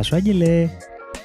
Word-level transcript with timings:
Γεια 0.00 0.08
σου, 0.08 0.16
Άγγελε. 0.16 0.68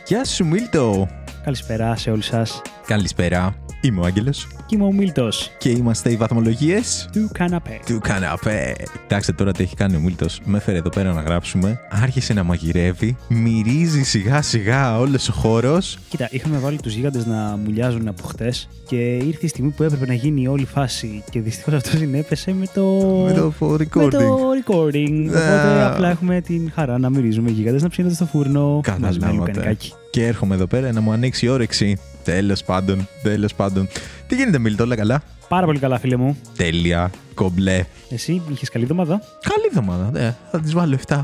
Γεια 0.07 0.25
σου, 0.25 0.45
Μίλτο. 0.45 1.07
Καλησπέρα 1.43 1.95
σε 1.95 2.11
όλους 2.11 2.25
σας. 2.25 2.61
Καλησπέρα. 2.85 3.64
Είμαι 3.85 3.99
ο 3.99 4.03
Άγγελος 4.03 4.47
Και 4.65 4.75
είμαι 4.75 4.85
ο 4.85 4.91
Μίλτος 4.91 5.51
και 5.57 5.69
είμαστε 5.69 6.11
οι 6.11 6.15
βαθμολογίες 6.15 7.09
του 7.11 7.29
καναπέ. 7.33 7.79
του 7.85 7.99
καναπέ. 8.03 8.75
Κοιτάξτε 9.01 9.31
τώρα 9.31 9.51
τι 9.51 9.63
έχει 9.63 9.75
κάνει 9.75 9.95
ο 9.95 9.99
Μίλτος. 9.99 10.41
Με 10.45 10.57
έφερε 10.57 10.77
εδώ 10.77 10.89
πέρα 10.89 11.13
να 11.13 11.21
γράψουμε. 11.21 11.79
Άρχισε 11.89 12.33
να 12.33 12.43
μαγειρεύει. 12.43 13.17
Μυρίζει 13.27 14.03
σιγά 14.03 14.41
σιγά 14.41 14.97
όλος 14.99 15.29
ο 15.29 15.31
χώρος. 15.33 15.97
Κοίτα, 16.09 16.27
είχαμε 16.31 16.57
βάλει 16.57 16.77
τους 16.81 16.93
γίγαντες 16.93 17.25
να 17.25 17.59
μουλιάζουν 17.63 18.07
από 18.07 18.23
χτες 18.23 18.67
και 18.87 19.15
ήρθε 19.15 19.45
η 19.45 19.47
στιγμή 19.47 19.69
που 19.69 19.83
έπρεπε 19.83 20.05
να 20.05 20.13
γίνει 20.13 20.41
η 20.41 20.47
όλη 20.47 20.65
φάση 20.65 21.23
και 21.29 21.41
δυστυχώς 21.41 21.73
αυτό 21.73 21.97
συνέπεσε 21.97 22.53
με 22.53 22.65
το... 22.73 22.83
Με 23.25 23.33
το 23.33 23.53
recording. 23.73 24.03
με 24.03 24.09
το 24.09 24.37
recording. 24.65 25.25
Οπότε 25.27 25.81
Α. 25.81 25.91
απλά 25.93 26.09
έχουμε 26.09 26.41
την 26.41 26.71
χαρά 26.75 26.97
να 26.97 27.09
μυρίζουμε 27.09 27.49
γίγαντες 27.49 27.81
να 27.81 27.89
ψήνονται 27.89 28.13
στο 28.15 28.25
φούρνο. 28.25 28.81
Μας 28.87 28.99
μένει 28.99 29.11
Καταλάβατε. 29.17 29.51
κανικάκι. 29.51 29.93
Και 30.15 30.25
έρχομαι 30.25 30.55
εδώ 30.55 30.67
πέρα 30.67 30.91
να 30.91 31.01
μου 31.01 31.11
ανοίξει 31.11 31.45
η 31.45 31.49
όρεξη. 31.49 31.97
Τέλος 32.23 32.63
πάντων, 32.63 33.07
τέλος 33.23 33.53
πάντων. 33.53 33.87
Τι 34.27 34.35
γίνεται, 34.35 34.59
Μίλτο, 34.59 34.83
όλα 34.83 34.95
καλά; 34.95 35.21
Πάρα 35.47 35.65
πολύ 35.65 35.79
καλά, 35.79 35.99
φίλε 35.99 36.15
μου. 36.15 36.37
Τέλεια, 36.57 37.11
κομπλέ. 37.33 37.85
Εσύ 38.09 38.41
είχες 38.51 38.69
καλή 38.69 38.83
εβδομάδα; 38.83 39.21
Καλή 39.49 39.65
εβδομάδα, 39.67 40.09
ναι. 40.11 40.35
Θα 40.51 40.59
τις 40.59 40.73
βάλω 40.73 40.97
7. 41.07 41.15
Α, 41.15 41.23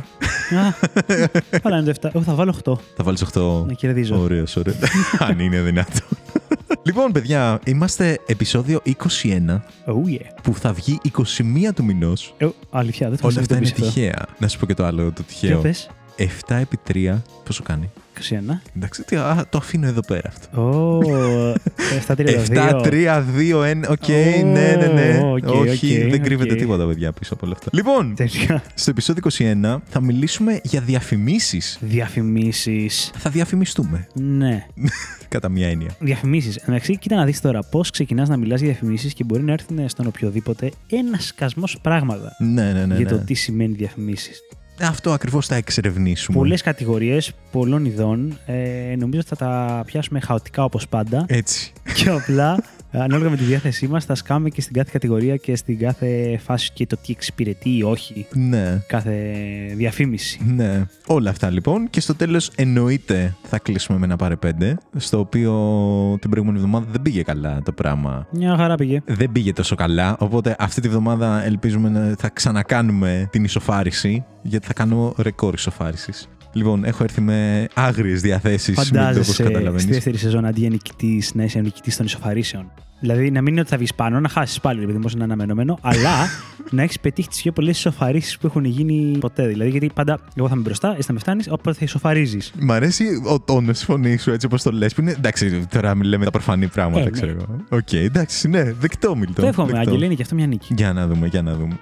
Καλά 1.61 1.77
είναι 1.77 1.91
το 1.93 2.07
7. 2.07 2.09
Εγώ 2.13 2.23
θα 2.23 2.33
βάλω 2.33 2.55
8. 2.63 2.73
Θα 2.95 3.03
βάλεις 3.03 3.25
8. 3.33 3.65
Να 3.67 3.73
κερδίζω. 3.73 4.19
Ωραίο, 4.21 4.43
ωραίο. 4.57 4.73
Αν 5.29 5.39
είναι 5.39 5.59
δυνατό. 5.61 6.05
λοιπόν, 6.83 7.11
παιδιά, 7.11 7.59
είμαστε 7.65 8.19
επεισόδιο 8.25 8.81
21 8.85 8.91
Oh 8.91 10.09
yeah. 10.09 10.25
που 10.43 10.53
θα 10.55 10.73
βγει 10.73 10.97
21 11.17 11.21
του 11.75 11.83
μηνός. 11.83 12.33
Ε, 12.37 12.47
αλήθεια, 12.69 13.09
δεν 13.09 13.17
θα 13.17 13.27
Όλα 13.27 13.39
αυτά 13.39 13.55
είναι 13.57 13.65
συνειδητοποιήσω 13.65 14.09
αυτό. 14.09 14.15
τυχαία. 14.17 14.35
Να 14.39 14.47
σου 14.47 14.59
πω 14.59 14.65
και 14.65 14.73
το 14.73 14.85
άλλο, 14.85 15.11
το 15.11 15.23
Για 15.41 15.57
τυχαίο. 15.57 15.71
Πες. 16.25 16.37
7 16.47 16.55
επί 16.61 16.77
3, 16.93 17.21
πόσο 17.45 17.63
κάνει; 17.63 17.89
21. 18.19 18.61
Εντάξει, 18.75 19.03
τι, 19.03 19.15
α, 19.15 19.45
το 19.49 19.57
αφήνω 19.57 19.87
εδώ 19.87 20.01
πέρα 20.01 20.27
αυτό. 20.27 20.61
Ω, 20.61 21.53
7-3-2. 22.07 22.45
7, 22.49 22.81
3, 22.83 23.23
2, 23.37 23.61
1. 23.61 23.81
Οκ, 23.89 24.03
Ω, 24.09 24.45
ναι, 24.45 24.75
ναι, 24.79 24.87
ναι. 24.87 25.19
οκ, 25.23 25.47
Όχι, 25.55 26.03
οκ, 26.03 26.09
δεν 26.11 26.23
κρύβεται 26.23 26.53
οκ. 26.53 26.59
τίποτα, 26.59 26.85
παιδιά, 26.87 27.11
πίσω 27.11 27.33
από 27.33 27.45
όλα 27.45 27.55
αυτά. 27.57 27.69
Λοιπόν, 27.73 28.15
Τέλεια. 28.15 28.63
στο 28.73 28.89
επεισόδιο 28.89 29.23
21 29.37 29.77
θα 29.89 30.01
μιλήσουμε 30.01 30.59
για 30.63 30.81
διαφημίσεις. 30.81 31.77
Διαφημίσεις. 31.81 33.11
Θα 33.17 33.29
διαφημιστούμε, 33.29 34.07
Ναι. 34.13 34.65
κατά 35.29 35.49
μία 35.49 35.67
έννοια. 35.67 35.95
Διαφημίσεις. 35.99 36.55
Εντάξει, 36.55 36.97
κοίτα 36.97 37.15
να 37.15 37.25
δεις 37.25 37.41
τώρα 37.41 37.59
πώς 37.63 37.89
ξεκινάς 37.89 38.29
να 38.29 38.37
μιλάς 38.37 38.59
για 38.59 38.69
διαφημίσεις 38.69 39.13
και 39.13 39.23
μπορεί 39.23 39.43
να 39.43 39.51
έρθει 39.51 39.87
στον 39.87 40.07
οποιοδήποτε 40.07 40.71
ένας 40.89 41.25
σκασμό 41.25 41.63
πράγματα 41.81 42.35
Ναι, 42.39 42.71
ναι, 42.71 42.85
ναι. 42.85 42.95
για 42.95 43.07
το 43.07 43.15
ναι. 43.15 43.23
τι 43.23 43.33
σημαίνει 43.33 43.73
διαφημίσεις. 43.75 44.39
Αυτό 44.81 45.11
ακριβώς 45.11 45.47
θα 45.47 45.55
εξερευνήσουμε. 45.55 46.37
Πολλές 46.37 46.61
κατηγορίες 46.61 47.31
πολλών 47.51 47.85
ειδών. 47.85 48.37
Ε, 48.45 48.95
νομίζω 48.97 49.19
ότι 49.19 49.27
θα 49.27 49.35
τα 49.35 49.83
πιάσουμε 49.85 50.19
χαοτικά 50.19 50.63
όπως 50.63 50.87
πάντα. 50.87 51.25
Έτσι. 51.27 51.71
και 51.93 52.09
απλά, 52.09 52.63
ανάλογα 52.91 53.29
με 53.29 53.37
τη 53.37 53.43
διάθεσή 53.43 53.87
μας, 53.87 54.05
θα 54.05 54.15
σκάμε 54.15 54.49
και 54.49 54.61
στην 54.61 54.73
κάθε 54.75 54.89
κατηγορία 54.93 55.35
και 55.35 55.55
στην 55.55 55.79
κάθε 55.79 56.39
φάση 56.43 56.71
και 56.73 56.85
το 56.87 56.97
τι 57.05 57.11
εξυπηρετεί 57.11 57.77
ή 57.77 57.83
όχι 57.83 58.25
Ναι. 58.33 58.81
κάθε 58.87 59.33
διαφήμιση. 59.75 60.39
Ναι. 60.55 60.83
Όλα 61.07 61.29
αυτά 61.29 61.49
λοιπόν. 61.49 61.89
Και 61.89 61.99
στο 62.01 62.15
τέλος, 62.15 62.51
εννοείται 62.55 63.35
θα 63.43 63.59
κλείσουμε 63.59 63.97
με 63.97 64.05
ένα 64.05 64.15
πάρε 64.15 64.35
πέντε. 64.35 64.77
Στο 64.97 65.19
οποίο 65.19 65.51
την 66.21 66.29
προηγούμενη 66.29 66.59
εβδομάδα 66.63 66.85
δεν 66.91 67.01
πήγε 67.01 67.21
καλά 67.21 67.61
το 67.65 67.71
πράγμα. 67.71 68.27
Μια 68.31 68.55
χαρά 68.55 68.75
πήγε. 68.75 69.01
Δεν 69.05 69.31
πήγε 69.31 69.53
τόσο 69.53 69.75
καλά. 69.75 70.15
Οπότε 70.19 70.55
αυτή 70.59 70.81
τη 70.81 70.89
βδομάδα 70.89 71.43
ελπίζουμε 71.45 71.89
να 71.89 72.15
θα 72.19 72.29
ξανακάνουμε 72.29 73.27
την 73.31 73.43
ισοφάριση. 73.43 74.23
Γιατί 74.41 74.67
θα 74.67 74.73
κάνω 74.73 75.13
ρεκόρ 75.17 75.53
ισοφάρισης. 75.53 76.29
Λοιπόν, 76.53 76.83
έχω 76.85 77.03
έρθει 77.03 77.21
με 77.21 77.67
άγριες 77.73 78.21
διαθέσεις. 78.21 78.77
Όπω 78.77 78.85
Φαντάζεσαι 78.87 79.33
στη 79.33 79.43
καταλαβαίνεις. 79.43 79.85
δεύτερη 79.85 80.17
σεζόν 80.17 80.45
αντί 80.45 80.59
για 80.59 80.69
νικητής 80.69 81.33
να 81.33 81.43
είσαι 81.43 81.59
νικητής 81.59 81.97
των 81.97 82.05
ισοφαρίσεων. 82.05 82.71
Δηλαδή 82.99 83.31
να 83.31 83.41
μην 83.41 83.51
είναι 83.51 83.61
ότι 83.61 83.69
θα 83.69 83.77
βγεις 83.77 83.93
πάνω, 83.93 84.19
να 84.19 84.29
χάσεις 84.29 84.59
πάλι, 84.59 84.83
επειδή 84.83 84.97
όμως 84.97 85.07
είναι 85.13 85.23
αναμενόμενο, 85.23 85.77
αλλά 85.81 86.09
να 86.71 86.81
έχεις 86.81 86.99
πετύχει 86.99 87.27
τις 87.27 87.41
πιο 87.41 87.51
πολλές 87.51 87.77
ισοφαρίσεις 87.77 88.39
που 88.39 88.47
έχουν 88.47 88.65
γίνει 88.65 89.17
ποτέ. 89.19 89.47
Δηλαδή, 89.47 89.69
γιατί 89.69 89.89
πάντα 89.93 90.19
εγώ 90.35 90.47
θα 90.47 90.53
είμαι 90.53 90.63
μπροστά, 90.63 90.91
εσύ 90.91 91.01
θα 91.07 91.13
με 91.13 91.19
φτάνεις, 91.19 91.47
οπότε 91.49 91.73
θα 91.77 91.85
ισοφαρίζεις. 91.85 92.51
Μ' 92.59 92.71
αρέσει 92.71 93.21
ο 93.25 93.39
τόνος 93.39 93.75
της 93.77 93.83
φωνής 93.83 94.21
σου 94.21 94.31
έτσι 94.31 94.45
όπως 94.45 94.63
το 94.63 94.71
λες. 94.71 94.93
Που 94.93 95.01
είναι. 95.01 95.11
Εντάξει, 95.11 95.67
τώρα 95.69 95.95
μιλάμε 95.95 96.25
τα 96.25 96.31
προφανή 96.31 96.67
πράγματα, 96.67 97.01
Ε, 97.01 97.03
ναι. 97.03 97.09
ξέρω 97.09 97.31
εγώ. 97.31 97.55
Οκ, 97.69 97.93
εντάξει, 97.93 98.47
ναι, 98.47 98.73
δεκτό, 98.73 99.15
δεκτό. 99.15 99.41
Το 99.41 99.47
εύχομαι, 99.47 99.71
δεκτό. 99.71 99.89
Άγγελε, 99.89 100.05
είναι 100.05 100.13
και 100.15 100.21
αυτό 100.21 100.35
μια 100.35 100.47
νίκη. 100.47 100.73
Για 100.77 100.93
να 100.93 101.07
δούμε, 101.07 101.27
για 101.27 101.41
να 101.41 101.55
δούμε. 101.55 101.77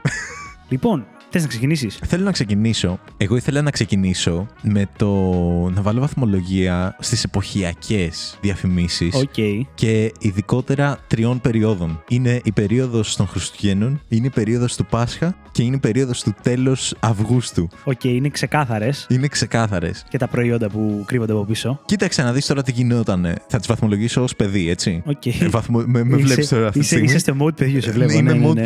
Λοιπόν, 0.69 1.05
θες 1.29 1.41
να 1.41 1.47
ξεκινήσεις; 1.47 1.99
Θέλω 2.05 2.23
να 2.23 2.31
ξεκινήσω. 2.31 2.99
Εγώ 3.17 3.35
ήθελα 3.35 3.61
να 3.61 3.71
ξεκινήσω 3.71 4.47
με 4.61 4.87
το 4.97 5.09
να 5.73 5.81
βάλω 5.81 5.99
βαθμολογία 5.99 6.95
στις 6.99 7.23
εποχιακές 7.23 8.37
διαφημίσεις 8.41 9.15
Οκ. 9.15 9.59
και 9.75 10.11
ειδικότερα 10.19 10.99
τριών 11.07 11.41
περιόδων. 11.41 12.03
Είναι 12.09 12.41
η 12.43 12.51
περίοδος 12.51 13.15
των 13.15 13.27
Χριστουγέννων, 13.27 14.01
είναι 14.07 14.25
η 14.25 14.29
περίοδος 14.29 14.75
του 14.75 14.85
Πάσχα 14.85 15.35
και 15.51 15.63
είναι 15.63 15.75
η 15.75 15.79
περίοδος 15.79 16.23
του 16.23 16.33
τέλος 16.41 16.95
Αυγούστου. 16.99 17.69
Οκ, 17.83 18.03
είναι 18.03 18.29
ξεκάθαρες 18.29 19.05
Είναι 19.09 19.27
ξεκάθαρες. 19.27 20.05
και 20.09 20.17
τα 20.17 20.27
προϊόντα 20.27 20.69
που 20.69 21.03
κρύβονται 21.05 21.31
από 21.31 21.45
πίσω. 21.45 21.79
Κοίταξε 21.85 22.23
να 22.23 22.33
δεις 22.33 22.45
τώρα 22.45 22.61
τι 22.63 22.71
γινότανε. 22.71 23.35
Θα 23.47 23.57
τις 23.57 23.67
βαθμολογήσω 23.67 24.23
ως 24.23 24.35
παιδί, 24.35 24.69
έτσι. 24.69 25.01
Οκ. 25.05 25.25
Ε, 25.25 25.47
βαθμο- 25.49 25.83
με, 25.85 26.03
με 26.03 26.15
Είσαι- 26.15 26.25
βλέπεις 26.25 26.47
τώρα 26.47 26.67
αυτή 26.67 26.79
τη 26.79 26.85
είσαι, 26.85 26.95
στιγμή. 26.95 27.07
είσαι 27.09 27.19
στο 27.19 27.35
mode 27.41 27.55
παιδιού, 27.55 27.81
σε 27.81 27.91
βλέπω. 27.91 28.11
Είμαι 28.11 28.33
ναι, 28.33 28.39
ναι, 28.39 28.49
mode 28.49 28.53
ναι. 28.55 28.61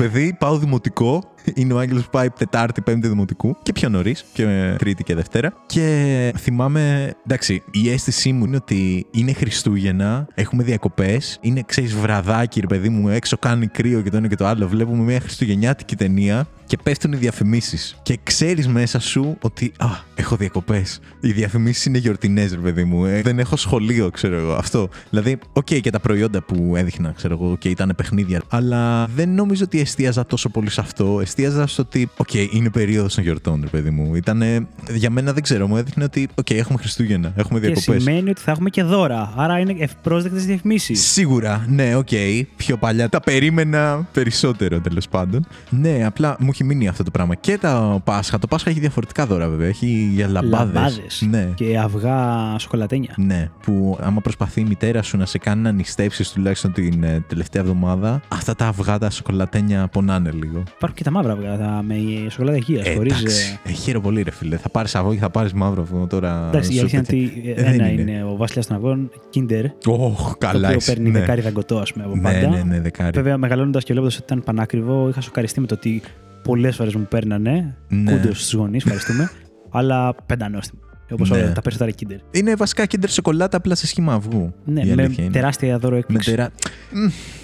Παιδί, 1.45 1.53
πάω 1.53 1.55
δημοτικό. 1.55 1.61
Είναι 1.61 1.73
ο 1.73 1.79
Άγγελος 1.79 2.03
που 2.03 2.09
πάει 2.09 2.29
Τετάρτη, 2.29 2.81
Πέμπτη 2.81 3.07
δημοτικού 3.07 3.57
και 3.63 3.71
πιο 3.71 3.89
νωρίς, 3.89 4.25
και 4.33 4.75
Τρίτη 4.77 5.03
και 5.03 5.15
Δευτέρα. 5.15 5.53
Και 5.65 6.33
θυμάμαι, 6.37 7.13
εντάξει, 7.25 7.63
η 7.71 7.89
αίσθησή 7.89 8.31
μου 8.31 8.45
είναι 8.45 8.55
ότι 8.55 9.05
είναι 9.11 9.33
Χριστούγεννα, 9.33 10.27
έχουμε 10.33 10.63
διακοπές, 10.63 11.37
είναι 11.41 11.63
ξέρεις 11.65 11.95
βραδάκι, 11.95 12.59
ρε 12.59 12.67
παιδί 12.67 12.89
μου, 12.89 13.09
έξω 13.09 13.37
κάνει 13.37 13.67
κρύο 13.67 14.01
και 14.01 14.09
το 14.09 14.17
ένα 14.17 14.27
και 14.27 14.35
το 14.35 14.45
άλλο. 14.45 14.67
Βλέπουμε 14.67 15.03
μια 15.03 15.19
Χριστουγεννιάτικη 15.19 15.95
ταινία 15.95 16.47
και 16.73 16.79
πέφτουν 16.83 17.11
οι 17.13 17.15
διαφημίσεις. 17.15 17.97
Και 18.03 18.19
ξέρεις 18.23 18.67
μέσα 18.67 18.99
σου 18.99 19.37
ότι, 19.41 19.71
Α, 19.77 19.87
έχω 20.15 20.35
διακοπές. 20.35 20.99
Οι 21.19 21.31
διαφημίσεις 21.31 21.85
είναι 21.85 21.97
γιορτινές, 21.97 22.51
ρε 22.51 22.59
παιδί 22.59 22.83
μου. 22.83 23.05
Ε, 23.05 23.21
δεν 23.21 23.39
έχω 23.39 23.55
σχολείο, 23.55 24.09
ξέρω 24.09 24.37
εγώ. 24.37 24.53
Αυτό. 24.53 24.89
Δηλαδή, 25.09 25.37
οκ, 25.53 25.65
και 25.65 25.89
τα 25.89 25.99
προϊόντα 25.99 26.41
που 26.41 26.73
έδειχνα, 26.75 27.11
ξέρω 27.15 27.37
εγώ, 27.41 27.57
και 27.57 27.69
ήταν 27.69 27.93
παιχνίδια. 27.97 28.41
Αλλά 28.49 29.07
δεν 29.15 29.29
νομίζω 29.29 29.63
ότι 29.63 29.79
εστίαζα 29.79 30.25
τόσο 30.25 30.49
πολύ 30.49 30.69
σε 30.69 30.81
αυτό. 30.81 31.19
Εστίαζα 31.21 31.67
στο 31.67 31.81
ότι, 31.81 32.09
οκ, 32.17 32.33
είναι 32.33 32.69
περίοδος 32.69 33.15
των 33.15 33.23
γιορτών, 33.23 33.59
ρε 33.61 33.67
παιδί 33.67 33.89
μου. 33.89 34.15
Ήταν, 34.15 34.67
για 34.93 35.09
μένα 35.09 35.33
δεν 35.33 35.43
ξέρω, 35.43 35.67
μου 35.67 35.77
έδειχνε 35.77 36.03
ότι, 36.03 36.27
οκ, 36.35 36.49
έχουμε 36.49 36.77
Χριστούγεννα, 36.79 37.33
έχουμε 37.35 37.59
Και 37.59 37.65
διακοπές. 37.65 38.03
σημαίνει 38.03 38.29
ότι 38.29 38.41
θα 38.41 38.51
έχουμε 38.51 38.69
και 38.69 38.83
δώρα. 38.83 39.33
Άρα 39.35 39.59
είναι 39.59 39.75
ευπρόσδεκτες 39.79 40.45
διαφημίσεις. 40.45 41.01
Σίγουρα, 41.11 41.65
ναι, 41.67 41.95
οκ. 41.95 42.09
Πιο 42.55 42.77
παλιά 42.77 43.09
τα 43.09 43.19
περίμενα 43.19 44.07
περισσότερο 44.11 44.79
τέλος 44.79 45.07
πάντων. 45.09 45.47
Ναι, 45.69 46.05
απλά 46.05 46.35
μου 46.39 46.49
έχει 46.51 46.62
μείνει 46.63 46.87
αυτό 46.87 47.03
το 47.03 47.11
πράγμα. 47.11 47.35
Και 47.35 47.57
τα 47.57 48.01
Πάσχα. 48.03 48.39
Το 48.39 48.47
Πάσχα 48.47 48.69
έχει 48.69 48.79
διαφορετικά 48.79 49.25
δώρα 49.25 49.47
βέβαια. 49.49 49.67
Έχει 49.67 50.09
για 50.13 50.27
λαμπάδες. 50.27 51.25
Ναι. 51.29 51.49
Και 51.55 51.77
αυγά 51.79 52.17
σοκολατένια. 52.59 53.13
Ναι, 53.17 53.49
που 53.63 53.97
άμα 54.01 54.21
προσπαθεί 54.21 54.61
η 54.61 54.63
μητέρα 54.63 55.01
σου 55.01 55.17
να 55.17 55.25
σε 55.25 55.37
κάνει 55.37 55.61
να 55.61 55.71
νηστέψεις 55.71 56.31
τουλάχιστον 56.31 56.71
την 56.71 57.03
ε, 57.03 57.23
τελευταία 57.27 57.61
εβδομάδα, 57.61 58.21
αυτά 58.27 58.55
τα 58.55 58.67
αυγά 58.67 58.97
τα 58.97 59.09
σοκολατένια 59.09 59.87
πονάνε 59.87 60.31
λίγο. 60.31 60.63
Υπάρχουν 60.75 60.93
και 60.97 61.03
τα 61.03 61.11
μαύρα 61.11 61.33
αυγά 61.33 61.57
τα 61.57 61.83
με 61.87 61.95
σοκολάτα 62.29 62.57
υγείας. 62.57 62.85
Ε, 62.87 62.93
Χωρίς. 62.93 63.19
εντάξει, 63.19 63.59
ε, 63.63 63.71
χαίρο 63.71 64.01
πολύ, 64.01 64.21
ρε 64.21 64.31
φίλε. 64.31 64.57
Θα 64.57 64.69
πάρεις 64.69 64.95
αυγό 64.95 65.13
και 65.13 65.19
θα 65.19 65.29
πάρεις 65.29 65.53
μαύρο 65.53 65.81
αυγό 65.81 66.07
τώρα. 66.07 66.47
Εντάξει, 66.47 66.69
η 66.71 66.73
σου 66.73 66.79
αλήθεια 66.79 66.97
είναι 66.99 67.07
τέτοια. 67.07 67.41
ότι 67.41 67.49
Ε, 67.49 67.63
δεν 67.63 67.73
ένα 67.73 67.91
είναι. 67.91 68.01
είναι 68.01 68.23
ο 68.23 68.35
βασιλιάς 68.35 68.67
των 68.67 68.75
αυγών, 68.75 69.09
Kinder. 69.35 69.65
Ωχ, 69.85 70.37
καλά. 70.37 70.59
το 70.59 70.65
οποίο 70.65 70.75
είσαι. 70.77 70.93
παίρνει 70.93 71.09
ναι. 71.09 71.19
δεκάρι 71.19 71.41
δαγκωτό, 71.41 71.77
ας 71.77 71.93
πούμε, 71.93 72.05
από 72.05 72.15
Ναι, 72.15 72.21
πάντα. 72.21 72.47
ναι, 72.47 72.63
ναι, 72.63 72.79
δεκάρι. 72.81 73.11
Βέβαια, 73.13 73.37
μεγαλώνοντας 73.37 73.83
και 73.83 73.91
βλέποντας 73.93 74.15
ότι 74.15 74.23
ήταν 74.25 74.43
πανάκριβο, 74.43 75.09
είχα 75.09 75.21
σοκαριστεί 75.21 75.59
με 75.59 75.67
το 75.67 75.73
ότι 75.73 76.01
πολλές 76.43 76.75
φορές 76.75 76.95
μου 76.95 77.07
παίρνανε. 77.09 77.75
Ναι. 77.87 78.11
Κούντο 78.11 78.33
στους 78.33 78.53
γονείς, 78.53 78.83
ευχαριστούμε. 78.83 79.31
αλλά 79.77 80.15
πεντανόστιμο. 80.25 80.81
Όπως 81.11 81.29
Ναι. 81.29 81.51
τα 81.51 81.61
περισσότερα 81.61 81.91
Kinder. 81.99 82.17
Είναι 82.31 82.55
βασικά 82.55 82.83
Kinder 82.83 83.07
σοκολάτα 83.07 83.57
απλά 83.57 83.75
σε 83.75 83.87
σχήμα 83.87 84.13
αυγού. 84.13 84.53
Ναι, 84.65 84.81
η 84.81 84.93
με 84.93 85.01
αλήθεια 85.01 85.23
είναι. 85.23 85.33
τεράστια 85.33 85.77
δώρο 85.77 85.93
Με 85.93 85.99
έκπληξη. 85.99 86.29
τερά... 86.29 86.49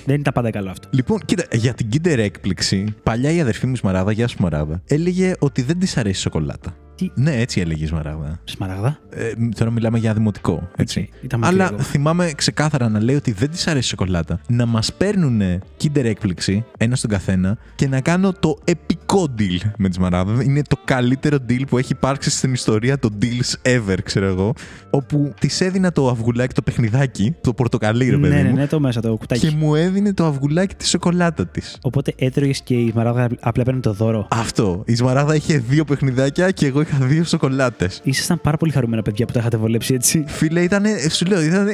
Δεν 0.05 0.15
είναι 0.15 0.23
τα 0.23 0.31
πάντα 0.31 0.49
καλό 0.49 0.69
αυτό. 0.69 0.87
Λοιπόν, 0.91 1.19
κοίτα, 1.25 1.43
για 1.51 1.73
την 1.73 1.87
Kinder 1.93 2.17
έκπληξη, 2.17 2.85
παλιά 3.03 3.31
η 3.31 3.41
αδερφή 3.41 3.65
μου 3.67 3.73
η 3.73 3.75
Σμαράγδα, 3.77 4.11
γεια 4.11 4.27
σου 4.27 4.35
Σμαράγδα, 4.37 4.81
έλεγε 4.87 5.33
ότι 5.39 5.61
δεν 5.61 5.79
της 5.79 5.97
αρέσει 5.97 6.17
η 6.17 6.21
σοκολάτα. 6.21 6.75
Τι; 6.99 7.11
Ναι, 7.13 7.35
έτσι 7.35 7.59
έλεγε 7.59 7.83
η 7.83 7.87
Σμαράγδα. 7.87 8.39
Σμαράγδα; 8.43 8.99
Ε, 9.09 9.31
τώρα 9.55 9.71
μιλάμε 9.71 9.97
για 9.97 10.13
δημοτικό, 10.13 10.69
έτσι. 10.75 11.09
Οκ, 11.15 11.23
ήταν 11.23 11.39
μικρή 11.39 11.55
Αλλά 11.55 11.69
εγώ. 11.73 11.81
θυμάμαι 11.81 12.31
ξεκάθαρα 12.35 12.89
να 12.89 13.01
λέει 13.03 13.15
ότι 13.15 13.31
δεν 13.31 13.49
της 13.49 13.67
αρέσει 13.67 13.85
η 13.85 13.89
σοκολάτα. 13.89 14.39
Να 14.47 14.65
μας 14.65 14.93
παίρνουν 14.93 15.41
Kinder 15.83 16.03
έκπληξη, 16.03 16.65
ένα 16.77 16.95
στον 16.95 17.09
καθένα, 17.09 17.57
και 17.75 17.87
να 17.87 18.01
κάνω 18.01 18.31
το 18.39 18.57
επικό 18.63 19.27
deal 19.39 19.69
με 19.77 19.87
τη 19.89 19.93
Σμαράδα. 19.95 20.43
Είναι 20.43 20.61
το 20.67 20.77
καλύτερο 20.85 21.37
deal 21.49 21.61
που 21.67 21.77
έχει 21.77 21.91
υπάρξει 21.91 22.29
στην 22.29 22.53
ιστορία 22.53 22.99
των 22.99 23.17
deals 23.21 23.69
ever, 23.75 23.97
ξέρω 24.03 24.25
εγώ. 24.25 24.53
Όπου 24.89 25.33
της 25.39 25.61
έδινα 25.61 25.91
το 25.91 26.09
αυγουλάκι, 26.09 26.53
το 26.53 26.61
παιχνιδάκι, 26.61 27.35
το 27.41 27.53
πορτοκαλί, 27.53 28.09
ρε 28.09 28.17
παιδί 28.17 28.35
Ναι, 28.35 28.41
ναι, 28.41 28.49
μου. 28.49 28.55
ναι, 28.55 28.67
το 28.67 28.79
μέσα, 28.79 29.01
το 29.01 29.15
κουτάκι. 29.15 29.47
Και 29.47 29.55
μου 29.55 29.75
έδινε 29.75 30.13
το 30.13 30.25
αυγουλάκι 30.25 30.75
τη 30.75 30.87
σοκολάτα 30.87 31.47
της. 31.47 31.77
Οπότε 31.81 32.13
έτρωγες 32.17 32.61
και 32.61 32.73
η 32.73 32.89
Σμαράγδα 32.91 33.29
απλά 33.39 33.63
παίρνει 33.63 33.79
το 33.79 33.93
δώρο. 33.93 34.27
Αυτό. 34.31 34.83
Η 34.85 34.95
Σμαράδα 34.95 35.35
είχε 35.35 35.57
δύο 35.57 35.83
παιχνιδάκια 35.85 36.51
και 36.51 36.65
εγώ 36.65 36.81
είχα 36.89 36.97
είχα 36.97 37.05
δύο 37.05 37.23
σοκολάτες. 37.23 37.99
Ήσασταν 38.03 38.41
πάρα 38.41 38.57
πολύ 38.57 38.71
χαρούμενα 38.71 39.01
παιδιά 39.01 39.25
που 39.25 39.31
τα 39.33 39.39
είχατε 39.39 39.57
βολέψει 39.57 39.93
έτσι. 39.93 40.23
Φίλε, 40.27 40.61
ήταν, 40.61 40.83
σου 41.09 41.25
λέω, 41.25 41.41
ήταν 41.41 41.67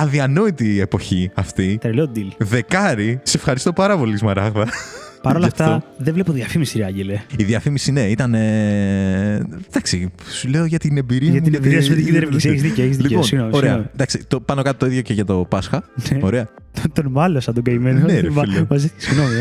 αδιανόητη 0.00 0.74
η 0.74 0.80
εποχή 0.80 1.30
αυτή. 1.34 1.78
Τρελό 1.80 2.10
deal. 2.16 2.28
Δεκάρι, 2.38 3.20
σε 3.22 3.36
ευχαριστώ 3.36 3.72
πάρα 3.72 3.96
πολύ, 3.98 4.16
Σμαράγδα. 4.16 4.66
Παρ' 5.22 5.36
όλα 5.36 5.46
Γι' 5.46 5.62
αυτό. 5.62 5.74
αυτά, 5.74 5.86
δεν 5.96 6.14
βλέπω 6.14 6.32
διαφήμιση, 6.32 6.78
ρε 6.78 6.84
Άγγελε. 6.84 7.20
Η 7.36 7.44
διαφήμιση, 7.44 7.92
ναι, 7.92 8.00
ήταν. 8.00 8.34
ε, 8.34 9.46
Εντάξει, 9.68 10.12
σου 10.30 10.48
λέω 10.48 10.64
για 10.64 10.78
την 10.78 10.96
εμπειρία 10.96 11.30
Για 11.30 11.38
μου. 11.40 11.44
την 11.44 11.54
εμπειρία 11.54 11.82
σου 11.82 11.88
με 11.90 11.94
την 11.96 12.04
κυβέρνηση. 12.04 12.48
Έχεις 12.48 12.62
δίκιο, 12.62 12.84
έχεις 12.84 12.96
δίκιο. 12.96 13.10
Λοιπόν, 13.10 13.24
Συγγνώμη, 13.24 13.52
ωραία. 13.54 13.68
συγγνώμη. 13.70 13.90
Εντάξει, 13.94 14.24
το, 14.28 14.40
πάνω 14.40 14.62
κάτω 14.62 14.76
το 14.78 14.86
ίδιο 14.86 15.02
και 15.02 15.12
για 15.12 15.24
το 15.24 15.46
Πάσχα. 15.48 15.82
Ναι. 16.12 16.18
Ωραία. 16.22 16.48
Τον- 16.80 16.92
Τον 16.92 17.06
μάλωσα 17.12 17.52
τον 17.52 17.62
καημένο. 17.62 18.06
Ναι, 18.06 18.20
ρε, 18.20 18.30
Μα- 18.30 18.42
φίλε. 18.42 18.64
Μαζί, 18.70 18.92
συγγνώμη, 18.96 19.34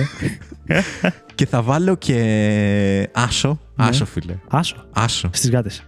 ε. 0.66 0.80
Και 1.36 1.46
θα 1.46 1.62
βάλω 1.62 1.96
και 1.96 3.10
άσο. 3.14 3.60
Ναι. 3.76 3.86
Άσο, 3.86 4.06
φίλε. 4.06 4.34
Άσο. 4.50 4.86
Άσο. 4.94 5.30
Στις 5.34 5.50
γάτες. 5.52 5.84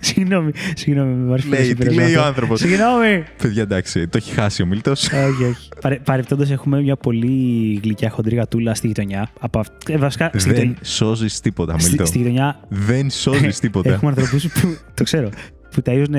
συγγνώμη, 0.00 0.50
συγγνώμη, 0.74 1.14
με 1.14 1.28
βάζει 1.30 1.48
Λέει, 1.48 1.74
τι 1.74 1.94
λέει 1.94 2.14
ο 2.14 2.22
άνθρωπος. 2.24 2.60
Συγγνώμη. 2.60 3.24
Παιδιά, 3.42 3.62
εντάξει, 3.62 4.08
το 4.08 4.16
έχει 4.16 4.32
χάσει 4.32 4.62
ο 4.62 4.66
Μίλτος. 4.66 5.04
όχι, 5.06 5.44
όχι. 5.44 5.68
Παρεπτόντω, 6.04 6.44
έχουμε 6.50 6.80
μια 6.82 6.96
πολύ 6.96 7.80
γλυκιά 7.82 8.10
χοντρή 8.10 8.36
γατούλα 8.36 8.74
στη 8.74 8.86
γειτονιά. 8.86 9.28
Από 9.40 9.58
αυ- 9.58 9.88
ε, 9.88 9.96
βασικά, 9.98 10.30
στη, 10.34 10.38
Δεν 10.38 10.52
γειτονιά, 10.54 10.76
σώζεις 10.82 11.40
τίποτα, 11.40 11.78
στη, 11.78 11.88
Μίλτο. 11.88 12.06
στη 12.06 12.18
γειτονιά 12.18 12.60
Δεν 12.68 13.10
σώζεις 13.10 13.58
τίποτα. 13.64 13.90
έχουμε 13.92 14.10
ανθρώπους 14.10 14.46
που. 14.48 14.76
Το 14.94 15.02
ξέρω. 15.04 15.28
Που 15.78 15.84
ταΐζουν 15.90 16.14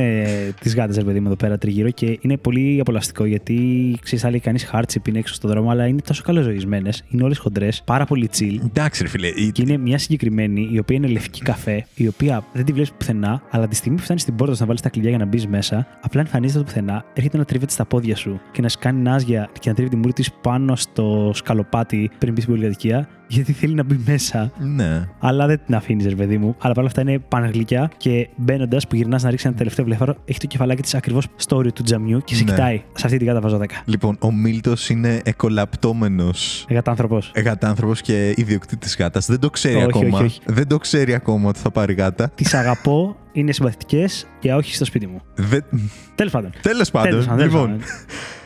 τις 0.61 0.75
γάτες, 0.75 0.97
ρε 0.97 1.03
παιδί 1.03 1.19
μου, 1.19 1.25
εδώ 1.27 1.35
πέρα 1.35 1.57
τριγύρω 1.57 1.89
και 1.89 2.17
είναι 2.21 2.37
πολύ 2.37 2.77
απολαστικό 2.79 3.25
γιατί 3.25 3.55
ξέρεις, 4.01 4.21
θα 4.23 4.29
λέει 4.29 4.39
κανεί 4.39 4.59
χάρτσιπ 4.59 5.07
είναι 5.07 5.19
έξω 5.19 5.33
στον 5.33 5.49
δρόμο, 5.49 5.69
αλλά 5.69 5.85
είναι 5.87 6.01
τόσο 6.01 6.23
καλοζωισμένες, 6.23 7.03
είναι 7.09 7.23
όλες 7.23 7.37
χοντρές, 7.37 7.81
πάρα 7.85 8.05
πολύ 8.05 8.29
chill. 8.37 8.57
Εντάξει, 8.65 9.03
ρε 9.03 9.09
φίλε. 9.09 9.27
η- 9.27 9.51
Και 9.51 9.61
είναι 9.61 9.77
μια 9.77 9.97
συγκεκριμένη, 9.97 10.69
η 10.71 10.79
οποία 10.79 10.95
είναι 10.95 11.07
λευκή 11.07 11.41
καφέ, 11.41 11.85
η 11.95 12.07
οποία 12.07 12.43
δεν 12.53 12.65
τη 12.65 12.71
βλέπεις 12.71 12.91
πουθενά, 12.93 13.41
αλλά 13.49 13.67
τη 13.67 13.75
στιγμή 13.75 13.97
που 13.97 14.03
φτάνεις 14.03 14.21
στην 14.21 14.35
πόρτα 14.35 14.53
σου 14.53 14.59
να 14.61 14.65
βάλεις 14.67 14.81
τα 14.81 14.89
κλειδιά 14.89 15.09
για 15.09 15.19
να 15.19 15.25
μπεις 15.25 15.47
μέσα, 15.47 15.87
απλά 16.01 16.21
εμφανίζεται 16.21 16.59
το 16.59 16.65
πουθενά, 16.65 17.03
έρχεται 17.13 17.37
να 17.37 17.45
τρίβεται 17.45 17.71
στα 17.71 17.85
πόδια 17.85 18.15
σου 18.15 18.39
και 18.51 18.61
να 18.61 18.69
σου 18.69 18.77
κάνει 18.79 19.01
νάζια 19.01 19.49
και 19.59 19.69
να 19.69 19.75
τρίβει 19.75 19.89
τη 19.89 19.95
μούρη 19.95 20.13
της 20.13 20.31
πάνω 20.41 20.75
στο 20.75 21.31
σκαλοπάτι 21.33 22.09
πριν 22.17 22.33
μπεις 22.33 22.43
στην 22.43 22.55
πολυκατοικία, 22.55 23.07
γιατί 23.27 23.53
θέλει 23.53 23.73
να 23.73 23.83
μπει 23.83 23.99
μέσα. 24.05 24.51
Ναι. 24.59 25.07
Αλλά 25.19 25.47
δεν 25.47 25.59
την 25.65 25.75
αφήνεις, 25.75 26.05
ρε 26.05 26.15
παιδί 26.15 26.37
μου. 26.37 26.47
Αλλά 26.59 26.73
παρόλα 26.73 26.87
αυτά 26.87 27.01
είναι 27.01 27.19
παναγλυκιά 27.19 27.91
και 27.97 28.27
μπαίνοντας 28.35 28.87
που 28.87 28.95
γυρνάς 28.95 29.23
να 29.23 29.29
ρίξεις 29.29 29.48
ένα 29.49 29.57
τελευταίο 29.57 29.85
βλέφαρο, 29.85 30.15
έχει 30.25 30.39
το 30.39 30.47
κεφαλάκι 30.47 30.81
της 30.81 30.93
ακριβώς 30.95 31.27
στο 31.35 31.55
όριο 31.55 31.71
του 31.73 31.83
τζαμιού 31.83 32.19
και 32.19 32.35
σε 32.35 32.43
Ναι. 32.43 32.49
κοιτάει. 32.51 32.81
Σε 32.93 33.05
αυτή 33.05 33.17
την 33.17 33.27
κάτω 33.27 33.41
βάζω 33.41 33.57
10. 33.57 33.65
Λοιπόν, 33.85 34.17
ο 34.19 34.31
Μίλτος 34.31 34.89
είναι 34.89 35.21
εκολαπτώμενος 35.23 36.65
Εγατάνθρωπος. 36.69 37.31
γατάνθρωπο 37.43 37.93
και 38.01 38.33
ιδιοκτήτης 38.37 38.95
γάτας. 38.99 39.25
Δεν 39.25 39.39
το 39.39 39.49
ξέρει 39.49 39.75
Όχι, 39.75 39.83
ακόμα. 39.83 40.17
όχι, 40.17 40.23
όχι. 40.25 40.39
Δεν 40.45 40.67
το 40.67 40.77
ξέρει 40.77 41.13
ακόμα 41.13 41.49
ότι 41.49 41.59
θα 41.59 41.71
πάρει 41.71 41.93
γάτα. 41.93 42.31
Τις 42.35 42.53
αγαπώ, 42.53 43.15
είναι 43.31 43.51
συμπαθητικές 43.51 44.27
και 44.39 44.53
όχι 44.53 44.75
στο 44.75 44.85
σπίτι 44.85 45.07
μου. 45.07 45.21
Δεν... 45.35 45.63
Τέλος 46.15 46.31
πάντων. 46.31 46.51
Τέλος 46.61 46.91
πάντων. 46.91 47.09
Τέλος 47.09 47.25
πάντων, 47.25 47.37
τέλος 47.39 47.53
λοιπόν, 47.53 47.69
πάντων. 47.69 47.85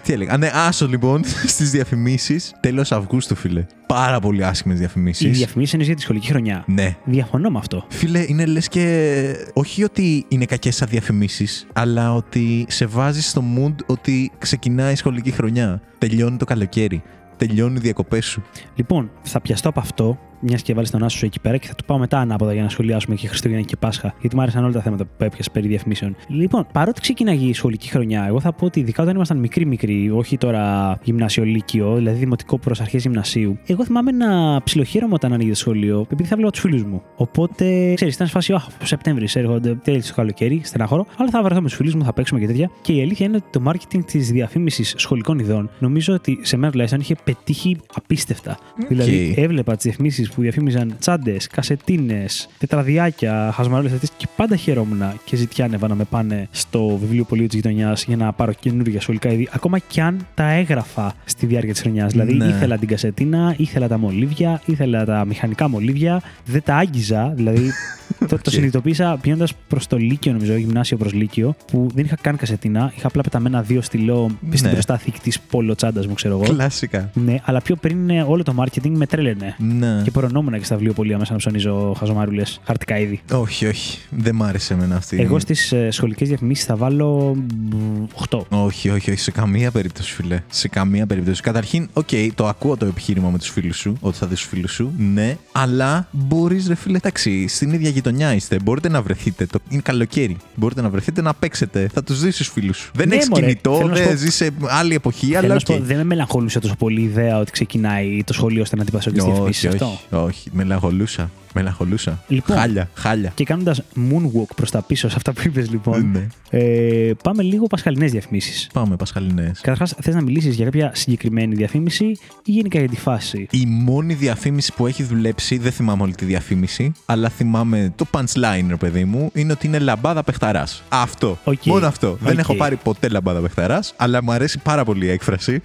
Τι 0.03 0.13
έλεγα; 0.13 0.33
Α, 0.33 0.37
Ναι, 0.37 0.49
άσο 0.53 0.87
λοιπόν 0.87 1.21
στις 1.53 1.71
διαφημίσεις. 1.71 2.53
Τέλος 2.59 2.91
Αυγούστου, 2.91 3.35
φίλε. 3.35 3.65
Πάρα 3.87 4.19
πολύ 4.19 4.45
άσχημες 4.45 4.77
διαφημίσεις. 4.79 5.25
Οι 5.25 5.29
διαφημίσεις 5.29 5.73
είναι 5.73 5.83
για 5.83 5.95
τη 5.95 6.01
σχολική 6.01 6.27
χρονιά. 6.27 6.63
Ναι. 6.67 6.95
Διαφωνώ 7.03 7.49
με 7.49 7.57
αυτό. 7.57 7.85
Φίλε, 7.89 8.25
είναι 8.27 8.45
λες 8.45 8.67
και. 8.67 9.35
Όχι 9.53 9.83
ότι 9.83 10.25
είναι 10.27 10.45
κακές 10.45 10.75
σαν 10.75 10.87
διαφημίσεις, 10.91 11.67
αλλά 11.73 12.13
ότι 12.13 12.65
σε 12.69 12.85
βάζει 12.85 13.21
στο 13.21 13.43
mood 13.57 13.75
ότι 13.85 14.31
ξεκινάει 14.37 14.91
η 14.93 14.95
σχολική 14.95 15.31
χρονιά. 15.31 15.81
Τελειώνει 15.97 16.37
το 16.37 16.45
καλοκαίρι. 16.45 17.03
Τελειώνουν 17.37 17.75
οι 17.75 17.79
διακοπές 17.79 18.25
σου. 18.25 18.43
Λοιπόν, 18.75 19.11
θα 19.21 19.41
πιαστώ 19.41 19.69
από 19.69 19.79
αυτό, 19.79 20.19
μιας 20.43 20.61
και 20.61 20.73
βάλεις 20.73 20.89
τον 20.89 21.03
άσο 21.03 21.17
σου 21.17 21.25
εκεί 21.25 21.39
πέρα 21.39 21.57
και 21.57 21.67
θα 21.67 21.75
το 21.75 21.83
πάω 21.85 21.97
μετά 21.97 22.19
ανάποδα 22.19 22.53
για 22.53 22.63
να 22.63 22.69
σχολιάσουμε 22.69 23.15
και 23.15 23.27
Χριστούγεννα 23.27 23.63
και 23.63 23.75
Πάσχα. 23.75 24.13
Γιατί 24.19 24.35
μου 24.35 24.41
άρεσαν 24.41 24.63
όλα 24.63 24.73
τα 24.73 24.81
θέματα 24.81 25.05
που 25.05 25.23
έπιασες 25.23 25.51
περί 25.51 25.67
διαφημίσεων. 25.67 26.15
Λοιπόν, 26.27 26.67
παρότι 26.71 27.01
ξεκίναγε 27.01 27.45
η 27.45 27.53
σχολική 27.53 27.89
χρονιά, 27.89 28.25
εγώ 28.27 28.39
θα 28.39 28.53
πω 28.53 28.65
ότι 28.65 28.79
ειδικά 28.79 29.03
όταν 29.03 29.15
ήμασταν 29.15 29.37
μικροί-μικροί, 29.37 30.11
όχι 30.11 30.37
τώρα 30.37 30.97
γυμνασιο-λύκειο, 31.03 31.95
δηλαδή 31.95 32.17
δημοτικό 32.17 32.57
προς 32.57 32.81
αρχές 32.81 33.01
γυμνασίου, 33.01 33.57
εγώ 33.65 33.85
θυμάμαι 33.85 34.11
να 34.11 34.61
ψιλοχαίρομαι 34.63 35.13
όταν 35.13 35.33
άνοιγε 35.33 35.49
το 35.49 35.55
σχολείο, 35.55 36.05
επειδή 36.11 36.29
θα 36.29 36.35
βλέπω 36.35 36.51
τους 36.51 36.61
φίλους 36.61 36.83
μου. 36.83 37.01
Οπότε, 37.15 37.93
ξέρεις, 37.93 38.15
ήταν 38.15 38.27
σε 38.27 38.33
φάση, 38.33 38.53
Αχ, 38.53 38.67
Σεπτέμβρη 38.83 39.27
έρχονται, 39.33 39.75
τέλη 39.75 40.01
το 40.01 40.13
καλοκαίρι, 40.15 40.61
στενάχωρο, 40.63 41.05
αλλά 41.17 41.29
θα 41.29 41.43
βρεθώ 41.43 41.61
με 41.61 41.67
τους 41.67 41.75
φίλους 41.75 41.95
μου, 41.95 42.03
θα 42.03 42.13
παίξουμε 42.13 42.39
και 42.39 42.47
τέτοια. 42.47 42.69
Και 42.81 42.93
η 42.93 43.01
αλήθεια 43.01 43.25
είναι 43.25 43.35
ότι 43.35 43.45
το 43.59 43.71
marketing 43.71 44.05
της 44.05 44.31
διαφήμισης 44.31 44.93
σχολικών 44.97 45.39
ειδών 45.39 45.69
νομίζω 45.79 46.13
ότι 46.13 46.39
σε 46.41 46.57
μένα 46.57 46.71
τουλάχιστον 46.71 47.01
είχε 47.01 47.15
πετύχει 47.23 47.77
απίστευτα. 47.93 48.57
Δηλαδή, 48.87 49.33
έβλεπα 49.37 49.75
τις 49.75 49.83
διαφημίσεις 49.83 50.29
που 50.33 50.41
διαφήμιζαν 50.41 50.95
τσάντες, 50.99 51.47
κασετίνες, 51.47 52.49
τετραδιάκια, 52.57 53.51
χαζομαρούλες 53.53 53.91
αυτές 53.93 54.11
και 54.17 54.27
πάντα 54.35 54.55
χαιρόμουν 54.55 55.01
και 55.25 55.35
ζητιάνευα 55.35 55.87
να 55.87 55.95
με 55.95 56.03
πάνε 56.03 56.47
στο 56.51 56.97
βιβλιοπωλείο 57.01 57.45
της 57.47 57.55
γειτονιάς 57.55 58.03
για 58.03 58.17
να 58.17 58.33
πάρω 58.33 58.51
καινούργια 58.59 59.01
σχολικά 59.01 59.29
είδη, 59.31 59.47
ακόμα 59.51 59.77
κι 59.79 60.01
αν 60.01 60.27
τα 60.33 60.49
έγραφα 60.51 61.13
στη 61.25 61.45
διάρκεια 61.45 61.71
της 61.73 61.81
χρονιάς. 61.81 62.11
Δηλαδή, 62.11 62.33
Ναι. 62.33 62.45
ήθελα 62.45 62.77
την 62.77 62.87
κασετίνα, 62.87 63.53
ήθελα 63.57 63.87
τα 63.87 63.97
μολύβια, 63.97 64.61
ήθελα 64.65 65.05
τα 65.05 65.25
μηχανικά 65.25 65.67
μολύβια, 65.67 66.21
δεν 66.45 66.61
τα 66.63 66.75
άγγιζα, 66.75 67.33
δηλαδή. 67.35 67.71
Το, 68.19 68.25
το 68.27 68.35
Οκ. 68.35 68.49
συνειδητοποίησα 68.49 69.17
πηγαίνοντας 69.21 69.53
προς 69.67 69.87
το 69.87 69.97
Λύκειο, 69.97 70.31
νομίζω, 70.31 70.55
γυμνάσιο 70.55 70.97
προς 70.97 71.13
Λύκειο, 71.13 71.55
που 71.71 71.87
δεν 71.95 72.05
είχα 72.05 72.15
καν 72.21 72.35
κασετίνα. 72.37 72.93
Είχα 72.97 73.07
απλά 73.07 73.21
πεταμένα 73.21 73.61
δύο 73.61 73.81
στυλό 73.81 74.31
Ναι. 74.49 74.55
στην 74.55 74.71
μπροστά 74.71 74.97
θήκη 74.97 75.19
της 75.19 75.39
Polo 75.39 75.75
τσάντα 75.75 76.03
μου, 76.07 76.13
ξέρω 76.13 76.33
εγώ. 76.43 76.53
Κλασικά. 76.53 77.09
Ναι, 77.13 77.35
αλλά 77.43 77.61
πιο 77.61 77.75
πριν 77.75 78.09
ε, 78.09 78.21
όλο 78.27 78.43
το 78.43 78.53
marketing 78.57 78.89
με 78.89 79.05
τρέλαινε. 79.05 79.55
Ναι. 79.59 80.01
Και 80.03 80.11
χωνόμουν 80.11 80.53
και 80.57 80.63
στα 80.65 80.75
βιβλιοπωλεία 80.75 81.17
μέσα 81.17 81.31
να 81.31 81.37
ψωνίζω 81.37 81.93
χαζομαρούλες, 81.99 82.59
χαρτικά 82.63 82.99
είδη. 82.99 83.21
Όχι, 83.31 83.65
όχι. 83.65 83.99
Δεν 84.09 84.35
μ' 84.35 84.43
άρεσε 84.43 84.73
εμένα 84.73 84.95
αυτή. 84.95 85.21
Εγώ 85.21 85.39
στις 85.39 85.71
ε, 85.71 85.91
σχολικές 85.91 86.27
διαφημίσεις 86.27 86.65
θα 86.65 86.75
βάλω 86.75 87.35
μ, 87.71 88.05
8. 88.29 88.39
Όχι, 88.49 88.89
όχι, 88.89 89.11
όχι. 89.11 89.19
Σε 89.19 89.31
καμία 89.31 89.71
περίπτωση, 89.71 90.13
φιλέ. 90.13 90.41
Σε 90.49 90.67
καμία 90.67 91.05
περίπτωση. 91.05 91.41
Καταρχήν, 91.41 91.89
οκ, 91.93 92.09
το 92.35 92.47
ακούω 92.47 92.77
το 92.77 92.85
επιχείρημα 92.85 93.29
με 93.29 93.37
τους 93.37 93.49
φίλους 93.49 93.77
σου, 93.77 93.97
ότι 93.99 94.17
θα 94.17 94.27
δεις 94.27 94.39
τους 94.39 94.47
φίλους 94.47 94.71
σου. 94.73 94.93
Ναι, 94.97 95.37
αλλά 95.51 96.07
μπορείς, 96.11 96.67
ρε 96.67 96.75
φίλε, 96.75 96.97
εντάξει, 96.97 97.47
στην 97.47 97.71
ίδια 97.71 97.89
γειτονιά 98.03 98.33
είστε. 98.35 98.57
Μπορείτε 98.63 98.89
να 98.89 99.01
βρεθείτε. 99.01 99.45
Το... 99.45 99.59
Είναι 99.69 99.81
καλοκαίρι. 99.81 100.37
Μπορείτε 100.55 100.81
να 100.81 100.89
βρεθείτε 100.89 101.21
να 101.21 101.33
παίξετε. 101.33 101.89
Θα 101.93 102.03
τους 102.03 102.21
δεις 102.21 102.37
τους 102.37 102.47
φίλους 102.47 102.77
σου. 102.77 102.91
Δεν 102.95 103.07
Ναι, 103.07 103.15
έχεις 103.15 103.29
μωρέ. 103.29 103.41
κινητό, 103.41 103.75
Θέλω 103.75 103.87
να 103.89 103.95
σου 103.95 104.01
δεν 104.03 104.11
πω- 104.11 104.17
ζεις 104.17 104.35
σε 104.35 104.51
άλλη 104.67 104.93
εποχή, 104.95 105.25
Θέλω 105.25 105.37
αλλά 105.37 105.47
να 105.47 105.53
οκ. 105.53 105.59
σου 105.59 105.65
πω, 105.77 105.79
δεν 105.85 105.97
με 105.97 106.03
μελαγχολούσε 106.03 106.59
τόσο 106.59 106.75
πολύ 106.75 107.01
η 107.01 107.03
ιδέα 107.03 107.39
ότι 107.39 107.51
ξεκινάει 107.51 108.23
το 108.25 108.33
σχολείο 108.33 108.61
ώστε 108.61 108.75
να 108.75 108.83
την 108.83 108.93
πασώ 108.93 109.11
και 109.11 109.19
στις 109.19 109.29
διαφημίσεις 109.29 109.67
όχι, 109.67 109.75
αυτό. 109.75 109.85
όχι, 109.85 110.23
όχι. 110.25 110.49
Μελαγχολούσα. 110.53 111.29
Μελαγχολούσα. 111.53 112.23
Λοιπόν. 112.27 112.57
Χάλια, 112.57 112.89
χάλια. 112.93 113.31
Και 113.35 113.43
κάνοντας 113.43 113.81
moonwalk 113.95 114.55
προς 114.55 114.71
τα 114.71 114.81
πίσω 114.81 115.09
σε 115.09 115.15
αυτά 115.17 115.33
που 115.33 115.41
είπες, 115.45 115.69
λοιπόν, 115.69 116.11
Ναι. 116.11 116.27
ε, 116.59 117.11
πάμε 117.23 117.43
λίγο 117.43 117.67
πασχαλινές 117.67 118.11
διαφημίσεις. 118.11 118.69
Πάμε, 118.73 118.95
Πασχαλινές. 118.95 119.59
Καταρχάς, 119.61 119.95
θες 120.01 120.15
να 120.15 120.21
μιλήσεις 120.21 120.55
για 120.55 120.65
κάποια 120.65 120.91
συγκεκριμένη 120.95 121.55
διαφήμιση 121.55 122.05
ή 122.45 122.51
γενικά 122.51 122.79
για 122.79 122.87
τη 122.89 122.95
φάση; 122.95 123.47
Η 123.51 123.65
μόνη 123.65 124.13
διαφήμιση 124.13 124.73
που 124.73 124.87
έχει 124.87 125.03
δουλέψει, 125.03 125.57
δεν 125.57 125.71
θυμάμαι 125.71 126.01
όλη 126.03 126.15
τη 126.15 126.25
διαφήμιση, 126.25 126.91
αλλά 127.05 127.29
θυμάμαι 127.29 127.93
το 127.95 128.05
punchline, 128.11 128.65
ρε 128.67 128.75
παιδί 128.75 129.03
μου, 129.05 129.29
είναι 129.33 129.51
ότι 129.51 129.67
είναι 129.67 129.79
λαμπάδα 129.79 130.23
παιχταράς. 130.23 130.83
Αυτό. 130.89 131.37
Οκ. 131.43 131.65
Μόνο 131.65 131.87
αυτό. 131.87 132.17
Δεν 132.21 132.33
Οκ. 132.33 132.39
έχω 132.39 132.55
πάρει 132.55 132.75
ποτέ 132.75 133.07
λαμπάδα 133.07 133.39
παιχταράς, 133.39 133.93
αλλά 133.97 134.23
μου 134.23 134.31
αρέσει 134.31 134.59
πάρα 134.63 134.83
πολύ 134.85 135.05
η 135.05 135.09
έκφραση. 135.09 135.61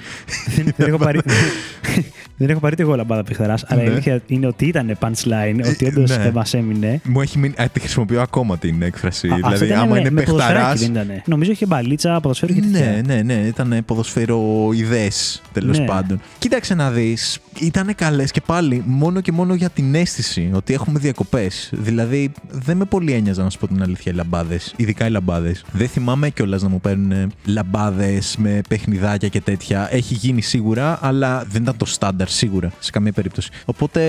δεν, 0.57 0.73
δεν 0.77 0.89
έχω 0.89 0.97
πάρει. 0.99 1.21
δεν 2.39 2.51
έχω 2.51 2.61
πάρει 2.61 2.73
ούτε 2.75 2.83
εγώ 2.83 2.97
λαμπάδα 2.97 3.23
παιχταράς, 3.23 3.55
αλλά 3.67 3.83
η 3.83 3.85
Ναι. 3.85 3.91
αλήθεια 3.91 4.21
είναι 4.27 4.47
ότι 4.47 4.67
ήταν 4.67 4.99
punchline, 5.01 5.61
ότι 5.69 5.85
όντως 5.87 6.11
ναι. 6.11 6.23
δεν 6.23 6.33
μας 6.33 6.55
έμεινε. 6.55 7.01
Μου 7.05 7.21
έχει 7.21 7.39
μείνει. 7.39 7.55
Α, 7.59 7.69
τη 7.73 7.81
χρησιμοποιώ 7.81 8.21
ακόμα 8.21 8.59
την 8.59 8.83
έκφραση. 8.83 9.29
Α, 9.29 9.35
αυτό 9.35 9.47
δηλαδή, 9.49 9.67
ήταν 9.67 9.79
άμα 9.79 9.93
με- 9.93 10.01
είναι 10.01 10.11
με 10.11 10.21
παιχταρά. 10.23 10.39
ποδοσφαιράκι, 10.61 10.79
δεν 10.81 10.91
ήτανε. 10.91 11.23
Νομίζω 11.27 11.51
είχε 11.51 11.67
μπαλίτσα, 11.67 12.21
ποδοσφαίρο 12.21 12.53
και 12.53 12.61
τέτοια. 12.61 13.03
Ναι, 13.07 13.15
ναι, 13.15 13.23
ναι. 13.23 13.35
Ήταν 13.47 13.83
ποδοσφαιροειδές 13.87 15.43
τέλος 15.53 15.79
Ναι. 15.79 15.85
πάντων. 15.85 16.21
Κοίταξε 16.39 16.75
να 16.75 16.91
δεις. 16.91 17.39
Ήταν 17.61 17.95
καλές 17.95 18.31
και 18.31 18.41
πάλι 18.47 18.83
μόνο 18.87 19.21
και 19.21 19.33
μόνο 19.33 19.55
για 19.55 19.71
την 19.71 19.95
αίσθηση 19.95 20.51
ότι 20.53 20.75
έχουμε 20.75 20.99
διακοπές. 20.99 21.71
Δηλαδή, 21.73 22.33
δεν 22.51 22.77
με 22.77 22.85
πολύ 22.85 23.13
ένοιαζαν 23.13 23.45
να 23.45 23.51
σου 23.51 23.59
πω 23.59 23.67
την 23.67 23.83
αλήθεια 23.83 24.13
οι 24.13 24.15
λαμπάδες. 24.15 24.75
Ειδικά 24.77 25.07
οι 25.07 25.11
λαμπάδες. 25.11 25.65
Δεν 25.73 25.89
θυμάμαι 25.89 26.31
κιόλας 26.31 26.63
να 26.63 26.69
μου 26.69 26.81
παίρνουν 26.81 27.33
λαμπάδες 27.45 28.37
με 28.39 28.61
παιχνιδάκια 28.69 29.29
και 29.29 29.41
τέτοια. 29.41 29.89
Έχει 29.91 30.15
γίνει 30.15 30.43
σίγουρα, 30.43 30.99
αλλά 31.03 31.45
δεν 31.51 31.63
ήταν 31.63 31.77
το 31.77 31.85
στάνταρ 31.85 32.28
σίγουρα 32.29 32.73
σε 32.79 32.91
καμία 32.91 33.13
περίπτωση. 33.13 33.51
Οπότε 33.65 34.01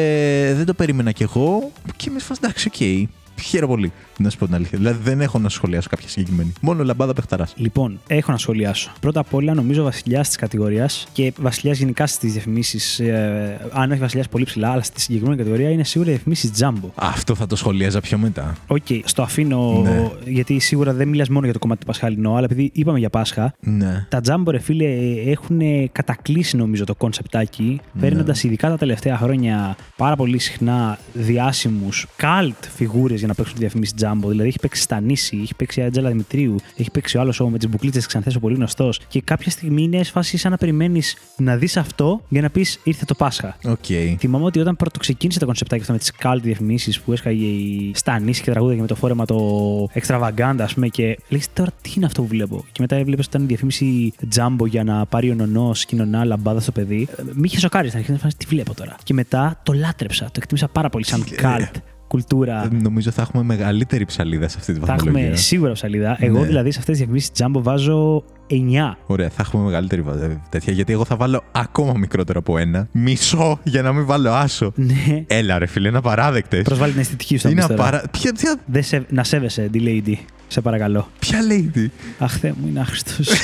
δεν 0.56 0.66
το 0.66 0.74
περίμενα 0.74 1.12
κι 1.12 1.24
εγώ 1.24 1.72
και 1.96 2.10
με 2.10 2.20
σφασ 2.20 2.38
εντάξει, 2.38 2.68
οκ. 2.68 3.10
Χαίρομαι 3.42 3.74
πολύ, 3.74 3.92
να 4.18 4.30
σου 4.30 4.38
πω 4.38 4.46
την 4.46 4.56
αλήθεια. 4.56 4.78
Δηλαδή 4.78 5.00
δεν 5.04 5.22
έχω 5.22 5.40
να 5.40 5.50
σχολιάσω 5.50 5.90
κάποια 5.90 6.08
συγκεκριμένη. 6.10 6.54
Μόνο 6.62 6.84
λαμπάδα 6.84 7.14
παιχταράς. 7.14 7.54
Λοιπόν, 7.58 8.00
έχω 8.08 8.32
να 8.32 8.38
σχολιάσω. 8.38 8.92
Πρώτα 9.00 9.20
απ' 9.20 9.34
όλα, 9.34 9.54
νομίζω 9.54 9.84
βασιλιάς 9.84 10.28
της 10.28 10.38
κατηγορίας 10.38 11.08
και 11.12 11.34
βασιλιάς 11.40 11.78
γενικά 11.78 12.08
στις 12.08 12.32
διαφημίσεις. 12.32 13.00
Ε, 13.00 13.60
αν 13.72 13.92
όχι 13.92 14.00
βασιλιάς 14.00 14.28
πολύ 14.30 14.44
ψηλά, 14.46 14.72
αλλά 14.72 14.82
στη 14.82 15.02
συγκεκριμένη 15.02 15.38
κατηγορία 15.38 15.70
είναι 15.70 15.84
σίγουρα 15.84 16.10
οι 16.10 16.14
διαφημίσεις 16.14 16.52
Jumbo. 16.60 16.90
Αυτό 16.96 17.36
θα 17.36 17.48
το 17.48 17.56
σχολίαζα 17.56 18.00
πιο 18.02 18.18
μετά. 18.18 18.56
Οκ, 18.68 18.86
στο 19.04 19.22
αφήνω 19.22 19.82
Ναι. 19.84 20.10
γιατί 20.26 20.60
σίγουρα 20.60 20.94
δεν 20.94 21.08
μιλάς 21.08 21.30
μόνο 21.30 21.44
για 21.44 21.54
το 21.54 21.60
κομμάτι 21.60 21.80
του 21.80 21.86
Πασχαλινό, 21.86 22.36
αλλά 22.36 22.48
επειδή 22.52 22.70
είπαμε 22.74 23.00
για 23.00 23.10
Πάσχα, 23.10 23.54
Ναι. 23.60 24.06
τα 24.10 24.22
Jumbo, 24.28 24.48
ρε 24.52 24.60
φίλε, 24.60 24.86
έχουν 25.26 25.60
κατακλύσει 25.92 26.58
νομίζω 26.58 26.84
το 26.84 26.96
κονσεπτάκι, 26.96 27.80
Ναι. 27.94 28.02
παίρνοντας 28.02 28.44
ειδικά 28.44 28.70
τα 28.70 28.78
τελευταία 28.78 29.18
χρόνια 29.18 29.76
πάρα 29.98 30.16
πολύ 30.16 30.38
συχνά 30.40 30.98
διάσημους 31.14 32.08
cult 32.22 32.68
φιγούρες, 32.76 33.14
για 33.16 33.28
να 33.30 33.36
παίξουν 33.36 33.54
τη 33.54 33.60
διαφήμιση 33.60 33.94
Τζάμπο. 33.94 34.30
Δηλαδή 34.30 34.48
έχει 34.48 34.60
παίξει 34.60 34.82
Στανίση, 34.82 35.40
έχει 35.42 35.56
παίξει 35.56 35.80
η 35.80 35.84
Άτζελα 35.84 36.10
Δημητρίου, 36.10 36.56
έχει 36.76 36.92
παίξει 36.92 37.18
ο 37.18 37.22
άλλος 37.22 37.40
με 37.40 37.58
τις 37.58 37.70
μπουκλίτσες 37.70 38.06
ξανθές, 38.06 38.36
ο 38.36 38.40
πολύ 38.40 38.56
γνωστός. 38.56 39.00
Και 39.08 39.22
κάποια 39.22 39.52
στιγμή 39.52 39.84
είναι 39.84 40.04
φάση 40.04 40.38
σαν 40.38 40.52
να 40.52 40.58
περιμένεις 40.58 41.18
να 41.38 41.56
δεις 41.56 41.78
αυτό 41.78 42.22
για 42.30 42.42
να 42.42 42.50
πεις 42.50 42.80
ήρθε 42.84 43.06
το 43.06 43.16
Πάσχα. 43.16 43.58
Οκ. 43.66 43.86
Θυμάμαι 44.18 44.46
ότι 44.46 44.60
όταν 44.60 44.76
πρώτο 44.76 45.00
ξεκίνησε 45.00 45.40
το 45.40 45.46
κονσεπτάκι 45.46 45.82
αυτό 45.82 45.94
με 45.94 46.00
τις 46.00 46.12
cult 46.24 46.40
διαφημίσεις 46.42 47.00
που 47.00 47.12
έσκαγε 47.12 47.46
η 47.46 47.92
Στανίση 47.96 48.42
και 48.42 48.52
τραγούδαγε 48.52 48.82
με 48.82 48.88
το 48.88 48.96
φόρεμα 48.96 49.26
το 49.26 49.90
extravagant, 49.94 50.56
ας 50.60 50.74
πούμε, 50.74 50.88
και 50.88 51.18
λέει 51.30 51.44
τώρα 51.54 51.72
τι 51.82 51.94
είναι 51.96 52.06
αυτό 52.06 52.22
που 52.22 52.28
βλέπω. 52.28 52.66
Και 52.72 52.82
μετά 52.82 52.96
έβλεπες 52.96 53.26
ότι 53.26 53.36
ήταν 53.36 53.48
διαφήμιση 53.48 54.14
Jumbo 54.36 54.68
για 54.68 54.84
να 54.84 55.06
πάρει 55.06 55.32
ο 55.32 55.34
νονός 55.34 55.86
κι 55.86 55.97
η 55.97 56.03
νονά 56.03 56.26
λαμπάδα 56.26 56.60
στο 56.60 56.72
παιδί. 56.72 57.08
Ε, 57.18 57.24
Μη 57.34 57.42
είχε 57.44 57.60
σοκάρει 57.60 57.88
στην 57.88 58.00
αρχή, 58.00 58.12
να 58.12 58.18
φάνηκε 58.18 58.38
τι 58.38 58.46
βλέπω 58.46 58.74
τώρα. 58.74 58.96
Και 59.04 59.14
μετά 59.14 59.60
το 59.64 59.74
λάτρεψα, 59.74 60.26
το 60.26 60.32
εκτίμησα 60.36 60.68
πάρα 60.68 60.90
πολύ 60.90 61.06
σαν 61.06 61.24
cult 61.42 61.72
κουλτούρα. 62.10 62.64
Ε, 62.64 62.68
Νομίζω 62.82 63.12
θα 63.12 63.22
έχουμε 63.22 63.44
μεγαλύτερη 63.44 64.06
ψαλίδα 64.06 64.48
σε 64.48 64.56
αυτή 64.60 64.74
τη 64.74 64.80
Θα 64.80 64.86
βαθμολογία. 64.86 65.22
έχουμε 65.24 65.38
σίγουρα 65.42 65.72
ψαλίδα. 65.72 66.18
Εγώ 66.20 66.40
Ναι. 66.40 66.46
δηλαδή 66.46 66.72
σε 66.72 66.80
αυτές 66.80 66.98
τις 66.98 67.08
διαφημίσει 67.08 67.32
Jumbo 67.38 67.64
βάζω 67.64 68.24
9. 68.48 68.98
Ωραία, 69.06 69.30
θα 69.30 69.36
έχουμε 69.46 69.64
μεγαλύτερη 69.64 70.02
βα- 70.02 70.24
ε, 70.24 70.42
τέτοια. 70.50 70.74
Γιατί 70.74 70.94
εγώ 70.94 71.06
θα 71.06 71.16
βάλω 71.16 71.44
ακόμα 71.52 71.94
μικρότερο 71.98 72.40
από 72.40 72.58
ένα. 72.58 72.88
Μισό 72.92 73.60
για 73.64 73.82
να 73.82 73.94
μην 73.94 74.06
βάλω 74.06 74.32
άσο. 74.32 74.72
Ναι. 74.76 75.24
Έλα, 75.28 75.58
ρε 75.60 75.66
φίλε, 75.66 75.88
είναι 75.88 75.98
απαράδεκτες. 75.98 76.62
Προσβάλλει 76.64 76.92
την 76.92 77.02
αισθητική 77.02 77.36
σου. 77.38 77.42
θα 77.44 77.50
Είναι 77.50 77.60
πεις 77.60 77.70
τώρα. 77.70 77.88
απαρά... 77.88 78.04
Ποια, 78.12 78.34
ποια, 78.34 78.56
Δεν 78.66 78.84
σε... 78.84 79.06
Να 79.10 79.24
σέβεσαι, 79.24 79.62
τη 79.72 79.80
lady. 79.84 80.14
Σε 80.48 80.62
παρακαλώ. 80.62 81.08
ποια 81.20 81.40
lady; 81.52 81.88
Αχ, 82.20 82.38
Θεέ 82.38 82.54
μου, 82.62 82.68
είναι 82.68 82.80
άχρηστος. 82.80 83.30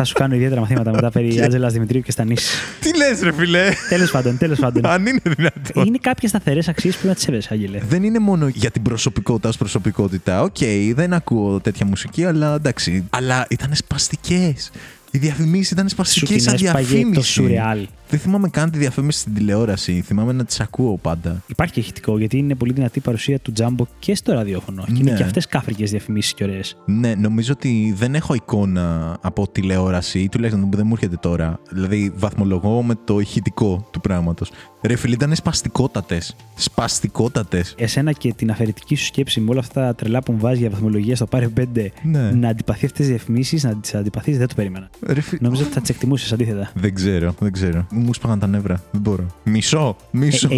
Θα 0.00 0.06
σου 0.06 0.14
κάνω 0.14 0.34
ιδιαίτερα 0.34 0.60
μαθήματα 0.60 0.90
μετά 0.90 1.10
περί 1.20 1.42
Άτζελα 1.42 1.68
Δημητρίου 1.68 2.00
και 2.00 2.10
Στανίση. 2.10 2.56
Τι 2.80 2.96
λες, 2.96 3.20
ρε 3.22 3.32
φίλε; 3.32 3.68
τέλος 3.88 4.10
πάντων, 4.10 4.38
τέλος 4.38 4.58
πάντων. 4.58 4.86
Αν 4.86 5.06
είναι 5.06 5.20
δυνατόν. 5.24 5.86
είναι 5.86 5.98
κάποιες 6.00 6.30
σταθερές 6.30 6.68
αξίες 6.68 6.94
που 6.94 7.00
πρέπει 7.00 7.08
να 7.08 7.14
τις 7.14 7.22
σέβεσαι, 7.24 7.48
Άγγελε. 7.52 7.78
Δεν 7.88 8.02
είναι 8.02 8.18
μόνο 8.18 8.48
για 8.48 8.70
την 8.70 8.82
προσωπικότητα 8.82 9.48
ως 9.48 9.56
προσωπικότητα. 9.56 10.42
Οκ, 10.42 10.56
δεν 10.94 11.12
ακούω 11.12 11.60
τέτοια 11.60 11.86
μουσική, 11.86 12.24
αλλά 12.24 12.54
εντάξει. 12.54 13.04
Αλλά 13.10 13.46
ήταν 13.50 13.70
σπαστικές. 13.74 14.70
Οι 15.10 15.18
διαφημίσεις 15.18 15.70
ήταν 15.70 15.84
Σου 15.88 15.94
σπαστικές 15.94 16.42
σαν 16.42 16.54
κοινέ 16.56 16.70
παγιέ 16.72 16.88
το 16.90 16.94
διαφήμιση. 16.96 17.32
σουρεάλ. 17.32 17.86
Δεν 18.10 18.18
θυμάμαι 18.18 18.48
καν 18.48 18.70
τη 18.70 18.78
διαφήμιση 18.78 19.18
στην 19.20 19.34
τηλεόραση. 19.34 20.00
Θυμάμαι 20.06 20.32
να 20.32 20.44
τις 20.44 20.60
ακούω 20.60 20.96
πάντα. 20.96 21.42
Υπάρχει 21.46 21.72
και 21.72 21.80
ηχητικό 21.80 22.18
γιατί 22.18 22.38
είναι 22.38 22.54
πολύ 22.54 22.72
δυνατή 22.72 22.98
η 22.98 23.02
παρουσία 23.02 23.38
του 23.38 23.52
Τζάμπο 23.52 23.86
και 23.98 24.14
στο 24.14 24.32
ραδιόφωνο. 24.32 24.84
Και 24.86 24.92
είναι 24.96 25.10
Ναι. 25.10 25.16
και 25.16 25.22
αυτές 25.22 25.46
κάφρικες 25.46 25.90
διαφημίσεις 25.90 26.34
και 26.34 26.44
ωραίες. 26.44 26.76
Ναι, 26.84 27.14
νομίζω 27.14 27.52
ότι 27.52 27.94
δεν 27.96 28.14
έχω 28.14 28.34
εικόνα 28.34 29.16
από 29.22 29.48
τηλεόραση 29.48 30.18
ή 30.20 30.28
τουλάχιστον 30.28 30.70
δεν 30.70 30.86
μου 30.86 30.92
έρχεται 30.92 31.16
τώρα. 31.16 31.60
Δηλαδή, 31.70 32.12
βαθμολογώ 32.16 32.82
με 32.82 32.94
το 33.04 33.18
ηχητικό 33.20 33.88
του 33.90 34.00
πράγματος. 34.00 34.50
Ρε 34.82 34.96
φίλε, 34.96 35.14
ήταν 35.14 35.34
σπαστικότατες. 35.34 36.36
Σπαστικότατες. 36.54 37.74
Εσένα 37.78 38.12
και 38.12 38.32
την 38.32 38.50
αφαιρετική 38.50 38.94
σου 38.94 39.04
σκέψη 39.04 39.40
με 39.40 39.50
όλα 39.50 39.60
αυτά 39.60 39.80
τα 39.86 39.94
τρελά 39.94 40.22
που 40.22 40.32
μου 40.32 40.38
βάζει 40.38 40.58
για 40.60 40.70
βαθμολογία 40.70 41.16
στο 41.16 41.26
Πάρε 41.26 41.48
5 41.48 41.92
Ναι. 42.02 42.30
να 42.30 42.48
αντιπαθεί 42.48 42.84
αυτές 42.84 42.98
τις 43.00 43.08
διαφημίσεις, 43.08 43.64
να 43.64 43.74
τις 43.76 43.94
αντιπαθείς, 43.94 44.38
δεν 44.38 44.48
το 44.48 44.54
περίμενα. 44.54 44.90
Ρε 45.06 45.20
φίλε. 45.20 45.38
Νόμιζα 45.42 45.62
ότι 45.64 45.72
θα 45.72 45.80
τις 45.80 45.90
εκτιμούσες 45.90 46.32
αντίθετα. 46.32 46.70
Δεν 46.74 46.94
ξέρω, 46.94 47.34
δεν 47.40 47.52
ξέρω. 47.52 47.86
Μου 47.98 48.14
σπάγαν 48.14 48.38
τα 48.38 48.46
νεύρα. 48.46 48.82
Δεν 48.90 49.00
μπορώ. 49.00 49.26
Μισό, 49.44 49.96
μισό. 50.10 50.48
9-9 50.48 50.56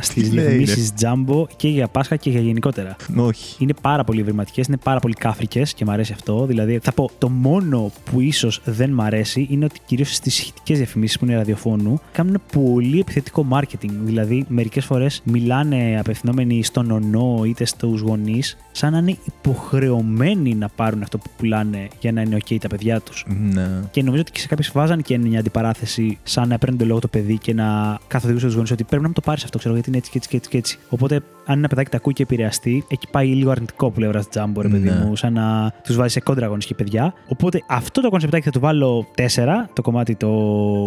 στι 0.00 0.22
Τι 0.22 0.30
λέει, 0.30 0.44
διαφημίσεις 0.44 0.92
Jumbo 1.00 1.44
και 1.56 1.68
για 1.68 1.88
Πάσχα 1.88 2.16
και 2.16 2.30
για 2.30 2.40
γενικότερα. 2.40 2.96
Όχι. 3.16 3.56
Είναι 3.58 3.74
πάρα 3.80 4.04
πολύ 4.04 4.20
ευρηματικές, 4.20 4.66
είναι 4.66 4.76
πάρα 4.76 5.00
πολύ 5.00 5.14
κάφρικες 5.14 5.74
και 5.74 5.84
μου 5.84 5.90
αρέσει 5.90 6.12
αυτό. 6.12 6.46
Δηλαδή, 6.46 6.78
θα 6.82 6.92
πω, 6.92 7.10
το 7.18 7.28
μόνο 7.28 7.92
που 8.04 8.20
ίσως 8.20 8.60
δεν 8.64 8.90
μ' 8.90 9.00
αρέσει 9.00 9.46
είναι 9.50 9.64
ότι 9.64 9.80
κυρίως 9.86 10.14
στις 10.14 10.38
ηχητικέ 10.38 10.74
διαφημίσεις 10.74 11.18
που 11.18 11.24
είναι 11.24 11.36
ραδιοφώνου 11.36 12.00
κάνουν 12.12 12.40
πολύ 12.52 13.00
επιθετικό 13.00 13.46
marketing. 13.50 13.90
Δηλαδή, 14.04 14.44
μερικές 14.48 14.84
φορές 14.84 15.22
μιλάνε 15.24 15.96
απευθυνόμενοι 15.98 16.62
στον 16.62 16.90
ονό 16.90 17.42
είτε 17.44 17.64
στους 17.64 18.00
γονείς, 18.00 18.56
σαν 18.80 18.92
να 18.92 18.98
είναι 18.98 19.16
υποχρεωμένοι 19.24 20.54
να 20.54 20.68
πάρουν 20.68 21.02
αυτό 21.02 21.18
που 21.18 21.30
πουλάνε 21.36 21.88
για 22.00 22.12
να 22.12 22.20
είναι 22.20 22.36
OK 22.44 22.56
τα 22.60 22.68
παιδιά 22.68 23.00
τους. 23.00 23.24
Ναι. 23.52 23.68
Και 23.90 24.02
νομίζω 24.02 24.20
ότι 24.22 24.32
και 24.32 24.40
σε 24.40 24.46
κάποιες 24.46 24.70
βάζαν 24.74 25.02
και 25.02 25.18
μια 25.18 25.38
αντιπαράθεση, 25.38 26.18
σαν 26.22 26.48
να 26.48 26.58
παίρνουν 26.58 26.78
το 26.78 26.84
λόγο 26.84 26.98
το 27.00 27.08
παιδί 27.08 27.38
και 27.38 27.54
να 27.54 27.98
καθοδηγούσαν 28.08 28.48
τους 28.48 28.56
γονείς 28.56 28.70
ότι 28.70 28.84
πρέπει 28.84 29.02
να 29.02 29.08
μου 29.08 29.14
το 29.14 29.20
πάρεις 29.20 29.44
αυτό, 29.44 29.58
ξέρω 29.58 29.74
γιατί 29.74 29.88
είναι 29.88 29.98
έτσι 29.98 30.10
και 30.10 30.16
έτσι 30.18 30.28
και 30.28 30.36
έτσι. 30.36 30.50
Και 30.50 30.56
έτσι. 30.56 30.78
Οπότε, 30.88 31.14
αν 31.44 31.58
ένα 31.58 31.68
παιδάκι 31.68 31.90
τα 31.90 31.96
ακούει 31.96 32.12
και 32.12 32.22
επηρεαστεί, 32.22 32.84
εκεί 32.88 33.06
πάει 33.10 33.26
λίγο 33.26 33.50
αρνητικό 33.50 33.90
πλευράς 33.90 34.28
τζάμπο, 34.28 34.60
ρε 34.60 34.68
παιδί 34.68 34.88
Ναι. 34.88 35.04
μου, 35.04 35.16
σαν 35.16 35.32
να 35.32 35.72
τους 35.84 35.96
βάζει 35.96 36.12
σε 36.12 36.20
κόντρα 36.20 36.46
γονεί 36.46 36.62
και 36.64 36.74
παιδιά. 36.74 37.14
Οπότε, 37.28 37.62
αυτό 37.66 38.00
το 38.00 38.08
κονσεπτάκι 38.10 38.44
θα 38.44 38.50
του 38.50 38.60
βάλω 38.60 39.06
4, 39.16 39.68
το 39.72 39.82
κομμάτι 39.82 40.14
το 40.14 40.26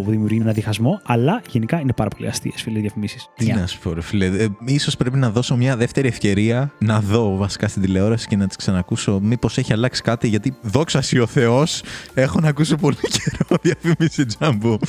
που 0.04 0.06
δημιουργεί 0.10 0.38
ένα 0.42 0.52
διχασμό, 0.52 1.00
αλλά 1.06 1.42
γενικά 1.50 1.80
είναι 1.80 1.94
πάρα 1.94 2.10
πολύ 2.10 2.28
αστείες, 2.30 2.62
φίλε, 2.62 2.78
οι 2.78 2.82
διαφημίσεις. 2.82 3.28
Τι 3.36 3.54
να 3.54 3.68
σου 3.68 3.80
πω, 3.80 3.94
ρε 3.94 4.02
φίλε. 4.02 4.26
Ε, 4.26 4.48
ίσως 4.66 4.98
πρέπει 4.98 5.18
να 5.18 5.30
δώσω 5.30 5.56
μια 5.56 5.78
δεύτερη 5.78 6.08
ευκαιρία 6.08 6.72
να 6.80 7.00
δω 7.00 7.36
βασικά 7.36 7.68
στην 7.68 7.82
τηλεόραση 7.84 8.28
και 8.28 8.36
να 8.36 8.48
τις 8.48 8.56
ξανακούσω. 8.56 9.20
Μήπως 9.22 9.58
έχει 9.58 9.74
αλλάξει 9.74 10.02
κάτι, 10.02 10.28
γιατί 10.28 10.56
δόξα 10.62 11.02
σοι 11.02 11.20
ο 11.20 11.28
Θεός, 11.28 11.84
έχω 12.14 12.40
να 12.40 12.48
ακούσω 12.48 12.76
πολύ 12.76 12.98
καιρό 13.18 13.58
διαφήμιση 13.62 14.26
τζάμπου. 14.26 14.80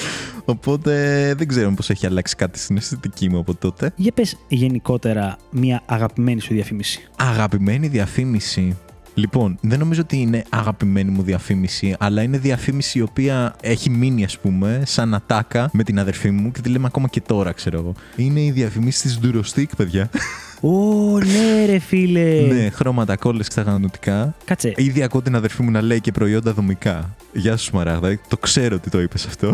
Οπότε 0.45 0.93
δεν 1.37 1.49
ξέρω 1.49 1.71
πώ 1.71 1.85
έχει 1.89 2.07
αλλάξει 2.07 2.37
κάτι 2.37 2.59
στην 2.59 2.77
αισθητική 2.77 3.29
μου 3.29 3.39
από 3.39 3.55
τότε. 3.55 3.93
Για 3.97 4.13
πες 4.13 4.37
γενικότερα 4.49 5.37
μια 5.51 5.83
αγαπημένη 5.87 6.41
σου 6.41 6.55
διαφήμιση. 6.55 7.09
Αγαπημένη 7.17 7.89
διαφήμιση. 7.89 8.77
Λοιπόν, 9.15 9.59
δεν 9.61 9.79
νομίζω 9.79 10.01
ότι 10.01 10.17
είναι 10.17 10.45
αγαπημένη 10.49 11.11
μου 11.11 11.23
διαφήμιση, 11.23 11.97
αλλά 11.99 12.23
είναι 12.23 12.39
διαφήμιση 12.39 12.99
η 12.99 13.03
οποία 13.03 13.55
έχει 13.61 13.91
μείνει, 13.91 14.25
ας 14.25 14.39
πούμε, 14.39 14.83
σαν 14.87 15.15
ατάκα 15.15 15.71
με 15.73 15.83
την 15.83 15.99
αδερφή 15.99 16.31
μου 16.31 16.51
και 16.51 16.61
τη 16.61 16.69
λέμε 16.69 16.87
ακόμα 16.87 17.09
και 17.09 17.21
τώρα, 17.21 17.53
ξέρω 17.53 17.79
εγώ. 17.79 17.93
Είναι 18.17 18.41
η 18.41 18.51
διαφήμιση 18.51 19.03
της 19.03 19.21
Durostick, 19.23 19.69
παιδιά. 19.77 20.11
Ω, 20.69 21.19
ναι, 21.19 21.65
ρε 21.67 21.79
φίλε. 21.79 22.41
ναι, 22.53 22.71
χρώματα, 22.71 23.17
κόλλες 23.17 23.49
ξαγανωτικά. 23.49 24.35
Κάτσε. 24.45 24.73
Ήδη 24.77 25.03
ακούω 25.03 25.23
την 25.23 25.35
αδερφή 25.37 25.63
μου 25.63 25.71
να 25.71 25.83
λέει 25.83 26.01
και 26.01 26.13
προϊόντα 26.13 26.53
δομικά. 26.53 27.15
Γεια 27.33 27.57
σου, 27.57 27.65
Σμαράγδα. 27.65 28.19
Το 28.29 28.37
ξέρω 28.37 28.75
ότι 28.77 28.91
το 28.91 29.01
είπες 29.01 29.27
αυτό. 29.27 29.53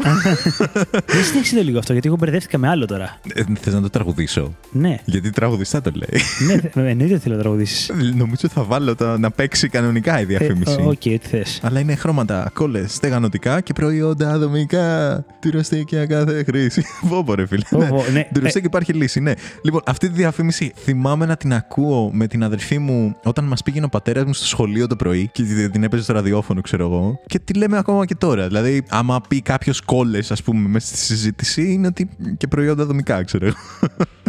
Δεν 1.07 1.25
συνέχισε 1.25 1.55
το 1.57 1.63
λίγο 1.63 1.79
αυτό, 1.79 1.93
γιατί 1.93 2.09
εγώ 2.09 2.17
μπερδεύτηκα 2.17 2.59
με 2.59 2.69
άλλο 2.69 2.87
τώρα. 2.87 3.19
ε, 3.35 3.43
Θες 3.61 3.75
να 3.75 3.81
το 3.81 3.91
τραγουδήσω; 3.91 4.55
Ναι, 4.73 4.97
Γιατί 5.05 5.31
τραγουδιστά 5.31 5.81
το 5.81 5.91
λέει. 5.95 6.21
ναι, 6.47 6.61
θε- 6.61 6.77
εννοείται 6.77 7.15
ότι 7.15 7.23
θέλω 7.23 7.35
να 7.35 7.41
τραγουδήσεις. 7.41 7.91
Νομίζω 8.17 8.49
θα 8.49 8.63
βάλω 8.63 8.95
το, 8.95 9.19
να 9.19 9.31
παίξει 9.31 9.69
κανονικά 9.69 10.21
η 10.21 10.25
διαφήμιση. 10.25 10.77
Ε, 10.81 10.83
Οκ, 10.83 10.99
τι 10.99 11.19
θες. 11.19 11.61
Αλλά 11.63 11.81
είναι 11.81 11.95
χρώματα, 11.95 12.51
κόλλες, 12.55 12.95
στεγανωτικά 12.95 13.61
και 13.61 13.73
προϊόντα 13.73 14.39
δομικά. 14.39 15.25
Durostick 15.41 15.89
για 15.89 16.07
κάθε 16.07 16.45
χρήση. 16.45 16.83
Βόμβα, 17.09 17.35
ρε 17.35 17.47
φίλε. 17.47 17.63
Πω, 17.71 17.79
ναι. 17.79 17.89
πω, 17.89 18.05
ναι. 18.13 18.29
Durostick 18.35 18.65
υπάρχει 18.65 18.93
λύση, 18.93 19.21
ναι. 19.21 19.33
Λοιπόν, 19.63 19.81
αυτή 19.87 20.09
τη 20.09 20.15
διαφήμιση 20.15 20.73
θυμάμαι 21.03 21.27
να 21.27 21.37
την 21.37 21.53
ακούω 21.55 22.11
με 22.13 22.27
την 22.27 22.45
αδερφή 22.45 22.79
μου 22.79 23.15
όταν 23.25 23.45
μας 23.45 23.63
πήγαινε 23.63 23.85
ο 23.85 23.89
πατέρας 23.89 24.25
μου 24.25 24.33
στο 24.33 24.47
σχολείο 24.47 24.87
το 24.87 24.97
πρωί 24.97 25.29
και 25.33 25.43
την- 25.43 25.71
την 25.71 25.83
έπαιζε 25.83 26.03
στο 26.03 26.13
ραδιόφωνο, 26.13 26.61
ξέρω 26.61 26.85
εγώ. 26.85 27.21
Και 27.27 27.39
τη 27.39 27.55
λέμε 27.55 27.79
ακόμα 27.79 28.05
και 28.07 28.15
τώρα. 28.15 28.47
Δηλαδή, 28.47 28.83
άμα 28.89 29.21
πει 29.29 29.41
κάποιος 29.43 29.81
κόλλες, 29.81 30.31
ας 30.31 30.43
πούμε, 30.43 30.69
μέσα 30.69 30.87
στη 30.87 30.97
συζήτηση, 30.97 31.73
είναι 31.73 31.87
ότι 31.87 32.09
και 32.37 32.47
προϊόντα 32.47 32.85
δομικά, 32.85 33.23
ξέρω 33.25 33.47
εγώ. 33.47 33.57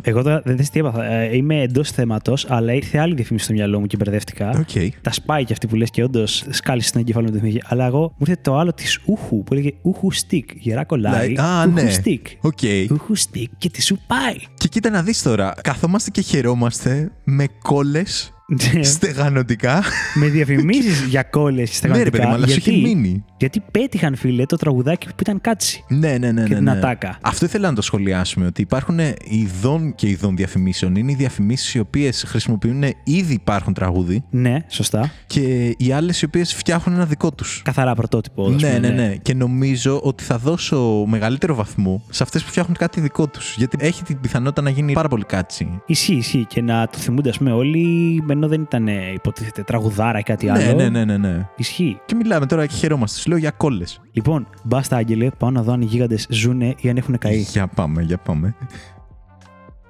Εγώ 0.03 0.23
τώρα 0.23 0.41
δεν 0.45 0.57
τι 0.57 0.79
έπαθα. 0.79 1.03
Ε, 1.05 1.35
είμαι 1.35 1.61
εντός 1.61 1.89
θέματος, 1.91 2.45
αλλά 2.49 2.73
ήρθε 2.73 2.99
άλλη 2.99 3.13
διαφήμιση 3.15 3.45
στο 3.45 3.53
μυαλό 3.53 3.79
μου 3.79 3.85
και 3.85 3.97
μπερδεύτηκα. 3.97 4.49
Οκ. 4.49 4.91
Τα 5.01 5.11
σπάει 5.11 5.43
και 5.45 5.53
αυτή 5.53 5.67
που 5.67 5.75
λες 5.75 5.89
και 5.89 6.03
όντως 6.03 6.43
σκάλισε 6.49 6.87
στον 6.87 7.01
εγκέφαλο 7.01 7.25
μου 7.25 7.31
την 7.31 7.39
θυμική. 7.39 7.61
Αλλά 7.65 7.85
εγώ 7.85 7.99
μου 7.99 8.15
ήρθε 8.19 8.37
το 8.41 8.57
άλλο 8.57 8.73
της 8.73 8.99
UHU 9.05 9.43
που 9.43 9.53
έλεγε 9.53 9.71
UHU 9.81 10.13
stick. 10.13 10.43
Γερά 10.59 10.83
κολλάει. 10.85 11.27
Δηλαδή, 11.27 11.49
Α, 11.49 11.63
UHU 11.67 11.73
ναι. 11.73 11.91
stick. 12.03 12.21
OK. 12.41 12.59
UHU 12.91 13.17
stick 13.17 13.45
και 13.57 13.69
τι 13.69 13.81
σου 13.81 13.99
πάει. 14.07 14.35
Και 14.71 14.79
κοίτα 14.79 14.95
να 14.95 15.03
δεις 15.03 15.21
τώρα, 15.21 15.53
καθόμαστε 15.61 16.09
και 16.09 16.21
χαιρόμαστε 16.21 17.11
με 17.23 17.47
κόλλες 17.61 18.33
Ναι. 18.74 18.84
στεγανωτικά. 18.84 19.84
με 20.13 20.27
διαφημίσεις 20.27 21.01
για 21.01 21.24
κόλλες 21.24 21.79
και 21.79 21.88
ναι, 21.88 21.93
ρε 21.93 22.00
στεγανωτικά. 22.00 22.12
παιδί 22.17 22.25
μου, 22.27 22.34
αλλά 22.34 22.48
σου 22.48 22.53
έχει 22.58 22.81
μείνει. 22.81 23.24
γιατί 23.38 23.63
πέτυχαν, 23.72 24.15
φίλε, 24.15 24.46
το 24.46 24.55
τραγουδάκι 24.55 25.08
που 25.08 25.13
ήταν 25.20 25.41
κάτσι. 25.41 25.84
Ναι, 25.88 26.17
ναι, 26.17 26.31
ναι. 26.31 26.43
Και 26.43 26.50
ναι, 26.50 26.55
την 26.55 26.63
ναι. 26.63 26.72
ατάκα. 26.72 27.17
Αυτό 27.22 27.46
ήθελα 27.46 27.70
να 27.70 27.75
το 27.75 27.81
σχολιάσουμε, 27.81 28.46
ότι 28.46 28.62
υπάρχουν 28.62 29.00
ειδών 29.24 29.96
και 29.96 30.08
ειδών 30.08 30.36
διαφημίσεων. 30.36 30.96
Είναι 30.96 31.12
οι 31.12 31.15
διαφημίσεις 31.15 31.74
οι 31.74 31.79
οποίες 31.79 32.24
χρησιμοποιούν 32.27 32.84
ήδη 33.03 33.34
υπάρχον 33.34 33.74
τραγούδι 33.74 34.24
Ναι, 34.29 34.58
σωστά. 34.67 35.12
και 35.27 35.75
οι 35.77 35.91
άλλες 35.91 36.22
οι 36.22 36.25
οποίες 36.25 36.53
φτιάχνουν 36.53 36.96
ένα 36.96 37.05
δικό 37.05 37.31
τους. 37.31 37.62
Καθαρά 37.63 37.93
πρωτότυπο. 37.96 38.46
ας 38.46 38.62
Ναι, 38.62 38.67
πούμε, 38.75 38.79
ναι, 38.79 38.89
ναι. 38.89 39.15
Και 39.22 39.34
νομίζω 39.34 40.00
ότι 40.03 40.24
θα 40.24 40.38
δώσω 40.38 41.03
μεγαλύτερο 41.08 41.55
βαθμό 41.55 42.03
σε 42.10 42.24
αυτές 42.24 42.43
που 42.43 42.50
φτιάχνουν 42.50 42.75
κάτι 42.77 43.01
δικό 43.01 43.27
τους. 43.27 43.55
Γιατί 43.58 43.77
έχει 43.79 44.03
την 44.03 44.20
πιθανότητα 44.20 44.62
να 44.62 44.70
γίνει 44.70 44.93
πάρα 44.93 45.08
πολύ 45.08 45.24
κάτσι. 45.24 45.81
Ισχύει, 45.86 46.13
ισχύει. 46.15 46.46
Και 46.50 46.62
να 46.62 46.88
το 46.88 46.98
θυμούνται, 46.98 47.29
ας 47.29 47.38
πούμε, 47.38 47.51
όλοι, 47.51 48.22
ενώ 48.41 48.50
δεν 48.50 48.62
ήταν 48.62 48.88
ε, 48.88 49.12
υποτίθεται 49.13 49.63
τραγουδάρα 49.63 50.19
ή 50.19 50.24
κάτι 50.24 50.50
άλλο. 50.50 50.65
Ναι, 50.65 50.74
ναι, 50.74 50.89
ναι, 50.89 51.05
ναι, 51.05 51.17
ναι. 51.17 51.48
Ισχύει. 51.55 52.00
Και 52.05 52.15
μιλάμε 52.15 52.45
τώρα 52.45 52.65
και 52.65 52.75
χαιρόμαστε. 52.75 53.19
Σου 53.19 53.29
λέω 53.29 53.38
για 53.38 53.51
κόλλες. 53.51 54.01
Λοιπόν, 54.12 54.48
μπάστα, 54.63 54.95
Άγγελε, 54.95 55.29
πάω 55.38 55.51
να 55.51 55.62
δω 55.62 55.74
αν 55.74 55.81
οι 55.81 55.86
γίγαντες 55.86 56.25
ζουνε 56.29 56.75
ή 56.77 56.89
αν 56.89 56.98
έχουν 56.98 57.17
καεί. 57.17 57.38
Για 57.38 57.67
πάμε, 57.67 58.01
για 58.01 58.17
πάμε. 58.17 58.55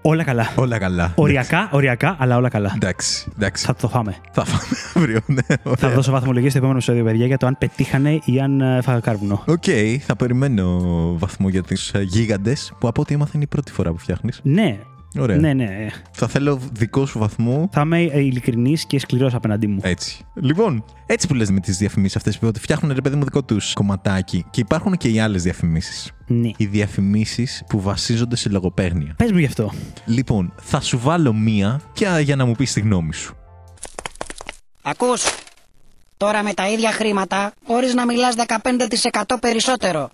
όλα 0.01 0.24
καλά. 0.24 0.51
Όλα 0.55 0.77
καλά. 0.77 1.12
Οριακά, 1.15 1.70
οριακά, 1.72 2.15
αλλά 2.20 2.38
όλα 2.38 2.50
καλά. 2.50 2.72
Εντάξει, 2.75 3.31
εντάξει. 3.36 3.65
Θα 3.65 3.75
το 3.75 3.88
φάμε. 3.88 4.15
Θα 4.31 4.46
φάμε 4.46 4.77
αύριο, 4.96 5.20
ναι. 5.25 5.41
Θα 5.48 5.60
ωραία. 5.63 5.96
δώσω 5.96 6.12
βαθμολογία 6.12 6.50
στο 6.50 6.58
επόμενο 6.58 6.77
επεισόδιο, 6.77 7.03
παιδιά, 7.03 7.25
για 7.25 7.38
το 7.38 7.48
αν 7.48 7.58
πετύχανε 7.58 8.20
ή 8.25 8.39
αν 8.39 8.62
ε, 8.62 8.77
έφαγα 8.77 9.00
κάρβουνο. 9.00 9.43
Οκ, 9.48 9.63
θα 10.05 10.15
περιμένω 10.15 10.81
βαθμό 11.17 11.50
για 11.50 11.63
του 11.63 11.74
γίγαντες 12.01 12.74
που 12.79 12.88
από 12.88 13.01
ό,τι 13.01 13.13
έμαθα 13.13 13.31
είναι 13.36 13.43
η 13.43 13.48
πρώτη 13.48 13.72
φορά 13.72 13.91
που 13.91 13.98
φτιάχνεις. 13.98 14.39
Ναι, 14.43 14.79
Ωραία. 15.20 15.38
Ναι, 15.38 15.53
ναι. 15.53 15.88
Θα 16.12 16.27
θέλω 16.27 16.60
δικό 16.72 17.06
σου 17.06 17.20
βαθμό. 17.20 17.70
Θα 17.72 17.82
είμαι 17.82 18.01
ειλικρινής 18.01 18.86
και 18.86 19.00
σκληρός 19.00 19.34
απέναντί 19.34 19.68
μου. 19.68 19.80
Έτσι. 19.84 20.25
Λοιπόν, 20.34 20.86
έτσι 21.06 21.27
που 21.27 21.34
λες 21.34 21.50
με 21.50 21.60
τις 21.60 21.77
διαφημίσεις 21.77 22.15
αυτές 22.15 22.38
που 22.38 22.48
ότι 22.48 22.60
φτιάχνουν 22.60 22.94
ρε 22.96 23.01
παιδί 23.01 23.15
μου 23.15 23.24
δικό 23.24 23.44
τους 23.44 23.74
κομματάκι. 23.74 24.46
Και 24.50 24.60
υπάρχουν 24.60 24.98
και 24.98 25.08
οι 25.08 25.20
άλλες 25.20 25.44
διαφημίσεις. 25.44 26.12
Ναι. 26.27 26.50
Οι 26.58 26.65
διαφημίσεις 26.65 27.63
που 27.70 27.82
βασίζονται 27.82 28.36
σε 28.36 28.50
λογοπαίγνια. 28.50 29.13
Πες 29.18 29.32
μου 29.32 29.38
γι' 29.38 29.46
αυτό. 29.46 29.72
Λοιπόν, 30.06 30.53
θα 30.62 30.82
σου 30.82 31.00
βάλω 31.00 31.34
μία 31.34 31.82
και 31.94 32.08
για 32.24 32.36
να 32.36 32.46
μου 32.46 32.53
πεις 32.53 32.74
τη 32.74 32.80
γνώμη 32.80 33.13
σου. 33.13 33.36
Ακούς, 34.82 35.24
τώρα 36.18 36.44
με 36.44 36.53
τα 36.53 36.70
ίδια 36.70 36.91
χρήματα 36.91 37.53
μπορείς 37.68 37.94
να 37.94 38.06
μιλάς 38.06 38.36
15% 38.36 39.38
περισσότερο. 39.39 40.10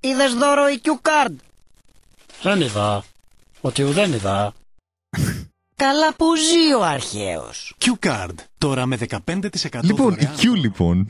Είδες 0.00 0.34
δώρο 0.34 0.68
η 0.68 0.80
Q-Card. 0.84 1.34
Δεν 2.42 2.60
είδα. 2.60 3.04
Ότι 3.60 3.82
δεν 3.82 4.12
είδα. 4.12 4.52
Καλά 5.76 6.14
που 6.16 6.24
ζει 6.36 6.74
ο 6.74 6.84
αρχαίος. 6.84 7.74
Q-Card. 7.84 8.34
Τώρα 8.58 8.86
με 8.86 8.96
15% 8.96 9.20
Λοιπόν, 9.82 10.12
η 10.12 10.16
δωρεάν. 10.16 10.34
Q 10.38 10.56
λοιπόν. 10.60 11.08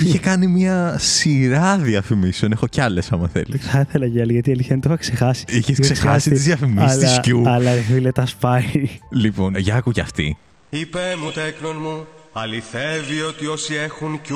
Είχε 0.00 0.18
κάνει 0.18 0.46
μια 0.46 0.96
σειρά 0.98 1.78
διαφημίσεων. 1.78 2.52
Έχω 2.52 2.66
κι 2.66 2.80
άλλες, 2.80 3.12
άμα 3.12 3.28
θέλεις. 3.28 3.66
Θα 3.66 3.80
ήθελα 3.80 4.06
για 4.06 4.22
άλλη, 4.22 4.32
γιατί 4.32 4.48
η 4.50 4.52
αλήθεια 4.52 4.72
είναι 4.74 4.82
το 4.82 4.88
είχα 4.88 4.98
ξεχάσει. 4.98 5.44
Είχες 5.48 5.64
Το 5.64 5.72
είχα 5.84 5.92
ξεχάσει 5.92 6.30
τις 6.30 6.42
διαφημίσεις 6.44 6.90
αλλά- 7.04 7.20
της 7.20 7.32
Q. 7.34 7.42
Αλλά 7.46 7.74
ρε 7.74 7.80
φίλε, 7.80 8.12
τα 8.12 8.26
σπάει. 8.26 8.88
Λοιπόν, 9.10 9.56
για 9.56 9.74
άκου 9.76 9.92
κι 9.92 10.00
αυτή. 10.00 10.36
Είπε 10.70 11.00
μου 11.22 11.30
τέκνον 11.30 11.76
μου, 11.80 12.06
αληθεύει 12.32 13.20
ότι 13.20 13.46
όσοι 13.46 13.74
έχουν 13.74 14.20
Q 14.28 14.32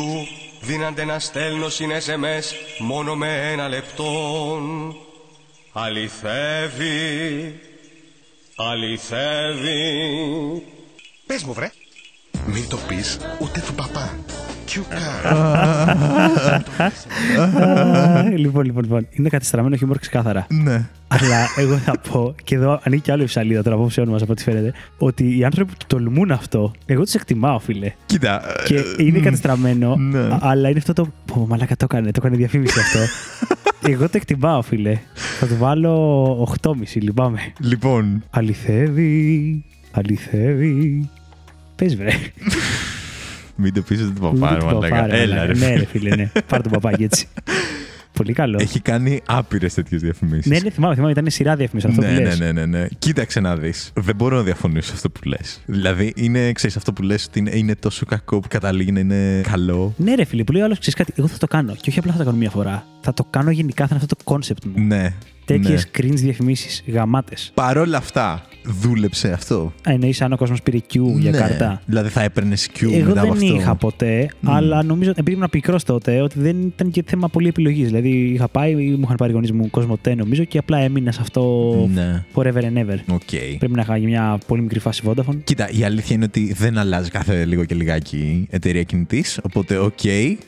δίνανται 0.62 1.04
να 1.04 1.18
στέλνω 1.18 1.68
συν 1.68 1.90
SMS 1.90 2.44
μόνο 2.78 3.14
με 3.14 3.50
ένα 3.52 3.68
λεπτόν. 3.68 4.94
Αληθεύει, 5.74 7.54
αληθεύει. 8.56 9.82
Πες 11.26 11.42
μου 11.44 11.52
βρε. 11.52 11.70
Μην 12.46 12.68
το 12.68 12.78
πεις 12.88 13.18
ούτε 13.38 13.62
του 13.66 13.74
παπά. 13.74 14.10
Q-Card. 14.68 15.34
Α, 16.78 18.22
λοιπόν, 18.42 18.64
λοιπόν, 18.64 18.82
λοιπόν. 18.82 19.06
Είναι 19.10 19.28
κατεστραμμένο 19.28 19.76
χιούμορ 19.76 19.98
ξεκάθαρα. 19.98 20.46
Ναι. 20.48 20.88
Αλλά 21.08 21.46
εγώ 21.56 21.76
θα 21.76 21.98
πω, 22.10 22.34
και 22.44 22.54
εδώ 22.54 22.80
ανοίγει 22.82 23.02
κι 23.02 23.10
άλλο 23.10 23.22
η 23.22 23.26
ψαλίδα 23.26 23.62
τώρα 23.62 23.76
απόψε 23.76 24.04
μας 24.06 24.22
από 24.22 24.32
ό,τι 24.32 24.42
φαίνεται, 24.42 24.72
ότι 24.98 25.38
οι 25.38 25.44
άνθρωποι 25.44 25.70
που 25.70 25.76
το 25.78 25.96
τολμούν 25.96 26.30
αυτό, 26.30 26.72
εγώ 26.86 27.02
τους 27.02 27.14
εκτιμάω, 27.14 27.58
φίλε. 27.58 27.92
Κοίτα. 28.06 28.42
Και 28.64 28.76
ε, 28.76 28.82
είναι 28.98 29.18
μ, 29.18 29.22
κατεστραμμένο, 29.22 29.96
ναι. 29.96 30.18
α- 30.18 30.38
αλλά 30.40 30.68
είναι 30.68 30.78
αυτό 30.78 30.92
το. 30.92 31.12
Πω, 31.26 31.46
μαλάκα 31.48 31.76
το 31.76 31.84
έκανε, 31.90 32.10
το 32.10 32.18
έκανε 32.22 32.36
διαφήμιση 32.36 32.78
αυτό. 32.80 32.98
εγώ 33.92 34.04
το 34.04 34.10
εκτιμάω, 34.16 34.62
φίλε. 34.62 34.98
Θα 35.44 35.48
του 35.50 35.56
βάλω 35.58 36.48
8,5, 36.62 36.72
λυπάμαι. 36.94 37.38
Λοιπόν, 37.58 38.22
Αληθεύει, 38.30 39.64
αληθεύει. 39.90 41.08
Πες 41.76 41.96
βρε. 41.96 42.10
μην 43.56 43.74
το 43.74 43.82
πεις 43.82 44.00
ότι 44.02 44.20
το 44.20 44.30
Μην 44.32 44.40
παπά, 44.40 44.56
το 44.56 44.64
μαλάκα. 44.66 44.88
παπάρε, 44.94 45.20
Έλα, 45.22 45.34
μαλάκα. 45.36 45.52
ρε. 45.52 45.58
Ναι, 45.68 45.74
ρε 45.76 45.84
φίλε, 45.84 46.16
ναι. 46.16 46.30
Πάρε 46.46 46.62
τον 46.62 46.72
παπάκι 46.72 47.02
έτσι. 47.04 47.26
Πολύ 48.12 48.32
καλό. 48.32 48.58
Έχει 48.60 48.80
κάνει 48.80 49.20
άπειρες 49.26 49.74
τέτοιες 49.74 50.00
διαφημίσεις. 50.00 50.46
Ναι, 50.46 50.58
ναι, 50.58 50.70
θυμάμαι, 50.70 50.94
θυμάμαι, 50.94 51.12
ήταν 51.12 51.30
σειρά 51.30 51.56
διαφήμιση 51.56 51.86
αυτό 51.86 52.00
ναι, 52.00 52.14
που 52.14 52.20
λες. 52.20 52.38
ναι, 52.38 52.52
ναι, 52.52 52.66
ναι, 52.66 52.78
ναι. 52.78 52.88
Κοίταξε 52.98 53.40
να 53.40 53.56
δεις. 53.56 53.90
Δεν 53.94 54.16
μπορώ 54.16 54.36
να 54.36 54.42
διαφωνήσω 54.42 54.86
σε 54.86 54.92
αυτό 54.94 55.10
που 55.10 55.20
λες. 55.24 55.62
Δηλαδή, 55.66 56.12
είναι, 56.16 56.52
ξέρεις 56.52 56.76
αυτό 56.76 56.92
που 56.92 57.02
λες 57.02 57.24
ότι 57.26 57.38
είναι, 57.38 57.50
είναι 57.54 57.74
τόσο 57.74 58.06
κακό 58.06 58.40
που 58.40 58.48
καταλήγει 58.48 58.92
να 58.92 59.00
είναι 59.00 59.40
καλό. 59.40 59.94
Ναι, 59.96 60.14
ρε 60.14 60.24
φίλε, 60.24 60.44
που 60.44 60.52
λέει 60.52 60.62
ο 60.62 60.64
άλλο, 60.64 60.74
ξέρεις 60.74 60.94
κάτι, 60.94 61.12
εγώ 61.16 61.26
θα 61.28 61.38
το 61.38 61.46
κάνω. 61.46 61.74
Και 61.80 61.90
όχι 61.90 61.98
απλά 61.98 62.12
θα 62.12 62.18
το 62.18 62.24
κάνω 62.24 62.36
μία 62.36 62.50
φορά. 62.50 62.86
Θα 63.00 63.14
το 63.14 63.26
κάνω 63.30 63.50
γενικά, 63.50 63.86
θα 63.86 63.94
είναι 63.94 64.02
αυτό 64.02 64.16
το 64.16 64.22
concept 64.24 64.64
μου. 64.64 64.86
Ναι. 64.86 65.14
Τέτοιες 65.52 65.88
ναι. 65.98 66.06
cringe 66.08 66.14
διαφημίσεις, 66.16 66.82
γαμάτες. 66.86 67.50
Παρόλα 67.54 67.96
αυτά, 67.96 68.42
δούλεψε 68.64 69.32
αυτό. 69.32 69.72
Εννοείς 69.86 70.20
αν 70.20 70.32
ο 70.32 70.36
κόσμος 70.36 70.62
πήρε 70.62 70.78
Q 70.92 70.98
για 71.18 71.30
ναι. 71.30 71.38
κάρτα. 71.38 71.82
Δηλαδή, 71.86 72.08
θα 72.08 72.22
έπαιρνε 72.22 72.54
Q 72.78 72.82
Εγώ 72.92 73.06
μετά 73.08 73.20
από 73.20 73.34
δεν 73.34 73.42
αυτό. 73.42 73.54
είχα 73.56 73.74
ποτέ, 73.74 74.30
αλλά 74.44 74.82
νομίζω 74.82 75.10
επειδή 75.10 75.36
ήμουν 75.36 75.48
μικρός 75.50 75.84
τότε 75.84 76.20
ότι 76.20 76.40
δεν 76.40 76.60
ήταν 76.60 76.90
και 76.90 77.02
θέμα 77.06 77.28
πολύ 77.28 77.48
επιλογής. 77.48 77.86
Δηλαδή 77.86 78.08
είχα 78.08 78.48
πάει, 78.48 78.74
μου 78.74 79.00
είχαν 79.04 79.16
πάρει 79.16 79.30
οι 79.30 79.34
γονείς 79.34 79.52
μου 79.52 79.70
Κοσμοτέ 79.70 80.14
νομίζω 80.14 80.44
και 80.44 80.58
απλά 80.58 80.78
έμεινα 80.78 81.12
σε 81.12 81.18
αυτό 81.20 81.72
Ναι. 81.94 82.24
forever 82.34 82.62
and 82.62 82.76
ever. 82.86 82.96
OK. 83.08 83.20
Πρέπει 83.58 83.72
να 83.74 83.82
είχα 83.82 83.98
μια 83.98 84.38
πολύ 84.46 84.62
μικρή 84.62 84.78
φάση 84.78 85.02
Vodafone. 85.06 85.36
Κοίτα, 85.44 85.70
η 85.70 85.84
αλήθεια 85.84 86.16
είναι 86.16 86.24
ότι 86.24 86.52
δεν 86.58 86.78
αλλάζει 86.78 87.10
κάθε 87.10 87.44
λίγο 87.44 87.64
και 87.64 87.74
λιγάκι 87.74 88.16
η 88.16 88.46
εταιρεία 88.50 88.82
κινητής. 88.82 89.40
Οπότε, 89.42 89.76
οκ. 89.78 89.98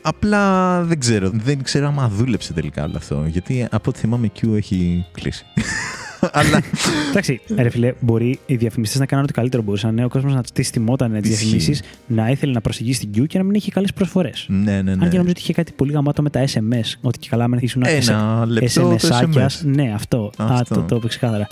Απλά 0.02 0.82
δεν 0.82 0.98
ξέρω. 0.98 1.30
Δεν 1.34 1.62
ξέρω 1.62 1.86
άμα 1.86 2.08
δούλεψε 2.08 2.52
τελικά 2.52 2.84
όλο 2.84 2.94
αυτό. 2.96 3.24
Γιατί 3.28 3.66
από 3.70 3.90
ό,τι 3.90 3.98
θυμάμαι, 3.98 4.30
Q 4.40 4.56
έχει 4.56 4.93
κλείσει 4.94 5.44
Αλλά. 6.32 6.62
Εντάξει, 7.10 7.40
ρε 7.56 7.68
φίλε, 7.68 7.92
μπορεί 8.00 8.38
οι 8.46 8.56
διαφημιστές 8.56 9.00
να 9.00 9.06
κάνουν 9.06 9.24
ό,τι 9.24 9.32
καλύτερο 9.32 9.62
μπορούσαν. 9.62 9.94
Ναι, 9.94 10.04
ο 10.04 10.08
κόσμος 10.08 10.34
να 10.34 10.42
τη 10.42 10.70
θυμόταν 10.70 11.10
τις 11.12 11.16
Ισχύει. 11.18 11.30
διαφημίσεις, 11.34 11.82
να 12.06 12.30
ήθελε 12.30 12.52
να 12.52 12.60
προσεγγίσει 12.60 13.06
την 13.06 13.22
Q 13.22 13.26
και 13.26 13.38
να 13.38 13.44
μην 13.44 13.54
έχει 13.54 13.70
καλές 13.70 13.92
προσφορές. 13.92 14.46
ναι, 14.48 14.82
ναι, 14.82 14.90
Αν 14.90 14.98
ναι. 14.98 15.08
και 15.08 15.16
νομίζω 15.16 15.30
ότι 15.30 15.40
είχε 15.40 15.52
κάτι 15.52 15.72
πολύ 15.72 15.92
γαμάτο 15.92 16.22
με 16.22 16.30
τα 16.30 16.44
SMS. 16.44 16.92
Ότι 17.00 17.18
και 17.18 17.28
καλά, 17.30 17.48
με 17.48 17.58
ήσουν 17.60 17.82
Ένα 17.86 18.44
λεπτό 18.48 18.80
το 18.80 18.96
SMS-άκια. 19.08 19.46
SMS. 19.48 19.60
Ναι, 19.64 19.92
αυτό. 19.94 20.30
Α, 20.36 20.46
Αυτό. 20.50 20.74
το, 20.74 20.80
το 20.82 20.96
είπε 20.96 21.08
ξεκάθαρα. 21.08 21.46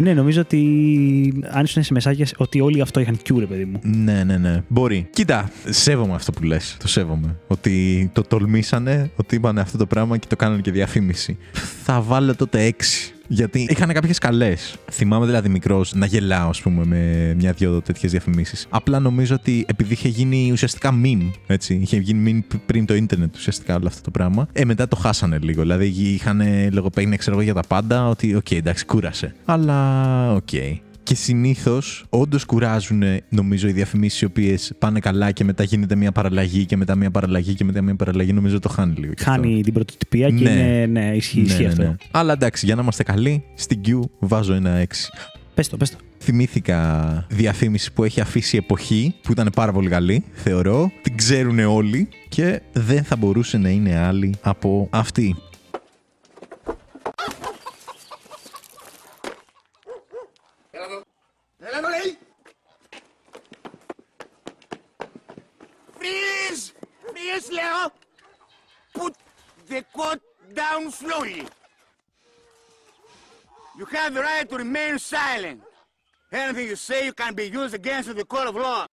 ναι, 0.00 0.14
νομίζω 0.14 0.40
ότι 0.40 0.60
αν 1.50 1.64
ήσουν 1.64 1.82
SMS-άκια, 1.82 2.26
ότι 2.36 2.60
όλοι 2.60 2.80
αυτό 2.80 3.00
είχαν 3.00 3.16
Q, 3.28 3.36
ρε 3.38 3.46
παιδί 3.46 3.64
μου. 3.64 3.78
Ναι, 3.82 4.24
ναι, 4.24 4.36
ναι. 4.36 4.62
Μπορεί. 4.68 5.08
Κοίτα, 5.12 5.50
σέβομαι 5.68 6.14
αυτό 6.14 6.32
που 6.32 6.42
λες. 6.42 6.76
Το 6.80 6.88
σέβομαι. 6.88 7.36
Ότι 7.46 8.10
το 8.12 8.22
τολμήσανε, 8.22 9.10
ότι 9.16 9.34
είπανε 9.34 9.60
αυτό 9.60 9.78
το 9.78 9.86
πράγμα 9.86 10.16
και 10.16 10.26
το 10.28 10.36
κάνανε 10.36 10.60
και 10.60 10.70
διαφήμιση. 10.70 11.36
Θα 11.84 12.00
βάλω 12.00 12.34
τότε 12.34 12.74
6. 12.78 12.82
Γιατί 13.28 13.66
είχαν 13.70 13.92
κάποιες 13.92 14.18
καλές. 14.18 14.76
Θυμάμαι 14.90 15.26
δηλαδή 15.26 15.48
μικρός 15.48 15.94
να 15.94 16.06
γελάω, 16.06 16.48
ας 16.48 16.60
πούμε, 16.60 16.84
με 16.84 17.34
μια-δυο 17.38 17.80
τέτοιες 17.80 18.10
διαφημίσεις. 18.10 18.66
Απλά 18.70 18.98
νομίζω 18.98 19.34
ότι 19.34 19.64
επειδή 19.68 19.92
είχε 19.92 20.08
γίνει 20.08 20.52
ουσιαστικά 20.52 20.94
meme, 21.04 21.30
έτσι. 21.46 21.74
Είχε 21.74 21.96
γίνει 21.96 22.44
meme 22.50 22.58
πριν 22.66 22.86
το 22.86 22.94
ίντερνετ 22.94 23.34
ουσιαστικά 23.36 23.74
όλο 23.74 23.86
αυτό 23.86 24.02
το 24.02 24.10
πράγμα. 24.10 24.48
Ε, 24.52 24.64
μετά 24.64 24.88
το 24.88 24.96
χάσανε 24.96 25.38
λίγο. 25.42 25.60
Δηλαδή 25.60 25.86
είχαν 25.86 26.42
λογοπαίγνια, 26.72 27.16
ξέρω 27.16 27.36
εγώ, 27.36 27.44
για 27.44 27.54
τα 27.54 27.62
πάντα. 27.68 28.08
Ότι, 28.08 28.34
οκ, 28.34 28.50
εντάξει, 28.50 28.84
κούρασε. 28.84 29.34
Αλλά, 29.44 30.32
οκ. 30.32 30.48
Και 31.04 31.14
συνήθως, 31.14 32.04
όντως 32.08 32.44
κουράζουν, 32.44 33.02
νομίζω, 33.28 33.68
οι 33.68 33.72
διαφημίσεις 33.72 34.20
οι 34.20 34.24
οποίες 34.24 34.72
πάνε 34.78 35.00
καλά 35.00 35.30
και 35.30 35.44
μετά 35.44 35.62
γίνεται 35.64 35.96
μια 35.96 36.12
παραλλαγή 36.12 36.64
και 36.66 36.76
μετά 36.76 36.94
μια 36.96 37.10
παραλλαγή 37.10 37.54
και 37.54 37.64
μετά 37.64 37.82
μια 37.82 37.96
παραλλαγή. 37.96 38.32
Νομίζω 38.32 38.58
το 38.58 38.68
χάνει 38.68 38.94
λίγο. 38.98 39.12
κι 39.12 39.22
αυτό. 39.22 39.32
Χάνει 39.32 39.60
την 39.62 39.72
πρωτοτυπία 39.72 40.28
και 40.28 40.44
Ναι. 40.44 40.50
είναι. 40.50 40.86
Ναι, 40.86 41.16
ισχύει, 41.16 41.40
ισχύει 41.40 41.56
Ναι, 41.62 41.66
ναι, 41.66 41.68
αυτό. 41.72 41.82
ναι. 41.82 41.94
Αλλά 42.10 42.32
εντάξει, 42.32 42.66
για 42.66 42.74
να 42.74 42.82
είμαστε 42.82 43.02
καλοί, 43.02 43.44
στην 43.54 43.80
Q 43.86 44.00
βάζω 44.18 44.54
ένα 44.54 44.80
6. 44.80 44.86
Πες 45.54 45.68
το, 45.68 45.76
πες 45.76 45.90
το. 45.90 45.96
Θυμήθηκα 46.18 47.26
διαφήμιση 47.30 47.92
που 47.92 48.04
έχει 48.04 48.20
αφήσει 48.20 48.56
εποχή, 48.56 49.14
που 49.22 49.32
ήταν 49.32 49.50
πάρα 49.54 49.72
πολύ 49.72 49.88
καλή, 49.88 50.24
θεωρώ. 50.32 50.90
Την 51.02 51.16
ξέρουν 51.16 51.58
όλοι 51.58 52.08
και 52.28 52.60
δεν 52.72 53.04
θα 53.04 53.16
μπορούσε 53.16 53.58
να 53.58 53.68
είναι 53.68 53.96
άλλη 53.98 54.34
από 54.40 54.88
αυτή. 54.90 55.36
Freeze, 67.34 67.50
Leo! 67.50 67.90
Put 68.94 69.16
the 69.68 69.84
coat 69.94 70.20
down 70.54 70.90
slowly. 70.90 71.46
You 73.76 73.84
have 73.86 74.14
the 74.14 74.20
right 74.20 74.48
to 74.48 74.56
remain 74.56 74.98
silent. 74.98 75.60
Anything 76.30 76.68
you 76.68 76.76
say 76.76 77.10
can 77.10 77.34
be 77.34 77.46
used 77.48 77.74
against 77.74 78.06
you 78.06 78.12
in 78.12 78.18
the 78.18 78.24
court 78.24 78.48
of 78.48 78.54
law. 78.54 78.86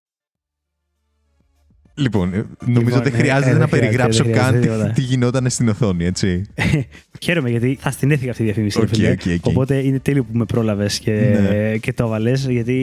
Λοιπόν, 1.95 2.35
ε, 2.35 2.45
νομίζω 2.67 2.81
Λοιπόν, 2.87 3.03
δεν 3.03 3.13
ε, 3.15 3.17
χρειάζεται 3.17 3.51
ε, 3.51 3.53
να 3.53 3.59
δεν 3.59 3.69
χρειάζεται, 3.69 3.87
περιγράψω 3.87 4.25
δεν 4.25 4.33
καν 4.33 4.43
χρειάζεται 4.45 4.67
τι, 4.67 4.73
τίποτα. 4.73 4.91
τι 4.93 5.01
γινόταν 5.01 5.51
στην 5.51 5.69
οθόνη, 5.69 6.05
έτσι. 6.05 6.43
Χαίρομαι 7.23 7.51
γιατί 7.51 7.79
θα 7.81 7.91
στην 7.91 8.11
έθιγα 8.11 8.31
αυτή 8.31 8.43
η 8.43 8.45
διαφήμιση. 8.45 8.79
ρε 8.79 8.85
Οκ, 8.85 8.95
φίλε. 8.95 9.11
OK, 9.11 9.21
OK. 9.37 9.47
Οπότε 9.47 9.77
είναι 9.77 9.99
τέλειο 9.99 10.23
που 10.25 10.39
με 10.39 10.45
πρόλαβες 10.45 10.99
και, 10.99 11.11
Ναι. 11.51 11.77
και 11.77 11.93
το 11.93 12.05
έβαλες. 12.05 12.47
Γιατί 12.49 12.77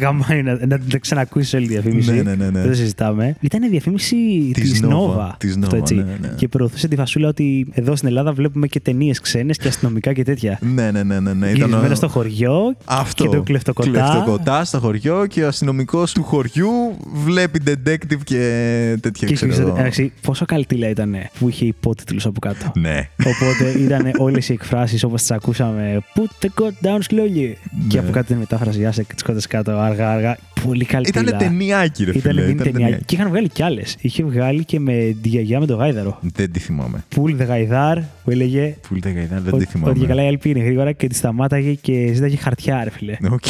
γαμάει 0.00 0.42
να, 0.42 0.52
να, 0.66 0.78
να 0.92 0.98
ξανακούσεις 1.00 1.54
όλη 1.54 1.66
τη 1.66 1.72
διαφήμιση. 1.72 2.12
Ναι, 2.12 2.22
ναι, 2.22 2.34
ναι, 2.34 2.50
ναι. 2.50 2.60
Δεν 2.60 2.68
το 2.68 2.74
συζητάμε. 2.74 3.36
Ήταν 3.40 3.62
η 3.62 3.68
διαφήμιση 3.68 4.16
Της 4.54 4.70
της 4.70 4.82
Nova. 4.84 4.88
Nova. 4.88 5.30
Της 5.38 5.56
αυτό 5.62 5.76
Nova, 5.76 5.78
έτσι. 5.80 5.94
ναι, 5.94 6.02
ναι. 6.20 6.28
Και 6.36 6.48
προωθούσε 6.48 6.88
τη 6.88 6.96
φασούλα 6.96 7.28
ότι 7.28 7.66
εδώ 7.72 7.96
στην 7.96 8.08
Ελλάδα 8.08 8.32
βλέπουμε 8.32 8.66
και 8.66 8.80
ταινίες 8.80 9.20
ξένες 9.20 9.56
και 9.56 9.68
αστυνομικά 9.68 10.12
και 10.12 10.22
τέτοια. 10.22 10.58
ναι, 10.74 10.90
ναι, 10.90 11.02
ναι, 11.02 11.20
ναι. 11.20 11.32
ναι. 11.32 11.46
Ήταν 11.50 11.54
Γυρισμένος 11.68 11.90
ο- 11.90 11.94
στο 11.94 12.08
χωριό 12.08 12.76
Αυτό. 12.84 13.24
και 13.28 13.36
το 13.36 13.42
κλεφτοκοτά. 13.42 13.90
Κλεφτοκοτά 13.90 14.64
στο 14.64 14.78
χωριό 14.80 15.26
και 15.26 15.44
ο 15.44 15.46
αστυνομικός 15.48 16.12
του 16.12 16.22
χωριού 16.22 16.70
βλέπει 17.24 17.60
detective 17.66 18.20
και 18.24 18.45
τέτοια 19.00 19.28
Και 19.28 19.34
ξέρω 19.34 19.52
ξέρω, 19.52 19.68
εγώ. 19.68 19.76
εντάξει, 19.78 20.12
πόσο 20.22 20.44
καλτήλα 20.44 20.88
ήταν 20.88 21.14
που 21.38 21.48
είχε 21.48 21.64
υπότιτλους 21.64 22.26
από 22.26 22.40
κάτω. 22.40 22.72
Ναι. 22.74 23.08
Οπότε 23.24 23.78
ήταν 23.78 24.10
όλες 24.18 24.48
οι 24.48 24.52
εκφράσεις 24.52 25.04
όπως 25.04 25.20
τις 25.20 25.30
ακούσαμε. 25.30 25.98
Put 26.14 26.44
the 26.44 26.48
coat 26.62 26.86
down 26.86 26.98
slowly. 26.98 27.52
Και 27.88 27.94
Ναι. 27.94 27.98
από 27.98 28.10
κάτω 28.10 28.26
την 28.26 28.36
μετάφραση. 28.36 28.86
Άσε 28.86 29.02
τι 29.16 29.24
κότε 29.24 29.40
κάτω, 29.48 29.72
αργά-αργά. 29.72 30.36
Πολύ 30.64 30.84
καλή 30.84 31.06
Ήταν 31.08 31.24
τίλα. 31.24 31.36
ταινιάκι, 31.36 32.04
ρε 32.04 32.10
Ήταν 32.10 32.22
φίλε. 32.22 32.40
μήνυ 32.40 32.52
ήταν 32.52 32.56
ταινιάκι. 32.64 32.82
ταινιάκι. 32.82 33.04
Και 33.04 33.14
είχαν 33.14 33.28
βγάλει 33.28 33.48
κι 33.48 33.62
άλλες. 33.62 33.96
Είχε 34.00 34.24
βγάλει 34.24 34.64
και 34.64 34.80
με 34.80 35.16
τη 35.22 35.28
γιαγιά 35.28 35.60
με 35.60 35.66
τον 35.66 35.78
Γάιδαρο. 35.78 36.18
Δεν 36.34 36.50
τη 36.52 36.58
θυμάμαι. 36.58 37.04
Πουλ 37.08 37.32
δε 37.34 37.44
Γαϊδάρ 37.44 37.98
που 38.24 38.30
έλεγε 38.30 38.74
Πουλ 38.88 38.98
τα 38.98 39.10
γαϊδά, 39.10 39.40
δεν 39.40 39.54
ότι- 39.54 39.64
τη 39.64 39.70
θυμάμαι. 39.70 39.90
ότι 39.90 40.00
και 40.00 40.06
καλά 40.06 40.24
η 40.24 40.26
Αλπή 40.26 40.50
είναι 40.50 40.58
γρήγορα 40.60 40.92
και 40.92 41.06
τη 41.06 41.14
σταμάταγε 41.14 41.74
και 41.74 42.10
ζήταγε 42.14 42.36
χαρτιά, 42.36 42.84
ρε 42.84 42.90
φίλε. 42.90 43.16
Οκ. 43.30 43.44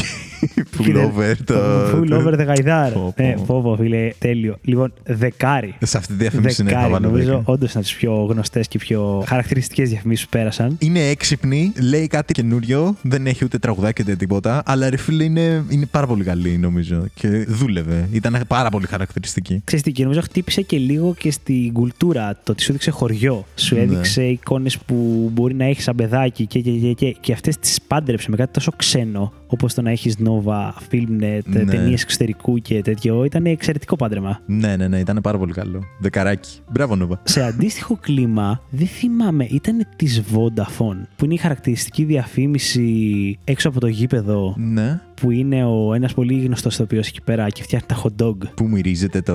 Pullover 0.78 1.34
το. 1.44 1.54
Full 1.90 2.10
over 2.12 2.34
the 2.40 2.44
Γαϊδάρ. 2.46 2.92
Πω, 2.92 3.12
πω. 3.16 3.22
Ναι, 3.22 3.34
πω, 3.46 3.60
πω, 3.62 3.76
φίλε, 3.80 4.10
τέλειο. 4.18 4.56
Λοιπόν, 4.62 4.92
δεκάρι. 5.04 5.74
Σε 5.82 5.96
αυτή 5.96 6.12
τη 6.12 6.18
διαφήμιση 6.18 6.62
ναι, 6.62 6.70
θα 6.70 6.74
Δεκάρι, 6.76 6.92
βάλω 6.92 7.08
νομίζω 7.08 7.38
10. 7.38 7.42
όντως 7.44 7.70
είναι 7.72 7.82
από 7.82 7.82
τις 7.82 7.94
πιο 7.94 8.12
γνωστές 8.30 8.68
και 8.68 8.78
πιο 8.78 9.24
χαρακτηριστικές 9.26 9.88
διαφημίσεις 9.88 10.24
που 10.24 10.30
πέρασαν. 10.30 10.76
Είναι 10.78 11.00
έξυπνη, 11.08 11.72
λέει 11.80 12.06
κάτι 12.06 12.32
καινούριο, 12.32 12.96
δεν 13.02 13.26
έχει 13.26 13.44
ούτε 13.44 13.58
τραγουδάκι 13.58 14.02
ούτε 14.02 14.16
τίποτα, 14.16 14.62
αλλά 14.66 14.90
ρε 14.90 14.96
φίλε 14.96 15.24
είναι, 15.24 15.64
είναι 15.68 15.86
πάρα 15.86 16.06
πολύ 16.06 16.24
καλή 16.24 16.58
νομίζω 16.58 17.04
και 17.14 17.28
δούλευε. 17.48 18.08
Ήταν 18.12 18.38
πάρα 18.48 18.68
πολύ 18.68 18.86
χαρακτηριστική. 18.86 19.60
Ξέρεις 19.64 19.84
τι, 19.84 19.92
και 19.92 20.02
νομίζω 20.02 20.20
χτύπησε 20.20 20.62
και 20.62 20.78
λίγο 20.78 21.14
και 21.18 21.30
στην 21.30 21.72
κουλτούρα 21.72 22.38
το 22.44 22.52
ότι 22.52 22.62
σου 22.62 22.70
έδειξε 22.70 22.90
χωριό. 22.90 23.44
Σου 23.54 23.74
Ναι. 23.74 23.80
έδειξε 23.80 24.22
εικόνες 24.22 24.78
που 24.78 25.30
μπορεί 25.34 25.54
να 25.54 25.64
έχεις 25.64 25.82
σαν 25.84 25.94
παιδάκι 25.94 26.46
και, 26.46 26.60
και, 26.60 26.70
και, 26.70 26.92
και, 26.92 27.16
και 27.20 27.32
αυτές 27.32 27.58
τις 27.58 27.78
πάντρεψε 27.88 28.30
με 28.30 28.36
κάτι 28.36 28.52
τόσο 28.52 28.72
ξένο 28.76 29.32
όπως 29.46 29.74
το 29.74 29.82
να 29.82 29.90
έχεις 29.90 30.16
Nova, 30.24 30.68
Filmnet, 30.90 31.40
Ναι. 31.44 31.64
ταινίες 31.64 32.02
εξωτερικού 32.02 32.58
και 32.58 32.82
τέτοιο. 32.82 33.24
Ήταν 33.24 33.46
εξαιρετικό 33.46 33.96
πάντρεμα. 33.96 34.40
Ναι, 34.46 34.76
ναι, 34.76 34.88
ναι, 34.88 34.98
ήταν 34.98 35.18
πάρα 35.22 35.38
πολύ 35.38 35.52
καλό. 35.52 35.82
Δεκαράκι. 35.98 36.58
Μπράβο, 36.72 36.96
Νόβα. 36.96 37.20
Σε 37.24 37.42
αντίστοιχο 37.42 37.96
κλίμα, 38.00 38.60
δεν 38.70 38.86
θυμάμαι, 38.86 39.44
ήταν 39.50 39.86
της 39.96 40.22
Vodafone 40.32 41.00
που 41.16 41.24
είναι 41.24 41.34
η 41.34 41.36
χαρακτηριστική 41.36 42.04
διαφήμιση 42.04 43.38
έξω 43.44 43.68
από 43.68 43.80
το 43.80 43.86
γήπεδο 43.86 44.54
Ναι. 44.58 45.00
Που 45.20 45.30
είναι 45.30 45.64
ο 45.64 45.94
ένας 45.94 46.14
πολύ 46.14 46.40
γνωστός 46.44 46.74
ηθοποιός 46.74 47.08
εκεί 47.08 47.22
πέρα 47.22 47.48
και 47.48 47.62
φτιάχνει 47.62 47.86
τα 47.88 48.02
hot 48.02 48.24
dog 48.24 48.36
Πού 48.56 48.68
μυρίζεται 48.68 49.20
το. 49.20 49.34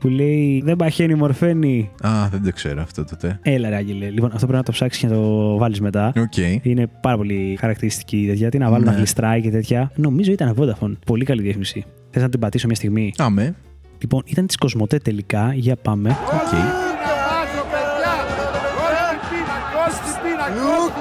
που 0.00 0.08
λέει 0.08 0.62
δεν 0.64 0.76
παχαίνει 0.76 1.14
ομορφαίνει 1.14 1.90
Α, 2.02 2.28
δεν 2.30 2.42
το 2.44 2.52
ξέρω 2.52 2.82
αυτό 2.82 3.04
τότε. 3.04 3.38
Έλα 3.42 3.68
ρε 3.68 3.76
Άγγελε. 3.76 4.08
Λοιπόν, 4.10 4.26
αυτό 4.32 4.38
πρέπει 4.38 4.56
να 4.58 4.62
το 4.62 4.72
ψάξεις 4.72 5.00
και 5.00 5.06
να 5.06 5.12
το 5.14 5.56
βάλεις 5.56 5.80
μετά. 5.80 6.12
Οκ. 6.16 6.36
Είναι 6.62 6.86
πάρα 7.00 7.16
πολύ 7.16 7.56
χαρακτηριστική 7.60 8.24
τέτοια. 8.28 8.48
Τι 8.48 8.58
να 8.58 8.70
βάλω 8.70 8.84
Ναι. 8.84 8.90
να 8.90 8.96
γλιστράει 8.96 9.40
και 9.40 9.50
τέτοια. 9.50 9.92
Νομίζω 9.96 10.32
ήταν 10.32 10.54
Vodafone. 10.58 10.92
Πολύ 11.06 11.24
καλή 11.24 11.42
διαφήμιση. 11.42 11.84
Θες 12.10 12.22
να 12.22 12.28
την 12.28 12.40
πατήσω 12.40 12.66
μια 12.66 12.76
στιγμή; 12.76 13.12
Άμε. 13.18 13.54
Λοιπόν, 14.00 14.22
ήταν 14.26 14.46
της 14.46 14.56
Κοσμοτέ 14.56 14.98
τελικά. 14.98 15.52
Για 15.54 15.76
πάμε. 15.76 16.16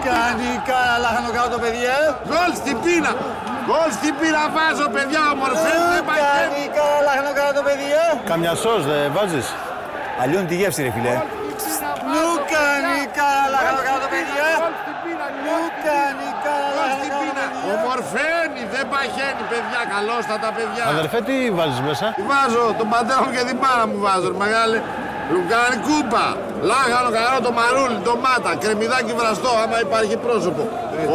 Οκ. 0.07 0.15
Λουκανικά, 0.15 0.81
λάχανο 1.03 1.29
κάτω 1.37 1.49
το 1.55 1.59
παιδί, 1.63 1.83
ε. 1.97 2.01
Γκολ 2.27 2.51
στην 2.61 2.75
πείνα. 2.83 3.11
Γκολ 3.67 3.89
στην 3.99 4.13
πείνα 4.19 4.41
βάζω, 4.55 4.85
παιδιά, 4.95 5.21
ομορφέ. 5.33 5.71
Λουκανικά, 5.81 6.87
λάχανο 7.05 7.31
κάτω 7.37 7.53
το 7.59 7.63
παιδί, 7.67 7.89
ε. 8.03 8.07
Καμιά 8.31 8.53
σως 8.63 8.81
δεν 8.89 9.05
βάζεις. 9.15 9.47
Αλλιώνει 10.21 10.47
τη 10.51 10.55
γεύση, 10.61 10.79
ρε 10.87 10.91
φιλέ. 10.95 11.13
Λουκανικά, 12.13 13.29
λάχανο 13.53 13.81
κάτω 13.87 13.99
το 14.05 14.09
παιδί, 14.13 14.35
ε. 14.51 14.53
Λουκανικά, 15.45 16.55
λάχανο 16.77 17.05
κάτω 17.11 17.25
το 17.29 17.33
παιδί. 17.39 17.59
Ομορφαίνει, 17.73 18.61
δεν 18.73 18.85
παχαίνει, 18.93 19.43
παιδιά, 19.51 19.81
καλώς 19.93 20.21
τα 20.29 20.35
τα 20.43 20.49
παιδιά. 20.57 20.83
Αδερφέ, 20.93 21.19
τι 21.27 21.35
βάζεις 21.57 21.81
μέσα; 21.87 22.05
Τι 22.17 22.23
βάζω, 22.31 22.63
τον 22.79 22.87
πατέρα 22.93 23.19
μου 23.23 23.31
και 23.35 23.43
την 23.49 23.57
μάνα 23.63 23.85
μου 23.91 23.97
βάζω, 24.05 24.27
ρε 24.33 24.39
μεγάλε. 24.45 24.77
Λουκάνι 25.33 25.77
κούπα, 25.87 26.25
λάχανο 26.69 27.09
καρό, 27.17 27.37
το 27.47 27.51
μαρούλι, 27.59 27.97
ντομάτα, 28.03 28.51
κρεμμυδάκι 28.61 29.11
βραστό, 29.19 29.51
άμα 29.63 29.77
υπάρχει 29.87 30.15
πρόσωπο. 30.25 30.61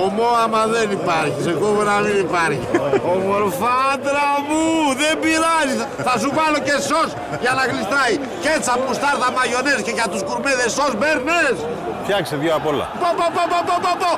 Ομό 0.04 0.28
άμα 0.44 0.60
δεν 0.74 0.86
υπάρχει, 0.98 1.38
σε 1.46 1.52
κόβω 1.60 1.82
να 1.90 1.96
μην 2.04 2.16
υπάρχει. 2.26 2.64
Ομορφάντρα 3.14 4.28
μου, 4.48 4.62
δεν 5.00 5.14
πειράζει. 5.22 5.74
Θα- 5.80 5.88
Θα 6.06 6.14
σου 6.20 6.30
βάλω 6.38 6.58
και 6.66 6.76
σως 6.88 7.08
για 7.44 7.52
να 7.58 7.62
γλιστράει. 7.70 8.14
Κέτσαπ, 8.44 8.72
μουστάρδα, 8.82 9.28
μαγιονέζα 9.38 9.78
και 9.86 9.92
για 9.98 10.06
τους 10.12 10.22
γκουρμέδες 10.28 10.70
σως 10.76 10.92
μπέρνεζ. 10.98 11.54
Φτιάξε 12.02 12.34
δύο 12.42 12.52
απ' 12.58 12.66
όλα. 12.72 12.86
Πω, 13.02 13.08
πω, 13.18 13.26
πω, 13.36 13.42
πω, 13.52 13.58
πω, 13.68 13.76
πω, 13.84 13.92
πω. 14.02 14.10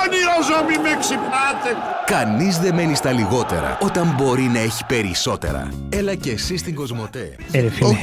Όνειρο 0.00 0.36
ζω, 0.48 0.58
μη 0.68 0.76
με 0.84 0.92
ξυπνάτε. 1.02 1.70
Κανείς 2.14 2.54
δεν 2.64 2.72
μένει 2.74 2.94
στα 3.02 3.10
λιγότερα 3.18 3.70
όταν 3.88 4.14
μπορεί 4.16 4.42
να 4.54 4.58
έχει 4.68 4.82
περισσότερα. 4.94 5.62
Έλα 5.98 6.14
και 6.14 6.30
εσύ 6.30 6.56
στην 6.56 6.74
Cosmote. 6.74 7.26
Ε, 7.52 7.60
ρε 7.60 7.70
φίλε. 7.70 7.88
Οκ. 7.88 7.94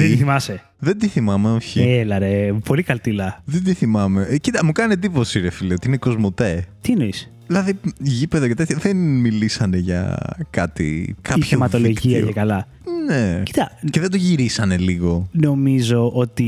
Δεν 0.00 0.08
τη 0.10 0.16
θυμάσαι. 0.16 0.60
Δεν 0.78 0.98
τη 0.98 1.08
θυμάμαι, 1.08 1.50
όχι. 1.50 1.80
Έλα 1.80 2.18
ρε. 2.18 2.52
Πολύ 2.64 2.82
καλτίλα. 2.82 3.42
Δεν 3.44 3.64
τη 3.64 3.72
θυμάμαι. 3.74 4.26
Ε, 4.30 4.36
κοίτα, 4.38 4.64
μου 4.64 4.72
κάνει 4.72 4.92
εντύπωση, 4.92 5.40
ρε 5.40 5.50
φίλε, 5.50 5.74
ότι 5.74 5.86
είναι 5.86 5.96
Cosmote. 5.96 6.64
Τι 6.80 6.92
εννοείς; 6.92 7.30
Δηλαδή, 7.46 7.78
γήπεδο 7.98 8.46
και 8.46 8.54
τέτοια 8.54 8.76
δεν 8.80 8.96
μιλήσανε 8.96 9.76
για 9.76 10.18
κάτι. 10.50 11.16
Κάποιο 11.22 11.42
Η 11.42 11.46
θεματολογία 11.46 11.92
δίκτυο. 12.00 12.26
και 12.26 12.32
καλά. 12.32 12.66
Ναι. 13.06 13.42
Κοίτα, 13.42 13.70
Και 13.90 14.00
δεν 14.00 14.10
το 14.10 14.16
γυρίσανε 14.16 14.76
λίγο. 14.76 15.28
Νομίζω 15.32 16.10
ότι 16.14 16.46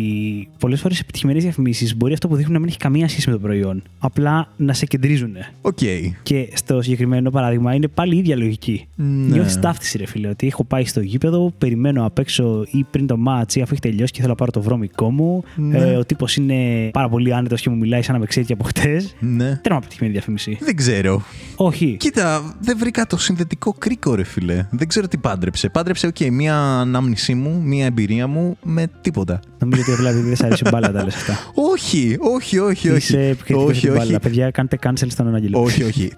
πολλές 0.58 0.80
φορές 0.80 0.96
σε 0.96 1.02
επιτυχημένες 1.02 1.42
διαφημίσεις 1.42 1.96
μπορεί 1.96 2.12
αυτό 2.12 2.28
που 2.28 2.36
δείχνουν 2.36 2.52
να 2.52 2.58
μην 2.58 2.68
έχει 2.68 2.78
καμία 2.78 3.08
σχέση 3.08 3.28
με 3.28 3.34
το 3.34 3.40
προϊόν. 3.40 3.82
Απλά 3.98 4.52
να 4.56 4.72
σε 4.72 4.86
κεντρίζουν. 4.86 5.36
Οκ. 5.60 5.78
Και 6.22 6.48
στο 6.54 6.82
συγκεκριμένο 6.82 7.30
παράδειγμα 7.30 7.74
είναι 7.74 7.88
πάλι 7.88 8.14
η 8.14 8.18
ίδια 8.18 8.36
λογική. 8.36 8.86
Ναι. 8.94 9.04
Νιώθεις 9.34 9.60
ταύτιση, 9.60 9.98
ρε 9.98 10.06
φίλε. 10.06 10.28
Ότι 10.28 10.46
έχω 10.46 10.64
πάει 10.64 10.84
στο 10.84 11.00
γήπεδο, 11.00 11.52
περιμένω 11.58 12.04
απ' 12.04 12.18
έξω 12.18 12.64
ή 12.70 12.84
πριν 12.90 13.06
το 13.06 13.16
ματς 13.16 13.54
ή 13.56 13.60
αφού 13.60 13.72
έχει 13.72 13.80
τελειώσει 13.80 14.12
και 14.12 14.18
θέλω 14.18 14.30
να 14.30 14.36
πάρω 14.38 14.50
το 14.50 14.62
βρώμικό 14.62 15.10
μου. 15.10 15.44
Ναι. 15.56 15.78
Ε, 15.78 15.96
ο 15.96 16.04
τύπος 16.04 16.36
είναι 16.36 16.90
πάρα 16.92 17.08
πολύ 17.08 17.34
άνετος 17.34 17.60
και 17.60 17.70
μου 17.70 17.76
μιλάει 17.76 18.02
σαν 18.02 18.14
να 18.14 18.20
με 18.20 18.26
ξέρει 18.26 18.46
και 18.46 18.52
από 18.52 18.64
χτες. 18.64 19.14
Ναι. 19.20 19.56
Τέρμα 19.62 19.78
επιτυχημένη 19.78 20.12
διαφήμιση. 20.12 20.58
Δεν 20.60 20.76
ξέρω. 20.76 21.22
Όχι. 21.56 21.96
Κοίτα, 21.98 22.56
δεν 22.60 22.78
βρήκα 22.78 23.06
το 23.06 23.16
συνδετικό 23.16 23.72
κρίκο, 23.72 24.14
ρε 24.14 24.24
φίλε. 24.24 24.66
Δεν 24.70 24.88
ξέρω 24.88 25.08
τι 25.08 25.18
πάντρεψε. 25.18 25.68
Πάντρεψε, 25.68 26.06
οκ, 26.06 26.20
μία 26.30 26.47
ανάμνησή 26.54 27.34
μου, 27.34 27.62
μία 27.64 27.84
εμπειρία 27.84 28.26
μου 28.26 28.56
με 28.62 28.86
τίποτα. 29.00 29.40
Νομίζω 29.58 29.82
ότι 29.82 29.92
απλά 29.92 30.10
επειδή 30.10 30.26
δεν 30.26 30.36
σ' 30.36 30.42
αρέσει 30.42 30.62
η 30.66 30.68
μπάλα 30.72 30.92
τα 30.92 31.04
λες 31.04 31.14
αυτά. 31.14 31.38
Όχι, 31.54 32.16
όχι, 32.20 32.58
όχι, 32.58 32.88
όχι. 32.88 32.96
Είσαι 32.96 33.20
επικριτικό 33.20 33.64
όχι, 33.64 33.78
στην 33.78 33.90
όχι. 33.90 33.98
μπάλα. 33.98 34.20
Παιδιά, 34.20 34.50
κάντε 34.50 34.78
cancel 34.82 35.06
στον 35.08 35.34
Άγγελο. 35.34 35.62
όχι, 35.62 35.82
όχι. 35.82 36.12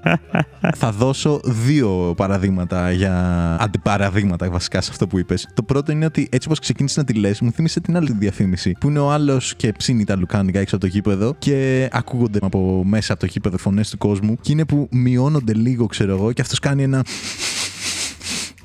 Θα 0.77 0.93
δώσω 0.93 1.41
δύο 1.45 2.15
παραδείγματα 2.17 2.93
για 2.93 3.57
αντιπαραδείγματα 3.61 4.51
βασικά 4.51 4.81
σε 4.81 4.89
αυτό 4.91 5.07
που 5.07 5.19
είπες. 5.19 5.49
Το 5.55 5.63
πρώτο 5.63 5.93
είναι 5.93 6.05
ότι 6.05 6.29
έτσι 6.31 6.49
όπως 6.49 6.59
ξεκίνησες 6.59 6.97
να 6.97 7.05
τη 7.05 7.13
λες, 7.13 7.41
μου 7.41 7.53
θύμισε 7.53 7.81
την 7.81 7.97
άλλη 7.97 8.17
διαφήμιση. 8.19 8.77
Που 8.81 8.89
είναι 8.89 8.99
ο 8.99 9.11
άλλος 9.13 9.55
και 9.57 9.73
ψήνει 9.77 10.05
τα 10.05 10.17
λουκάνικα 10.17 10.59
έξω 10.59 10.77
από 10.77 10.85
το 10.85 10.91
γήπεδο 10.91 11.35
και 11.39 11.89
ακούγονται 11.93 12.39
από 12.43 12.83
μέσα 12.87 13.13
από 13.13 13.21
το 13.21 13.27
γήπεδο 13.27 13.59
φωνές 13.59 13.91
του 13.91 13.99
κόσμου. 13.99 14.37
Και 14.41 14.53
είναι 14.53 14.65
που 14.65 14.89
μειώνονται 14.91 15.55
λίγο, 15.55 15.87
ξέρω 15.87 16.13
εγώ, 16.13 16.33
και 16.33 16.41
αυτός 16.41 16.59
κάνει 16.59 16.83
ένα. 16.83 17.05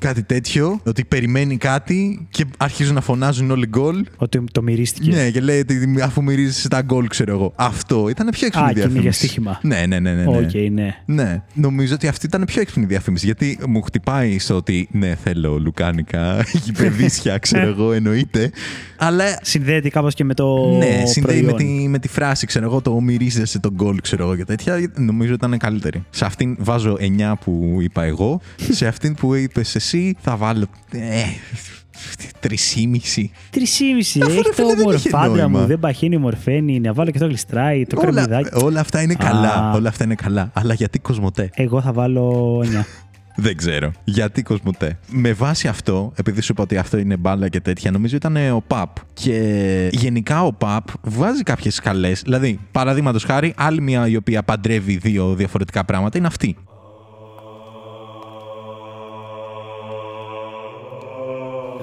Κάτι 0.06 0.22
τέτοιο, 0.22 0.80
ότι 0.84 1.04
περιμένει 1.04 1.56
κάτι 1.56 2.26
και 2.30 2.44
αρχίζουν 2.56 2.94
να 2.94 3.00
φωνάζουν 3.00 3.50
όλοι 3.50 3.66
γκολ. 3.66 4.04
Ότι 4.16 4.44
το 4.52 4.62
μυρίστηκες. 4.62 5.14
Ναι, 5.14 5.30
και 5.30 5.40
λέει 5.40 5.60
ότι 5.60 5.94
αφού 6.02 6.22
μυρίζεις 6.22 6.66
τα 6.68 6.82
γκολ, 6.82 7.08
ξέρω 7.08 7.32
εγώ. 7.32 7.52
Αυτό 7.56 8.08
ήταν 8.08 8.28
πιο 8.30 8.46
έξυπνη 8.46 8.68
Α, 8.68 8.72
και 8.72 8.80
είναι 8.80 8.88
διαφήμιση. 8.88 9.02
για 9.02 9.12
στοίχημα. 9.12 9.58
Ναι, 9.62 9.86
ναι, 9.86 9.98
ναι. 9.98 10.14
ναι, 10.14 10.24
ναι. 10.24 10.36
Οκ, 10.36 10.54
ναι. 10.72 10.94
Ναι, 11.04 11.42
νομίζω 11.54 11.94
ότι 11.94 12.08
αυτή 12.08 12.26
ήταν 12.26 12.44
πιο 12.44 12.60
έξυπνη 12.60 12.84
διαφήμιση. 12.84 13.26
Γιατί 13.26 13.58
μου 13.68 13.82
χτυπάει 13.82 14.38
στο 14.38 14.54
ότι 14.54 14.88
ναι, 14.90 15.14
θέλω 15.22 15.58
λουκάνικα, 15.58 16.44
γηπεδίσια, 16.64 17.38
ξέρω 17.38 17.66
εγώ, 17.66 17.92
εννοείται. 17.92 18.50
Αλλά 18.96 19.24
Συνδέεται 19.42 19.88
κάπως 19.88 20.14
και 20.14 20.24
με 20.24 20.34
το. 20.34 20.76
ναι, 20.76 21.02
συνδέει 21.06 21.42
με 21.42 21.52
προϊόν. 21.52 21.78
τη, 21.80 21.88
με 21.88 21.98
τη 21.98 22.08
φράση, 22.08 22.46
ξέρω 22.46 22.64
εγώ, 22.64 22.80
το 22.80 23.00
μυρίζεσαι 23.00 23.58
το 23.58 23.72
γκολ, 23.74 24.00
ξέρω 24.00 24.22
εγώ 24.24 24.36
και 24.36 24.44
τέτοια. 24.44 24.90
Νομίζω 24.96 25.32
ήταν 25.32 25.58
καλύτερη. 25.58 26.04
Σε 26.10 26.24
αυτήν 26.24 26.56
βάζω 26.58 26.96
9 27.00 27.32
που 27.44 27.78
είπα 27.80 28.02
εγώ. 28.02 28.40
σε 28.70 28.86
αυτήν 28.86 29.14
που 29.14 29.34
είπες 29.34 29.74
εσύ 29.74 29.95
θα 30.20 30.36
βάλω. 30.36 30.66
Ε, 30.90 31.22
3,5. 32.40 33.30
Τρισήμιση. 33.50 34.20
Αφού, 34.22 34.32
ρε 34.32 34.38
Έχει 34.38 34.50
φίλε, 34.54 34.66
το 34.68 34.74
δεν 34.74 34.88
είχε 34.96 35.10
μορφάντρα 35.10 35.42
νόημα. 35.42 35.60
μου. 35.60 35.66
Δεν 35.66 35.78
παχαίνει, 35.78 36.16
μορφαίνει. 36.16 36.80
Να 36.80 36.92
βάλω 36.92 37.10
και 37.10 37.18
το 37.18 37.26
γλιστράει. 37.26 37.84
Το 37.86 37.96
Όλα, 38.00 38.10
κρεμμυδάκι. 38.10 38.64
όλα 38.64 38.80
αυτά 38.80 39.02
είναι 39.02 39.14
καλά. 39.14 39.48
Α. 39.54 39.72
Όλα 39.74 39.88
αυτά 39.88 40.04
είναι 40.04 40.14
καλά. 40.14 40.50
Αλλά 40.54 40.74
γιατί 40.74 40.98
κοσμοτέ; 40.98 41.50
Εγώ 41.54 41.80
θα 41.80 41.92
βάλω 41.92 42.58
9. 42.64 42.66
Δεν 43.38 43.56
ξέρω. 43.56 43.92
Γιατί 44.04 44.42
κοσμοτέ; 44.42 44.98
Με 45.08 45.32
βάση 45.32 45.68
αυτό, 45.68 46.12
επειδή 46.16 46.40
σου 46.40 46.52
είπα 46.52 46.62
ότι 46.62 46.76
αυτό 46.76 46.98
είναι 46.98 47.16
μπάλα 47.16 47.48
και 47.48 47.60
τέτοια, 47.60 47.90
νομίζω 47.90 48.16
ήταν 48.16 48.36
ε, 48.36 48.50
ο 48.50 48.62
ΠΑΠ. 48.66 48.96
Και 49.12 49.88
γενικά 49.92 50.44
ο 50.44 50.52
ΠΑΠ 50.52 50.84
βάζει 51.02 51.42
κάποιες 51.42 51.74
σκαλές. 51.74 52.20
Δηλαδή, 52.22 52.58
παραδείγματος 52.72 53.24
χάρη, 53.24 53.54
άλλη 53.56 53.80
μια 53.80 54.08
η 54.08 54.16
οποία 54.16 54.42
παντρεύει 54.42 54.96
δύο 54.96 55.34
διαφορετικά 55.34 55.84
πράγματα 55.84 56.18
είναι 56.18 56.26
αυτή. 56.26 56.56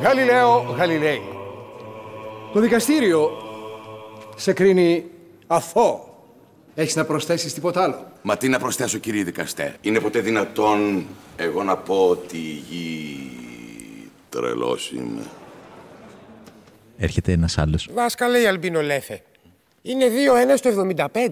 Γαλιλαίο 0.04 0.76
Γαλιλαίη. 0.78 1.22
Το 2.54 2.60
δικαστήριο 2.60 3.32
σε 4.36 4.54
κρίνει 4.54 5.06
αθώο. 5.48 6.18
Έχεις 6.76 6.96
να 6.96 7.06
προσθέσεις 7.06 7.54
τίποτα 7.54 7.84
άλλο; 7.84 8.12
Μα 8.22 8.38
τι 8.38 8.48
να 8.50 8.60
προσθέσω 8.60 8.98
κύριε 8.98 9.24
δικαστέ. 9.24 9.76
Είναι 9.82 10.00
ποτέ 10.00 10.20
δυνατόν 10.20 11.06
εγώ 11.36 11.64
να 11.64 11.78
πω 11.78 12.08
ότι 12.10 12.38
η 12.38 12.64
γη 12.70 13.32
τρελός 14.30 14.92
είμαι. 14.92 15.22
Έρχεται 16.98 17.32
ένας 17.32 17.58
άλλος. 17.58 17.90
Δάσκαλε 17.94 18.40
η 18.40 18.46
Αλμπίνο 18.46 18.82
Λέθε. 18.82 19.22
Είναι 19.82 20.06
2-1 20.54 20.58
στο 20.58 20.70
75. 21.14 21.30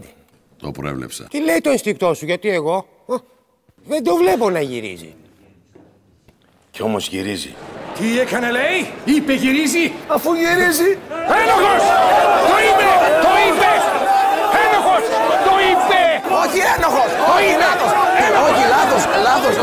Το 0.57 0.71
προέβλεψα. 0.71 1.27
Τι 1.29 1.41
λέει 1.43 1.61
το 1.61 1.69
ενστικτό 1.69 2.13
σου, 2.13 2.25
γιατί 2.25 2.49
εγώ 2.49 2.87
α, 3.07 3.15
δεν 3.85 4.03
το 4.03 4.15
βλέπω 4.15 4.49
να 4.49 4.61
γυρίζει. 4.61 5.13
Κι 6.71 6.81
όμως 6.81 7.07
γυρίζει. 7.07 7.55
Τι 8.01 8.19
έκανε 8.19 8.49
λέει, 8.57 8.79
είπε 9.13 9.33
γυρίζει. 9.43 9.85
Αφού 10.15 10.29
γυρίζει. 10.41 10.89
Ένοχος! 11.41 11.83
Το 12.49 12.55
είπε! 12.67 12.89
Το 13.25 13.31
είπε! 13.47 13.71
Ένοχος! 14.63 15.03
Το 15.47 15.53
είπε! 15.69 16.01
Όχι 16.41 16.59
ένοχος! 16.75 17.09
Όχι 17.35 17.53
λάθος! 17.63 17.91
Όχι 18.45 18.63
λάθος, 18.75 19.03
λάθος. 19.27 19.53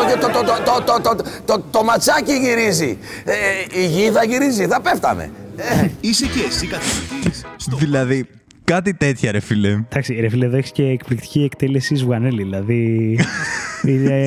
Το 1.70 1.84
ματσάκι 1.84 2.34
γυρίζει. 2.44 2.98
Ε, 3.24 3.34
η 3.80 3.86
γη 3.86 4.10
θα 4.10 4.24
γυρίζει, 4.24 4.66
θα 4.66 4.80
πέφταμε. 4.80 5.30
Ε. 5.56 5.88
Είσαι 6.00 6.26
και 6.26 6.40
εσύ 6.48 6.66
καθηγητής. 6.66 7.44
Δηλαδή, 7.78 8.28
Κάτι 8.64 8.94
τέτοια, 8.94 9.32
ρε 9.32 9.40
φίλε. 9.40 9.68
Εντάξει, 9.68 10.14
ρε 10.20 10.28
φίλε, 10.28 10.46
εδώ 10.46 10.56
έχει 10.56 10.72
και 10.72 10.82
εκπληκτική 10.82 11.42
εκτέλεση 11.42 11.96
Σβουανέλη. 11.96 12.42
Δηλαδή. 12.42 13.18
είναι 13.86 14.24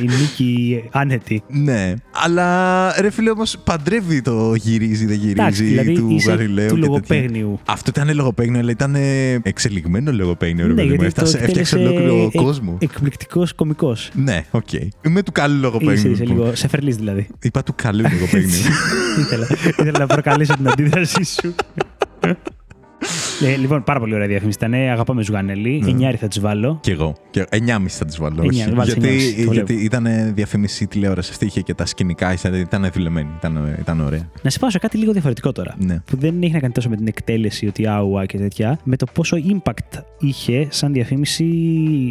η 0.00 0.08
νίκη 0.20 0.82
άνετη. 0.90 1.42
Ναι. 1.48 1.94
Αλλά 2.24 2.92
ρε 3.00 3.10
φίλε, 3.10 3.30
όμως 3.30 3.56
παντρεύει 3.64 4.22
το 4.22 4.54
γυρίζει, 4.54 5.06
δεν 5.06 5.16
γυρίζει 5.16 5.30
Εντάξει, 5.40 5.62
δηλαδή 5.64 5.92
του 5.94 6.10
είσαι 6.10 6.30
Γαλιλαίου. 6.30 6.68
του 6.68 6.74
και 6.74 6.80
τέτοια. 6.80 6.86
λογοπαίγνιου. 6.88 7.60
Αυτό 7.66 7.90
ήταν 7.96 8.14
λογοπαίγνιο, 8.14 8.60
αλλά 8.60 8.70
ήταν 8.70 8.94
ε, 8.94 9.32
εξελιγμένο 9.42 10.12
λογοπαίγνιο. 10.12 10.66
Ρε 10.66 10.72
ναι, 10.72 10.82
παιδί 10.82 10.88
μου. 10.94 11.00
γιατί 11.00 11.14
το 11.14 11.20
Έφτασε, 11.24 11.38
έφτιαξε 11.44 11.76
εκτέλεσε 11.76 11.98
ολόκληρο 12.04 12.30
εκ- 12.34 12.42
κόσμο. 12.42 12.76
Εκπληκτικός 12.80 13.52
κωμικός. 13.54 14.10
Ναι, 14.14 14.44
οκ. 14.50 14.72
Είμαι 15.02 15.22
του 15.22 15.32
καλού 15.32 15.52
Είσαι, 15.54 15.62
λογοπαίγνιου. 15.62 16.10
είσαι 16.12 16.22
λοιπόν. 16.24 16.36
λίγο 16.38 16.54
σεφερλής 16.54 16.96
δηλαδή. 16.96 17.26
Είπα 17.42 17.62
του 17.62 17.72
καλού 17.76 18.02
λογοπαίγνιου. 18.12 18.58
ήθελα, 19.18 19.46
ήθελα 19.66 19.98
να 19.98 20.06
προκαλέσω 20.06 20.54
την 20.56 20.68
αντίδρασή 20.68 21.24
σου. 21.24 21.54
Ε, 23.42 23.56
λοιπόν, 23.56 23.82
πάρα 23.84 23.98
πολύ 24.00 24.14
ωραία 24.14 24.26
διαφήμιση 24.26 24.58
ήταν. 24.60 24.74
Αγαπάμε 24.74 25.22
Ζουγανέλη. 25.22 25.80
Ναι. 25.84 25.90
Εννιάρι 25.90 26.16
θα 26.16 26.28
τη 26.28 26.40
βάλω. 26.40 26.78
Κι 26.82 26.90
εγώ. 26.90 27.14
Και 27.30 27.46
9,5 27.50 27.56
θα 27.88 28.04
τις 28.04 28.18
βάλω. 28.18 28.42
όχι. 28.42 28.60
Εννιά, 28.60 28.76
βάλεις 28.76 28.92
γιατί 28.92 29.08
εννιάμιση, 29.08 29.44
το 29.44 29.52
γιατί 29.52 29.72
βλέπω. 29.74 29.84
ήταν 29.96 30.34
διαφήμιση 30.34 30.86
τηλεόρασης. 30.86 31.30
Αυτή 31.30 31.44
είχε 31.44 31.60
και 31.60 31.74
τα 31.74 31.86
σκηνικά, 31.86 32.32
ήταν, 32.32 32.54
ήταν 32.54 32.90
δουλεμένη. 32.94 33.28
Ήταν, 33.38 33.76
ήταν 33.80 34.00
ωραία. 34.00 34.30
Να 34.42 34.50
σε 34.50 34.58
πάω 34.58 34.70
σε 34.70 34.78
κάτι 34.78 34.96
λίγο 34.98 35.12
διαφορετικό 35.12 35.52
τώρα. 35.52 35.74
Ναι. 35.78 36.00
Που 36.06 36.16
δεν 36.16 36.42
έχει 36.42 36.52
να 36.52 36.58
κάνει 36.58 36.72
τόσο 36.72 36.88
με 36.88 36.96
την 36.96 37.06
εκτέλεση 37.06 37.66
ότι 37.66 37.86
άουα 37.86 38.26
και 38.26 38.38
τέτοια, 38.38 38.78
με 38.84 38.96
το 38.96 39.06
πόσο 39.12 39.36
impact 39.48 40.00
είχε 40.18 40.66
σαν 40.70 40.92
διαφήμιση 40.92 41.44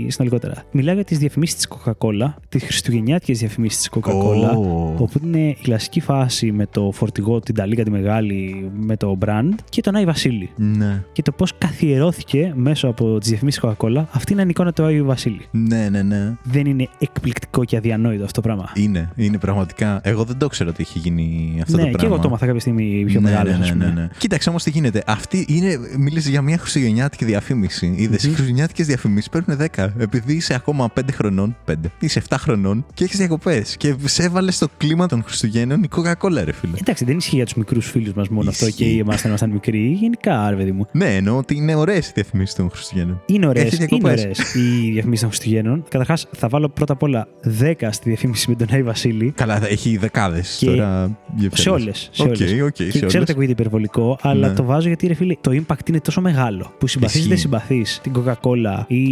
συνολικότερα. 0.08 0.64
Μιλάω 0.72 0.96
για 0.96 1.04
τις 1.04 1.18
διαφημίσεις 1.18 1.56
της 1.56 1.68
Coca-Cola, 1.70 2.34
τις 2.50 2.64
χριστουγεννιάτικες 2.64 3.40
διαφημίσεις 3.40 3.80
της 3.80 3.90
Coca-Cola, 3.96 4.56
Ω. 4.58 4.94
όπου 4.98 5.20
είναι 5.24 5.40
η 5.50 5.58
κλασική 5.62 6.00
φάση 6.00 6.52
με 6.52 6.66
το 6.72 6.92
φορτηγό, 6.94 7.40
την 7.40 7.56
Ταλίκα 7.56 7.84
τη 7.84 7.92
Μεγάλη, 7.92 8.72
με 8.78 8.98
το 8.98 9.18
brand 9.26 9.50
και 9.70 9.82
τον 9.82 9.96
Άι 9.96 10.06
Βασίλη. 10.06 10.50
Ναι. 10.56 11.04
Και 11.18 11.24
το 11.24 11.32
πώς 11.32 11.54
καθιερώθηκε 11.58 12.54
μέσω 12.56 12.88
από 12.88 13.18
τις 13.20 13.30
διαφημίσεις 13.30 13.62
Coca-Cola 13.64 14.04
αυτή 14.12 14.34
είναι 14.34 14.42
η 14.42 14.48
εικόνα 14.50 14.74
του 14.74 14.84
Άγιου 14.84 15.06
Βασίλη. 15.06 15.42
Ναι, 15.52 15.90
ναι, 15.90 16.02
ναι. 16.02 16.36
Δεν 16.44 16.66
είναι 16.66 16.88
εκπληκτικό 17.00 17.66
και 17.66 17.78
αδιανόητο 17.78 18.24
αυτό 18.24 18.42
το 18.42 18.48
πράγμα. 18.48 18.72
Είναι, 18.74 19.10
είναι 19.16 19.38
πραγματικά. 19.38 20.00
Εγώ 20.04 20.24
δεν 20.24 20.38
το 20.38 20.48
ξέρω 20.48 20.70
ότι 20.70 20.82
έχει 20.82 21.00
γίνει 21.00 21.58
αυτό 21.62 21.78
ναι, 21.78 21.84
το 21.84 21.90
και 21.90 21.96
πράγμα. 21.96 22.14
εγώ 22.14 22.24
το 22.24 22.30
μάθα 22.30 22.46
κάποια 22.46 22.60
στιγμή 22.60 23.04
πιο 23.06 23.20
ναι, 23.20 23.30
μεγάλος. 23.30 23.60
ναι, 23.60 23.76
ναι, 23.76 23.86
ναι, 23.86 23.92
ναι. 23.92 24.10
Κοίταξε 24.18 24.50
όμως 24.50 24.64
τι 24.64 24.70
γίνεται. 24.70 25.04
Αυτή 25.08 25.46
είναι. 25.50 25.80
Μίλησε 25.98 26.30
για 26.30 26.42
μια 26.42 26.58
χριστουγεννιάτικη 26.58 27.26
διαφήμιση. 27.26 27.94
Είδες, 27.98 28.24
οι 28.24 28.28
χριστουγεννιάτικες 28.28 28.86
διαφημίσεις 28.86 29.30
παίρνουν 29.30 29.60
10. 29.76 29.88
Επειδή 29.98 30.34
είσαι 30.34 30.54
ακόμα 30.54 30.92
5 31.00 31.02
χρονών, 31.14 31.56
5, 31.72 31.74
είσαι 32.00 32.22
7 32.30 32.36
χρονών 32.40 32.86
και 32.94 33.04
έχεις 33.04 33.18
διακοπές. 33.18 33.78
Και 33.78 33.96
σε 34.04 34.24
έβαλες 34.24 34.56
στο 34.56 34.68
κλίμα 34.78 35.08
των 35.08 35.24
Χριστουγέννων 35.24 35.84
η 35.84 35.88
Coca-Cola, 35.96 36.42
ρε 36.44 36.52
φίλε. 36.52 36.78
Εντάξει, 36.82 37.06
δεν 37.06 37.18
ισχύει 37.18 37.36
για 37.36 37.46
τους 37.46 37.54
μικρούς 37.54 37.90
φίλους 37.90 38.14
μας 38.14 38.30
μόνο 38.30 38.50
αυτό 38.50 38.66
και 38.66 38.84
Ισχύει. 38.84 39.00
εμάς 39.00 39.16
όταν 39.16 39.28
ήμασταν 39.30 39.50
μικροί. 39.50 39.98
Γενικά, 40.00 40.50
ρε 40.50 40.56
παιδί 40.56 40.72
μου. 40.72 40.88
Ναι, 40.92 41.07
εννοώ 41.08 41.38
ότι 41.38 41.56
είναι 41.56 41.76
ωραίες 41.76 42.08
οι 42.08 42.12
διαφημίσεις 42.16 42.56
των 42.56 42.70
Χριστουγέννων. 42.70 43.22
Είναι 43.26 43.48
ωραίες 43.48 43.66
Έχει 43.66 43.76
είναι 43.76 43.86
διακοπές. 43.86 44.22
ωραίες 44.22 44.54
οι 44.54 44.92
διαφημίσεις 44.92 45.20
των 45.22 45.30
Χριστουγέννων. 45.30 45.84
Καταρχάς, 45.90 46.28
θα 46.32 46.48
βάλω 46.48 46.70
πρώτα 46.70 46.94
απ' 46.94 47.04
όλα 47.04 47.28
10 47.62 47.92
στη 47.92 48.10
διαφήμιση 48.10 48.50
με 48.50 48.56
τον 48.56 48.68
Άι 48.72 48.84
Βασίλη. 48.84 49.32
Καλά, 49.36 49.60
θα 49.60 49.68
έχει 49.68 49.98
δεκάδες 49.98 50.58
Και 50.60 50.66
τώρα. 50.66 51.18
Σε 51.54 51.70
όλες. 51.70 52.10
OK, 52.18 52.28
OK, 52.28 52.36
και 52.74 52.84
σε 52.84 52.90
ξέρω 52.90 53.08
ότι 53.08 53.18
όλες. 53.18 53.30
ακούγεται 53.30 53.52
υπερβολικό, 53.52 54.18
αλλά 54.22 54.48
Ναι. 54.48 54.54
το 54.54 54.64
βάζω 54.64 54.88
γιατί 54.88 55.08
ρε 55.08 55.14
φίλε, 55.14 55.36
το 55.42 55.52
impact 55.68 55.90
είναι 55.90 56.00
τόσο 56.00 56.22
μεγάλο. 56.22 56.72
Που 56.80 56.88
συμπαθείς 56.88 57.16
ή 57.16 57.18
Ισχύει. 57.18 57.30
δεν 57.30 57.38
συμπαθείς 57.38 58.00
την 58.04 58.12
Coca-Cola 58.16 58.84
ή 58.88 59.06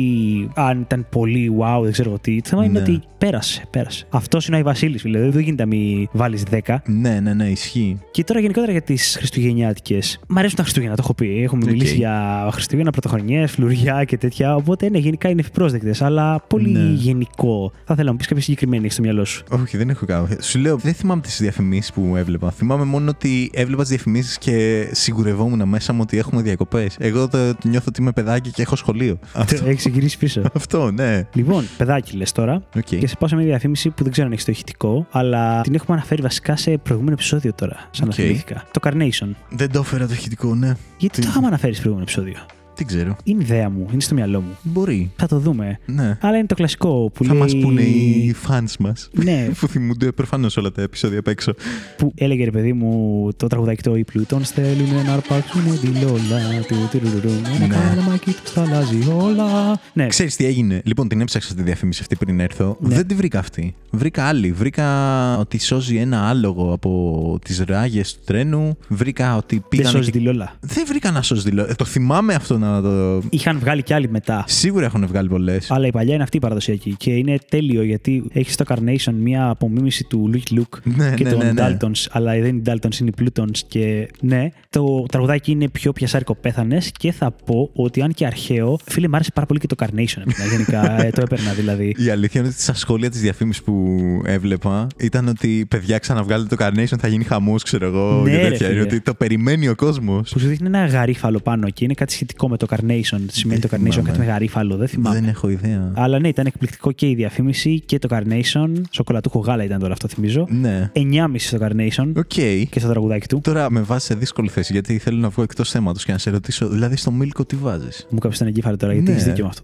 αν 0.53 0.79
ήταν 0.81 1.07
πολύ 1.11 1.51
wow, 1.59 1.79
δεν 1.83 1.91
ξέρω 1.91 2.09
εγώ 2.09 2.19
τι. 2.19 2.41
Το 2.41 2.49
θέμα 2.49 2.63
είναι 2.65 2.73
Ναι. 2.79 2.79
ότι 2.79 3.01
πέρασε. 3.17 3.63
πέρασε. 3.69 4.05
Αυτός 4.09 4.47
είναι 4.47 4.55
ο 4.55 4.59
Άι 4.59 4.63
Βασίλης, 4.65 5.01
φίλε. 5.01 5.29
Δεν 5.29 5.41
γίνεται 5.41 5.63
να 5.63 5.69
μην 5.69 6.07
βάλεις 6.11 6.43
10. 6.51 6.81
Ναι, 6.85 7.19
ναι, 7.19 7.33
ναι, 7.33 7.45
ισχύει. 7.49 7.99
Και 8.11 8.23
τώρα 8.23 8.39
γενικότερα 8.39 8.71
για 8.71 8.81
τις 8.81 9.15
Χριστουγεννιάτικες. 9.17 10.19
Μ' 10.27 10.37
αρέσουν 10.37 10.55
τα 10.57 10.63
Χριστούγεννα, 10.63 10.95
το 10.95 11.01
έχω 11.03 11.13
πει. 11.13 11.41
Έχουμε 11.43 11.71
Οκ. 11.71 11.75
Μιλήσει 11.85 11.97
για 11.97 12.49
Χριστούγεννα, 12.51 12.91
Πρωτοχρονιές, 12.91 13.51
φλουριά 13.51 14.03
και 14.03 14.17
τέτοια. 14.17 14.55
Οπότε 14.55 14.89
ναι, 14.89 14.97
γενικά 14.97 15.29
είναι 15.29 15.41
ευπρόσδεκτες. 15.41 16.01
Αλλά 16.01 16.39
πολύ 16.47 16.69
Ναι. 16.69 16.93
γενικό. 16.93 17.71
Θα 17.75 17.81
ήθελα 17.93 18.03
να 18.03 18.11
μου 18.11 18.17
πεις 18.17 18.27
κάποια 18.27 18.43
συγκεκριμένη 18.43 18.83
έχει 18.83 18.93
στο 18.93 19.01
μυαλό 19.01 19.25
σου. 19.25 19.43
Όχι, 19.49 19.77
δεν 19.77 19.89
έχω 19.89 20.05
κάνει. 20.05 20.27
Σου 20.41 20.59
λέω, 20.59 20.77
δεν 20.77 20.93
θυμάμαι 20.93 21.21
τις 21.21 21.37
διαφημίσεις 21.41 21.91
που 21.93 22.13
έβλεπα. 22.15 22.51
Θυμάμαι 22.51 22.83
μόνο 22.83 23.09
ότι 23.09 23.49
έβλεπα 23.53 23.81
τις 23.81 23.89
διαφημίσεις 23.89 24.37
και 24.37 24.87
σιγουρευόμουν 24.91 25.67
μέσα 25.67 25.93
μου 25.93 25.99
ότι 26.03 26.17
έχουμε 26.17 26.41
διακοπές. 26.41 26.95
Εγώ 26.99 27.27
το, 27.27 27.53
το 27.55 27.67
νιώθω 27.67 27.85
ότι 27.87 28.01
είμαι 28.01 28.11
παιδάκι 28.11 28.51
και 28.51 28.61
έχω 28.61 28.75
σχολείο. 28.75 29.19
Αυτό, 29.33 29.65
Έχεις 29.69 29.85
γυρίσει 29.85 30.17
πίσω. 30.17 30.41
αυτό 30.53 30.91
ναι. 30.91 31.27
Λοιπόν, 31.33 31.63
παιδάκι 31.77 32.15
λες 32.17 32.31
τώρα. 32.31 32.61
Οκ. 32.75 32.83
Και 32.83 33.07
σε 33.07 33.15
πάω 33.19 33.29
σε 33.29 33.35
μια 33.35 33.45
διαφήμιση 33.45 33.89
που 33.89 34.03
δεν 34.03 34.11
ξέρω 34.11 34.27
αν 34.27 34.33
έχεις 34.33 34.45
το 34.45 34.51
ηχητικό, 34.51 35.07
αλλά 35.11 35.61
την 35.61 35.73
έχουμε 35.75 35.97
αναφέρει 35.97 36.21
βασικά 36.21 36.55
σε 36.55 36.77
προηγούμενο 36.77 37.13
επεισόδιο 37.13 37.53
τώρα. 37.53 37.75
Σαν 37.91 38.07
Οκ. 38.07 38.17
να 38.17 38.23
θυμήθηκα. 38.23 38.63
Το 38.71 38.79
Carnation. 38.83 39.29
Δεν 39.49 39.71
το 39.71 39.79
έφερα 39.79 40.07
το 40.07 40.13
ηχητικό, 40.13 40.55
ναι. 40.55 40.73
Γιατί 41.05 41.19
Τι- 41.19 41.25
το 41.25 41.31
είχαμε 41.31 41.47
αναφέρεις 41.47 41.75
σε 41.75 41.81
προηγούμενο 41.81 42.11
επεισόδιο; 42.11 42.45
Δεν 42.77 42.87
ξέρω. 42.87 43.15
Είναι 43.23 43.43
ιδέα 43.43 43.69
μου, 43.69 43.87
είναι 43.91 44.01
στο 44.01 44.13
μυαλό 44.15 44.41
μου. 44.41 44.57
Μπορεί. 44.61 45.11
Θα 45.15 45.27
το 45.27 45.39
δούμε. 45.39 45.79
Ναι. 45.85 46.17
Αλλά 46.21 46.37
είναι 46.37 46.45
το 46.45 46.55
κλασικό 46.55 47.11
που 47.13 47.23
Θα 47.23 47.33
λέει. 47.33 47.41
μας 47.41 47.59
πούνε 47.67 47.81
οι 47.81 48.35
fans 48.47 48.73
μας. 48.79 49.09
Ναι. 49.23 49.47
που 49.59 49.67
θυμούνται 49.67 50.11
προφανώς 50.11 50.57
όλα 50.57 50.71
τα 50.71 50.81
επεισόδια 50.81 51.19
απ' 51.19 51.27
έξω. 51.27 51.53
που 51.97 52.11
έλεγε 52.15 52.43
ρε 52.43 52.51
παιδί 52.51 52.73
μου 52.73 53.29
το 53.37 53.47
τραγουδάκι 53.47 53.81
το 53.81 53.95
«Οι 53.95 54.03
Πλούτων 54.03 54.43
στέλνουν 54.43 55.05
να 55.05 55.13
αρπάξουν 55.13 55.79
τη 55.81 55.87
λόλα 55.87 56.61
του 56.67 56.75
τυρουρουρου, 56.91 57.29
ένα 57.55 57.67
Ναι. 57.67 57.75
καλαμάκι 57.75 58.31
τους 58.43 58.53
τα 58.53 58.61
αλλάζει 58.61 58.97
όλα». 59.21 59.79
Ναι, 59.93 60.07
Ξέρεις 60.07 60.35
τι 60.35 60.45
έγινε; 60.45 60.81
Λοιπόν, 60.85 61.07
την 61.07 61.21
έψαξα 61.21 61.53
τη 61.55 61.61
διαφήμιση 61.63 61.99
αυτή 62.01 62.15
πριν 62.15 62.39
έρθω. 62.39 62.77
Ναι. 62.79 62.95
Δεν 62.95 63.07
τη 63.07 63.15
βρήκα 63.15 63.39
αυτή. 63.39 63.75
Βρήκα 63.91 64.23
άλλη. 64.23 64.51
Βρήκα 64.51 65.37
ότι 65.37 65.59
σώζει 65.59 65.95
ένα 65.95 66.29
άλογο 66.29 66.71
από 66.73 67.39
τις 67.43 67.63
ράγες 67.67 68.13
του 68.13 68.19
τρένου. 68.25 68.77
Βρήκα 68.87 69.35
ότι 69.35 69.55
δεν 69.55 69.65
πήγαν. 69.69 69.91
σώζει 69.91 70.11
τη 70.11 70.19
λόλα. 70.19 70.53
Δεν 70.59 70.83
βρήκα 70.87 71.11
να 71.11 71.21
σώζει 71.21 71.43
τη 71.43 71.51
λόλα. 71.51 71.69
Ε, 71.69 71.73
Το 71.73 71.85
θυμάμαι 71.85 72.33
αυτό 72.33 72.57
να 72.71 72.81
το. 72.81 73.21
Είχαν 73.29 73.59
βγάλει 73.59 73.83
κι 73.83 73.93
άλλοι 73.93 74.09
μετά. 74.09 74.43
Σίγουρα 74.47 74.85
έχουν 74.85 75.07
βγάλει 75.07 75.27
πολλές. 75.29 75.71
Αλλά 75.71 75.87
η 75.87 75.91
παλιά 75.91 76.13
είναι 76.13 76.23
αυτή 76.23 76.37
η 76.37 76.39
παραδοσιακή 76.39 76.95
και 76.97 77.11
είναι 77.11 77.37
τέλειο 77.49 77.83
γιατί 77.83 78.23
έχεις 78.33 78.53
στο 78.53 78.65
Carnation 78.67 79.13
μια 79.19 79.49
απομίμηση 79.49 80.03
του 80.03 80.29
Luke 80.33 80.57
Luke 80.59 80.79
Ναι, 80.83 81.13
και 81.15 81.23
ναι, 81.23 81.29
των 81.29 81.39
ναι, 81.39 81.51
ναι. 81.51 81.77
Daltons, 81.81 82.05
αλλά 82.11 82.31
δεν 82.31 82.45
είναι 82.45 82.57
οι 82.57 82.61
Daltons, 82.65 82.99
είναι 82.99 83.09
οι 83.17 83.23
Plutons. 83.23 83.57
Και 83.67 84.09
ναι, 84.21 84.49
το 84.69 85.05
τραγουδάκι 85.11 85.51
είναι 85.51 85.67
πιο 85.69 85.91
πιασάρικο 85.93 86.35
πέθανε 86.35 86.77
και 86.99 87.11
θα 87.11 87.31
πω 87.45 87.69
ότι 87.73 88.01
αν 88.01 88.13
και 88.13 88.25
αρχαίο, 88.25 88.77
φίλε, 88.85 89.07
μου 89.07 89.15
άρεσε 89.15 89.31
πάρα 89.33 89.45
πολύ 89.47 89.59
και 89.59 89.67
το 89.67 89.75
Carnation. 89.79 90.21
εμένα, 90.25 90.51
Γενικά 90.51 91.05
ε, 91.05 91.09
το 91.09 91.21
έπαιρνα 91.21 91.51
δηλαδή. 91.51 91.95
Η 91.97 92.09
αλήθεια 92.09 92.39
είναι 92.41 92.49
ότι 92.49 92.61
στα 92.61 92.73
σχόλια 92.73 93.09
της 93.09 93.21
διαφήμισης 93.21 93.63
που 93.63 93.95
έβλεπα 94.25 94.87
ήταν 94.97 95.27
ότι 95.27 95.65
παιδιά 95.69 95.97
ξαναβγάλετε 95.97 96.55
το 96.55 96.65
Carnation, 96.65 96.97
θα 96.99 97.07
γίνει 97.07 97.23
χαμός, 97.23 97.63
ξέρω 97.63 97.85
εγώ. 97.85 98.21
Ναι, 98.23 98.29
και 98.31 98.37
ρε, 98.37 98.49
τέτοια. 98.49 98.67
φίλε. 98.67 98.81
Ότι 98.81 99.01
το 99.01 99.13
περιμένει 99.13 99.67
ο 99.67 99.75
κόσμος. 99.75 100.29
Που 100.31 100.39
σου 100.39 100.47
δείχνει 100.47 100.67
ένα 100.67 100.85
γαρίφαλο 100.85 101.39
πάνω 101.39 101.69
και 101.69 101.83
είναι 101.83 101.93
κάτι 101.93 102.13
σχετικό 102.13 102.49
με 102.49 102.54
το 102.57 102.67
Carnation. 102.69 103.19
Σημαίνει 103.31 103.59
το 103.59 103.67
Δεν 103.67 103.79
Carnation, 103.79 103.89
θυμάμαι. 103.91 104.09
κάτι 104.09 104.19
με 104.19 104.25
γαρίφαλο, 104.25 104.75
δεν 104.77 104.87
θυμάμαι. 104.87 105.19
Δεν 105.19 105.29
έχω 105.29 105.49
ιδέα. 105.49 105.91
Αλλά 105.95 106.19
ναι, 106.19 106.27
ήταν 106.27 106.45
εκπληκτικό 106.45 106.91
και 106.91 107.09
η 107.09 107.15
διαφήμιση 107.15 107.79
και 107.85 107.99
το 107.99 108.07
Carnation. 108.11 108.81
Σοκολατούχο 108.89 109.39
γάλα 109.39 109.63
ήταν 109.63 109.79
τώρα 109.79 109.93
αυτό, 109.93 110.07
θυμίζω. 110.07 110.47
Ναι. 110.49 110.91
9,5 110.95 111.01
στο 111.37 111.57
Carnation 111.61 112.11
OK. 112.15 112.25
και 112.69 112.79
στο 112.79 112.87
τραγουδάκι 112.89 113.27
του. 113.27 113.39
Τώρα 113.43 113.71
με 113.71 113.81
βάζεις 113.81 114.05
σε 114.05 114.15
δύσκολη 114.15 114.49
θέση 114.49 114.71
γιατί 114.73 114.97
θέλω 114.97 115.17
να 115.17 115.29
βγω 115.29 115.43
εκτός 115.43 115.69
θέματος 115.71 116.05
και 116.05 116.11
να 116.11 116.17
σε 116.17 116.29
ρωτήσω, 116.29 116.67
δηλαδή 116.67 116.95
στο 116.95 117.11
Milko 117.11 117.45
τι 117.45 117.55
βάζεις; 117.55 118.07
Μου 118.09 118.19
'καψες 118.19 118.39
τον 118.39 118.47
εγκέφαλο 118.47 118.77
τώρα 118.77 118.93
γιατί 118.93 119.07
Ναι. 119.09 119.13
έχεις 119.15 119.25
δίκιο 119.27 119.43
με 119.43 119.49
αυτό. 119.49 119.61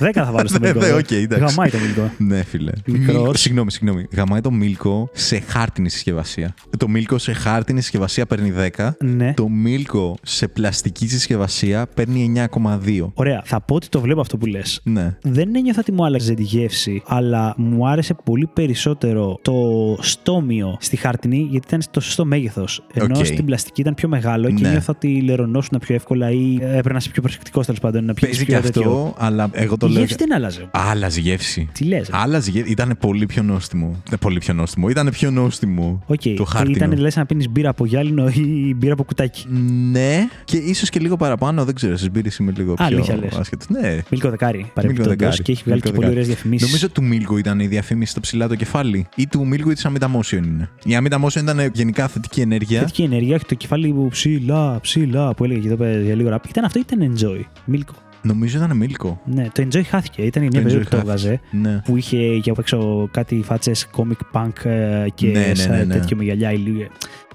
10, 0.00 0.06
10 0.08 0.10
θα 0.24 0.32
βάλω 0.32 0.48
στο 0.48 0.58
Ναι, 0.58 0.66
Milko. 0.72 0.86
ναι, 0.86 0.92
οκ, 0.92 1.10
εντάξει. 1.10 1.44
Γαμάει 1.44 1.70
το 1.70 1.78
Milko. 1.78 2.10
Ναι, 2.34 2.42
φίλε. 2.42 2.70
Μικρός. 2.86 3.14
Milko- 3.16 3.34
Συγγνώμη, 3.36 3.70
συγγνώμη. 3.70 4.06
Γαμάει 4.12 4.40
το 4.40 4.50
Milko 4.50 5.10
σε 5.12 5.38
χάρτινη 5.46 5.90
συσκευασία. 5.90 6.54
Το 6.76 6.88
Milko 6.88 7.18
σε 7.18 7.32
χάρτινη 7.32 7.80
συσκευασία 7.80 8.26
παίρνει 8.26 8.52
10. 8.76 8.90
Ναι. 9.04 9.34
Το 9.34 9.48
Milko 9.48 10.16
σε 10.22 10.48
πλαστική 10.48 11.08
συσκευασία 11.08 11.86
παίρνει 11.94 12.27
9,2. 12.36 13.10
Ωραία. 13.14 13.42
Θα 13.44 13.60
πω 13.60 13.74
ότι 13.74 13.88
το 13.88 14.00
βλέπω 14.00 14.20
αυτό 14.20 14.36
που 14.36 14.46
λες. 14.46 14.80
Ναι. 14.84 15.16
Δεν 15.22 15.54
ένιωθα 15.54 15.80
ότι 15.80 15.92
μου 15.92 16.04
άλλαζε 16.04 16.34
τη 16.34 16.42
γεύση, 16.42 17.02
αλλά 17.06 17.54
μου 17.56 17.88
άρεσε 17.88 18.14
πολύ 18.24 18.46
περισσότερο 18.52 19.38
το 19.42 19.54
στόμιο 20.00 20.76
στη 20.80 20.96
χάρτινη, 20.96 21.46
γιατί 21.50 21.66
ήταν 21.66 21.80
στο 21.82 22.00
σωστό 22.00 22.24
μέγεθος. 22.24 22.82
Ενώ 22.94 23.18
Οκ. 23.18 23.24
στην 23.26 23.44
πλαστική 23.44 23.80
ήταν 23.80 23.94
πιο 23.94 24.08
μεγάλο 24.08 24.48
και 24.50 24.62
Ναι. 24.62 24.70
νιώθω 24.70 24.92
ότι 24.96 25.20
λερωνόσουν 25.20 25.78
πιο 25.78 25.94
εύκολα 25.94 26.30
ή 26.30 26.54
έπρεπε 26.54 26.90
να 26.90 26.96
είσαι 26.96 27.10
πιο 27.10 27.22
προσεκτικός 27.22 27.66
τέλος 27.66 27.80
πάντων. 27.80 28.04
Να 28.04 28.14
πιέσεις 28.14 28.36
Παίζει 28.36 28.52
και 28.52 28.60
πιο 28.60 28.70
τέτοιο. 28.72 28.90
αυτό, 28.90 29.14
αλλά 29.24 29.50
εγώ 29.52 29.76
το 29.76 29.86
Η 29.86 29.90
λέω. 29.90 30.00
γεύση 30.00 30.16
δεν 30.18 30.34
άλλαζε. 30.34 30.68
Άλλαζε 30.70 31.20
γεύση. 31.20 31.68
Τι 31.72 31.84
λες. 31.84 32.08
Άλλαζε 32.12 32.50
γεύση. 32.50 32.70
Ήταν 32.72 32.96
πολύ 33.00 33.26
πιο 33.26 33.42
νόστιμο. 33.42 34.02
Ε, 34.10 34.16
Πολύ 34.16 34.38
πιο 34.38 34.54
νόστιμο. 34.54 34.88
Ήταν 34.88 35.08
πιο 35.10 35.30
νόστιμο. 35.30 36.02
Οκ. 36.06 36.20
Το 36.36 36.44
χάρτινο. 36.44 36.76
Ήταν 36.76 36.98
λες 36.98 37.16
να 37.16 37.26
πίνεις 37.26 37.48
μπύρα 37.50 37.68
από 37.70 37.86
γυάλινο 37.86 38.28
ή 38.28 38.74
μπύρα 38.76 38.92
από 38.92 39.04
κουτάκι. 39.04 39.46
Ναι, 39.90 40.26
και 40.44 40.56
ίσως 40.56 40.88
και 40.90 40.98
λίγο 41.00 41.16
παραπάνω, 41.16 41.64
δεν 41.64 41.74
ξέρω. 41.74 41.96
Στι 41.96 42.10
μπύρε 42.20 42.34
είμαι 42.40 42.52
λίγο 42.56 42.74
πιο 42.74 42.84
Αλήθεια 42.84 43.16
λες. 43.16 43.34
άσχετο. 43.36 43.66
Ναι. 43.68 43.98
Μίλκο 44.10 44.30
Δεκάρη. 44.30 44.56
Μίλκο 44.56 44.72
Παρεμπιπτόντως 44.74 45.16
Δεκάρη. 45.16 45.42
και 45.42 45.52
έχει 45.52 45.62
βγάλει 45.64 45.80
Μίλκο 45.84 45.88
και 45.88 45.94
πολύ 45.94 46.06
Δεκάρη. 46.06 46.12
ωραίες 46.12 46.26
διαφημίσεις. 46.26 46.66
Νομίζω 46.66 46.90
του 46.90 47.02
Μίλκο 47.02 47.38
ήταν 47.38 47.60
η 47.60 47.66
διαφήμιση 47.66 48.10
στο 48.10 48.20
ψηλά 48.20 48.48
το 48.48 48.54
κεφάλι 48.54 49.06
ή 49.16 49.26
του 49.26 49.46
Μίλκο 49.46 49.70
ή 49.70 49.74
της 49.74 49.84
Αμίτα 49.84 50.10
Motion 50.16 50.32
είναι. 50.32 50.68
Η 50.84 50.94
Αμίτα 50.94 51.20
Motion 51.24 51.36
ήταν 51.40 51.60
γενικά 51.72 52.08
θετική 52.08 52.40
ενέργεια. 52.40 52.78
Θετική 52.80 53.02
ενέργεια, 53.02 53.34
έχει 53.34 53.44
το 53.44 53.54
κεφάλι 53.54 53.88
που 53.92 54.08
ψηλά, 54.10 54.78
ψηλά 54.80 55.34
που 55.34 55.44
έλεγε 55.44 55.60
και 55.60 55.66
εδώ 55.66 55.76
πέρα 55.76 56.00
για 56.00 56.14
λίγο 56.14 56.28
ραπ. 56.28 56.44
Ήταν 56.46 56.64
αυτό 56.64 56.78
ή 56.78 56.82
ήταν 56.90 57.12
enjoy. 57.16 57.40
Μίλκο; 57.64 57.92
Νομίζω 58.22 58.58
ήταν 58.64 58.76
Μίλκο. 58.76 59.20
Ναι, 59.24 59.48
το 59.52 59.66
enjoy 59.70 59.82
χάθηκε. 59.88 60.22
Ήταν 60.22 60.42
μια 60.42 60.50
Το 60.50 60.58
περίοδο 60.60 60.78
Enjoy 60.80 60.84
που 60.84 60.90
το 60.90 60.96
χάθηκε. 60.96 61.28
έβγαζε. 61.28 61.40
Ναι. 61.50 61.80
Που 61.84 61.96
είχε 61.96 62.16
για 62.34 62.52
απ' 62.52 62.58
έξω 62.58 63.08
κάτι 63.12 63.42
φάτσες 63.44 63.86
comic 63.96 64.40
punk 64.42 64.64
ε, 64.64 65.06
και 65.14 65.26
Ναι, 65.26 65.38
ναι, 65.46 65.54
σαν 65.54 65.70
ναι, 65.76 65.84
ναι. 65.84 65.94
τέτοιο 65.94 66.16
με 66.16 66.24
γυαλιά 66.24 66.52
ηλίου. 66.52 66.86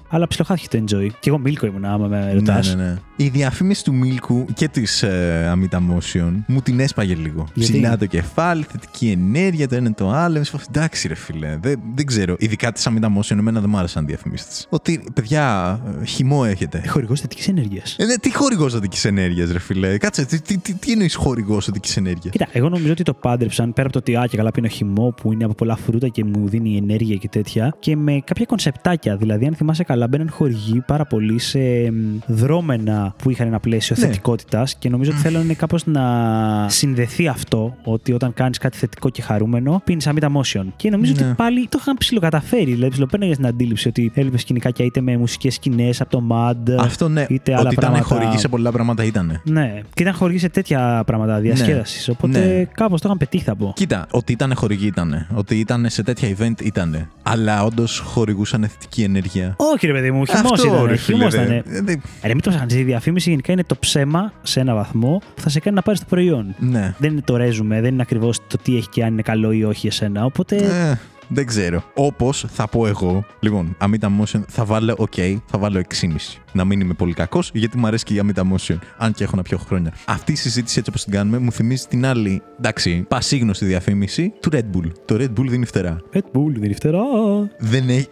Αλλά 0.08 0.26
ψιλοχάθηκε 0.26 0.78
το 0.78 0.84
enjoy. 0.84 1.08
Και 1.20 1.28
εγώ 1.28 1.38
Μίλκο 1.38 1.66
ήμουν, 1.66 1.84
άμα 1.84 2.06
με 2.06 2.24
Ναι, 2.24 2.32
ρωτάς. 2.32 2.74
ναι, 2.74 2.82
ναι. 2.82 2.96
Η 3.16 3.28
διαφήμιση 3.28 3.84
του 3.84 3.94
Μίλκου 3.94 4.44
και 4.54 4.68
της 4.68 5.02
ε, 5.02 5.46
Αμίτα 5.50 5.82
Motion 5.90 6.32
μου 6.46 6.60
την 6.60 6.80
έσπαγε 6.80 7.14
λίγο. 7.14 7.46
Γιατί; 7.54 7.72
Ψηλά 7.72 7.96
το 7.96 8.06
κεφάλι, 8.06 8.64
θετική 8.70 9.10
ενέργεια, 9.10 9.68
το 9.68 9.74
ένα 9.74 9.94
το 9.94 10.10
άλλο. 10.10 10.36
Είμαι 10.36 10.44
σε 10.44 10.50
φάση, 10.50 10.64
Εντάξει, 10.68 11.08
ρε 11.08 11.14
φίλε. 11.14 11.58
Δεν, 11.62 11.80
δεν 11.94 12.06
ξέρω. 12.06 12.34
Ειδικά 12.38 12.72
της 12.72 12.86
Αμίτα 12.86 13.12
Motion, 13.18 13.30
εμένα 13.30 13.60
δεν 13.60 13.70
μου 13.70 13.78
άρεσαν 13.78 14.06
διαφημίσεις 14.06 14.46
της. 14.46 14.66
Ότι, 14.68 15.04
παιδιά, 15.14 15.80
ε, 16.00 16.04
χυμό 16.04 16.42
έχετε. 16.46 16.82
Χορηγός 16.88 17.20
θετικής 17.20 17.48
ενέργειας. 17.48 17.96
Ε, 17.98 18.04
ναι, 18.04 18.14
τι 18.16 18.34
χορηγός 18.34 18.74
οδική 18.74 19.06
ενέργειας, 19.06 19.50
ρε 19.50 19.58
φίλε. 19.58 19.98
Κάτσε, 19.98 20.24
τι, 20.24 20.40
τι, 20.40 20.58
τι, 20.58 20.74
τι 20.74 20.92
εννοείς 20.92 21.14
χορηγός 21.14 21.68
οδική 21.68 21.98
ενέργειας; 21.98 22.32
Κοίτα, 22.32 22.46
εγώ 22.52 22.68
νομίζω 22.68 22.92
ότι 22.92 23.02
το 23.02 23.14
πάντρεψαν 23.14 23.72
πέρα 23.72 23.88
από 23.88 23.92
το 23.92 23.98
ότι 23.98 24.16
α, 24.16 24.26
και 24.30 24.36
καλά 24.36 24.50
πίνω 24.50 24.68
χυμό 24.68 25.14
που 25.16 25.32
είναι 25.32 25.44
από 25.44 25.54
πολλά 25.54 25.76
φρούτα 25.76 26.08
και 26.08 26.24
μου 26.24 26.48
δίνει 26.48 26.76
ενέργεια 26.76 27.16
και 27.16 27.28
τέτοια. 27.28 27.76
Και 27.78 27.96
με 27.96 28.20
κάποια 28.24 28.44
κονσεπτάκια. 28.44 29.16
Δηλαδή, 29.16 29.46
αν 29.46 29.54
θυμάσαι 29.54 29.84
καλά, 29.94 30.08
μπαίναν 30.08 30.30
χορηγοί 30.30 30.80
πάρα 30.86 31.04
πολύ 31.04 31.38
σε 31.38 31.58
μ, 31.90 32.18
δρόμενα 32.26 33.14
που 33.22 33.30
είχαν 33.30 33.46
ένα 33.46 33.60
πλαίσιο 33.60 33.96
Ναι. 33.98 34.06
θετικότητας 34.06 34.74
και 34.78 34.88
νομίζω 34.88 35.10
ότι 35.10 35.20
θέλουν 35.20 35.56
κάπως 35.56 35.86
να 35.86 36.02
συνδεθεί 36.68 37.28
αυτό 37.28 37.76
ότι 37.84 38.12
όταν 38.12 38.34
κάνεις 38.34 38.58
κάτι 38.58 38.76
θετικό 38.76 39.08
και 39.10 39.22
χαρούμενο, 39.22 39.82
πίνεις 39.84 40.06
αμύτα 40.06 40.30
motion. 40.36 40.64
Και 40.76 40.90
νομίζω 40.90 41.12
Ναι. 41.18 41.24
ότι 41.26 41.34
πάλι 41.34 41.66
το 41.68 41.78
είχαν 41.80 41.96
ψιλοκαταφέρει. 41.96 42.64
Δηλαδή, 42.72 42.90
ψιλοπαίναγε 42.90 43.32
στην 43.32 43.46
αντίληψη 43.46 43.88
ότι 43.88 44.12
έλειπες 44.14 44.40
σκηνικάκια 44.40 44.84
είτε 44.84 45.00
με 45.00 45.16
μουσικές 45.16 45.54
σκηνές 45.54 46.00
από 46.00 46.10
το 46.10 46.22
MAD. 46.30 46.70
Αυτό 46.78 47.08
ναι. 47.08 47.26
είτε 47.28 47.52
άλλα 47.52 47.60
Ότι 47.60 47.74
ήταν 47.74 47.90
πράγματα. 47.90 48.14
χορηγή 48.14 48.38
σε 48.38 48.48
πολλά 48.48 48.72
πράγματα 48.72 49.04
ήταν. 49.04 49.40
Ναι, 49.44 49.80
και 49.94 50.02
ήταν 50.02 50.14
χορηγή 50.14 50.38
σε 50.38 50.48
τέτοια 50.48 51.02
πράγματα 51.06 51.38
διασκέδασης. 51.38 52.08
Οπότε 52.08 52.38
Ναι. 52.38 52.64
κάπως 52.64 53.00
το 53.00 53.06
είχαν 53.06 53.18
πετύχει, 53.18 53.44
θα 53.44 53.56
πω. 53.56 53.72
Κοίτα, 53.76 54.06
ότι 54.10 54.32
ήταν 54.32 54.54
χορηγή 54.54 54.86
ήταν. 54.86 55.26
Ότι 55.34 55.58
ήταν 55.58 55.86
σε 55.88 56.02
τέτοια 56.02 56.36
event 56.38 56.62
ήταν. 56.62 57.08
Αλλά 57.22 57.64
όντως 57.64 57.98
χορηγούσαν 57.98 58.60
θετική 58.68 59.02
ενέργεια. 59.02 59.54
Όχι, 59.56 59.83
ρε 59.86 59.92
παιδί 59.92 60.10
μου, 60.10 60.24
χυμός 60.26 60.52
Αυτό, 60.52 60.66
ήταν. 60.66 60.84
ρε 60.86 60.96
φίλε, 60.96 61.16
χυμός 61.16 61.34
δε- 61.34 61.42
ήταν. 61.42 61.62
δε- 61.84 61.96
Ρε, 62.22 62.32
μην 62.32 62.40
το 62.40 62.50
ψάχνει. 62.50 62.78
Η 62.78 62.82
διαφήμιση 62.82 63.30
γενικά 63.30 63.52
είναι 63.52 63.64
το 63.64 63.76
ψέμα 63.76 64.32
σε 64.42 64.60
ένα 64.60 64.74
βαθμό 64.74 65.22
που 65.34 65.40
θα 65.42 65.48
σε 65.48 65.60
κάνει 65.60 65.76
να 65.76 65.82
πάρεις 65.82 66.00
το 66.00 66.06
προϊόν. 66.08 66.54
Ναι. 66.58 66.94
Δεν 66.98 67.12
είναι 67.12 67.20
το 67.24 67.36
ρέζουμε, 67.36 67.80
δεν 67.80 67.92
είναι 67.92 68.02
ακριβώς 68.02 68.38
το 68.46 68.58
τι 68.62 68.76
έχει 68.76 68.88
και 68.88 69.04
αν 69.04 69.12
είναι 69.12 69.22
καλό 69.22 69.52
ή 69.52 69.64
όχι 69.64 69.86
εσένα. 69.86 70.24
Οπότε. 70.24 70.56
Ε, 70.56 70.98
δεν 71.28 71.46
ξέρω. 71.46 71.84
Όπως 71.94 72.44
θα 72.48 72.68
πω 72.68 72.86
εγώ. 72.86 73.24
Λοιπόν, 73.40 73.76
Amita 73.80 74.06
Motion 74.20 74.40
θα 74.48 74.64
βάλω 74.64 75.08
OK, 75.10 75.36
θα 75.46 75.58
βάλω 75.58 75.78
6,5. 75.78 76.40
Να 76.52 76.64
μην 76.64 76.80
είμαι 76.80 76.94
πολύ 76.94 77.12
κακός, 77.12 77.50
γιατί 77.54 77.78
μου 77.78 77.86
αρέσει 77.86 78.04
και 78.04 78.14
η 78.14 78.20
Amita 78.24 78.40
Motion. 78.42 78.76
Αν 78.98 79.12
και 79.12 79.24
έχω 79.24 79.36
να 79.36 79.42
πιω 79.42 79.58
χρόνια. 79.58 79.92
Αυτή 80.04 80.32
η 80.32 80.36
συζήτηση 80.36 80.78
έτσι 80.78 80.90
όπως 80.90 81.04
την 81.04 81.12
κάνουμε 81.12 81.38
μου 81.38 81.52
θυμίζει 81.52 81.86
την 81.88 82.06
άλλη, 82.06 82.42
εντάξει, 82.58 83.04
πασίγνωστη 83.08 83.64
διαφήμιση 83.64 84.32
του 84.40 84.50
Red 84.52 84.76
Bull. 84.76 84.90
Το 85.04 85.14
Red 85.18 85.40
Bull 85.40 85.46
δίνει 85.48 85.64
φτερά. 85.66 86.00
Red 86.14 86.18
Bull, 86.18 86.52
δίνει 86.56 86.74
φτερά. 86.74 87.00
Δεν 87.58 87.88
έχει. 87.88 88.08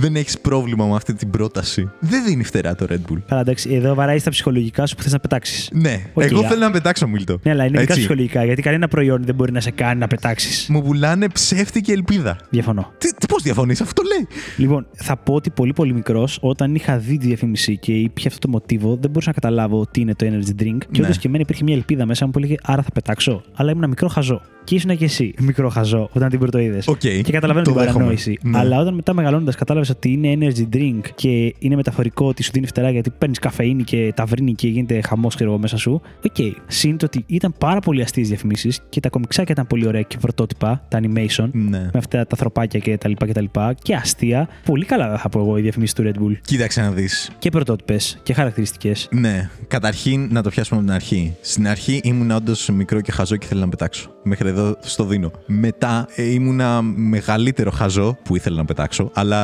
Δεν 0.00 0.16
έχεις 0.16 0.38
πρόβλημα 0.40 0.86
με 0.86 0.94
αυτή 0.94 1.14
την 1.14 1.30
πρόταση. 1.30 1.90
Δεν 2.00 2.24
δίνει 2.24 2.44
φτερά 2.44 2.74
το 2.74 2.86
Red 2.90 3.12
Bull. 3.12 3.18
Καλά, 3.28 3.40
εντάξει, 3.40 3.74
εδώ 3.74 3.94
βαράει 3.94 4.18
στα 4.18 4.30
ψυχολογικά 4.30 4.86
σου 4.86 4.94
που 4.96 5.02
θες 5.02 5.12
να 5.12 5.18
πετάξεις. 5.20 5.68
Ναι, 5.72 6.02
Οκ, 6.14 6.22
εγώ 6.22 6.40
α. 6.44 6.48
θέλω 6.48 6.60
να 6.60 6.70
πετάξω 6.70 7.08
Μίλτο. 7.08 7.38
Ναι, 7.42 7.50
αλλά 7.50 7.62
είναι 7.64 7.70
δικά 7.78 7.82
Έτσι. 7.82 7.98
ψυχολογικά 7.98 8.44
γιατί 8.44 8.62
κανένα 8.62 8.88
προϊόν 8.88 9.22
δεν 9.24 9.34
μπορεί 9.34 9.52
να 9.52 9.60
σε 9.60 9.70
κάνει 9.70 10.00
να 10.00 10.06
πετάξεις. 10.06 10.66
Μου 10.68 10.82
πουλάνε 10.82 11.28
ψεύτικη 11.28 11.92
ελπίδα. 11.92 12.36
Διαφωνώ. 12.50 12.92
Τι, 12.98 13.08
τι 13.14 13.26
πώς 13.26 13.42
διαφωνείς, 13.42 13.80
αυτό 13.80 14.02
το 14.02 14.08
λέει. 14.08 14.26
Λοιπόν, 14.56 14.86
θα 14.94 15.16
πω 15.16 15.34
ότι 15.34 15.50
πολύ 15.50 15.72
πολύ 15.72 15.92
μικρός, 15.92 16.38
όταν 16.40 16.74
είχα 16.74 16.98
δει 16.98 17.16
τη 17.18 17.26
διαφήμιση 17.26 17.76
και 17.78 17.92
ήπια 17.92 18.24
αυτό 18.26 18.38
το 18.38 18.48
μότο, 18.48 18.88
δεν 19.00 19.10
μπορούσα 19.10 19.28
να 19.28 19.34
καταλάβω 19.34 19.86
τι 19.90 20.00
είναι 20.00 20.14
το 20.14 20.26
energy 20.26 20.62
drink. 20.62 20.78
Και 20.90 20.98
Ναι. 20.98 21.04
όντως 21.04 21.18
και 21.18 21.26
εμένα 21.28 21.42
υπήρχε 21.42 21.62
μια 21.64 21.74
ελπίδα 21.74 22.06
μέσα 22.06 22.24
μου 22.24 22.30
που 22.30 22.38
έλεγε 22.38 22.54
Άρα 22.62 22.82
θα 22.82 22.90
πετάξω. 22.90 23.42
Αλλά 23.54 23.70
ήμουν 23.70 23.88
μικρό 23.88 24.08
χαζό. 24.08 24.40
Και 24.64 24.74
ήσουν 24.74 24.96
και 24.96 25.04
εσύ 25.04 25.34
μικρό 25.40 25.68
χαζό 25.68 26.08
όταν 26.12 26.28
την 26.28 26.38
πρωτοείδες. 26.38 26.82
Οκ, 26.86 26.98
Και 26.98 27.22
καταλαβαίνω 27.32 27.64
το 27.64 27.70
την 27.70 27.80
δέχομαι. 27.80 27.92
παρανόηση. 27.92 28.38
Ναι. 28.42 28.58
Αλλά 28.58 28.78
όταν 28.80 28.94
μετά 28.94 29.14
μεγαλώνοντας 29.14 29.54
κατάλαβες 29.54 29.87
ότι 29.90 30.12
είναι 30.12 30.36
energy 30.40 30.76
drink 30.76 31.00
και 31.14 31.54
είναι 31.58 31.76
μεταφορικό 31.76 32.26
ότι 32.26 32.42
σου 32.42 32.50
δίνει 32.52 32.66
φτερά 32.66 32.90
γιατί 32.90 33.10
παίρνεις 33.10 33.38
καφεΐνη 33.38 33.82
και 33.82 34.12
ταυρίνη 34.16 34.54
και 34.54 34.68
γίνεται 34.68 35.00
χαμός 35.00 35.36
μέσα 35.58 35.76
σου. 35.76 36.00
Οκ. 36.24 36.54
Συν 36.66 36.96
το 36.96 37.04
ότι 37.04 37.24
ήταν 37.26 37.54
πάρα 37.58 37.80
πολύ 37.80 38.02
αστείες 38.02 38.28
διαφημίσεις 38.28 38.80
και 38.88 39.00
τα 39.00 39.08
κομιξάκια 39.08 39.52
ήταν 39.52 39.66
πολύ 39.66 39.86
ωραία 39.86 40.02
και 40.02 40.16
πρωτότυπα, 40.20 40.84
τα 40.88 41.00
animation 41.02 41.48
Ναι. 41.52 41.78
με 41.78 41.90
αυτά 41.94 42.18
τα 42.18 42.26
ανθρωπάκια 42.30 42.80
και 42.80 42.96
τα 42.98 43.08
λοιπά 43.08 43.26
και 43.26 43.32
τα 43.32 43.40
λοιπά 43.40 43.74
και 43.82 43.94
αστεία. 43.94 44.48
Πολύ 44.64 44.84
καλά 44.84 45.18
θα 45.18 45.28
πω 45.28 45.40
εγώ 45.40 45.58
η 45.58 45.60
διαφήμιση 45.60 45.94
του 45.94 46.02
Red 46.02 46.22
Bull. 46.22 46.36
Κοίταξε 46.44 46.80
να 46.80 46.90
δεις. 46.90 47.30
Και 47.38 47.50
πρωτότυπες 47.50 48.18
και 48.22 48.32
χαρακτηριστικές. 48.32 49.08
Ναι, 49.10 49.50
καταρχήν 49.68 50.28
να 50.32 50.42
το 50.42 50.50
πιάσουμε 50.50 50.78
από 50.80 50.88
την 50.88 50.96
αρχή. 50.96 51.36
Στην 51.40 51.68
αρχή 51.68 52.00
ήμουν 52.04 52.30
όντως 52.30 52.68
μικρό 52.68 53.00
και 53.00 53.12
χαζό 53.12 53.36
και 53.36 53.44
ήθελα 53.44 53.60
να 53.60 53.68
πετάξω. 53.68 54.10
Μέχρι 54.22 54.48
εδώ 54.48 54.76
στο 54.80 55.04
δίνω. 55.04 55.30
Μετά 55.46 56.06
ε, 56.16 56.22
ήμουνα 56.22 56.82
μεγαλύτερο 56.82 57.70
χαζό 57.70 58.16
που 58.24 58.36
ήθελα 58.36 58.56
να 58.56 58.64
πετάξω, 58.64 59.10
αλλά 59.14 59.38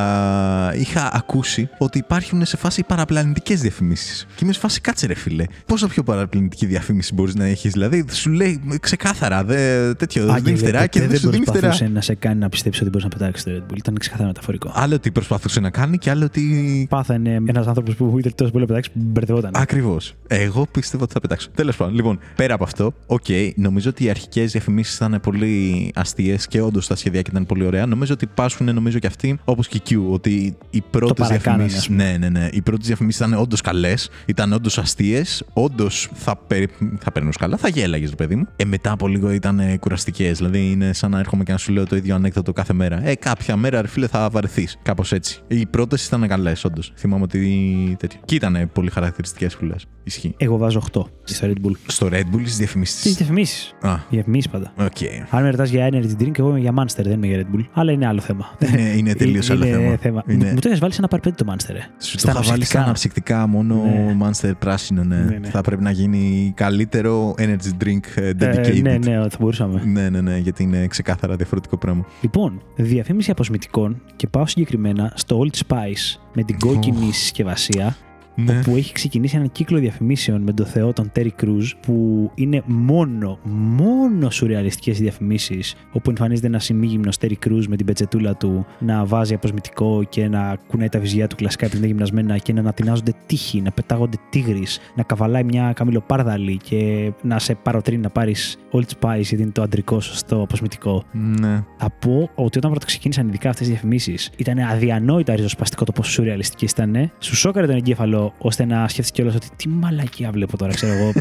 είχα 0.79 1.11
ακούσει 1.13 1.69
ότι 1.79 1.99
υπάρχουν 1.99 2.45
σε 2.45 2.57
φάση 2.57 2.83
παραπλανητικές 2.83 3.61
διαφημίσεις. 3.61 4.27
Και 4.35 4.41
είμαι 4.45 4.53
σε 4.53 4.61
φάση 4.61 4.81
κάτσε 4.81 5.07
ρε 5.07 5.15
φίλε. 5.15 5.45
Πόσο 5.67 5.87
πιο 5.87 6.03
παραπλανητική 6.03 6.67
διαφήμιση 6.67 7.15
μπορείς 7.15 7.35
να 7.35 7.45
έχεις, 7.45 7.73
Δηλαδή 7.73 8.05
σου 8.11 8.31
λέει 8.31 8.61
ξεκάθαρα 8.81 9.45
δε, 9.45 9.95
τέτοιο. 9.95 10.35
δίνει 10.43 10.57
φτερά 10.57 10.87
και 10.87 11.07
δεν 11.07 11.19
σου 11.19 11.31
δίνει 11.31 11.45
φτερά. 11.45 11.61
προσπαθούσε 11.61 11.93
να 11.93 12.01
σε 12.01 12.15
κάνει 12.15 12.39
να 12.39 12.49
πιστέψει 12.49 12.81
ότι 12.81 12.91
μπορείς 12.91 13.05
να 13.05 13.11
πετάξεις 13.11 13.45
το 13.45 13.51
Red 13.55 13.73
Bull. 13.73 13.77
Ήταν 13.77 13.95
ξεκάθαρα 13.99 14.27
μεταφορικό. 14.29 14.73
Άλλο 14.75 14.99
τι 14.99 15.11
προσπαθούσε 15.11 15.61
να 15.61 15.71
κάνει 15.71 15.99
και 15.99 16.11
άλλο 16.11 16.29
τι 16.29 16.43
Πέθανε 16.89 17.41
ένας 17.47 17.67
άνθρωπος 17.67 17.95
που 17.95 18.15
ήθελε 18.19 18.35
τόσο 18.35 18.51
πολύ 18.51 18.63
να 18.63 18.69
πετάξει 18.69 18.91
που 18.91 18.99
μπερδευόταν. 19.03 19.51
Ακριβώς. 19.55 20.15
Εγώ 20.27 20.67
πίστευα 20.71 21.03
ότι 21.03 21.13
θα 21.13 21.21
πετάξω. 21.21 21.49
Τέλος 21.55 21.77
πάντων, 21.77 21.95
λοιπόν, 21.95 22.19
πέρα 22.37 22.55
από 22.55 22.65
αυτό, 22.65 22.95
οκ, 23.07 23.25
νομίζω 23.55 23.91
ότι 23.91 24.05
οι 24.05 24.11
αρχικές 24.11 24.53
διαφημίσεις 24.53 24.97
ήταν 24.97 25.21
πολύ 25.23 25.91
αστείες 25.95 26.47
και 26.47 26.61
όντως 26.61 26.87
τα 26.87 26.97
σχέδια 26.97 27.21
ήταν 27.21 27.47
πολύ 27.47 27.65
ωραία. 27.65 27.87
Νομίζω 27.87 28.13
ότι 28.13 28.27
πάσχουν, 28.27 28.75
νομίζω 28.75 28.99
και 28.99 29.07
αυτοί, 29.07 29.39
όπως 29.45 29.69
και 29.69 29.77
η 29.77 29.83
Q, 29.89 30.13
ότι 30.25 30.57
οι 30.71 30.83
πρώτες 30.91 31.27
παρακάνανε, 31.29 31.63
διαφημίσεις. 31.69 31.77
ας 31.77 31.87
πούμε. 31.87 32.11
Ναι, 32.11 32.17
ναι, 32.29 32.29
ναι. 32.41 32.49
Οι 32.53 32.63
πρώτες 32.63 32.87
διαφημίσεις 32.87 33.21
ήταν 33.27 33.35
όντως 33.41 33.61
καλές, 33.61 34.11
ήταν 34.27 34.53
όντως 34.53 34.79
αστείες, 34.79 35.45
όντως 35.53 36.09
θα, 36.15 36.37
πες, 36.37 36.67
θα 37.01 37.13
περνούσες 37.13 37.41
καλά, 37.41 37.57
θα 37.57 37.69
γέλαγες, 37.69 38.11
ρε 38.11 38.17
παιδί 38.17 38.35
μου. 38.37 38.47
Ε, 38.57 38.65
μετά 38.65 38.91
από 38.93 39.09
λίγο 39.09 39.31
ήταν 39.31 39.61
κουραστικές. 39.81 40.37
Δηλαδή 40.39 40.71
είναι 40.71 40.93
σαν 40.93 41.11
να 41.11 41.19
έρχομαι 41.19 41.45
και 41.45 41.53
να 41.53 41.59
σου 41.59 41.73
λέω 41.73 41.87
το 41.87 41.97
ίδιο 41.97 42.15
ανέκδοτο 42.15 42.53
κάθε 42.53 42.73
μέρα. 42.73 43.07
Ε, 43.07 43.15
κάποια 43.15 43.57
μέρα, 43.57 43.81
ρε 43.81 43.89
φίλε, 43.89 44.07
θα 44.07 44.29
βαρεθείς. 44.31 44.79
Κάπως 44.83 45.13
έτσι. 45.13 45.41
Οι 45.49 45.67
πρώτες 45.67 46.07
ήταν 46.07 46.29
καλές, 46.29 46.65
όντως. 46.65 46.93
Θυμάμαι 46.97 47.23
ότι 47.23 47.97
τέτοιο. 47.99 48.21
Και 48.25 48.35
ήταν 48.35 48.71
πολύ 48.73 48.91
χαρακτηριστικές 48.91 49.57
που 49.57 49.65
λες. 49.65 49.87
Ισχύει. 50.05 50.35
Εγώ 50.37 50.57
βάζω 50.57 50.83
8 50.93 51.03
στο 51.25 51.47
Red 51.47 51.67
Bull. 51.67 51.73
Στο 51.87 52.09
Red 52.13 52.15
Bull 52.35 52.41
στις 52.41 52.57
διαφημίσεις. 52.57 53.03
Τις 53.03 53.09
διαφημίσεις. 53.11 53.75
Α, 53.81 53.93
Οι 53.95 53.99
διαφημίσεις 54.11 54.51
πάντα. 54.51 54.73
οκ. 54.77 54.97
Αν 55.31 55.43
με 55.43 55.51
ρωτάς 55.51 55.71
για 55.71 55.89
energy 55.93 56.23
drink, 56.23 56.39
εγώ 56.39 56.49
είμαι 56.49 56.59
για 56.59 56.73
Monster, 56.79 57.03
δεν 57.03 57.13
είμαι 57.13 57.27
για 57.27 57.39
Red 57.47 57.57
Bull. 57.57 57.65
Αλλά 57.73 57.93
είναι 57.93 58.07
άλλο 58.07 58.21
θέμα. 58.21 58.57
Είναι, 58.69 58.83
είναι 58.97 59.15
τελείως 59.15 59.51
άλλο 59.51 59.67
Είναι 59.67 59.97
θέμα. 60.05 60.23
Μου, 60.27 60.33
Είναι... 60.35 60.51
μου 60.53 60.59
το 60.61 60.69
έχεις 60.69 60.81
βάλει 60.81 60.93
σε 60.93 60.99
ένα 60.99 61.09
παρπέτι 61.09 61.45
το 61.45 61.53
Monster. 61.53 61.75
Ε. 61.75 62.05
Σου 62.05 62.19
Στα 62.19 62.33
το 62.33 62.39
είχα 62.41 62.51
βάλει 62.51 62.65
στα 62.65 62.81
αναψυκτικά. 62.83 63.37
αναψυκτικά 63.39 63.47
μόνο 63.47 63.75
Ναι. 63.75 64.17
Monster 64.21 64.53
πράσινο, 64.59 65.05
ναι. 65.05 65.17
Ναι, 65.17 65.39
ναι. 65.39 65.49
Θα 65.49 65.61
πρέπει 65.61 65.83
να 65.83 65.91
γίνει 65.91 66.53
καλύτερο 66.57 67.35
energy 67.39 67.85
drink 67.85 68.01
ε, 68.15 68.31
dedicated. 68.41 68.77
Ε, 68.77 68.81
ναι, 68.81 68.99
ναι, 68.99 69.29
θα 69.29 69.37
μπορούσαμε. 69.41 69.83
ναι, 69.85 70.09
ναι, 70.09 70.21
ναι, 70.21 70.37
γιατί 70.37 70.63
είναι 70.63 70.87
ξεκάθαρα 70.87 71.37
διαφορετικό 71.37 71.77
πράγμα. 71.77 72.05
Λοιπόν, 72.21 72.63
διαφήμιση 72.77 73.31
αποσμητικών 73.31 74.03
και 74.17 74.27
πάω 74.27 74.47
συγκεκριμένα 74.47 75.13
στο 75.15 75.41
Old 75.45 75.57
Spice 75.67 76.19
με 76.35 76.43
την 76.43 76.59
κόκκινη 76.59 77.13
συσκευασία 77.13 77.97
Ναι. 78.35 78.63
που 78.63 78.77
έχει 78.77 78.93
ξεκινήσει 78.93 79.37
έναν 79.37 79.53
κύκλο 79.53 79.79
διαφημίσεων 79.79 80.43
με 80.43 80.53
τον 80.53 80.67
θεό 80.67 80.93
τον 80.93 81.13
Terry 81.17 81.31
Crews 81.43 81.71
που 81.81 82.31
είναι 82.35 82.63
μόνο, 82.67 83.39
μόνο 83.77 84.31
σουρεαλιστικές 84.31 84.99
διαφημίσεις 84.99 85.75
όπου 85.93 86.11
εμφανίζεται 86.11 86.47
ένα 86.47 86.61
ημίγυμνος 86.71 87.17
Terry 87.21 87.47
Crews 87.47 87.65
με 87.69 87.77
την 87.77 87.87
πετσετούλα 87.87 88.37
του 88.37 88.67
να 88.79 89.05
βάζει 89.05 89.35
αποσμητικό 89.35 90.05
και 90.09 90.29
να 90.29 90.57
κουνάει 90.67 90.89
τα 90.89 90.99
βυζιά 90.99 91.27
του 91.27 91.37
κλασικά 91.37 91.67
επειδή 91.67 91.79
είναι 91.79 91.87
γυμνασμένα 91.87 92.39
και 92.39 92.53
να 92.53 92.61
ανατινάζονται 92.61 93.13
τείχοι, 93.27 93.61
να 93.61 93.71
πετάγονται 93.71 94.17
τίγρης, 94.31 94.79
να 94.95 95.03
καβαλάει 95.03 95.45
μια 95.45 95.73
καμιλοπάρδαλη 95.73 96.57
και 96.57 97.13
να 97.23 97.39
σε 97.39 97.55
παροτρύνει 97.55 98.03
να 98.03 98.11
πάρεις 98.11 98.59
Old 98.73 98.85
Spice 99.01 99.21
γιατί 99.21 99.43
είναι 99.43 99.53
το 99.53 99.63
αντρικό 99.63 100.01
σωστό 100.01 100.43
αποσμητικό. 100.43 101.05
Ναι. 101.13 101.65
Θα 101.77 101.91
πω 102.01 102.31
ότι 102.35 102.59
όταν 102.59 102.71
πρώτα 102.71 102.87
ξεκίνησαν 102.87 103.29
ειδικά 103.29 103.49
αυτές 103.49 103.67
οι 103.67 103.71
διαφημίσεις, 103.71 104.31
ήταν 104.37 104.59
αδιανόητα 104.59 105.35
ριζοσπαστικό 105.35 105.85
το 105.85 105.93
πόσο 105.93 106.11
σουρεαλιστικέ 106.11 106.65
ήταν. 106.65 107.11
Σου 107.19 107.37
σόκαρε 107.37 107.67
τον 107.67 107.77
εγκέφαλο 107.77 108.24
ώστε 108.39 108.65
να 108.65 108.89
σκέφτεσαι 108.89 109.13
κιόλας 109.13 109.35
ότι 109.35 109.49
τι 109.57 109.69
μαλακία 109.69 110.31
βλέπω 110.31 110.57
τώρα, 110.57 110.75
ξέρω 110.75 110.93
εγώ. 110.93 111.13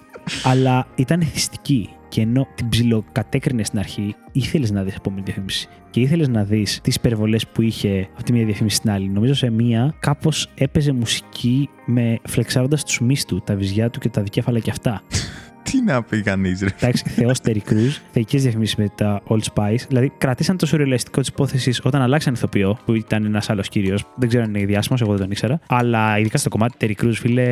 Αλλά 0.50 0.86
ήταν 0.94 1.20
εθιστική. 1.20 1.88
Και 2.12 2.20
ενώ 2.20 2.48
την 2.54 2.68
ψιλοκατέκρινε 2.68 3.64
στην 3.64 3.78
αρχή, 3.78 4.14
ήθελες 4.32 4.70
να 4.70 4.82
δεις 4.82 4.94
επόμενη 4.94 5.22
διαφήμιση. 5.24 5.68
Και 5.90 6.00
ήθελες 6.00 6.28
να 6.28 6.44
δεις 6.44 6.80
τις 6.82 6.94
υπερβολές 6.94 7.46
που 7.46 7.62
είχε 7.62 8.08
από 8.14 8.22
τη 8.22 8.32
μία 8.32 8.44
διαφήμιση 8.44 8.76
στην 8.76 8.90
άλλη. 8.90 9.08
Νομίζω 9.08 9.34
σε 9.34 9.50
μία 9.50 9.94
κάπως 10.00 10.48
έπαιζε 10.54 10.92
μουσική 10.92 11.68
με 11.86 12.18
φλεξάροντας 12.28 12.84
τους 12.84 13.00
μίστου, 13.00 13.40
τα 13.40 13.56
βυζιά 13.56 13.90
του 13.90 13.98
και 13.98 14.08
τα 14.08 14.22
δικέφαλα 14.22 14.58
και 14.58 14.70
αυτά. 14.70 15.02
Τι 15.62 15.82
να 15.82 16.02
πει 16.02 16.22
κανείς, 16.22 16.60
ρε. 16.60 16.68
Εντάξει, 16.80 17.04
Θεός 17.08 17.38
Terry 17.44 17.70
Crews, 17.70 17.96
θεϊκές 18.12 18.42
διαφημίσεις 18.42 18.76
με 18.76 18.88
τα 18.94 19.22
Old 19.28 19.40
Spice. 19.54 19.84
Δηλαδή, 19.88 20.12
κρατήσαν 20.18 20.56
το 20.56 20.66
σουρεαλιστικό 20.66 21.20
τη 21.20 21.28
υπόθεση 21.32 21.74
όταν 21.82 22.02
αλλάξαν 22.02 22.34
ηθοποιό, 22.34 22.78
που 22.84 22.94
ήταν 22.94 23.24
ένας 23.24 23.50
άλλος 23.50 23.68
κύριος. 23.68 24.04
Δεν 24.16 24.28
ξέρω 24.28 24.44
αν 24.44 24.54
είναι 24.54 24.66
διάσημο, 24.66 24.98
εγώ 25.00 25.10
δεν 25.10 25.20
τον 25.20 25.30
ήξερα. 25.30 25.60
Αλλά 25.66 26.18
ειδικά 26.18 26.38
στο 26.38 26.48
κομμάτι 26.48 26.76
Terry 26.80 27.04
Crews, 27.04 27.14
φίλε, 27.14 27.46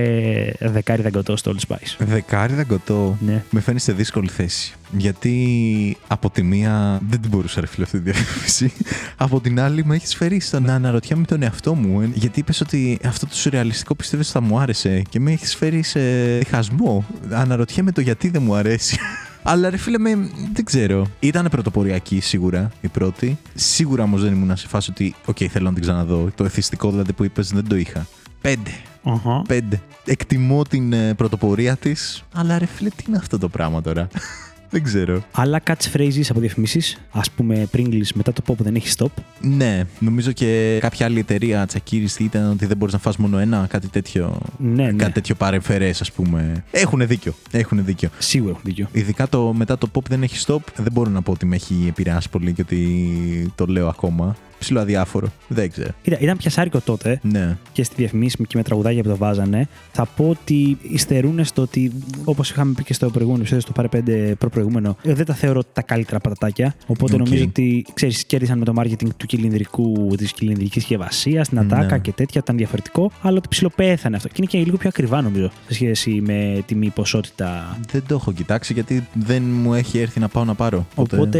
δεκάρι 0.60 1.02
δαγκωτό 1.02 1.36
στο 1.36 1.54
Old 1.54 1.68
Spice. 1.68 1.96
Δεκάρι 1.98 2.54
δαγκωτό. 2.54 3.16
Ναι. 3.20 3.44
Με 3.50 3.60
φέρνεις 3.60 3.78
σε 3.78 3.92
δύσκολη 3.92 4.28
θέση. 4.28 4.49
Γιατί 4.92 5.96
από 6.08 6.30
τη 6.30 6.42
μία 6.42 7.00
δεν 7.08 7.20
την 7.20 7.30
μπορούσα 7.30 7.60
ρε 7.60 7.66
φίλε 7.66 7.84
αυτή 7.84 8.00
τη 8.00 8.10
διαφήμιση. 8.10 8.72
από 9.16 9.40
την 9.40 9.60
άλλη 9.60 9.84
με 9.84 9.94
έχεις 9.94 10.14
φέρει 10.14 10.40
στο 10.40 10.60
να 10.60 10.74
αναρωτιέμαι 10.74 11.24
τον 11.24 11.42
εαυτό 11.42 11.74
μου. 11.74 12.00
ε, 12.00 12.10
Γιατί 12.14 12.40
είπες 12.40 12.60
ότι 12.60 12.98
αυτό 13.04 13.26
το 13.26 13.34
σουρεαλιστικό 13.34 13.94
πιστεύεις 13.94 14.28
ότι 14.28 14.38
θα 14.38 14.44
μου 14.44 14.58
άρεσε 14.58 15.02
και 15.08 15.20
με 15.20 15.32
έχεις 15.32 15.56
φέρει 15.56 15.82
σε 15.82 16.00
διχασμό. 16.38 17.04
Αναρωτιέμαι 17.30 17.92
το 17.92 18.00
γιατί 18.00 18.28
δεν 18.28 18.42
μου 18.42 18.54
αρέσει. 18.54 18.98
Αλλά 19.42 19.70
ρε 19.70 19.76
φίλε 19.76 19.98
με, 19.98 20.30
δεν 20.52 20.64
ξέρω. 20.64 21.06
Ήταν 21.20 21.48
πρωτοποριακή 21.50 22.20
σίγουρα 22.20 22.70
η 22.80 22.88
πρώτη. 22.88 23.38
Σίγουρα 23.54 24.02
όμως 24.02 24.22
δεν 24.22 24.32
ήμουν 24.32 24.56
σε 24.56 24.68
φάση 24.68 24.90
ότι, 24.90 25.14
οκ, 25.24 25.36
θέλω 25.50 25.64
να 25.64 25.72
την 25.72 25.82
ξαναδώ. 25.82 26.30
Το 26.34 26.44
εθιστικό 26.44 26.90
δηλαδή 26.90 27.12
που 27.12 27.24
είπες 27.24 27.48
δεν 27.48 27.68
το 27.68 27.76
είχα. 27.76 28.06
Πέντε. 28.40 28.70
Αχα. 29.04 29.42
Πέντε. 29.48 29.80
Εκτιμώ 30.04 30.62
την 30.62 30.92
ε, 30.92 31.14
πρωτοπορία 31.14 31.76
της. 31.76 32.22
Αλλά 32.34 32.58
ρε 32.58 32.66
φίλε, 32.66 32.88
τι 32.88 33.04
είναι 33.08 33.16
αυτό 33.16 33.38
το 33.38 33.48
πράγμα 33.48 33.80
τώρα; 33.80 34.08
δεν 34.70 34.82
ξέρω. 34.82 35.22
Άλλα 35.32 35.62
catchphrases 35.66 36.24
από 36.28 36.40
διαφημίσεις. 36.40 36.98
Α 37.10 37.20
πούμε, 37.36 37.68
Pringles 37.72 38.08
μετά 38.14 38.32
το 38.32 38.42
pop 38.46 38.56
που 38.56 38.62
δεν 38.62 38.74
έχει 38.74 38.94
stop. 38.98 39.22
Ναι, 39.40 39.82
νομίζω 39.98 40.32
και 40.32 40.78
κάποια 40.80 41.06
άλλη 41.06 41.18
εταιρεία 41.18 41.66
τσακίριστη 41.66 42.24
ήταν 42.24 42.50
ότι 42.50 42.66
δεν 42.66 42.76
μπορείς 42.76 42.94
να 42.94 43.00
φας 43.00 43.16
μόνο 43.16 43.38
ένα, 43.38 43.66
κάτι 43.70 43.88
τέτοιο. 43.88 44.40
Ναι, 44.58 44.84
ναι. 44.84 44.92
Κάτι 44.92 45.12
τέτοιο 45.12 45.34
παρεμφερέ, 45.34 45.88
ας 45.88 46.12
πούμε. 46.12 46.64
Έχουν 46.70 47.06
δίκιο. 47.06 47.34
Έχουν 47.50 47.84
δίκιο. 47.84 48.08
Σίγουρα 48.18 48.50
έχουν 48.50 48.62
δίκιο. 48.64 48.88
Ειδικά 48.92 49.28
το 49.28 49.52
μετά 49.52 49.78
το 49.78 49.88
pop 49.92 50.02
δεν 50.08 50.22
έχει 50.22 50.44
stop, 50.46 50.60
δεν 50.76 50.92
μπορώ 50.92 51.10
να 51.10 51.22
πω 51.22 51.32
ότι 51.32 51.46
με 51.46 51.56
έχει 51.56 51.84
επηρεάσει 51.88 52.30
πολύ 52.30 52.52
και 52.52 52.62
ότι 52.62 53.52
το 53.54 53.66
λέω 53.66 53.88
ακόμα. 53.88 54.36
Ψιλοαδιάφορο. 54.60 55.28
Δεν 55.48 55.70
ξέρω. 55.70 55.90
Ήταν, 56.02 56.18
ήταν 56.22 56.36
πιασάρικο 56.36 56.80
τότε 56.80 57.18
Ναι. 57.22 57.56
και 57.72 57.82
στη 57.82 57.94
διαφημίση 57.96 58.36
και 58.36 58.56
με 58.56 58.62
τραγουδάκια 58.62 59.02
που 59.02 59.08
το 59.08 59.16
βάζανε. 59.16 59.68
Θα 59.92 60.06
πω 60.06 60.28
ότι 60.28 60.78
υστερούν 60.82 61.44
στο 61.44 61.62
ότι, 61.62 61.92
όπως 62.24 62.50
είχαμε 62.50 62.72
πει 62.76 62.84
και 62.84 62.92
στο 62.94 63.10
προηγούμενο 63.10 63.38
επεισόδιο, 63.42 63.62
στο 63.62 63.72
Πάρε 63.72 63.88
5 64.32 64.34
προπροηγούμενο, 64.38 64.96
ε, 65.02 65.14
δεν 65.14 65.24
τα 65.26 65.34
θεωρώ 65.34 65.62
τα 65.72 65.82
καλύτερα 65.82 66.20
πατατάκια. 66.20 66.74
Οπότε 66.86 67.14
Οκ. 67.14 67.20
νομίζω 67.20 67.44
ότι 67.44 67.84
ξέρεις, 67.94 68.24
κέρδισαν 68.24 68.58
με 68.58 68.64
το 68.64 68.72
marketing 68.76 69.08
του 69.16 69.26
κυλινδρικού, 69.26 70.14
της 70.16 70.32
κυλινδρικής 70.32 70.72
συσκευασίας, 70.82 71.42
την 71.42 71.58
ατάκα 71.58 71.94
Ναι. 71.94 71.98
και 71.98 72.12
τέτοια. 72.12 72.40
Ήταν 72.44 72.56
διαφορετικό, 72.56 73.10
αλλά 73.22 73.36
ότι 73.36 73.48
ψιλοπέθανε 73.48 74.16
αυτό. 74.16 74.28
Και 74.28 74.34
είναι 74.36 74.46
και 74.46 74.58
λίγο 74.58 74.76
πιο 74.76 74.88
ακριβά 74.88 75.20
νομίζω 75.22 75.50
σε 75.66 75.74
σχέση 75.74 76.10
με 76.26 76.62
τιμή 76.66 76.90
ποσότητα. 76.90 77.78
Δεν 77.92 78.02
το 78.08 78.14
έχω 78.14 78.32
κοιτάξει 78.32 78.72
γιατί 78.72 79.06
δεν 79.14 79.42
μου 79.42 79.74
έχει 79.74 79.98
έρθει 79.98 80.20
να 80.20 80.28
πάω 80.28 80.44
να 80.44 80.54
πάρω. 80.54 80.86
Οπότε, 80.94 81.38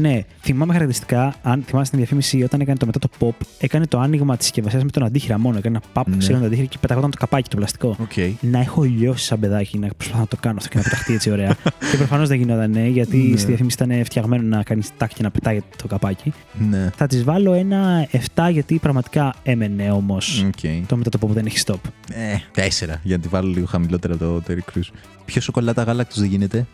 ναι. 0.00 0.24
Θυμάμαι 0.40 0.72
χαρακτηριστικά, 0.72 1.34
αν 1.42 1.62
θυμάστε 1.66 1.88
την 1.90 1.98
διαφήμιση, 1.98 2.37
όταν 2.42 2.60
έκανε 2.60 2.78
το 2.78 2.86
μετά 2.86 2.98
το 2.98 3.08
pop, 3.20 3.46
έκανε 3.58 3.86
το 3.86 3.98
άνοιγμα 3.98 4.36
της 4.36 4.44
συσκευασίας 4.46 4.82
με 4.84 4.90
τον 4.90 5.04
αντίχειρα 5.04 5.38
μόνο. 5.38 5.58
Έκανε 5.58 5.76
ένα 5.76 5.86
pop, 5.92 6.08
Ναι. 6.08 6.16
ναι. 6.28 6.38
το 6.38 6.44
αντίχειρα 6.44 6.66
και 6.66 6.76
πεταγόταν 6.80 7.10
το 7.10 7.16
καπάκι, 7.18 7.48
το 7.50 7.56
πλαστικό. 7.56 7.96
Οκ. 8.00 8.12
Να 8.40 8.58
έχω 8.60 8.82
λιώσει 8.82 9.24
σαν 9.24 9.40
παιδάκι 9.40 9.78
να 9.78 9.88
προσπαθώ 9.96 10.20
να 10.20 10.26
το 10.26 10.36
κάνω 10.40 10.56
αυτό 10.58 10.68
και 10.68 10.76
να 10.76 10.82
πεταχτεί 10.82 11.12
έτσι 11.14 11.30
ωραία. 11.30 11.56
και 11.90 11.96
προφανώς 11.96 12.28
δεν 12.28 12.38
γινόταν, 12.38 12.70
ναι, 12.70 12.86
γιατί 12.86 13.16
Ναι. 13.16 13.36
στη 13.36 13.46
διαφήμιση 13.46 13.76
ήταν 13.82 14.04
φτιαγμένο 14.04 14.56
να 14.56 14.62
κάνεις 14.62 14.90
τακ 14.96 15.14
και 15.14 15.22
να 15.22 15.30
πετάει 15.30 15.60
το 15.76 15.86
καπάκι. 15.86 16.32
Ναι. 16.70 16.90
Θα 16.96 17.06
της 17.06 17.24
βάλω 17.24 17.52
ένα 17.52 18.08
7 18.34 18.48
γιατί 18.52 18.78
πραγματικά 18.78 19.34
έμενε 19.42 19.90
όμως 19.90 20.44
Οκ. 20.46 20.86
το 20.86 20.96
μετά 20.96 21.10
το 21.10 21.18
pop 21.22 21.26
που 21.26 21.32
δεν 21.32 21.46
έχει 21.46 21.58
stop. 21.66 21.74
Ε, 22.12 22.36
τέσσερα. 22.52 23.00
Για 23.02 23.16
να 23.16 23.22
τη 23.22 23.28
βάλω 23.28 23.48
λίγο 23.48 23.66
χαμηλότερα 23.66 24.16
το 24.16 24.42
Terry 24.48 24.52
Crews. 24.76 24.88
Ποιο 25.24 25.40
σοκολάτα 25.40 25.82
γάλακτος 25.82 26.18
δεν 26.20 26.28
γίνεται. 26.28 26.66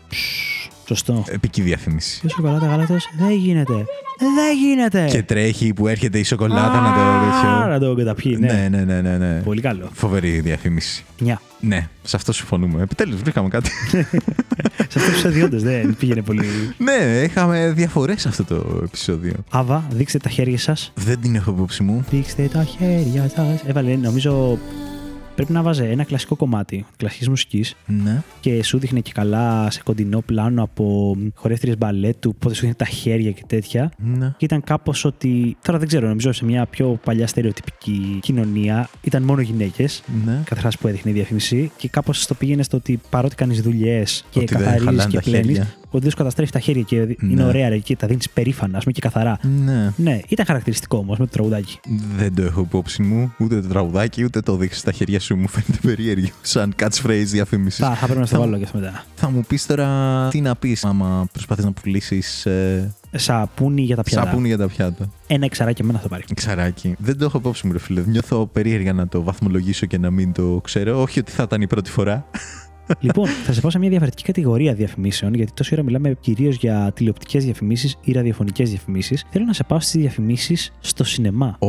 Σωστό. 0.87 1.23
Επική 1.27 1.61
διαφήμιση. 1.61 2.19
Ποιο 2.19 2.29
σοκολάτα 2.29 2.65
γάλακτος 2.65 3.09
δεν 3.17 3.31
γίνεται. 3.31 3.73
Δεν 4.17 4.57
γίνεται. 4.63 5.05
Και 5.09 5.23
τρέχει 5.23 5.73
που 5.73 5.87
έρχεται 5.87 6.19
η 6.19 6.23
σοκολάτα 6.23 6.79
να 6.79 6.93
το 6.93 6.99
Α, 7.01 7.19
τέτοιο. 7.19 7.67
Να 7.67 7.79
το 7.79 7.95
καταπιεί, 7.95 8.37
ναι. 8.39 8.47
Ναι, 8.53 8.67
ναι, 8.69 8.83
ναι, 8.83 9.01
ναι, 9.01 9.17
ναι. 9.17 9.41
Πολύ 9.43 9.61
καλό. 9.61 9.89
Φοβερή 9.93 10.39
διαφήμιση. 10.39 11.03
Νιά. 11.19 11.41
Ναι, 11.59 11.87
σε 12.03 12.15
αυτό 12.15 12.33
συμφωνούμε. 12.33 12.81
Επιτέλους, 12.81 13.21
βρήκαμε 13.21 13.47
κάτι. 13.49 13.69
Σε 14.89 14.99
αυτό 14.99 15.11
τους 15.11 15.25
αδειώτε 15.25 15.57
δεν 15.57 15.95
πήγαινε 15.99 16.21
πολύ. 16.21 16.45
ναι, 16.77 17.21
είχαμε 17.23 17.71
διαφορές 17.75 18.25
αυτό 18.25 18.43
το 18.43 18.81
επεισόδιο. 18.83 19.33
Άβα, 19.49 19.83
δείξτε 19.91 20.17
τα 20.17 20.29
χέρια 20.29 20.57
σας. 20.57 20.91
Δεν 20.95 21.19
την 21.21 21.35
έχω 21.35 21.51
υπόψη 21.51 21.83
μου. 21.83 22.05
Δείξτε 22.09 22.49
τα 22.53 22.63
χέρια 22.63 23.29
σας. 23.35 23.63
Έβαλε, 23.67 23.95
νομίζω, 23.95 24.59
πρέπει 25.35 25.51
να 25.51 25.61
βάζε 25.61 25.85
ένα 25.85 26.03
κλασικό 26.03 26.35
κομμάτι 26.35 26.85
κλασικής 26.97 27.29
μουσικής 27.29 27.75
Ναι. 27.85 28.23
και 28.39 28.63
σου 28.63 28.77
δείχνε 28.77 28.99
και 28.99 29.11
καλά 29.13 29.71
σε 29.71 29.81
κοντινό 29.83 30.21
πλάνο 30.21 30.63
από 30.63 31.15
χορεύτριες 31.35 31.77
μπαλέτου, 31.77 32.35
πότε 32.35 32.53
σου 32.53 32.59
δείχνε 32.61 32.75
τα 32.75 32.85
χέρια 32.85 33.31
και 33.31 33.43
τέτοια. 33.47 33.91
Ναι. 33.97 34.33
Και 34.37 34.45
ήταν 34.45 34.63
κάπως 34.63 35.05
ότι. 35.05 35.57
Τώρα 35.61 35.77
δεν 35.77 35.87
ξέρω, 35.87 36.07
νομίζω 36.07 36.31
σε 36.31 36.45
μια 36.45 36.65
πιο 36.65 36.99
παλιά 37.03 37.27
στερεοτυπική 37.27 38.19
κοινωνία 38.21 38.89
ήταν 39.01 39.23
μόνο 39.23 39.41
γυναίκες. 39.41 40.03
Ναι. 40.25 40.41
Καταρχά 40.43 40.71
που 40.79 40.87
έδειχνε 40.87 41.11
η 41.11 41.13
διαφήμιση. 41.13 41.71
Και 41.77 41.87
κάπως 41.87 42.25
το 42.27 42.33
πήγαινε 42.33 42.63
στο 42.63 42.77
ότι 42.77 42.99
παρότι 43.09 43.35
κάνεις 43.35 43.61
δουλειές 43.61 44.25
και 44.29 44.39
Ότι 44.39 44.53
δεν 44.53 44.57
καθαρίζεις 44.57 44.85
χαλάνε 44.85 45.09
και 45.09 45.15
τα 45.15 45.21
πλένεις, 45.23 45.77
χέρια. 45.95 46.01
ότι 46.01 46.01
δεν 46.01 46.09
σου 46.11 46.17
καταστρέφει 46.17 46.51
τα 46.51 46.59
χέρια 46.59 46.81
και 46.81 46.95
είναι 46.95 47.43
Ναι. 47.43 47.43
ωραία 47.43 47.69
ρε, 47.69 47.77
και 47.77 47.95
τα 47.95 48.07
δίνεις 48.07 48.29
περήφανα, 48.29 48.77
ας 48.77 48.83
πούμε 48.83 48.93
και 48.95 49.01
καθαρά. 49.01 49.37
Ναι. 49.65 49.93
Ναι, 49.95 50.19
ήταν 50.27 50.45
χαρακτηριστικό 50.45 50.97
όμως 50.97 51.17
με 51.17 51.25
το 51.25 51.31
τραγουδάκι. 51.31 51.79
Δεν 52.17 52.35
το 52.35 52.41
έχω 52.41 52.61
υπόψη 52.61 53.01
μου. 53.01 53.33
Ούτε 53.39 53.61
το 53.61 53.67
τραγουδάκι, 53.67 54.23
ούτε 54.23 54.39
το 54.41 54.55
δείξεις 54.55 54.79
στα 54.81 54.91
χέρια 54.91 55.19
σου. 55.19 55.35
Μου 55.35 55.47
φαίνεται 55.47 55.77
περίεργο. 55.81 56.27
Σαν 56.41 56.73
catchphrase 56.79 57.23
διαφήμισης. 57.25 57.79
Θα, 57.85 57.95
θα 57.95 58.05
πρέπει 58.05 58.19
να 58.19 58.25
στο 58.25 58.39
βάλω 58.39 58.57
και 58.57 58.63
αυτό 58.63 58.77
μετά. 58.77 59.03
Θα 59.15 59.29
μου 59.29 59.43
πεις 59.47 59.65
τώρα 59.65 59.87
τι 60.31 60.41
να 60.41 60.55
πεις 60.55 60.85
άμα 60.85 61.27
προσπαθείς 61.31 61.65
να 61.65 61.71
πουλήσεις 61.71 62.45
ε, 62.45 62.93
Σαπούνι 63.17 63.81
για 63.81 63.95
τα 63.95 64.03
πιάτα. 64.03 64.25
σαπούνι 64.25 64.47
για 64.47 64.57
τα 64.57 64.67
πιάτα. 64.67 65.09
Ένα 65.27 65.45
εξαράκι 65.45 65.81
εμένα 65.81 65.99
θα 65.99 66.07
πάρει. 66.07 66.23
Ξαράκι. 66.35 66.95
Δεν 66.99 67.17
το 67.17 67.25
έχω 67.25 67.37
υπόψη 67.37 67.67
μου, 67.67 67.73
ρε 67.73 67.79
φίλε. 67.79 68.01
Νιώθω 68.05 68.45
περίεργα 68.45 68.93
να 68.93 69.07
το 69.07 69.21
βαθμολογήσω 69.23 69.85
και 69.85 69.97
να 69.97 70.11
μην 70.11 70.31
το 70.31 70.59
ξέρω. 70.63 71.01
Όχι 71.01 71.19
ότι 71.19 71.31
θα 71.31 71.43
ήταν 71.43 71.61
η 71.61 71.67
πρώτη 71.67 71.89
φορά. 71.89 72.25
Λοιπόν, 72.99 73.27
θα 73.27 73.53
σε 73.53 73.61
πάω 73.61 73.71
σε 73.71 73.79
μια 73.79 73.89
διαφορετική 73.89 74.23
κατηγορία 74.23 74.73
διαφημίσεων, 74.73 75.33
γιατί 75.33 75.51
τόση 75.53 75.73
ώρα 75.73 75.83
μιλάμε 75.83 76.17
κυρίως 76.19 76.55
για 76.55 76.91
τηλεοπτικές 76.95 77.43
διαφημίσεις 77.43 77.97
ή 78.01 78.11
ραδιοφωνικές 78.11 78.69
διαφημίσεις. 78.69 79.25
Θέλω 79.29 79.45
να 79.45 79.53
σε 79.53 79.63
πάω 79.63 79.79
στις 79.79 80.01
διαφημίσεις 80.01 80.71
στο 80.79 81.03
σινεμά. 81.03 81.55
Ω, 81.59 81.67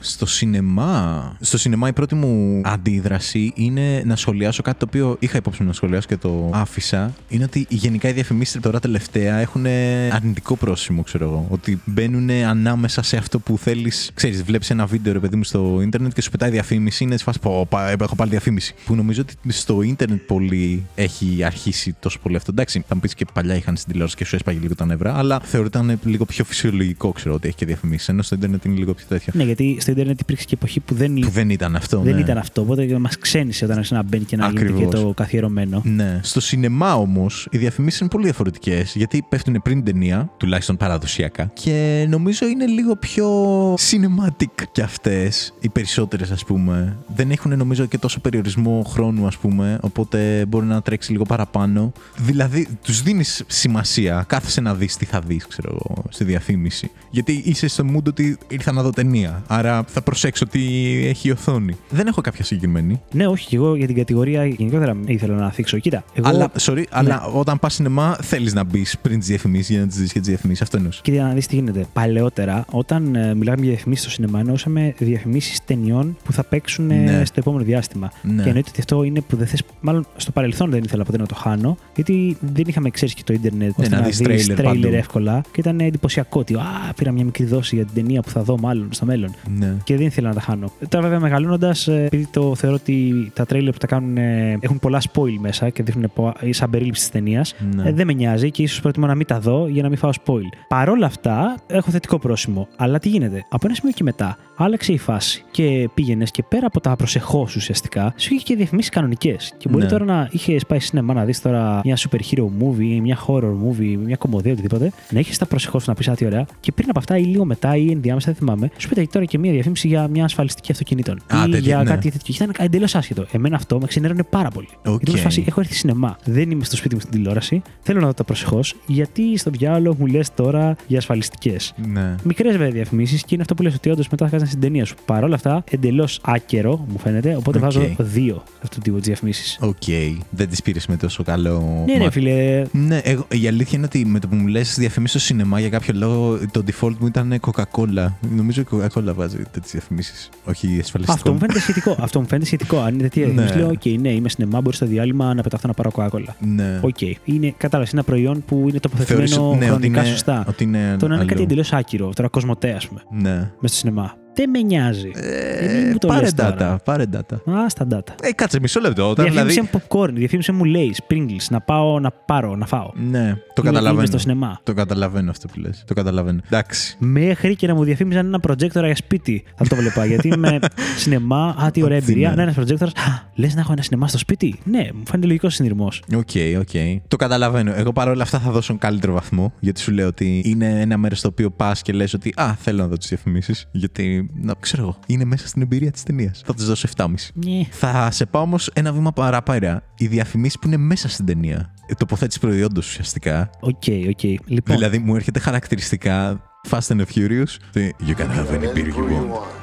στο 0.00 0.26
σινεμά. 0.26 1.36
Στο 1.40 1.58
σινεμά 1.58 1.88
η 1.88 1.92
πρώτη 1.92 2.14
μου 2.14 2.60
αντίδραση 2.64 3.52
είναι 3.54 4.02
να 4.04 4.16
σχολιάσω 4.16 4.62
κάτι 4.62 4.78
το 4.78 4.84
οποίο 4.88 5.16
είχα 5.18 5.36
υπόψη 5.36 5.62
μου 5.62 5.68
να 5.68 5.74
σχολιάσω 5.74 6.08
και 6.08 6.16
το 6.16 6.50
άφησα. 6.52 7.14
Είναι 7.28 7.44
ότι 7.44 7.66
γενικά 7.68 8.08
οι 8.08 8.12
διαφημίσεις 8.12 8.60
τώρα 8.60 8.80
τελευταία 8.80 9.36
έχουν 9.36 9.66
αρνητικό 10.12 10.56
πρόσημο, 10.56 11.02
ξέρω 11.02 11.24
εγώ. 11.24 11.46
Ότι 11.50 11.80
μπαίνουν 11.84 12.30
ανάμεσα 12.30 13.02
σε 13.02 13.16
αυτό 13.16 13.38
που 13.38 13.58
θέλεις. 13.58 14.10
Ξέρεις, 14.14 14.42
βλέπεις 14.42 14.70
ένα 14.70 14.86
βίντεο, 14.86 15.12
ρε 15.12 15.18
παιδί 15.18 15.36
μου, 15.36 15.44
στο 15.44 15.78
ίντερνετ 15.82 16.12
και 16.12 16.22
σου 16.22 16.30
πετάει 16.30 16.50
διαφήμιση. 16.50 17.04
Είναι 17.04 17.16
σε 17.16 17.24
φάση, 17.24 17.38
πω, 17.40 17.66
πα- 17.68 17.90
έχω 18.00 18.14
πάλι 18.14 18.30
διαφήμιση. 18.30 18.74
Που 18.84 18.94
νομίζω 18.94 19.20
ότι 19.20 19.34
στο 19.52 19.79
ίντερνετ 19.82 20.20
πολύ 20.26 20.86
έχει 20.94 21.44
αρχίσει 21.44 21.96
τόσο 22.00 22.18
πολύ 22.22 22.36
αυτό. 22.36 22.50
Εντάξει, 22.50 22.84
θα 22.88 22.94
μου 22.94 23.00
πεις 23.00 23.14
και 23.14 23.26
παλιά 23.34 23.54
είχαν 23.54 23.76
στην 23.76 23.88
τηλεόραση 23.88 24.16
και 24.16 24.24
σου 24.24 24.34
έσπαγε 24.34 24.58
λίγο 24.62 24.74
τα 24.74 24.84
νεύρα, 24.86 25.14
αλλά 25.16 25.40
θεωρώ 25.40 25.66
ότι 25.66 25.78
ήταν 25.78 25.98
λίγο 26.04 26.24
πιο 26.24 26.44
φυσιολογικό, 26.44 27.12
ξέρω 27.12 27.34
ότι 27.34 27.48
έχει 27.48 27.56
και 27.56 27.66
διαφημίσεις. 27.66 28.08
Ενώ 28.08 28.22
στο 28.22 28.34
ίντερνετ 28.34 28.64
είναι 28.64 28.78
λίγο 28.78 28.94
πιο 28.94 29.06
τέτοιο. 29.08 29.32
Ναι, 29.36 29.42
γιατί 29.44 29.76
στο 29.80 29.90
Ιντερνετ 29.90 30.20
υπήρξε 30.20 30.44
και 30.44 30.54
εποχή 30.54 30.80
που 30.80 30.94
δεν, 30.94 31.14
Που 31.14 31.28
δεν 31.30 31.50
ήταν 31.50 31.76
αυτό. 31.76 32.00
δεν 32.00 32.14
ναι. 32.14 32.20
ήταν 32.20 32.38
αυτό. 32.38 32.60
Οπότε 32.60 32.98
μας 32.98 33.18
ξένησε 33.18 33.64
όταν 33.64 33.76
άρχισε 33.76 33.94
να 33.94 34.02
μπαίνει 34.02 34.24
και 34.24 34.36
να 34.36 34.46
γίνεται 34.48 34.66
και 34.66 34.72
Ακριβώς. 34.72 35.00
το 35.02 35.12
καθιερωμένο. 35.16 35.82
Ναι. 35.84 36.20
Στο 36.22 36.40
σινεμά 36.40 36.94
όμως, 36.94 37.48
οι 37.50 37.58
διαφημίσεις 37.58 38.00
είναι 38.00 38.08
πολύ 38.08 38.24
διαφορετικές 38.24 38.92
γιατί 38.96 39.24
πέφτουν 39.28 39.60
πριν 39.62 39.84
την 39.84 39.92
ταινία, 39.92 40.30
τουλάχιστον 40.36 40.76
παραδοσιακά, 40.76 41.50
και 41.52 42.06
νομίζω 42.08 42.46
είναι 42.46 42.66
λίγο 42.66 42.96
πιο 42.96 43.28
cinematic 43.74 44.64
κι 44.72 44.80
αυτές. 44.82 45.54
Οι 45.60 45.68
περισσότερες, 45.68 46.30
ας 46.30 46.44
πούμε. 46.44 46.96
Δεν 47.14 47.30
έχουν 47.30 47.56
νομίζω 47.56 47.86
και 47.86 47.98
τόσο 47.98 48.20
περιορισμό 48.20 48.82
χρόνου, 48.88 49.26
ας 49.26 49.36
πούμε, 49.36 49.69
οπότε 49.80 50.44
μπορεί 50.48 50.66
να 50.66 50.82
τρέξει 50.82 51.12
λίγο 51.12 51.24
παραπάνω. 51.24 51.92
Δηλαδή, 52.16 52.66
τους 52.82 53.02
δίνεις 53.02 53.44
σημασία. 53.46 54.24
Κάθεσαι 54.28 54.60
να 54.60 54.74
δεις 54.74 54.96
τι 54.96 55.04
θα 55.04 55.20
δεις, 55.20 55.46
ξέρω 55.46 55.68
εγώ, 55.72 56.02
στη 56.08 56.24
διαφήμιση. 56.24 56.90
Γιατί 57.10 57.42
είσαι 57.44 57.68
στο 57.68 57.84
mood 57.94 58.04
ότι 58.06 58.38
ήρθα 58.48 58.72
να 58.72 58.82
δω 58.82 58.90
ταινία. 58.90 59.42
Άρα 59.46 59.76
θα, 59.76 59.84
θα 59.86 60.02
προσέξω 60.02 60.46
τι 60.46 60.60
έχει 61.06 61.28
η 61.28 61.30
οθόνη. 61.30 61.76
Δεν 61.90 62.06
έχω 62.06 62.20
κάποια 62.20 62.44
συγκεκριμένη. 62.44 63.00
Ναι, 63.12 63.26
όχι, 63.26 63.46
και 63.48 63.56
εγώ 63.56 63.74
για 63.76 63.86
την 63.86 63.96
κατηγορία 63.96 64.46
γενικότερα 64.46 64.96
ήθελα 65.06 65.34
να 65.34 65.50
θίξω. 65.50 65.78
Κοίτα, 65.78 66.04
εγώ. 66.14 66.28
Αλλά, 66.28 66.50
sorry, 66.60 66.74
Ναι. 66.76 66.82
αλλά 66.90 67.22
όταν 67.24 67.58
πας 67.58 67.74
σινεμά 67.74 68.16
θέλεις 68.22 68.54
να 68.54 68.64
μπεις 68.64 68.96
πριν 69.02 69.18
τις 69.18 69.28
διαφημίσεις 69.28 69.68
για 69.70 69.80
να 69.80 69.86
τις 69.86 69.96
δεις 69.96 70.12
και 70.12 70.18
τις 70.18 70.28
διαφημίσεις. 70.28 70.62
Αυτό 70.62 70.76
εννοώ. 70.76 70.90
Και 71.02 71.10
για 71.12 71.22
να 71.22 71.32
δεις 71.32 71.46
τι 71.46 71.54
γίνεται. 71.54 71.86
Παλαιότερα, 71.92 72.64
όταν 72.70 73.14
ε, 73.14 73.34
μιλάγαμε 73.34 73.62
για 73.64 73.70
διαφημίσεις 73.72 74.04
στο 74.04 74.12
σινεμά, 74.14 74.38
εννοούσαμε 74.38 74.94
διαφημίσεις 74.98 75.64
ταινιών 75.64 76.16
που 76.24 76.32
θα 76.32 76.44
παίξουν 76.44 76.90
ε, 76.90 76.94
Ναι. 76.94 77.24
στο 77.24 77.34
επόμενο 77.38 77.64
διάστημα. 77.64 78.12
Ναι. 78.22 78.42
Και 78.42 78.48
εννοείται 78.48 78.68
ότι 78.70 78.80
αυτό 78.80 79.02
είναι 79.02 79.20
που 79.20 79.36
δεν 79.36 79.46
θες. 79.46 79.59
Μάλλον 79.80 80.06
στο 80.16 80.30
παρελθόν 80.32 80.70
δεν 80.70 80.82
ήθελα 80.84 81.04
ποτέ 81.04 81.18
να 81.18 81.26
το 81.26 81.34
χάνω, 81.34 81.76
γιατί 81.94 82.36
δεν 82.40 82.64
είχαμε 82.66 82.90
ξέρεις 82.90 83.14
και 83.14 83.22
το 83.24 83.32
ίντερνετ 83.32 83.68
ώστε 83.70 83.82
Ναι, 83.82 83.88
να 83.88 84.00
να 84.00 84.06
δεις 84.06 84.16
δεις 84.16 84.26
τρέιλερ 84.26 84.56
τρέιλερ 84.56 84.82
παντού. 84.82 84.96
εύκολα. 84.96 85.40
Και 85.52 85.60
ήταν 85.60 85.80
εντυπωσιακό 85.80 86.40
ότι 86.40 86.54
Α, 86.54 86.92
πήρα 86.96 87.12
μια 87.12 87.24
μικρή 87.24 87.44
δόση 87.44 87.74
για 87.76 87.84
την 87.84 87.94
ταινία 87.94 88.20
που 88.22 88.28
θα 88.30 88.42
δω, 88.42 88.58
μάλλον 88.58 88.88
στο 88.90 89.06
μέλλον. 89.06 89.34
Ναι. 89.58 89.74
Και 89.84 89.96
δεν 89.96 90.06
ήθελα 90.06 90.28
να 90.28 90.34
τα 90.34 90.40
χάνω. 90.40 90.72
Τώρα, 90.88 91.02
βέβαια, 91.04 91.20
μεγαλώνοντας, 91.20 91.88
επειδή 91.88 92.26
το 92.30 92.54
θεωρώ 92.54 92.76
ότι 92.76 93.30
τα 93.34 93.46
τρέιλερ 93.46 93.72
που 93.72 93.78
τα 93.78 93.86
κάνουν 93.86 94.16
ε, 94.16 94.56
έχουν 94.60 94.78
πολλά 94.78 95.00
spoil 95.12 95.34
μέσα 95.40 95.68
και 95.70 95.82
δείχνουν 95.82 96.10
πο- 96.14 96.32
σαν 96.50 96.70
περίληψη 96.70 97.00
της 97.00 97.10
ταινίας, 97.10 97.54
Ναι. 97.74 97.88
ε, 97.88 97.92
δεν 97.92 98.06
με 98.06 98.12
νοιάζει 98.12 98.50
και 98.50 98.62
ίσως 98.62 98.80
προτιμώ 98.80 99.06
να 99.06 99.14
μην 99.14 99.26
τα 99.26 99.40
δω 99.40 99.66
για 99.68 99.82
να 99.82 99.88
μην 99.88 99.98
φάω 99.98 100.10
spoil. 100.24 100.46
Παρ' 100.68 100.88
όλα 100.88 101.06
αυτά, 101.06 101.54
έχω 101.66 101.90
θετικό 101.90 102.18
πρόσημο. 102.18 102.68
Αλλά 102.76 102.98
τι 102.98 103.08
γίνεται, 103.08 103.44
από 103.48 103.66
ένα 103.66 103.74
σημείο 103.74 103.92
και 103.94 104.02
μετά, 104.02 104.36
άλλαξε 104.56 104.92
η 104.92 104.98
φάση 104.98 105.44
και 105.50 105.88
πήγαινες 105.94 106.30
και 106.30 106.42
πέρα 106.48 106.66
από 106.66 106.80
τα 106.80 106.96
προσεχώς 106.96 107.56
ουσιαστικά, 107.56 108.14
σου 108.16 108.34
είχε 108.34 108.42
και 108.44 108.56
διαφημίσεις 108.56 108.90
κανονικές. 108.90 109.49
Και 109.56 109.68
μπορεί 109.68 109.82
Ναι. 109.82 109.88
τώρα 109.90 110.04
να 110.04 110.28
είχες 110.32 110.66
πάει 110.66 110.78
σινεμά 110.80 111.14
να 111.14 111.24
δεις 111.24 111.40
τώρα 111.40 111.80
μια 111.84 111.96
super 111.96 112.18
hero 112.30 112.44
movie, 112.44 112.98
μια 113.02 113.18
horror 113.26 113.52
movie, 113.52 113.96
μια 114.04 114.16
κωμωδία, 114.16 114.52
οτιδήποτε, 114.52 114.92
να 115.10 115.18
έχεις 115.18 115.38
τα 115.38 115.46
προσεχώς 115.46 115.82
σου 115.82 115.90
να 115.90 115.96
πεις 115.96 116.08
Α, 116.08 116.14
τι 116.14 116.24
ωραία. 116.26 116.46
Και 116.60 116.72
πριν 116.72 116.88
από 116.90 116.98
αυτά 116.98 117.16
ή 117.16 117.22
λίγο 117.22 117.44
μετά 117.44 117.76
ή 117.76 117.90
ενδιάμεσα, 117.90 118.26
δεν 118.26 118.34
θυμάμαι, 118.34 118.70
σου 118.76 118.88
πέταγε 118.88 119.06
τώρα 119.12 119.24
και 119.24 119.38
μια 119.38 119.52
διαφήμιση 119.52 119.88
για 119.88 120.08
μια 120.08 120.24
ασφαλιστική 120.24 120.72
αυτοκινήτων. 120.72 121.20
Α, 121.34 121.44
ή 121.46 121.50
τέτοια, 121.50 121.58
για 121.58 121.76
ναι. 121.78 121.84
κάτι 121.84 122.10
τέτοιο. 122.10 122.34
Και 122.34 122.42
ήταν 122.44 122.54
εντελώς 122.58 122.94
άσχετο. 122.94 123.26
Εμένα 123.32 123.56
αυτό 123.56 123.78
με 123.78 123.86
ξενέρωνε 123.86 124.22
πάρα 124.22 124.50
πολύ. 124.50 124.68
Γιατί 124.84 125.10
μου 125.10 125.16
Οκ. 125.16 125.18
φάση, 125.22 125.44
έχω 125.46 125.60
έρθει 125.60 125.74
σινεμά. 125.74 126.16
Δεν 126.24 126.50
είμαι 126.50 126.64
στο 126.64 126.76
σπίτι 126.76 126.94
μου 126.94 127.00
στην 127.00 127.12
τηλεόραση. 127.12 127.62
Θέλω 127.80 128.00
να 128.00 128.06
δω 128.06 128.14
τα 128.14 128.24
προσεχώς. 128.24 128.74
Γιατί 128.86 129.36
στο 129.36 129.50
διάολο 129.50 129.96
μου 129.98 130.06
λες 130.06 130.34
τώρα 130.34 130.76
για 130.86 130.98
ασφαλιστικές. 130.98 131.74
Ναι. 131.92 132.14
Μικρές 132.24 132.52
βέβαια 132.56 132.70
διαφημίσεις 132.70 133.20
και 133.22 133.28
είναι 133.32 133.42
αυτό 133.42 133.54
που 133.54 133.62
λες 133.62 133.74
ότι 133.74 133.90
όντως 133.90 134.08
μετά 134.08 134.24
θα 134.28 134.36
κάτσεις 134.36 134.48
στην 134.48 134.60
ταινία 134.60 134.84
σου. 134.84 134.94
Παρ' 135.04 135.24
όλα 135.24 135.34
αυτά, 135.34 135.64
εντελώς 135.70 136.20
άκυρο 136.22 136.86
μου 136.88 136.98
φαίνεται. 136.98 137.34
Οπότε 137.36 137.58
Οκ. 137.58 137.64
βάζω 137.64 137.80
δύο 137.98 138.42
αυτού 138.62 138.76
του 138.76 138.80
τύπου 138.82 138.98
τις 138.98 139.10
διαφημίσεις. 139.40 139.58
Οκ. 139.60 140.22
Δεν 140.30 140.48
τις 140.48 140.62
πήρες 140.62 140.86
με 140.86 140.96
τόσο 140.96 141.22
καλό. 141.22 141.82
Ναι, 141.86 141.92
ναι, 141.92 141.98
μάτι. 141.98 142.10
φίλε. 142.12 142.64
Ναι, 142.72 142.98
εγώ, 143.04 143.26
η 143.30 143.46
αλήθεια 143.48 143.78
είναι 143.78 143.86
ότι 143.86 144.04
με 144.04 144.18
το 144.18 144.28
που 144.28 144.34
μου 144.36 144.46
λες 144.46 144.74
διαφημίσει 144.78 145.18
στο 145.18 145.26
σινεμά 145.26 145.60
για 145.60 145.68
κάποιο 145.68 145.94
λόγο, 145.96 146.38
το 146.50 146.62
default 146.66 146.94
μου 146.98 147.06
ήταν 147.06 147.40
Coca-Cola. 147.40 148.06
Νομίζω 148.36 148.60
η 148.60 148.64
Coca-Cola 148.70 149.12
βάζει 149.14 149.36
τέτοιες 149.36 149.70
διαφημίσεις. 149.72 150.28
Όχι 150.44 150.66
ασφαλιστικό. 150.80 151.12
Αυτό 151.12 151.32
μου 151.32 151.38
φαίνεται 151.38 151.60
σχετικό. 151.60 151.96
Αυτό 152.00 152.20
μου 152.20 152.26
φαίνεται 152.26 152.46
σχετικό. 152.46 152.78
Αν 152.78 152.94
είναι 152.94 153.02
τέτοια 153.02 153.26
Ναι. 153.26 153.32
διαφήμιση, 153.32 153.58
λέω: 153.58 153.68
Οκ, 153.68 154.00
ναι, 154.00 154.08
είμαι 154.12 154.28
σινεμά, 154.28 154.60
μπορεί 154.60 154.76
στο 154.76 154.86
διάλειμμα 154.86 155.34
να 155.34 155.42
πεταχτώ 155.42 155.68
να 155.68 155.74
πάρω 155.74 155.90
Coca-Cola. 155.94 156.34
Ναι. 156.38 156.78
Οκ. 156.82 157.00
Είναι, 157.24 157.54
κατάλαβες, 157.56 157.92
ένα 157.92 158.02
προϊόν 158.02 158.44
που 158.46 158.66
είναι 158.68 158.80
τοποθετημένο 158.80 159.26
Θεωρείς- 159.28 159.58
ναι, 159.58 159.64
ότι 159.64 159.66
χρονικά 159.66 160.00
είναι- 160.00 160.10
σωστά. 160.10 160.44
ότι 160.48 160.64
είναι 160.64 160.96
το 160.98 161.06
να 161.06 161.12
είναι 161.14 161.22
αλλού. 161.22 161.26
κάτι 161.32 161.42
εντελώς 161.42 161.72
άκυρο. 161.72 162.12
Τώρα 162.14 162.28
Cosmote, 162.28 162.70
ας 162.72 162.88
πούμε. 162.88 163.00
Ναι. 163.10 163.34
Μέσα 163.36 163.50
στο 163.60 163.76
σινεμά. 163.76 164.14
Δεν 164.34 164.50
με 164.50 164.60
νοιάζει. 164.60 165.10
Ε, 165.14 165.72
μην 165.80 165.88
μου 165.92 165.98
το 165.98 166.06
πάρε 166.06 166.20
λες 166.20 166.34
τώρα. 166.34 166.76
data, 166.76 166.84
πάρε 166.84 167.04
data. 167.12 167.52
Α, 167.52 167.68
στα 167.68 167.86
data. 167.90 168.12
Ε, 168.22 168.32
κάτσε 168.32 168.60
μισό 168.60 168.80
λεπτό. 168.80 169.10
Όταν 169.10 169.24
Διαφήμισε 169.24 169.60
δηλαδή. 169.60 169.78
μου 169.90 170.00
popcorn, 170.02 170.10
διαφήμισε 170.12 170.52
μου 170.52 170.62
Lays, 170.64 171.12
Pringles, 171.14 171.44
να 171.50 171.60
πάω 171.60 172.00
να 172.00 172.10
πάρω, 172.10 172.56
να 172.56 172.66
φάω. 172.66 172.90
Ναι, 172.94 173.20
το 173.32 173.62
Είμαι- 173.62 173.66
καταλαβαίνω. 173.70 173.92
είμαι 173.94 174.06
στο 174.06 174.18
σινεμά. 174.18 174.60
Το 174.62 174.74
καταλαβαίνω 174.74 175.30
αυτό 175.30 175.48
που 175.48 175.58
λες. 175.60 175.84
Το 175.86 175.94
καταλαβαίνω. 175.94 176.40
Εντάξει. 176.46 176.96
Μέχρι 176.98 177.56
και 177.56 177.66
να 177.66 177.74
μου 177.74 177.84
διαφήμιζαν 177.84 178.26
ένα 178.26 178.40
projector 178.48 178.84
για 178.84 178.96
σπίτι. 178.96 179.44
Θα 179.56 179.66
το 179.66 179.76
βλέπα. 179.76 180.04
γιατί 180.06 180.28
είμαι 180.28 180.58
σινεμά. 181.02 181.54
Α, 181.64 181.70
τι 181.70 181.82
ωραία 181.82 181.96
Ότι 181.98 182.06
εμπειρία. 182.10 182.28
ναι. 182.28 182.34
Ναι, 182.34 182.42
ένας 182.42 182.56
projector. 182.58 182.88
Λες 183.34 183.54
να 183.54 183.60
έχω 183.60 183.72
ένα 183.72 183.82
σινεμά 183.82 184.08
στο 184.08 184.18
σπίτι; 184.18 184.58
Ναι, 184.64 184.88
μου 184.94 185.02
φαίνεται 185.06 185.26
λογικός 185.26 185.54
συνειρμός. 185.54 186.02
Οκ, 186.16 186.30
οκ. 186.60 187.00
Το 187.08 187.16
καταλαβαίνω. 187.16 187.72
Εγώ 187.76 187.92
παρόλα 187.92 188.22
αυτά 188.22 188.38
θα 188.38 188.50
δώσω 188.50 188.78
καλύτερο 188.78 189.12
βαθμό. 189.12 189.52
Γιατί 189.60 189.80
σου 189.80 189.92
λέω 189.92 190.06
ότι 190.06 190.42
είναι 190.44 190.80
ένα 190.80 190.96
μέρος 190.96 191.18
στο 191.18 191.28
οποίο 191.28 191.50
πας 191.50 191.82
και 191.82 191.92
λες 191.92 192.14
ότι 192.14 192.32
Α, 192.36 192.54
θέλω 192.58 192.82
να 192.82 192.88
δω 192.88 192.96
τις 192.96 193.08
διαφημίσεις. 193.08 193.68
Γιατί, 193.72 194.19
να 194.34 194.54
ξέρω 194.60 194.82
εγώ, 194.82 194.98
είναι 195.06 195.24
μέσα 195.24 195.48
στην 195.48 195.62
εμπειρία 195.62 195.90
της 195.90 196.02
ταινίας. 196.02 196.42
Θα 196.46 196.54
της 196.54 196.66
δώσω 196.66 196.88
7,5. 196.96 197.30
Ναι. 197.34 197.64
Θα 197.70 198.10
σε 198.10 198.26
πάω 198.26 198.42
όμως 198.42 198.70
ένα 198.72 198.92
βήμα 198.92 199.12
παραπέρα. 199.12 199.82
Οι 199.96 200.06
διαφημίσεις 200.06 200.58
που 200.58 200.66
είναι 200.66 200.76
μέσα 200.76 201.08
στην 201.08 201.24
ταινία. 201.26 201.74
Ε, 201.86 201.94
Τοποθέτηση 201.94 202.40
προϊόντος 202.40 202.86
ουσιαστικά. 202.88 203.50
Οκ, 203.60 203.82
οκ. 204.08 204.22
Λοιπόν, 204.46 204.76
Δηλαδή 204.76 204.98
μου 204.98 205.14
έρχεται 205.14 205.38
χαρακτηριστικά 205.38 206.40
Fast 206.70 206.86
and 206.88 207.02
Furious. 207.14 207.56
το 207.72 207.80
You 207.80 208.14
can 208.14 208.28
have 208.28 208.50
any 208.50 208.76
beer 208.76 208.86
you 208.86 208.94
want. 208.96 209.58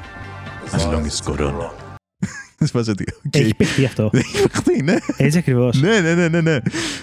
As 0.72 0.84
long 0.84 1.04
as 1.06 1.06
it's 1.06 1.20
Corona. 1.20 1.77
Σε 2.68 2.74
φάση 2.74 2.90
ότι. 2.90 3.04
οκ. 3.26 3.36
έχει 3.36 3.54
παιχτεί 3.54 3.84
αυτό. 3.84 4.10
Έχει 4.12 4.48
παιχτεί, 4.48 4.82
ναι. 4.82 4.96
Έτσι 5.16 5.38
ακριβώς. 5.38 5.80
Ναι, 5.80 6.00
ναι, 6.00 6.14
ναι, 6.14 6.28
ναι. 6.28 6.40
ναι. 6.40 6.58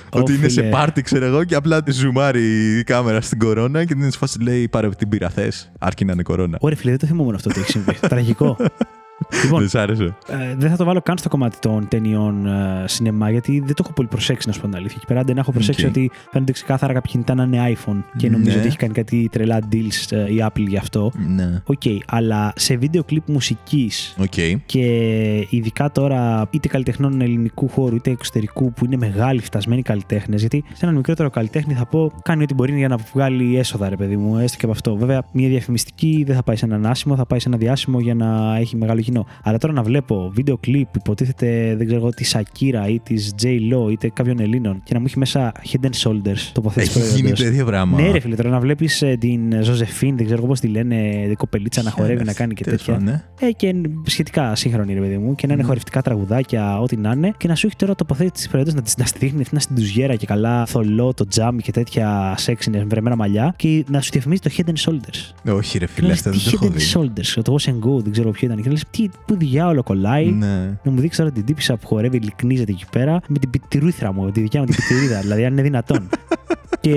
ότι 0.10 0.34
είναι 0.34 0.48
σε 0.48 0.60
φίλε. 0.60 0.72
πάρτι, 0.72 1.02
ξέρω 1.02 1.26
εγώ, 1.26 1.44
και 1.44 1.56
απλά 1.56 1.84
τη 1.84 1.92
ζουμάρει 1.92 2.78
η 2.80 2.84
κάμερα 2.84 3.22
στην 3.22 3.40
Corona 3.40 3.86
και 3.86 3.96
την 3.96 4.12
φάση 4.12 4.42
λέει 4.42 4.68
πάρε 4.68 4.90
την 4.90 5.10
μπύρα 5.10 5.30
θες. 5.30 5.72
Αρκεί 5.80 6.06
να 6.06 6.14
είναι 6.14 6.24
Corona. 6.24 6.58
Ωραία, 6.62 6.78
φίλε, 6.78 6.90
δεν 6.90 7.00
το 7.00 7.06
θυμόμουν 7.06 7.36
αυτό 7.36 7.50
ότι 7.50 7.60
έχει 7.60 7.72
συμβεί. 7.72 7.94
Τραγικό. 8.00 8.58
Λοιπόν, 9.44 9.60
Δεν 9.60 9.70
σ' 9.70 9.76
άρεσε. 9.76 10.16
Ε, 10.28 10.56
δεν 10.58 10.70
θα 10.70 10.76
το 10.76 10.86
βάλω 10.86 11.02
καν 11.02 11.18
στο 11.18 11.30
κομμάτι 11.30 11.58
των 11.60 11.88
ταινιών 11.88 12.46
ε, 12.48 12.84
σινεμά, 12.88 13.30
γιατί 13.32 13.60
δεν 13.60 13.76
το 13.76 13.82
έχω 13.86 13.94
πολύ 13.94 14.08
προσέξει, 14.08 14.48
να 14.48 14.54
σου 14.54 14.62
πω 14.62 14.68
την 14.68 14.76
αλήθεια. 14.76 14.96
Εκεί 14.98 15.06
πέρα 15.06 15.24
δεν 15.24 15.38
έχω 15.38 15.52
προσέξει 15.52 15.84
Οκ. 15.86 15.90
ότι 15.90 16.12
φαίνονται 16.32 16.52
ξεκάθαρα 16.52 16.94
κάποια 16.94 17.12
κινητά 17.12 17.34
να 17.36 17.44
είναι 17.44 17.76
iPhone 17.78 18.04
και 18.18 18.30
νομίζω 18.30 18.52
Ναι. 18.52 18.58
ότι 18.58 18.68
έχει 18.68 18.78
κάνει 18.78 18.94
κάτι 18.94 19.30
τρελά 19.32 19.60
deals 19.72 20.12
ε, 20.18 20.34
η 20.34 20.46
Apple 20.48 20.66
γι' 20.68 20.78
αυτό. 20.78 21.12
Ναι. 21.36 21.62
Οκ, 21.66 21.82
αλλά 22.08 22.54
σε 22.56 22.76
βίντεο 22.76 23.04
κλιπ 23.04 23.30
μουσικής 23.30 24.16
Οκ. 24.20 24.62
και 24.66 24.86
ειδικά 25.50 25.92
τώρα 25.92 26.48
είτε 26.50 26.68
καλλιτεχνών 26.68 27.22
ελληνικού 27.22 27.68
χώρου 27.70 27.96
είτε 27.96 28.12
εξωτερικού 28.12 28.74
που 28.74 28.86
είναι 28.86 28.98
μεγάλοι 28.98 29.40
φτασμένοι 29.42 29.82
καλλιτέχνες. 29.82 30.40
Γιατί 30.40 30.64
σε 30.74 30.80
έναν 30.86 30.96
μικρότερο 30.96 31.30
καλλιτέχνη 31.30 31.74
θα 31.74 31.86
πω 31.86 32.12
κάνει 32.24 32.44
ό,τι 32.44 32.54
μπορεί 32.54 32.78
για 32.78 32.88
να 32.88 32.98
βγάλει 33.14 33.58
έσοδα, 33.58 33.90
ρε 33.90 33.96
παιδί 33.96 34.18
μου, 34.18 34.38
έστω 34.38 34.58
και 34.58 34.64
από 34.66 34.74
αυτό. 34.74 34.96
Βέβαια, 34.96 35.24
μια 35.32 35.48
διαφημιστική 35.50 36.24
δεν 36.28 36.36
θα 36.36 36.44
πάει 36.44 36.56
σε 36.56 36.66
έναν 36.66 36.86
άσημο, 36.86 37.16
θα 37.16 37.26
πάει 37.26 37.40
σε 37.40 37.48
ένα 37.48 37.58
διάσημο 37.58 38.00
για 38.00 38.16
να 38.16 38.58
έχει 38.58 38.76
μεγάλο 38.78 39.00
κοινό. 39.22 39.26
Αλλά 39.44 39.58
τώρα 39.58 39.74
να 39.74 39.84
βλέπω 39.84 40.32
βίντεο 40.34 40.58
κλιπ, 40.58 40.96
υποτίθεται 40.96 41.74
δεν 41.78 41.86
ξέρω 41.86 42.02
εγώ 42.02 42.10
τη 42.10 42.24
Σακίρα 42.24 42.88
ή 42.88 43.00
της 43.00 43.34
J 43.42 43.46
Lo 43.46 43.92
είτε 43.92 44.10
κάποιων 44.10 44.40
Ελλήνων 44.40 44.82
και 44.84 44.94
να 44.94 45.00
μου 45.00 45.06
έχει 45.08 45.18
μέσα 45.20 45.52
head 45.52 45.86
and 45.86 45.90
shoulders 46.10 46.50
τοποθέτηση 46.54 47.00
Έχει 47.00 47.08
γίνει 47.08 47.18
προϊόντος. 47.22 47.44
τέτοιο 47.44 47.66
πράγμα. 47.66 48.02
Ναι, 48.02 48.12
ρε 48.12 48.20
φίλε, 48.20 48.36
τώρα 48.36 48.50
να 48.50 48.60
βλέπεις 48.60 49.04
την 49.20 49.64
Ζωζεφίν, 49.64 50.16
δεν 50.18 50.26
ξέρω 50.26 50.40
εγώ 50.40 50.48
πώς 50.50 50.60
τη 50.60 50.68
λένε, 50.68 51.24
την 51.28 51.36
κοπελίτσα 51.36 51.82
να 51.84 51.90
χορεύει, 51.92 52.24
να 52.24 52.34
κάνει 52.34 52.54
και 52.54 52.64
Τέλος 52.64 52.80
τέτοια. 52.84 52.98
πάντων, 53.00 53.14
ναι. 53.42 53.48
Ε, 53.48 53.52
και 53.52 53.76
σχετικά 54.06 54.56
σύγχρονη, 54.56 54.94
ρε 54.94 55.00
παιδί 55.00 55.18
μου, 55.18 55.36
και 55.36 55.48
να 55.48 55.54
είναι 55.54 55.64
χορευτικά 55.64 56.02
τραγουδάκια, 56.02 56.80
ό,τι 56.80 56.98
να 56.98 57.12
είναι, 57.12 57.32
και 57.38 57.48
να 57.48 57.56
σου 57.56 57.66
έχει 57.68 57.76
τώρα 57.76 57.96
τοποθέτηση 57.96 58.50
προϊόντο 58.50 58.72
να, 58.76 58.82
της- 58.82 58.98
να 58.98 59.06
στη 59.06 59.18
δείχνει 59.20 59.42
αυτή 59.42 59.60
στην 59.60 59.76
τουζιέρα 59.76 60.16
και 60.16 60.26
καλά 60.26 60.66
θολό, 60.66 61.14
το 61.14 61.28
τζάμι 61.28 61.62
και 61.62 61.72
τέτοια 61.72 62.34
σεξινε 62.38 62.86
βρεμένα 62.90 63.16
μαλλιά, 63.16 63.54
και 63.58 63.86
να 63.90 64.02
σου 64.02 64.10
διαφημίζει 64.14 64.42
το 64.42 64.50
head 64.58 64.70
and 64.70 64.90
shoulders. 64.90 65.54
Όχι, 65.56 65.78
ρε 65.78 65.86
Και 65.86 65.92
φίλε, 65.92 66.08
λες, 66.08 66.18
αυτό 66.18 66.30
τι 66.30 66.38
δεν 66.38 66.46
το 66.46 66.58
head 66.58 66.62
έχω 66.64 66.74
and 66.74 66.76
δει. 66.78 66.86
shoulders, 66.94 67.42
το 67.44 67.56
wash 67.60 67.70
and 67.70 67.74
go, 67.90 68.04
δεν 68.04 68.12
ξέρω 68.12 68.32
ποιο 68.32 68.48
ήταν. 68.48 68.62
Και 68.64 68.70
λες, 68.70 68.84
τι, 68.92 69.05
πού 69.26 69.38
διάολο 69.38 69.84
κολλάει. 69.84 70.32
Ναι. 70.32 70.80
Να 70.84 70.92
μου 70.92 71.00
δείξει 71.00 71.20
τώρα 71.20 71.32
την 71.32 71.46
τύπησα 71.46 71.78
που 71.78 71.88
χορεύει, 71.88 72.20
λυκνίζεται 72.20 72.72
εκεί 72.72 72.86
πέρα 72.92 73.22
με 73.28 73.40
την 73.40 73.50
πιτηρούθρα 73.50 74.14
μου, 74.14 74.32
τη 74.32 74.42
δικιά 74.42 74.60
μου 74.60 74.66
την 74.66 74.76
πιτηρίδα, 74.76 75.20
δηλαδή 75.26 75.46
αν 75.46 75.52
είναι 75.52 75.62
δυνατόν. 75.62 76.10
και 76.80 76.94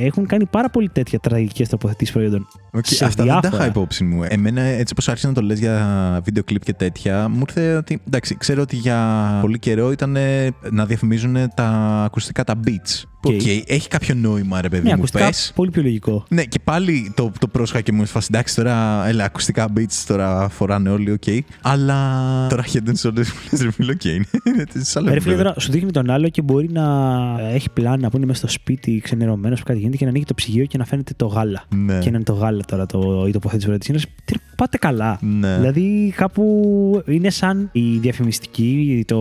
έχουν 0.00 0.26
κάνει 0.26 0.46
πάρα 0.46 0.70
πολύ 0.70 0.88
τέτοια 0.88 1.18
τραγικές 1.18 1.68
τοποθετήσεις 1.68 2.14
προϊόντων. 2.14 2.46
Οκ, 2.72 2.86
σε 2.86 3.04
αυτά 3.04 3.24
δεν 3.24 3.32
τα 3.32 3.40
διάφορα. 3.40 3.62
είχα 3.62 3.70
υπόψη 3.70 4.04
μου. 4.04 4.22
Εμένα, 4.28 4.60
έτσι 4.60 4.92
όπως 4.92 5.08
άρχισε 5.08 5.26
να 5.26 5.32
το 5.32 5.40
λες 5.40 5.58
για 5.58 6.20
βίντεο 6.24 6.42
κλιπ 6.44 6.64
και 6.64 6.72
τέτοια, 6.72 7.28
μου 7.28 7.40
ήρθε 7.40 7.76
ότι. 7.76 8.00
Εντάξει, 8.06 8.36
ξέρω 8.36 8.62
ότι 8.62 8.76
για 8.76 9.38
πολύ 9.40 9.58
καιρό 9.58 9.90
ήταν 9.90 10.16
να 10.70 10.86
διαφημίζουν 10.86 11.36
τα 11.54 11.66
ακουστικά 12.04 12.44
τα 12.44 12.54
beats. 12.66 13.04
Που, 13.20 13.30
Οκ. 13.34 13.40
οκ, 13.40 13.46
έχει 13.66 13.88
κάποιο 13.88 14.14
νόημα, 14.14 14.60
ρε 14.60 14.68
παιδί 14.68 14.82
Ναι, 14.82 14.88
μου. 14.88 14.94
ακουστικά 14.94 15.26
Πες. 15.26 15.52
πολύ 15.54 15.70
πιο 15.70 15.82
λογικό. 15.82 16.24
Ναι, 16.28 16.44
και 16.44 16.58
πάλι 16.64 17.12
το, 17.16 17.32
το 17.38 17.48
πρόσεξα 17.48 17.80
και 17.80 17.92
μου 17.92 18.02
έφασε 18.02 18.28
εντάξει 18.32 18.54
τώρα, 18.56 19.06
έλα, 19.06 19.24
ακουστικά 19.24 19.66
beats 19.76 20.04
τώρα 20.06 20.48
φοράνε 20.48 20.88
όλοι, 20.90 21.10
οκ. 21.10 21.22
Αλλά 21.62 21.96
τώρα 22.48 22.64
head 22.72 22.88
and 22.88 23.08
shoulders 23.08 23.26
που 23.26 23.48
λες 23.50 23.60
ρε 23.62 23.70
φίλε, 23.70 23.92
οκ, 23.92 24.04
είναι, 24.04 24.24
είναι 24.44 24.64
σε 24.84 24.98
άλλο 24.98 25.08
Ρε 25.12 25.20
φίλε, 25.20 25.32
επίπεδο. 25.32 25.42
τώρα 25.42 25.60
σου 25.60 25.70
δείχνει 25.72 25.90
τον 25.90 26.10
άλλο 26.10 26.28
και 26.28 26.42
μπορεί 26.42 26.68
να 26.72 26.84
έχει 27.52 27.70
πλάνα 27.70 28.10
που 28.10 28.16
είναι 28.16 28.26
μέσα 28.26 28.38
στο 28.38 28.48
σπίτι 28.48 29.00
ξενερωμένος 29.04 29.58
που 29.58 29.64
κάτι 29.66 29.78
γίνεται 29.78 29.96
και 29.96 30.04
να 30.04 30.10
ανοίγει 30.10 30.24
το 30.24 30.34
ψυγείο 30.34 30.64
και 30.64 30.78
να 30.78 30.84
φαίνεται 30.84 31.12
το 31.16 31.26
γάλα. 31.26 31.64
Ναι. 31.76 31.98
Και 31.98 32.10
να 32.10 32.16
είναι 32.16 32.24
το 32.24 32.32
γάλα 32.32 32.62
τώρα 32.66 32.86
το, 32.86 33.24
η 33.28 33.30
τοποθέτηση 33.30 33.64
προϊόντος. 33.66 33.86
Και 33.86 33.92
να 33.92 33.98
λες, 33.98 34.06
«Τι, 34.24 34.34
Πάτε 34.56 34.76
καλά. 34.78 35.18
Ναι. 35.22 35.56
Δηλαδή 35.56 36.12
κάπου 36.16 36.44
είναι 37.06 37.30
σαν 37.30 37.68
η 37.72 37.98
διαφημιστική, 37.98 39.04
το 39.06 39.16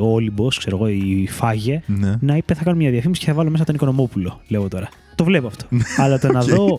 ο 0.00 0.12
Όλυμπος, 0.12 0.58
ξέρω 0.58 0.76
εγώ, 0.76 0.88
η 0.88 1.26
Φάγε, 1.30 1.82
Ναι. 1.86 2.14
να 2.20 2.36
είπε 2.36 2.54
θα 2.54 2.64
κάνω 2.64 2.76
μια 2.76 2.90
διαφήμιση 2.90 3.20
και 3.22 3.28
θα 3.28 3.34
βάλω 3.34 3.50
μέσα 3.50 3.64
τον 3.64 3.74
Οικονομόπουλο, 3.74 4.40
λέω 4.48 4.68
τώρα. 4.68 4.88
Το 5.14 5.24
βλέπω 5.24 5.46
αυτό. 5.46 5.66
Αλλά 5.96 6.18
το 6.18 6.32
να 6.32 6.40
δω 6.40 6.76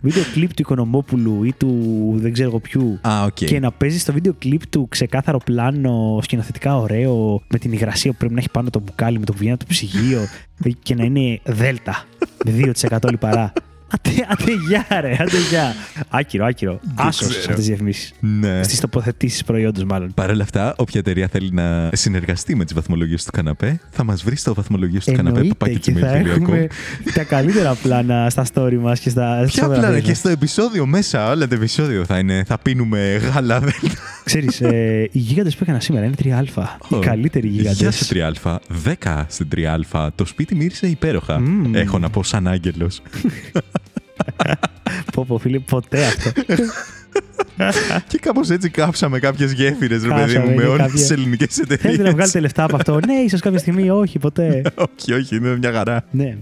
βίντεο 0.00 0.22
κλιπ 0.32 0.48
του 0.54 0.62
Οικονομόπουλου 0.62 1.44
ή 1.44 1.52
του 1.52 1.68
δεν 2.14 2.32
ξέρω 2.32 2.48
εγώ 2.48 2.58
ποιου 2.58 2.98
Α, 3.02 3.24
οκ. 3.24 3.34
και 3.34 3.60
να 3.60 3.72
παίζεις 3.72 4.02
στο 4.02 4.12
βίντεο 4.12 4.34
κλιπ 4.38 4.66
του 4.66 4.88
ξεκάθαρο 4.88 5.38
πλάνο, 5.44 6.18
σκηνοθετικά 6.22 6.76
ωραίο, 6.78 7.42
με 7.48 7.58
την 7.58 7.72
υγρασία 7.72 8.10
που 8.10 8.16
πρέπει 8.16 8.32
να 8.32 8.38
έχει 8.38 8.50
πάνω 8.50 8.70
το 8.70 8.80
μπουκάλι, 8.80 9.18
με 9.18 9.24
το 9.24 9.32
που 9.32 9.38
βγαίνει 9.38 9.54
από 9.54 9.64
το 9.64 9.70
ψυγείο 9.70 10.20
και 10.82 10.94
να 10.94 11.04
είναι 11.04 11.40
δέλτα 11.44 12.04
με 12.44 12.72
2% 12.80 13.10
λιπαρά. 13.10 13.52
Άντε, 13.90 14.26
άντε, 14.28 14.52
γεια, 14.68 15.00
ρε, 15.00 15.16
άντε, 15.20 15.38
γεια. 15.50 15.74
Άκυρο, 16.08 16.44
άκυρο. 16.44 16.80
Άσος 16.94 17.26
σε 17.26 17.28
ξέρω. 17.28 17.40
αυτέ 17.40 17.54
τις 17.54 17.66
διαφημίσεις. 17.66 18.12
Ναι. 18.20 18.62
Στις 18.62 18.80
τοποθετήσεις 18.80 19.44
προϊόντος, 19.44 19.84
μάλλον. 19.84 20.14
Παρ' 20.14 20.30
όλα 20.30 20.42
αυτά, 20.42 20.74
όποια 20.76 21.00
εταιρεία 21.00 21.28
θέλει 21.28 21.50
να 21.52 21.90
συνεργαστεί 21.92 22.56
με 22.56 22.64
τις 22.64 22.74
βαθμολογίες 22.74 23.24
του 23.24 23.30
καναπέ, 23.30 23.80
θα 23.90 24.04
μας 24.04 24.22
βρει 24.22 24.36
στο 24.36 24.54
βαθμολογίε 24.54 24.98
του 24.98 25.12
καναπέ 25.12 25.28
Εννοείται 25.28 25.54
παπάκι 25.54 25.92
και 25.92 25.98
θα 25.98 26.16
έχουμε 26.16 26.66
τα 27.14 27.24
καλύτερα 27.24 27.74
πλάνα 27.74 28.30
στα 28.30 28.46
story 28.54 28.76
μας 28.80 29.00
και 29.00 29.10
στα. 29.10 29.44
Ποια 29.46 29.68
πλάνα 29.68 30.00
και 30.00 30.14
στο 30.14 30.28
επεισόδιο 30.28 30.86
μέσα, 30.86 31.30
όλα 31.30 31.48
το 31.48 31.54
επεισόδιο 31.54 32.04
θα 32.04 32.18
είναι. 32.18 32.44
Θα 32.46 32.58
πίνουμε 32.58 33.16
γάλα. 33.16 33.62
Ξέρεις, 34.24 34.60
ε, 34.60 35.08
οι 35.12 35.18
γίγαντες 35.18 35.56
που 35.56 35.62
έκανα 35.62 35.80
σήμερα 35.80 36.04
είναι 36.04 36.14
3α. 36.22 36.62
Οι 36.88 36.98
καλύτεροι 37.00 37.48
γίγαντες. 37.48 37.78
Γεια 37.78 37.90
σου 37.90 38.06
3α. 38.42 38.56
10 39.02 39.24
στην 39.28 39.48
3α. 39.56 40.08
Το 40.14 40.24
σπίτι 40.24 40.54
μύρισε 40.54 40.86
υπέροχα. 40.86 41.40
Μμμ. 41.40 41.74
Έχω 41.74 41.98
να 41.98 42.10
πω 42.10 42.22
σαν 42.22 42.48
άγγελος. 42.48 43.02
Πω, 45.12 45.24
πω, 45.28 45.38
φίλε, 45.38 45.58
ποτέ 45.58 46.04
αυτό. 46.04 46.30
και 48.08 48.18
κάπως 48.18 48.50
έτσι 48.50 48.70
κάψαμε 48.70 49.18
κάποιες 49.18 49.52
γέφυρες, 49.52 50.02
ρε 50.02 50.08
παιδί 50.08 50.20
Κάψαμε 50.20 50.44
μου, 50.50 50.54
με 50.54 50.62
και 50.62 50.68
όλες 50.68 50.76
κάποια- 50.86 50.92
τις 51.00 51.10
ελληνικές 51.10 51.54
Θέλετε 51.54 51.74
εταιρείες. 51.74 51.98
να 51.98 52.10
βγάλετε 52.10 52.40
λεφτά 52.40 52.64
από 52.64 52.76
αυτό; 52.76 53.00
Ναι, 53.06 53.14
ίσως 53.14 53.40
κάποια 53.40 53.58
στιγμή, 53.58 53.90
όχι, 53.90 54.18
ποτέ. 54.18 54.62
όχι, 54.98 55.12
όχι, 55.12 55.36
είναι 55.36 55.56
μια 55.56 55.72
χαρά. 55.72 56.04
ναι. 56.10 56.36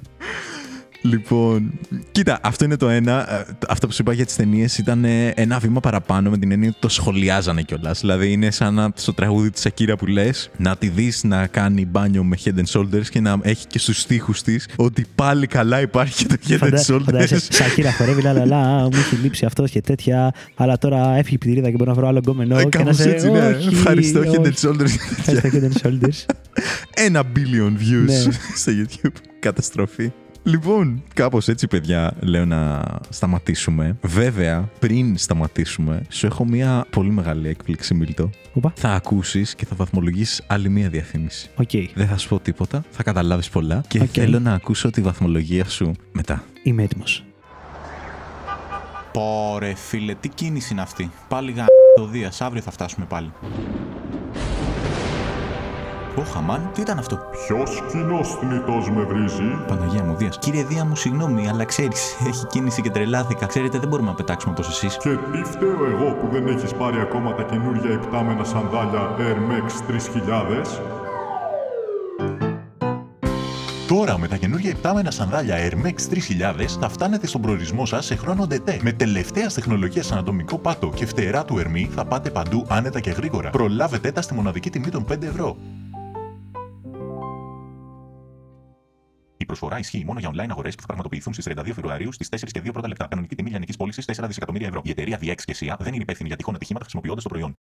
Λοιπόν, 1.11 1.70
κοίτα, 2.12 2.38
αυτό 2.42 2.64
είναι 2.64 2.76
το 2.76 2.88
ένα. 2.88 3.32
Ε, 3.34 3.44
Αυτό 3.68 3.86
που 3.86 3.92
σου 3.92 4.02
είπα 4.02 4.12
για 4.12 4.24
τις 4.26 4.36
ταινίες 4.36 4.78
ήταν 4.78 5.04
ε, 5.04 5.28
ένα 5.28 5.59
βήμα 5.59 5.80
παραπάνω 5.80 6.30
με 6.30 6.38
την 6.38 6.52
έννοια 6.52 6.68
ότι 6.68 6.78
το 6.80 6.88
σχολιάζανε 6.88 7.62
κιόλας. 7.62 8.00
Δηλαδή, 8.00 8.32
είναι 8.32 8.50
σαν 8.50 8.74
να, 8.74 8.90
στο 8.94 9.12
τραγούδι 9.14 9.50
της 9.50 9.66
Ακύρα 9.66 9.96
που 9.96 10.07
λες 10.07 10.50
να 10.57 10.76
τη 10.76 10.88
δεις 10.88 11.24
να 11.24 11.46
κάνει 11.46 11.86
μπάνιο 11.86 12.24
με 12.24 12.36
head 12.44 12.54
and 12.59 12.80
shoulders 12.80 13.04
και 13.11 13.20
να 13.20 13.36
έχει 13.42 13.66
και 13.66 13.78
στους 13.78 14.07
τοίχου 14.07 14.32
της 14.44 14.68
ότι 14.76 15.07
πάλι 15.14 15.46
καλά 15.46 15.80
υπάρχει 15.80 16.26
και 16.26 16.36
το 16.36 16.36
head 16.48 16.57
Φαντα- 16.59 16.82
and 16.88 17.00
Φαντάζεσαι, 17.04 17.36
shoulders. 17.50 17.54
Σακίρα 17.55 17.93
χορεύει, 17.92 18.22
λα, 18.22 18.32
λα, 18.32 18.44
λα, 18.46 18.59
μου 18.82 18.90
έχει 18.92 19.14
λείψει 19.16 19.44
αυτός 19.44 19.70
και 19.70 19.80
τέτοια. 19.80 20.32
Αλλά 20.54 20.78
τώρα 20.78 21.16
έφυγε 21.16 21.34
η 21.34 21.38
πιτυρίδα 21.39 21.70
και 21.70 21.76
μπορώ 21.76 21.90
να 21.90 21.96
βρω 21.96 22.09
άλλο 22.09 22.18
γκόμενο. 22.18 22.59
Ε, 22.59 22.64
και 22.64 22.78
να 22.78 22.84
κάπως 22.84 22.96
σε. 22.96 23.11
έτσι, 23.11 23.30
ναι. 23.30 23.46
όχι, 23.48 23.68
Ευχαριστώ, 23.68 24.20
head 24.20 24.40
and 24.46 24.52
όχι. 24.52 24.66
shoulders. 24.68 24.94
Ευχαριστώ, 25.26 25.48
head 25.52 25.62
and 25.72 25.86
shoulders. 25.86 26.24
Ένα 26.94 27.22
billion 27.36 27.70
views 27.82 28.04
Ναι. 28.07 28.20
στο 28.61 28.72
YouTube. 28.82 29.12
Καταστροφή. 29.40 30.12
Λοιπόν, 30.47 31.03
κάπως 31.14 31.49
έτσι, 31.49 31.66
παιδιά, 31.66 32.12
λέω 32.20 32.44
να 32.44 32.82
σταματήσουμε. 33.09 33.97
Βέβαια, 34.03 34.68
πριν 34.78 35.16
σταματήσουμε, 35.18 36.03
σου 36.09 36.26
έχω 36.26 36.44
μία 36.44 36.86
πολύ 36.90 37.11
μεγάλη 37.11 37.49
έκπληξη, 37.49 37.94
Μίλτο. 37.94 38.30
Οπα. 38.53 38.72
Θα 38.76 38.90
ακούσεις 38.90 39.55
και 39.55 39.66
θα 39.66 39.74
βαθμολογήσει 39.76 40.42
άλλη 40.47 40.68
μία 40.68 40.88
διαφήμιση. 40.88 41.51
Οκ. 41.57 41.70
Δεν 41.94 42.07
θα 42.07 42.16
σου 42.16 42.28
πω 42.28 42.38
τίποτα, 42.38 42.84
θα 42.90 43.03
καταλάβεις 43.03 43.49
πολλά 43.49 43.84
και 43.88 44.01
Οκ. 44.01 44.09
θέλω 44.12 44.38
να 44.38 44.53
ακούσω 44.53 44.90
τη 44.90 45.01
βαθμολογία 45.01 45.64
σου 45.64 45.92
μετά. 46.12 46.44
Είμαι 46.62 46.82
έτοιμος. 46.82 47.24
Πόρε 49.12 49.74
φίλε, 49.74 50.14
τι 50.14 50.28
κίνηση 50.28 50.72
είναι 50.72 50.82
αυτή; 50.82 51.11
Πάλι 51.28 51.53
γα... 51.53 51.64
το 51.97 52.07
Δίας, 52.07 52.40
αύριο 52.40 52.62
θα 52.62 52.70
φτάσουμε 52.70 53.07
πάλι. 53.09 53.32
Ω, 56.19 56.23
Χαμάν, 56.23 56.71
τι 56.75 56.81
ήταν 56.81 56.99
αυτό; 56.99 57.19
Ποιος 57.47 57.83
κοινός 57.91 58.39
θνητός 58.41 58.91
με 58.91 59.03
βρίζει; 59.03 59.64
Παναγία 59.69 60.03
μου, 60.05 60.17
Δίας. 60.17 60.39
Κύριε 60.39 60.64
Δία 60.64 60.85
μου, 60.85 60.97
συγγνώμη, 60.97 61.49
αλλά 61.49 61.64
ξέρεις, 61.64 62.17
έχει 62.27 62.47
κίνηση 62.47 62.83
και 62.83 62.91
τρελάθηκα. 62.91 63.47
Ξέρετε, 63.47 63.79
δεν 63.79 63.89
μπορούμε 63.89 64.09
να 64.09 64.14
πετάξουμε 64.14 64.53
όπως 64.53 64.69
εσείς. 64.69 64.97
Και 64.97 65.09
τι 65.33 65.43
φταίω 65.43 65.85
εγώ 65.85 66.12
που 66.14 66.29
δεν 66.33 66.47
έχεις 66.47 66.75
πάρει 66.75 67.01
ακόμα 67.01 67.35
τα 67.35 67.43
καινούργια 67.43 67.91
υπτάμενα 67.91 68.45
σανδάλια 68.45 69.17
Air 69.19 69.37
Max 69.51 69.71
3000. 69.87 70.81
Τώρα 73.89 74.19
με 74.19 74.29
τα 74.29 74.37
καινούργια 74.37 74.71
υπτάμενα 74.71 75.11
σανδάλια 75.11 75.57
Air 75.57 75.87
Max 75.87 75.95
3000 76.61 76.64
θα 76.81 76.89
φτάνετε 76.89 77.27
στον 77.27 77.41
προορισμό 77.41 77.87
σας 77.87 78.05
σε 78.05 78.17
χρόνο 78.17 78.47
ντετέ. 78.47 78.79
Με 78.83 78.93
τελευταίας 78.93 79.55
τεχνολογίας 79.55 80.12
ανατομικό 80.12 80.59
πάτο 80.59 80.91
και 80.95 81.07
φτερά 81.07 81.45
του 81.45 81.59
Ερμή 81.59 81.91
θα 81.95 82.05
πάτε 82.05 82.31
παντού 82.31 82.67
άνετα 82.69 83.01
και 83.01 83.11
γρήγορα. 83.11 83.51
Προλάβετε 83.51 84.12
τα 84.12 84.23
στη 84.23 84.35
μοναδική 84.35 84.71
τιμή 84.71 84.89
των 84.89 85.05
5 85.12 85.23
ευρώ. 85.23 85.57
Προσφορά 89.47 89.78
ισχύει 89.78 90.05
μόνο 90.05 90.18
για 90.18 90.30
online 90.30 90.51
αγορές 90.51 90.74
που 90.74 90.80
θα 90.80 90.86
πραγματοποιηθούν 90.86 91.32
στις 91.32 91.47
32 91.49 91.64
Φεβρουαρίου 91.64 92.12
στις 92.12 92.28
4 92.30 92.38
και 92.51 92.61
2 92.64 92.72
πρώτα 92.72 92.88
λεπτά. 92.88 93.07
Κανονική 93.07 93.34
τιμή 93.34 93.51
λιανικής 93.51 93.76
πώλησης 93.76 94.05
4 94.05 94.24
δισεκατομμύρια 94.26 94.68
ευρώ. 94.68 94.80
Η 94.84 94.90
εταιρεία 94.90 95.18
DX 95.20 95.40
και 95.44 95.57
ΣΙΑ 95.59 95.76
δεν 95.78 95.92
είναι 95.92 96.03
υπεύθυνη 96.03 96.28
για 96.28 96.36
τυχόν 96.36 96.55
ατυχήματα 96.55 96.84
χρησιμοποιώντας 96.84 97.22
το 97.22 97.28
προϊόν. 97.28 97.55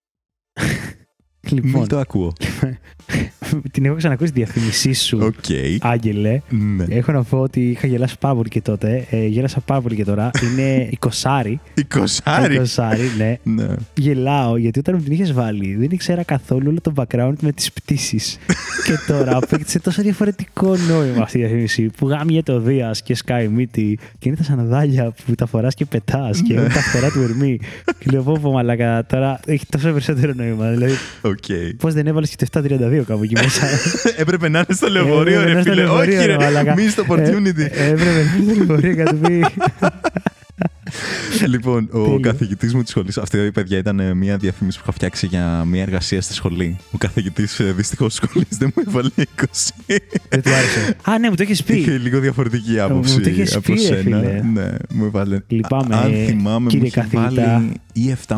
Λοιπόν, 1.50 1.70
Μην 1.70 1.88
το 1.88 1.98
ακούω. 1.98 2.32
την 3.72 3.84
έχω 3.84 3.94
ξανακούσει 3.94 4.32
τη 4.32 4.38
διαφήμισή 4.38 4.92
σου, 4.92 5.18
Οκ. 5.22 5.34
Άγγελε. 5.80 6.40
Ναι. 6.48 6.84
Έχω 6.88 7.12
να 7.12 7.22
πω 7.22 7.38
ότι 7.38 7.70
είχα 7.70 7.86
γελάσει 7.86 8.18
πάρα 8.18 8.34
πολύ 8.34 8.48
και 8.48 8.60
τότε. 8.60 9.06
Ε, 9.10 9.26
γέλασα 9.26 9.60
πάρα 9.60 9.80
πολύ 9.80 9.94
και 9.94 10.04
τώρα. 10.04 10.30
Είναι 10.42 10.88
20. 11.00 11.08
20. 11.44 12.04
20, 12.24 12.96
ναι. 13.16 13.38
Ναι. 13.42 13.66
Γελάω 13.94 14.56
γιατί 14.56 14.78
όταν 14.78 14.94
μου 14.98 15.02
την 15.02 15.12
είχες 15.12 15.32
βάλει 15.32 15.74
δεν 15.74 15.88
ήξερα 15.90 16.22
καθόλου 16.22 16.66
όλο 16.68 16.80
το 16.80 16.92
background 16.96 17.34
με 17.40 17.52
τις 17.52 17.72
πτήσεις. 17.72 18.38
και 18.86 18.92
τώρα 19.12 19.36
απέκτησε 19.36 19.78
τόσο 19.78 20.02
διαφορετικό 20.02 20.76
νόημα 20.76 21.22
αυτή 21.22 21.38
η 21.38 21.40
διαφήμιση 21.40 21.90
που 21.96 22.08
γάμια 22.08 22.42
το 22.42 22.60
Δίας 22.60 23.02
και 23.02 23.14
σκάει 23.14 23.48
μύτη 23.48 23.98
και 24.18 24.28
είναι 24.28 24.36
τα 24.36 24.42
σανδάλια 24.42 25.14
που 25.26 25.34
τα 25.34 25.46
φοράς 25.46 25.74
και 25.74 25.84
πετάς 25.84 26.42
και 26.42 26.54
Ναι. 26.54 26.60
είναι 26.60 26.68
τα 26.68 26.80
φτερά 26.80 27.10
του 27.10 27.20
Ερμή. 27.20 27.58
και 27.98 28.06
λέω 28.10 28.22
πω 28.22 28.38
πω 28.42 28.50
μαλακά 28.52 29.06
τώρα 29.06 29.40
έχει 29.46 29.66
τόσο 29.70 29.90
περισσότερο 29.90 30.32
νόημα. 30.36 30.70
Δηλαδή 30.70 30.92
Οκ. 31.38 31.74
πώς 31.78 31.94
δεν 31.94 32.06
έβαλες 32.06 32.30
και 32.36 32.46
το 32.50 32.60
732 33.00 33.02
κάπου 33.06 33.22
εκεί 33.22 33.34
μέσα; 33.34 33.66
Έπρεπε 34.22 34.48
να 34.48 34.58
είναι 34.58 34.76
στο 34.76 34.88
λεωφορείο, 34.88 35.40
Έπρεπε 35.40 35.40
να 35.40 35.44
ρε 35.44 35.50
είναι 35.50 35.60
στο 35.62 35.70
φίλε. 35.72 35.82
λεωφορείο, 35.82 36.16
Όχι, 36.18 36.26
ρε, 36.26 36.32
ρε. 36.36 36.44
μαλάκα. 36.44 36.74
Missed 36.74 37.02
opportunity. 37.06 37.58
Ε, 37.70 37.90
Έπρεπε 37.90 38.04
να 38.12 38.20
είναι 38.20 38.52
στο 38.52 38.54
λεωφορείο 38.64 38.94
και 38.94 39.02
να 39.02 39.10
του 39.10 39.18
πει. 39.18 39.44
λοιπόν, 41.46 41.88
ο 41.92 42.02
Τέλειο. 42.02 42.20
καθηγητής 42.20 42.74
μου 42.74 42.80
της 42.82 42.90
σχολής, 42.90 43.18
αυτή, 43.18 43.38
παιδιά, 43.38 43.78
ήταν 43.78 44.00
ε, 44.00 44.14
μια 44.14 44.36
διαφήμιση 44.36 44.76
που 44.78 44.82
είχα 44.86 44.92
φτιάξει 44.92 45.26
για 45.26 45.64
μια 45.64 45.82
εργασία 45.82 46.20
στη 46.20 46.34
σχολή. 46.34 46.76
Ο 46.92 46.98
καθηγητής 46.98 47.60
δυστυχώς 47.76 48.14
σχολής 48.14 48.46
δεν 48.58 48.72
μου 48.76 48.82
έβαλε 48.88 49.08
20. 49.16 49.22
Δεν 50.28 50.42
του 50.42 50.50
άρεσε. 50.54 50.96
Α, 51.10 51.18
ναι, 51.18 51.28
μου 51.30 51.34
το 51.34 51.42
έχει 51.48 51.64
πει. 51.64 51.76
Είχε 51.76 51.98
λίγο 51.98 52.18
διαφορετική 52.20 52.80
άποψη 52.80 53.14
μου 53.16 53.20
το 53.20 53.28
είχες 53.30 53.54
από 53.54 53.72
πει, 53.72 53.72
ρε 53.72 53.78
σένα. 53.86 54.00
φίλε. 54.02 54.40
Ναι, 54.52 54.72
μου 54.94 55.04
έβαλε. 55.04 55.38
Λυπάμαι, 55.48 55.96
Αν 55.96 56.12
θυμάμαι, 56.26 56.58
μου 56.60 56.66
κύριε 56.68 56.86
είχε 56.86 57.00
καθηγητά. 57.00 57.30
βάλει 57.52 57.72
ή 57.92 58.16
7,5-8 58.28 58.36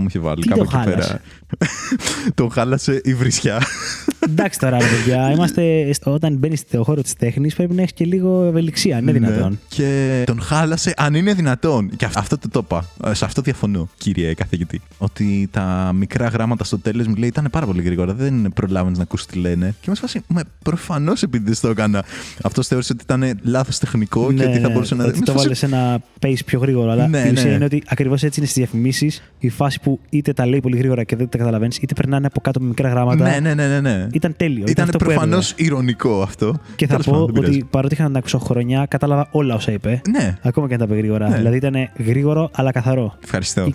μου 0.00 0.06
είχε 0.08 0.18
βάλει. 0.18 0.42
Τι 0.42 0.48
κάπου 0.48 0.64
το 0.64 0.78
εκεί 0.78 0.90
πέρα. 0.90 1.20
Χάλασε; 1.58 2.30
τον 2.34 2.50
χάλασε 2.50 3.00
η 3.04 3.14
βρισιά. 3.14 3.62
Εντάξει 4.30 4.58
τώρα, 4.58 4.78
ρε 4.78 4.84
παιδιά, 4.84 5.30
είμαστε, 5.32 5.92
στο- 5.92 6.12
όταν 6.12 6.36
μπαίνεις 6.36 6.58
στο 6.58 6.84
χώρο 6.84 7.02
της 7.02 7.14
τέχνης 7.14 7.54
πρέπει 7.54 7.74
να 7.74 7.80
έχεις 7.80 7.92
και 7.92 8.04
λίγο 8.04 8.44
ευελιξία. 8.44 8.98
Είναι 8.98 9.12
δυνατόν. 9.12 9.50
Ναι. 9.50 9.56
Και 9.68 10.22
τον 10.26 10.40
χάλασε, 10.40 10.94
αν 10.96 11.14
είναι 11.14 11.34
δυνατόν. 11.34 11.90
Και 11.96 12.04
αυ- 12.04 12.18
αυτό 12.18 12.38
το 12.38 12.48
το 12.48 12.60
είπα. 12.64 12.84
Ε, 13.10 13.14
Σε 13.14 13.24
αυτό 13.24 13.42
διαφωνώ, 13.42 13.88
κύριε 13.98 14.34
καθηγητή. 14.34 14.80
Ότι 14.98 15.48
τα 15.50 15.92
μικρά 15.94 16.26
γράμματα 16.28 16.64
στο 16.64 16.78
τέλος 16.78 17.06
μου 17.06 17.14
λέει 17.14 17.28
ήταν 17.28 17.48
πάρα 17.52 17.66
πολύ 17.66 17.82
γρήγορα. 17.82 18.14
Δεν 18.14 18.50
προλάβαινες 18.54 18.96
να 18.98 19.02
ακούσει 19.02 19.26
τι 19.28 19.38
λένε. 19.38 19.74
Και 19.80 19.86
μα 19.88 19.94
φάση, 19.94 20.20
με 20.28 20.42
προφανώς 20.62 21.22
επειδή 21.22 21.44
δεν 21.44 21.58
το 21.60 21.68
έκανα. 21.68 22.04
Αυτός 22.42 22.66
θεώρησε 22.66 22.92
ότι 22.92 23.02
ήταν 23.04 23.38
λάθος 23.42 23.78
τεχνικό 23.78 24.32
και 24.32 24.44
ότι 24.44 24.58
θα 24.58 24.68
μπορούσε 24.68 24.94
να. 24.94 25.02
Ναι, 25.02 25.08
Ότι 25.08 25.18
με 25.18 25.24
το 25.24 25.32
φάση- 25.32 25.44
βάλες 25.44 25.58
σε 25.58 25.66
ένα 25.66 26.00
pace 26.20 26.44
πιο 26.46 26.58
γρήγορο. 26.58 26.90
Αλλά 26.90 27.06
Ναι, 27.08 27.18
η 27.18 27.30
ουσία 27.32 27.48
ναι. 27.48 27.54
είναι 27.54 27.64
ότι 27.64 27.82
ακριβώς 27.86 28.22
έτσι 28.22 28.40
είναι 28.40 28.48
στις 28.48 28.62
διαφημίσεις. 28.62 29.22
Η 29.38 29.48
φάση 29.48 29.80
που 29.80 30.00
είτε 30.10 30.32
τα 30.32 30.46
λέει 30.46 30.60
πολύ 30.60 30.76
γρήγορα 30.76 31.02
και 31.04 31.16
δεν 31.16 31.28
τα 31.28 31.38
καταλαβαίνεις, 31.38 31.76
είτε 31.76 31.94
περνάνε 31.94 32.26
από 32.26 32.40
κάτω 32.40 32.60
με 32.60 32.66
μικρά 32.68 32.88
γράμματα. 32.88 33.24
Ναι, 33.30 33.38
ναι, 33.40 33.54
ναι, 33.54 33.66
ναι, 33.68 33.80
ναι. 33.80 34.06
Ήταν 34.18 34.34
τέλειο. 34.36 34.64
Ήταν 34.68 34.84
αυτό 34.84 34.98
που 34.98 35.04
προφανώς 35.04 35.50
έβγαλε. 35.50 35.68
ηρωνικό 35.68 36.22
αυτό. 36.22 36.58
Και 36.76 36.86
θα 36.86 36.90
Τέλος 36.92 37.06
πω 37.06 37.12
πάντων, 37.12 37.26
δεν 37.26 37.36
ότι 37.36 37.50
πειράζει. 37.50 37.64
παρότι 37.70 37.94
είχα 37.94 38.02
να 38.02 38.10
τα 38.10 38.18
ακούσω 38.18 38.38
χρονιά, 38.38 38.86
κατάλαβα 38.86 39.28
όλα 39.30 39.54
όσα 39.54 39.72
είπε. 39.72 40.00
Ναι. 40.10 40.36
Ακόμα 40.42 40.66
και 40.66 40.72
αν 40.72 40.78
τα 40.78 40.84
είπε 40.84 40.96
γρήγορα. 40.96 41.28
Ναι. 41.28 41.36
Δηλαδή 41.36 41.56
ήταν 41.56 41.74
γρήγορο 42.06 42.50
αλλά 42.52 42.72
καθαρό. 42.72 43.16
Ευχαριστώ. 43.24 43.68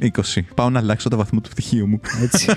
20-20. 0.00 0.08
20. 0.36 0.40
Πάω 0.54 0.70
να 0.70 0.78
αλλάξω 0.78 1.08
το 1.08 1.16
βαθμό 1.16 1.40
του 1.40 1.48
πτυχίου 1.50 1.86
μου. 1.86 2.00
Έτσι. 2.22 2.46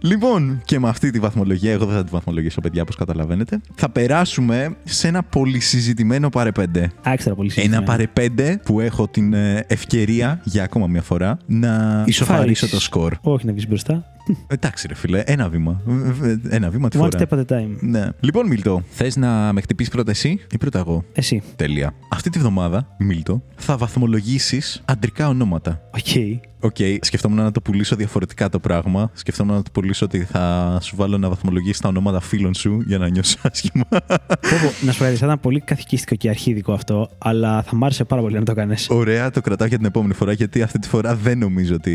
Λοιπόν, 0.00 0.60
και 0.64 0.78
με 0.78 0.88
αυτή 0.88 1.10
τη 1.10 1.18
βαθμολογία, 1.18 1.72
εγώ 1.72 1.84
δεν 1.86 1.94
θα 1.96 2.04
τη 2.04 2.10
βαθμολογήσω, 2.10 2.60
παιδιά, 2.60 2.82
όπως 2.82 2.96
καταλαβαίνετε, 2.96 3.60
θα 3.74 3.88
περάσουμε 3.90 4.76
σε 4.84 5.08
ένα 5.08 5.22
πολύ 5.22 5.60
συζητημένο 5.60 6.28
παρεπέντε. 6.28 6.90
Άξερα 7.02 7.34
πολύ 7.34 7.46
Ένα 7.48 7.54
συζητημένο. 7.54 7.86
παρεπέντε 7.86 8.60
που 8.64 8.80
έχω 8.80 9.08
την 9.08 9.32
ε, 9.34 9.64
ευκαιρία 9.68 10.40
για 10.44 10.62
ακόμα 10.64 10.86
μια 10.86 11.02
φορά 11.02 11.38
να 11.46 12.02
ισοφαρίσω 12.06 12.68
το 12.68 12.80
σκορ. 12.80 13.14
Όχι 13.20 13.46
να 13.46 13.52
βγεις 13.52 13.68
μπροστά. 13.68 14.04
Εντάξει, 14.46 14.86
ρε 14.88 14.94
φίλε, 14.94 15.18
ένα 15.26 15.48
βήμα. 15.48 15.80
Ε, 16.22 16.28
ε, 16.28 16.38
Ένα 16.56 16.70
βήμα 16.70 16.88
τη 16.88 16.98
One 17.00 17.08
φορά. 17.10 17.18
step 17.18 17.38
at 17.38 17.38
a 17.38 17.56
time. 17.58 17.76
Ναι. 17.80 18.08
Λοιπόν, 18.20 18.46
Μίλτο, 18.46 18.82
θες 18.90 19.16
να 19.16 19.52
με 19.52 19.60
χτυπήσεις 19.60 19.92
πρώτα 19.92 20.10
εσύ 20.10 20.40
ή 20.52 20.58
πρώτα 20.58 20.78
εγώ; 20.78 21.04
Εσύ. 21.12 21.42
Τέλεια. 21.56 21.94
Αυτή 22.12 22.30
τη 22.30 22.38
βδομάδα, 22.38 22.88
Μίλτο, 22.98 23.42
θα 23.56 23.76
βαθμολογήσεις 23.76 24.82
αντρικά 24.84 25.28
ονόματα. 25.28 25.80
Οκ. 25.94 26.40
Οκ, 26.66 26.76
σκεφτόμουν 27.00 27.42
να 27.42 27.50
το 27.50 27.60
πουλήσω 27.60 27.96
διαφορετικά 27.96 28.48
το 28.48 28.58
πράγμα. 28.58 29.10
Σκεφτόμουν 29.12 29.54
να 29.54 29.62
το 29.62 29.70
πουλήσω 29.72 30.04
ότι 30.04 30.24
θα 30.24 30.78
σου 30.82 30.96
βάλω 30.96 31.18
να 31.18 31.28
βαθμολογήσεις 31.28 31.80
τα 31.80 31.88
ονόματα 31.88 32.20
φίλων 32.20 32.54
σου 32.54 32.82
για 32.86 32.98
να 32.98 33.08
νιώσει 33.08 33.38
άσχημα. 33.42 33.84
Πω, 33.88 33.96
πω, 34.40 34.86
να 34.86 34.92
σου 34.92 34.98
πω 34.98 35.04
κάτι, 35.04 35.16
θα 35.16 35.26
ήταν 35.26 35.40
πολύ 35.40 35.60
καθηκίστικο 35.60 36.14
και 36.14 36.28
αρχίδικο 36.28 36.72
αυτό, 36.72 37.10
αλλά 37.18 37.62
θα 37.62 37.76
μ' 37.76 37.84
άρεσε 37.84 38.04
πάρα 38.04 38.22
πολύ 38.22 38.38
να 38.38 38.44
το 38.44 38.54
κάνεις. 38.54 38.86
Ωραία, 38.90 39.30
το 39.30 39.40
κρατάω 39.40 39.68
για 39.68 39.76
την 39.76 39.86
επόμενη 39.86 40.14
φορά 40.14 40.32
γιατί 40.32 40.62
αυτή 40.62 40.78
τη 40.78 40.88
φορά 40.88 41.14
δεν 41.14 41.38
νομίζω 41.38 41.74
ότι. 41.74 41.92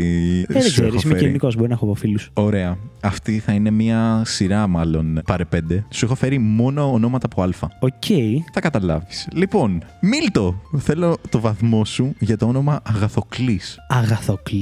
Ε, 0.48 0.52
δεν 0.52 0.62
σου 0.62 0.70
ξέρεις, 0.70 0.92
έχω 0.92 1.00
είμαι 1.04 1.14
φέρει. 1.14 1.26
κυνικό, 1.26 1.48
μπορεί 1.56 1.68
να 1.68 1.74
έχω 1.74 1.84
από 1.84 1.94
φίλους. 1.94 2.30
Ωραία. 2.32 2.78
Αυτή 3.00 3.38
θα 3.38 3.52
είναι 3.52 3.70
μια 3.70 4.22
σειρά, 4.24 4.66
μάλλον 4.66 5.20
πάρε 5.26 5.44
πέντε. 5.44 5.84
Σου 5.90 6.04
έχω 6.04 6.14
φέρει 6.14 6.38
μόνο 6.38 6.92
ονόματα 6.92 7.28
από 7.30 7.42
Α. 7.42 7.48
Οκ. 7.80 8.04
Θα 8.52 8.60
καταλάβεις. 8.60 9.28
Λοιπόν, 9.32 9.82
Μίλτο, 10.00 10.60
θέλω 10.78 11.16
το 11.28 11.40
βαθμό 11.40 11.84
σου 11.84 12.14
για 12.18 12.36
το 12.36 12.46
όνομα 12.46 12.80
Αγαθοκλής. 12.82 13.78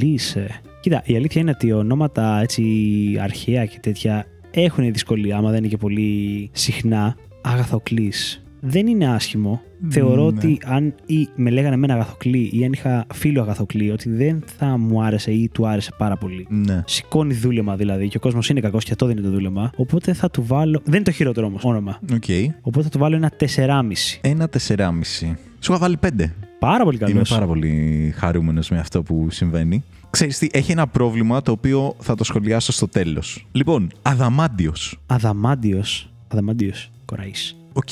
Αγαθοκλής, 0.01 0.51
ε. 0.51 0.61
Κοίτα, 0.80 1.03
η 1.05 1.16
αλήθεια 1.16 1.40
είναι 1.40 1.51
ότι 1.51 1.72
ονόματα 1.72 2.40
έτσι 2.40 2.62
αρχαία 3.20 3.64
και 3.64 3.78
τέτοια 3.80 4.26
έχουν 4.51 4.92
δυσκολία, 4.92 5.36
άμα 5.36 5.51
δεν 5.51 5.59
είναι 5.59 5.68
και 5.68 5.76
πολύ 5.76 6.51
συχνά. 6.53 7.16
Αγαθοκλής. 7.42 8.44
Δεν 8.61 8.86
είναι 8.86 9.09
άσχημο. 9.09 9.62
Θεωρώ 9.88 10.22
ναι. 10.22 10.38
ότι 10.38 10.59
αν 10.64 10.94
ή 11.07 11.28
με 11.34 11.51
λέγανε 11.51 11.74
εμένα 11.74 11.94
Αγαθοκλή 11.94 12.51
ή 12.53 12.64
αν 12.64 12.72
είχα 12.72 13.07
φίλο 13.14 13.40
Αγαθοκλή, 13.40 13.90
ότι 13.90 14.11
δεν 14.11 14.42
θα 14.59 14.76
μου 14.78 15.03
άρεσε 15.03 15.30
ή 15.30 15.48
του 15.48 15.66
άρεσε 15.66 15.90
πάρα 15.98 16.16
πολύ. 16.16 16.46
Ναι. 16.51 16.82
Σηκώνει 16.86 17.34
δούλεμα 17.34 17.76
δηλαδή 17.76 18.09
και 18.09 18.16
ο 18.16 18.20
κόσμος 18.20 18.48
είναι 18.48 18.61
κακός 18.61 18.84
και 18.84 18.90
αυτό 18.92 19.07
δεν 19.07 19.16
είναι 19.16 19.26
το 19.26 19.32
δούλεμα. 19.32 19.70
Οπότε 19.76 20.12
θα 20.12 20.30
του 20.30 20.44
βάλω. 20.46 20.80
Δεν 20.84 20.94
είναι 20.94 21.05
το 21.05 21.11
χειρότερο 21.11 21.46
όμως 21.46 21.64
όνομα. 21.64 22.01
Οκ. 22.12 22.24
Οπότε 22.61 22.82
θα 22.82 22.90
του 22.90 22.98
βάλω 22.98 23.16
ένα 23.16 23.32
4,5. 23.57 23.92
Ένα 24.20 24.48
τεσσεράμιση. 24.48 25.36
Σου 25.61 25.72
είχα 25.72 25.80
βάλει 25.80 25.96
πέντε. 25.96 26.34
Πάρα 26.61 26.84
πολύ 26.84 26.98
καλός. 26.98 27.14
Είμαι 27.14 27.24
πάρα 27.28 27.46
πολύ 27.46 28.14
χαρούμενος 28.16 28.68
με 28.70 28.78
αυτό 28.78 29.02
που 29.02 29.26
συμβαίνει. 29.30 29.84
Ξέρεις 30.11 30.38
τι, 30.38 30.48
έχει 30.52 30.72
ένα 30.72 30.86
πρόβλημα 30.86 31.42
το 31.42 31.52
οποίο 31.52 31.96
θα 32.00 32.14
το 32.14 32.24
σχολιάσω 32.24 32.72
στο 32.72 32.88
τέλος. 32.88 33.46
Λοιπόν, 33.52 33.90
Αδαμάντιος. 34.02 34.98
Αδαμάντιος. 35.06 36.11
Αδαμάντιος. 36.28 36.90
Κοραής. 37.04 37.56
Οκ. 37.72 37.90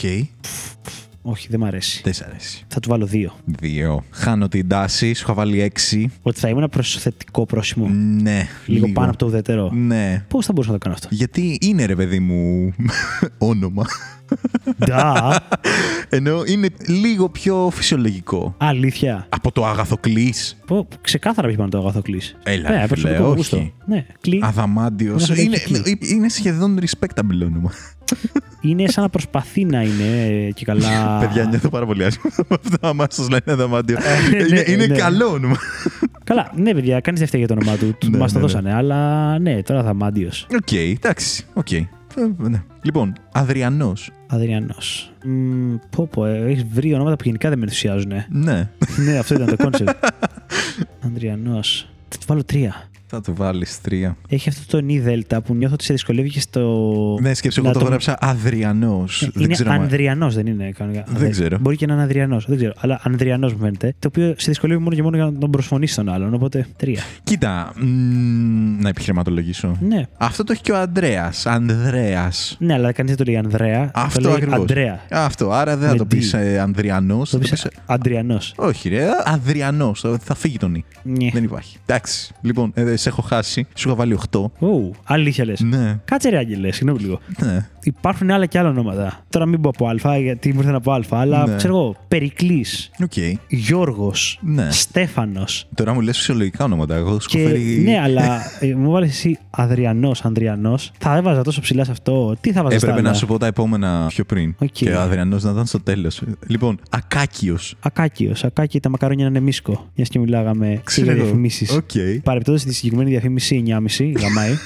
Όχι, 1.31 1.47
δεν 1.51 1.61
μ' 1.61 1.65
αρέσει. 1.65 2.01
Δεν 2.05 2.13
σ' 2.13 2.21
αρέσει. 2.21 2.65
Θα 2.69 2.81
του 2.81 2.89
βάλω 2.89 3.07
δύο. 3.07 3.33
Δύο. 3.45 4.05
Χάνω 4.11 4.49
την 4.49 4.69
τάση, 4.69 5.13
σου 5.15 5.23
είχα 5.25 5.35
βάλει 5.35 5.61
έξι. 5.61 6.11
Ότι 6.23 6.41
θα 6.41 6.49
ήμουν 6.49 6.69
προς 6.69 6.99
θετικό 6.99 7.47
πρόσημο. 7.47 7.89
Ναι. 8.23 8.47
Λίγο, 8.67 8.89
πάνω 8.89 9.09
από 9.09 9.19
το 9.19 9.27
ουδέτερο. 9.27 9.71
Ναι. 9.73 10.25
Πώς 10.29 10.47
θα 10.47 10.53
μπορούσα 10.53 10.73
να 10.73 10.79
το 10.79 10.85
κάνω 10.85 10.95
αυτό; 10.95 11.09
Γιατί 11.11 11.59
είναι 11.61 11.85
ρε 11.85 11.95
παιδί 11.97 12.19
μου 12.19 12.73
όνομα. 13.53 13.85
Ντα. 14.85 15.41
Ενώ 16.09 16.43
είναι 16.47 16.69
λίγο 16.87 17.29
πιο 17.29 17.71
φυσιολογικό. 17.73 18.55
Αλήθεια. 18.59 19.27
Από 19.29 19.53
το 19.53 19.67
αγαθοκλής. 19.67 20.57
Πω, 20.67 20.89
ξεκάθαρα 21.01 21.47
πήγε 21.47 21.59
πάνω 21.59 21.71
το 21.71 21.79
αγαθοκλής. 21.79 22.37
Έλα, 22.43 22.71
ναι, 22.71 22.75
ρε, 22.75 22.75
φίλε, 22.75 22.87
προσωπικό 22.87 23.23
μου 23.23 23.29
όχι. 23.29 23.37
γούστο. 23.37 23.71
Ναι, 23.87 24.07
κλει. 24.21 24.41
Αδαμάντιος. 24.43 25.31
Ένα 25.31 25.41
Είναι, 25.41 25.59
κλει. 25.59 25.99
είναι 26.01 26.29
σχεδόν 26.29 26.79
respectable 26.81 27.43
όνομα. 27.47 27.73
Είναι 28.61 28.89
σαν 28.89 29.03
να 29.03 29.09
προσπαθεί 29.09 29.65
να 29.65 29.83
είναι 29.83 30.27
ε, 30.27 30.51
και 30.51 30.65
καλά. 30.65 31.19
Παιδιά, 31.23 31.45
νιώθω 31.45 31.69
πάρα 31.69 31.87
πολύ 31.87 32.05
άσχημα 32.05 32.33
με 32.49 32.57
αυτό. 32.65 32.89
Άμα 32.89 33.07
σας 33.11 33.29
λένε 33.29 33.43
Αδαμάντιο. 33.47 33.99
ναι, 34.31 34.39
είναι 34.39 34.65
είναι 34.67 34.87
ναι. 34.87 34.97
καλό 34.97 35.27
όνομα. 35.27 35.57
Καλά, 36.25 36.53
ναι, 36.55 36.75
παιδιά, 36.75 37.01
κανεί 37.01 37.19
δεν 37.19 37.27
φταίει 37.27 37.41
για 37.41 37.55
το 37.55 37.61
όνομά 37.61 37.77
του. 37.77 38.11
Ναι, 38.11 38.19
Μας 38.19 38.33
ναι, 38.33 38.41
το 38.41 38.47
ναι. 38.47 38.53
δώσανε, 38.53 38.75
αλλά 38.75 39.39
ναι, 39.39 39.63
τώρα 39.63 39.83
θα 39.83 39.95
μάντιο. 39.95 40.31
Οκ, 40.55 40.73
εντάξει. 40.73 41.45
Οκ. 41.55 41.73
Ε, 41.73 41.89
ναι. 42.37 42.63
Λοιπόν, 42.83 43.13
Αδριανός. 43.33 44.11
Αδριανός. 44.27 45.13
Πω, 45.91 46.07
πω, 46.07 46.25
έχεις 46.25 46.65
βρει 46.73 46.95
ονόματα 46.95 47.17
που 47.17 47.23
γενικά 47.25 47.49
δεν 47.49 47.59
με 47.59 47.65
ενθουσιάζουν. 47.65 48.13
Ναι. 48.29 48.71
ναι, 48.97 49.19
αυτό 49.19 49.35
ήταν 49.35 49.47
το 49.47 49.57
κόνσεπτ. 49.65 50.05
Ανδριανό. 51.05 51.61
Θα 52.09 52.19
του 52.19 52.25
βάλω 52.27 52.45
τρία. 52.45 52.89
Θα 53.11 53.21
του 53.21 53.35
βάλεις 53.37 53.81
τρία. 53.81 54.17
Έχει 54.29 54.49
αυτό 54.49 54.77
το 54.77 54.83
νι 54.85 55.01
δέλτα 55.01 55.41
που 55.43 55.55
νιώθω 55.55 55.75
ότι 55.75 55.85
σε 55.85 55.93
δυσκολεύει 55.93 56.31
και 56.31 56.41
στο. 56.41 57.19
Ναι, 57.21 57.35
σκέψου, 57.35 57.63
να 57.63 57.71
εγώ 57.71 57.79
το 57.79 57.85
γράψα 57.85 58.17
Αδριανός. 58.21 59.23
Ε, 59.23 59.31
Είναι 59.39 59.57
Ανδριανός, 59.67 60.35
δεν 60.35 60.47
είναι 60.47 60.71
κανονικά. 60.71 61.05
Δεν 61.09 61.31
ξέρω. 61.31 61.59
Μπορεί 61.61 61.77
και 61.77 61.87
να 61.87 61.93
είναι 61.93 62.03
Ανδριανό. 62.03 62.41
Δεν 62.47 62.57
ξέρω. 62.57 62.73
Αλλά 62.79 63.01
Ανδριανός 63.03 63.53
μου 63.53 63.59
φαίνεται. 63.59 63.95
Το 63.99 64.09
οποίο 64.09 64.35
σε 64.39 64.51
δυσκολεύει 64.51 64.81
μόνο 64.83 64.95
και 64.95 65.03
μόνο 65.03 65.17
για 65.17 65.25
να 65.25 65.33
τον 65.33 65.51
προσφωνήσει 65.51 65.97
τον 65.97 66.09
άλλον. 66.09 66.35
Οπότε 66.35 66.67
τρία. 66.77 67.03
Κοίτα, 67.25 67.73
μ, 67.77 68.81
να 68.81 68.89
επιχειρηματολογήσω. 68.89 69.77
Ναι. 69.81 70.07
Αυτό 70.17 70.45
το 70.45 70.53
έχει 70.53 70.63
και 70.63 70.73
ο 70.73 70.77
Αντρέα. 70.77 71.33
Ανδρέας. 71.45 72.57
Ναι, 72.61 72.73
αλλά 72.73 72.93
κανείς 72.93 73.15
δεν 73.15 73.25
το 73.25 73.33
λέει 73.33 73.41
Ανδρέα. 73.41 73.91
Αυτό 73.95 74.21
το 74.21 74.29
λέει 74.29 74.37
ακριβώς. 74.37 74.59
Ανδρέα. 74.59 75.01
Αυτό. 75.11 75.51
Άρα 75.51 75.77
δεν 75.77 75.87
θα 75.87 75.93
Με 75.93 75.99
το 75.99 76.05
D. 76.05 76.09
πεις 76.09 76.35
Ανδριανός. 76.35 77.31
Το 77.31 77.39
πεις 77.39 77.67
Αντριανό. 77.87 78.39
Όχι, 78.57 78.89
ρε. 78.89 79.07
Αδριανό. 79.25 79.95
Θα 80.21 80.35
φύγει 80.35 80.59
τον 80.59 80.71
νι. 80.71 80.85
Ναι. 81.03 81.31
Δεν 81.33 81.45
υπάρχει. 81.45 81.77
Εντάξει. 81.87 82.35
Λοιπόν, 82.41 82.71
ε, 82.75 82.97
σε 82.99 83.09
έχω 83.09 83.23
χάσει. 83.23 83.67
Σου 83.75 83.89
είχα 83.89 83.97
βάλει 83.97 84.19
8. 84.31 84.45
Ου, 84.59 84.91
αλήθεια 85.05 85.45
λες. 85.45 85.61
Ναι. 85.61 85.99
Κάτσε 86.05 86.29
ρε 86.29 86.39
Άγγελε, 86.39 86.73
συγγνώμη 86.73 87.01
λίγο. 87.01 87.21
Ναι. 87.45 87.69
Υπάρχουν 87.83 88.31
άλλα 88.31 88.47
και 88.47 88.59
άλλα 88.59 88.69
ονόματα. 88.69 89.25
Τώρα 89.31 89.47
μην 89.47 89.61
πω 89.61 89.69
από 89.69 90.09
Α, 90.09 90.19
γιατί 90.19 90.53
μου 90.53 90.59
ήρθαν 90.59 90.75
από 90.75 90.93
Α, 90.93 91.01
αλλά 91.11 91.47
Ναι. 91.47 91.57
ξέρω 91.57 91.77
εγώ. 91.77 91.97
Περικλής, 92.09 92.91
Οκ. 93.03 93.13
Γιώργος, 93.49 94.39
Ναι. 94.43 94.71
Στέφανος. 94.71 95.69
Τώρα 95.75 95.93
μου 95.95 96.01
λες 96.01 96.17
φυσιολογικά 96.17 96.65
ονόματα. 96.65 96.95
Εγώ 96.95 97.21
σου 97.21 97.29
Και, 97.29 97.39
έχω 97.39 97.49
φέρει. 97.49 97.81
Ναι, 97.85 98.01
αλλά 98.01 98.41
ε, 98.61 98.75
μου 98.75 98.91
βάλες 98.91 99.11
εσύ 99.11 99.39
Αδριανός, 99.51 100.25
Ανδριανός. 100.25 100.91
Θα 100.99 101.17
έβαζα 101.17 101.43
τόσο 101.43 101.61
ψηλά 101.61 101.85
σε 101.85 101.91
αυτό. 101.91 102.37
Τι 102.41 102.53
θα 102.53 102.63
βάζα 102.63 102.79
στα 102.79 102.87
Έπρεπε 102.87 103.01
άλλα; 103.03 103.11
να 103.13 103.17
σου 103.19 103.27
πω 103.27 103.39
τα 103.39 103.47
επόμενα 103.47 104.05
πιο 104.09 104.25
πριν. 104.25 104.55
Οκ. 104.59 104.69
Και 104.73 104.91
ο 104.91 105.01
Αδριανός 105.01 105.43
να 105.43 105.51
ήταν 105.51 105.67
στο 105.67 105.81
τέλος. 105.81 106.23
Λοιπόν, 106.47 106.79
Ακάκιος. 106.91 107.75
Ακάκιος. 107.81 108.45
Ακάκι 108.45 108.81
τα 108.81 108.89
μακαρόνια 108.89 109.25
να 109.25 109.31
είναι 109.31 109.41
Misko. 109.41 109.89
Μιας 109.97 110.09
και 110.09 110.19
μιλάγαμε 110.19 110.81
Ξέρω 110.85 111.05
για 111.07 111.15
εγώ. 111.15 111.23
διαφημίσεις. 111.25 111.71
Οκ. 111.73 111.91
Παρεπτόντως 112.23 112.61
στη 112.61 112.75
συγκεκριμένη 112.75 113.11
διαφήμιση 113.11 113.63
9,5 113.67 114.13
γαμάει. 114.21 114.51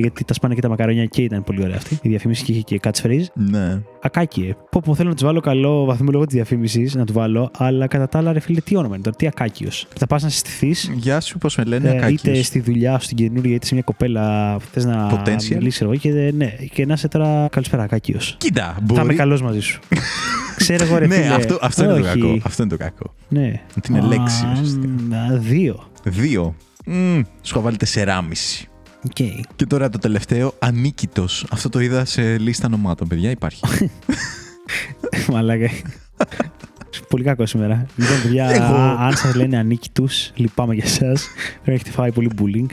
Γιατί 0.00 0.24
τα 0.24 0.34
σπάνε 0.34 0.54
και 0.54 0.60
τα 0.60 0.68
μακαρόνια 0.68 1.04
και 1.04 1.22
ήταν 1.22 1.44
πολύ 1.44 1.62
ωραία 1.62 1.76
αυτή. 1.76 1.98
Η 2.02 2.08
διαφήμιση 2.08 2.44
και 2.44 2.52
είχε 2.52 2.60
και 2.60 2.80
catchphrase. 2.82 3.24
Ναι. 3.34 3.82
Ακάκι. 4.02 4.54
Πω 4.70 4.82
πω 4.84 4.94
θέλω 4.94 5.08
να 5.08 5.14
τους 5.14 5.24
βάλω 5.24 5.40
καλό 5.40 5.84
βαθμό 5.84 6.08
λόγω 6.12 6.24
της 6.24 6.34
διαφήμισης, 6.34 6.94
να 6.94 7.04
του 7.04 7.12
βάλω, 7.12 7.50
αλλά 7.56 7.86
κατά 7.86 8.08
τα 8.08 8.18
άλλα, 8.18 8.32
ρε 8.32 8.40
φίλε, 8.40 8.60
τι 8.60 8.76
όνομα 8.76 8.94
είναι 8.94 9.04
τώρα, 9.04 9.16
τι 9.16 9.26
ακάκιος. 9.26 9.86
Θα 9.96 10.06
πας 10.06 10.22
να 10.22 10.28
συστηθείς. 10.28 10.90
Γεια 10.94 11.20
σου, 11.20 11.38
πώς 11.38 11.56
με 11.56 11.64
λένε, 11.64 11.98
ε. 12.02 12.12
Είτε 12.12 12.42
στη 12.42 12.60
δουλειά 12.60 12.98
σου, 12.98 13.04
στην 13.04 13.16
καινούργια 13.16 13.54
είτε 13.54 13.66
σε 13.66 13.74
μια 13.74 13.82
κοπέλα 13.82 14.56
που 14.56 14.64
θες 14.72 14.84
να 14.84 15.22
μιλήσεις 15.50 15.80
εγώ. 15.80 15.94
Και, 15.94 16.08
ε, 16.08 16.30
ναι, 16.30 16.46
και 16.72 16.86
να 16.86 16.92
είσαι 16.92 17.08
τώρα 17.08 17.48
καλησπέρα, 17.50 17.82
ακάκιος. 17.82 18.36
Κοίτα, 18.38 18.76
μπορεί. 18.82 18.94
Θα 18.94 19.02
είμαι 19.02 19.14
καλός 19.14 19.42
μαζί 19.42 19.60
σου. 19.60 19.80
Ξέρω 20.56 20.84
εγώ, 20.84 20.98
ρε 20.98 21.06
ναι, 21.06 21.14
φίλε. 21.14 21.26
Ναι, 21.26 21.34
αυτό, 21.34 21.58
αυτό, 21.60 21.84
είναι 21.84 21.94
το 21.94 22.02
κακό. 22.02 22.38
αυτό 22.42 22.62
είναι 22.62 22.72
το 22.72 22.78
κακό. 22.78 23.14
Ναι. 23.28 23.62
Την 23.80 24.06
λέξη 24.06 24.46
ουσιαστικά. 24.52 25.38
Δύο. 25.38 25.88
Δύο. 26.04 26.54
Mm, 26.86 27.22
σου 27.42 27.52
είχα 27.52 27.60
βάλει 27.60 27.76
Okay. 29.08 29.40
Και 29.56 29.66
τώρα 29.66 29.88
το 29.88 29.98
τελευταίο, 29.98 30.54
ανίκητος. 30.58 31.46
Αυτό 31.50 31.68
το 31.68 31.80
είδα 31.80 32.04
σε 32.04 32.38
λίστα 32.38 32.66
ονομάτων, 32.66 33.08
παιδιά. 33.08 33.30
Υπάρχει. 33.30 33.60
Μαλάκα. 35.32 35.70
Πολύ 37.08 37.24
κακό 37.24 37.46
σήμερα. 37.46 37.86
Λοιπόν, 37.96 38.22
παιδιά, 38.22 38.46
αν 38.98 39.16
σας 39.16 39.34
λένε 39.34 39.58
ανίκητους, 39.58 40.32
λυπάμαι 40.34 40.74
για 40.74 40.84
εσάς. 40.84 41.26
Πρέπει 41.62 41.80
έχετε 41.80 41.90
φάει 41.90 42.12
πολύ 42.12 42.30
bullying. 42.38 42.66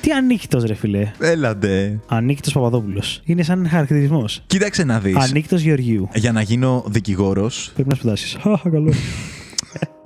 Τι 0.00 0.10
ανίκητος, 0.12 0.64
ρε 0.64 0.74
φιλέ. 0.74 1.12
Έλαντε. 1.18 2.00
Ανίκητος 2.06 2.52
Παπαδόπουλος. 2.52 3.20
Είναι 3.24 3.42
σαν 3.42 3.68
χαρακτηρισμός. 3.68 4.42
Κοίταξε 4.46 4.84
να 4.84 5.00
δεις. 5.00 5.16
Ανίκητος 5.16 5.60
Γεωργίου. 5.60 6.08
Για 6.14 6.32
να 6.32 6.42
γίνω 6.42 6.84
δικηγόρος. 6.88 7.70
Πρέπει 7.74 7.88
να 7.88 7.94
σπουδάσεις. 7.94 8.36
Χαχα, 8.40 8.70
καλό. 8.70 8.92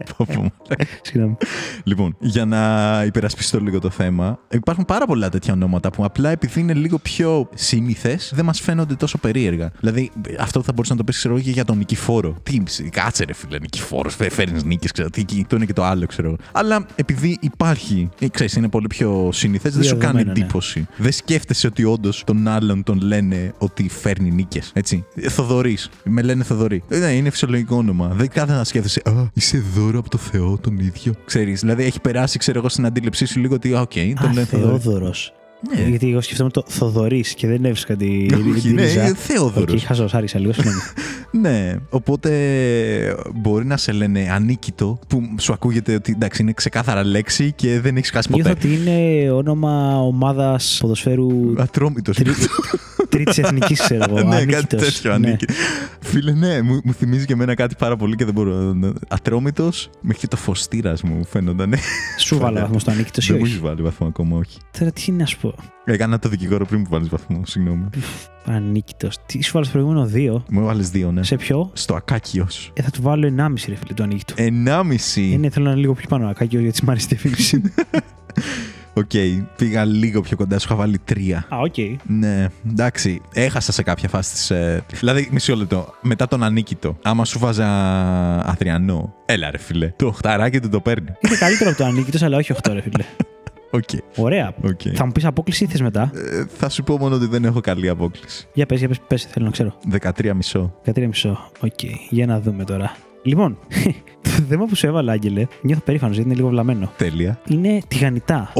Συγγνώμη. 1.03 1.37
λοιπόν, 1.85 2.17
για 2.21 2.45
να 2.45 3.03
υπερασπιστώ 3.07 3.61
λίγο 3.61 3.79
το 3.79 3.91
θέμα, 3.91 4.39
υπάρχουν 4.51 4.85
πάρα 4.85 5.07
πολλά 5.07 5.29
τέτοια 5.29 5.53
ονόματα 5.53 5.91
που 5.91 6.05
απλά 6.05 6.31
επειδή 6.31 6.61
είναι 6.61 6.75
λίγο 6.75 6.99
πιο 6.99 7.49
σύνηθες, 7.55 8.33
δεν 8.35 8.45
μας 8.45 8.61
φαίνονται 8.61 8.95
τόσο 8.95 9.19
περίεργα. 9.19 9.71
Δηλαδή, 9.81 10.11
αυτό 10.39 10.63
θα 10.63 10.73
μπορούσε 10.73 10.93
να 10.93 10.99
το 10.99 11.05
πεις, 11.05 11.17
ξέρω 11.17 11.35
εγώ, 11.35 11.43
και 11.43 11.51
για 11.51 11.65
τον 11.65 11.79
Νικηφόρο. 11.79 12.37
Τι, 12.43 12.63
κάτσε 12.91 13.25
ρε 13.25 13.33
φίλε, 13.33 13.59
Νικηφόρο, 13.59 14.11
φέρνεις 14.11 14.65
νίκες, 14.65 14.93
ξέρω 14.93 15.11
τι, 15.11 15.21
εκεί, 15.21 15.47
το 15.49 15.57
είναι 15.57 15.65
και 15.65 15.73
το 15.73 15.85
άλλο, 15.85 16.07
ξέρω 16.07 16.29
εγώ. 16.29 16.37
Αλλά 16.53 16.87
επειδή 16.95 17.39
υπάρχει, 17.41 18.09
ε, 18.19 18.29
ξέρεις, 18.29 18.55
είναι 18.55 18.69
πολύ 18.69 18.87
πιο 18.87 19.29
σύνηθες, 19.33 19.75
δεν 19.75 19.83
σου 19.83 19.89
κάνει 19.97 20.01
Διαδεδομένο, 20.01 20.33
ναι. 20.33 20.45
εντύπωση. 20.45 20.87
Δεν 20.97 21.13
σκέφτεσαι 21.13 21.67
ότι 21.67 21.85
όντως 21.85 22.23
τον 22.27 22.49
άλλον 22.49 22.83
τον 22.83 23.01
λένε 23.01 23.55
ότι 23.59 23.89
φέρνει 23.89 24.31
νίκες. 24.31 24.71
Έτσι. 24.75 25.05
Θοδωρής. 25.29 25.91
Με 26.05 26.23
λένε 26.23 26.45
Θοδωρή. 26.45 26.83
Ε, 26.89 26.99
Ναι, 26.99 27.13
είναι 27.13 27.31
φυσιολογικό 27.31 27.77
όνομα. 27.77 28.09
Δεν 28.09 28.29
κάθε 28.29 28.53
να 28.53 28.65
σκέφτεσαι, 28.65 29.03
Α, 29.05 29.13
είσαι 29.35 29.63
δώρο 29.85 29.99
από 29.99 30.11
το 30.11 30.19
Θεό 30.19 30.59
τον 30.59 30.79
ίδιο. 30.79 31.15
Ξέρεις, 31.25 31.61
δηλαδή 31.61 31.85
έχει 31.85 32.01
περάσει, 32.01 32.39
ξέρω 32.39 32.59
εγώ, 32.59 32.69
στην 32.69 32.87
αντίληψή 32.87 33.25
σου 33.27 33.41
λίγο 33.41 33.55
ότι, 33.55 33.75
Α, 33.75 33.81
οκ, 33.81 33.93
τον 34.21 34.29
Α, 34.31 34.33
λένε 34.33 34.45
Θοδωρή. 34.47 34.79
Θεόδωρος. 34.81 35.33
Ναι. 35.77 35.89
Γιατί 35.89 36.11
εγώ 36.11 36.21
σκεφτόμουν 36.21 36.53
το 36.53 36.65
Θοδωρής 36.67 37.35
και 37.35 37.47
δεν 37.47 37.65
έβρισκα 37.65 37.97
τη, 37.97 38.27
Όχι, 38.55 38.61
τη 38.69 38.73
ναι, 38.75 38.83
ρίζα. 38.83 39.15
Θέοδωρος. 39.15 39.73
Οκ, 39.83 39.87
χαζός, 39.87 40.15
άργησα 40.15 40.39
λίγο, 40.39 40.53
συγγνώμη. 40.53 40.79
Ναι, 41.41 41.77
οπότε 41.91 42.31
μπορεί 43.35 43.65
να 43.67 43.77
σε 43.77 43.93
λένε 43.93 44.29
ανίκητο, 44.31 44.99
που 45.09 45.23
σου 45.39 45.53
ακούγεται 45.53 45.95
ότι 45.95 46.13
εντάξει 46.13 46.43
είναι 46.43 46.53
ξεκάθαρα 46.53 47.05
λέξη 47.05 47.53
και 47.53 47.81
δεν 47.81 47.97
έχεις 47.97 48.11
χάσει 48.11 48.29
Νιώθω 48.33 48.49
ποτέ. 48.55 48.67
ότι 48.69 48.75
είναι 48.77 49.31
όνομα 49.31 50.01
ομάδας 50.01 50.79
ποδοσφαίρου 50.81 51.29
Ατρόμητος. 51.59 52.19
τρίτης 53.09 53.39
εθνικής, 53.39 53.81
ξέρω 53.81 54.05
εγώ. 54.09 54.15
ναι, 54.29 54.45
κάτι 54.45 54.55
Ανίκητος. 54.55 54.81
τέτοιο. 54.95 55.19
Ναι. 55.19 55.27
ανίκη. 55.29 55.45
Φίλε, 56.01 56.33
ναι, 56.33 56.63
μου, 56.63 56.81
μου 56.85 56.93
θυμίζει 56.93 57.25
και 57.25 57.33
εμένα 57.33 57.55
κάτι 57.55 57.75
πάρα 57.79 57.97
πολύ 57.97 58.17
και 58.17 58.25
δεν 58.25 58.35
μπορώ. 58.35 58.75
Ατρόμητος, 59.09 59.91
μέχρι 60.01 60.21
και 60.21 60.29
το 60.29 60.37
φωστήρας 60.37 61.03
μου 61.03 61.25
φαίνονταν. 61.25 61.75
Σου 62.19 62.39
βάλα 62.39 62.61
βαθμό 62.61 62.79
στο 62.79 62.91
ανίκητος 62.91 63.25
ή 63.25 63.29
Δεν 63.29 63.37
μου 63.37 63.43
όχι; 63.47 63.55
έχει 63.55 63.63
βάλει 63.63 63.83
βαθμό 63.83 64.07
ακόμα, 64.07 64.37
όχι. 64.37 64.59
Τώρα 64.79 64.91
τι 64.91 65.13
να 65.13 65.27
σου 65.27 65.39
πω. 65.41 65.54
Έκανα 65.85 66.19
το 66.19 66.29
δικηγόρο 66.29 66.67
πριν 66.67 66.83
που 66.83 66.89
βάλεις 66.91 67.09
βαθμό, 67.09 67.41
συγγνώμη. 67.47 67.89
Ανίκητο. 68.45 69.09
Τι 69.27 69.43
σου 69.43 69.51
βάλα 69.53 69.65
στο 69.65 69.73
προηγούμενο 69.75 70.07
δύο; 70.07 70.45
Μου 70.51 70.61
έβαλες 70.61 70.91
δύο, 70.91 71.13
ναι. 71.13 71.23
Σε 71.23 71.37
ποιο; 71.37 71.71
Στο 71.73 71.95
ακάκιος. 71.95 72.73
Ε, 72.75 72.83
θα 72.83 72.91
του 72.91 73.03
βάλω 73.03 73.35
1,5 73.39 73.47
ρε 73.69 73.75
φίλε 73.75 73.95
του 73.95 74.03
ανίκητο. 74.03 74.35
Ενάμιση. 74.37 75.31
Ε, 75.35 75.37
ναι, 75.37 75.51
θέλω 75.51 75.65
να 75.65 75.71
είναι 75.71 75.81
λίγο 75.81 75.95
πιο 75.95 76.09
πάνω 76.09 76.29
ακάκιος 76.29 76.63
γιατί 76.63 76.85
μ' 76.85 76.91
αρέσει 76.91 77.05
η 77.05 77.09
διαφήμιση. 77.09 77.63
Οκ, 78.97 79.11
πήγα 79.57 79.85
λίγο 79.85 80.21
πιο 80.21 80.37
κοντά, 80.37 80.59
σου 80.59 80.67
είχα 80.69 80.77
βάλει 80.77 80.99
τρία. 81.05 81.47
Α, 81.49 81.59
οκ. 81.59 81.75
Ναι, 82.07 82.47
εντάξει. 82.71 83.21
Έχασα 83.33 83.73
σε 83.73 83.83
κάποια 83.83 84.09
φάση 84.09 84.33
της, 84.33 84.51
ε, 84.51 84.85
Δηλαδή, 84.91 85.29
μισό 85.33 85.57
λεπτό. 85.57 85.95
Μετά 86.03 86.29
τον 86.29 86.43
Ανίκητο, 86.43 86.99
άμα 87.03 87.25
σου 87.25 87.39
βάζα 87.39 87.67
Αδριανό, 88.39 89.15
έλα 89.27 89.51
ρε 89.51 89.59
φίλε. 89.59 89.93
Το 89.97 90.07
οχταράκι 90.07 90.61
του 90.61 90.69
το 90.69 90.81
παίρνει. 90.81 91.09
Είναι 91.21 91.37
καλύτερο 91.37 91.71
από 91.71 91.79
το 91.79 91.85
ανίκητος, 91.85 92.23
αλλά 92.23 92.37
όχι 92.37 92.53
8 92.53 92.71
ρε 92.73 92.81
φίλε. 92.81 93.05
Οκ. 93.75 93.85
Ωραία. 94.17 94.55
Οκ. 94.65 94.81
Θα 94.95 95.07
μου 95.07 95.13
πεις 95.13 95.25
απόκλιση 95.25 95.65
ή 95.65 95.67
θες 95.67 95.81
μετά; 95.81 96.11
Ε, 96.15 96.45
θα 96.57 96.69
σου 96.69 96.83
πω 96.83 96.97
μόνο 96.99 97.15
ότι 97.15 97.27
δεν 97.27 97.45
έχω 97.45 97.61
καλή 97.61 97.89
απόκλιση. 97.89 98.47
Για 98.53 98.67
πες, 98.67 98.79
για 98.79 98.89
πες, 98.89 99.01
πες, 99.09 99.25
θέλω 99.25 99.45
να 99.45 99.51
ξέρω. 99.51 99.75
13 99.91 100.33
μισό. 100.35 100.75
13 100.85 101.07
μισό. 101.07 101.51
Οκ, 101.61 101.83
για 102.11 102.27
να 102.27 102.41
δούμε 102.41 102.65
τώρα. 102.65 102.97
Λοιπόν, 103.23 103.59
το 104.23 104.31
θέμα 104.49 104.65
που 104.67 104.75
σου 104.75 104.87
έβαλα, 104.87 105.13
Άγγελε, 105.13 105.47
νιώθω 105.63 105.83
περήφανος 105.85 106.15
γιατί 106.15 106.29
είναι 106.31 106.39
λίγο 106.39 106.49
βλαμμένο. 106.51 106.91
Τέλεια. 106.97 107.41
Είναι 107.49 107.81
τηγανιτά. 107.89 108.53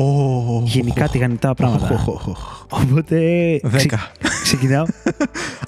Γενικά 0.65 1.09
τηγανιτά 1.09 1.55
πράγματα. 1.55 2.05
Οπότε. 2.71 3.17
Δέκα. 3.63 4.11
Ξεκινάω. 4.43 4.85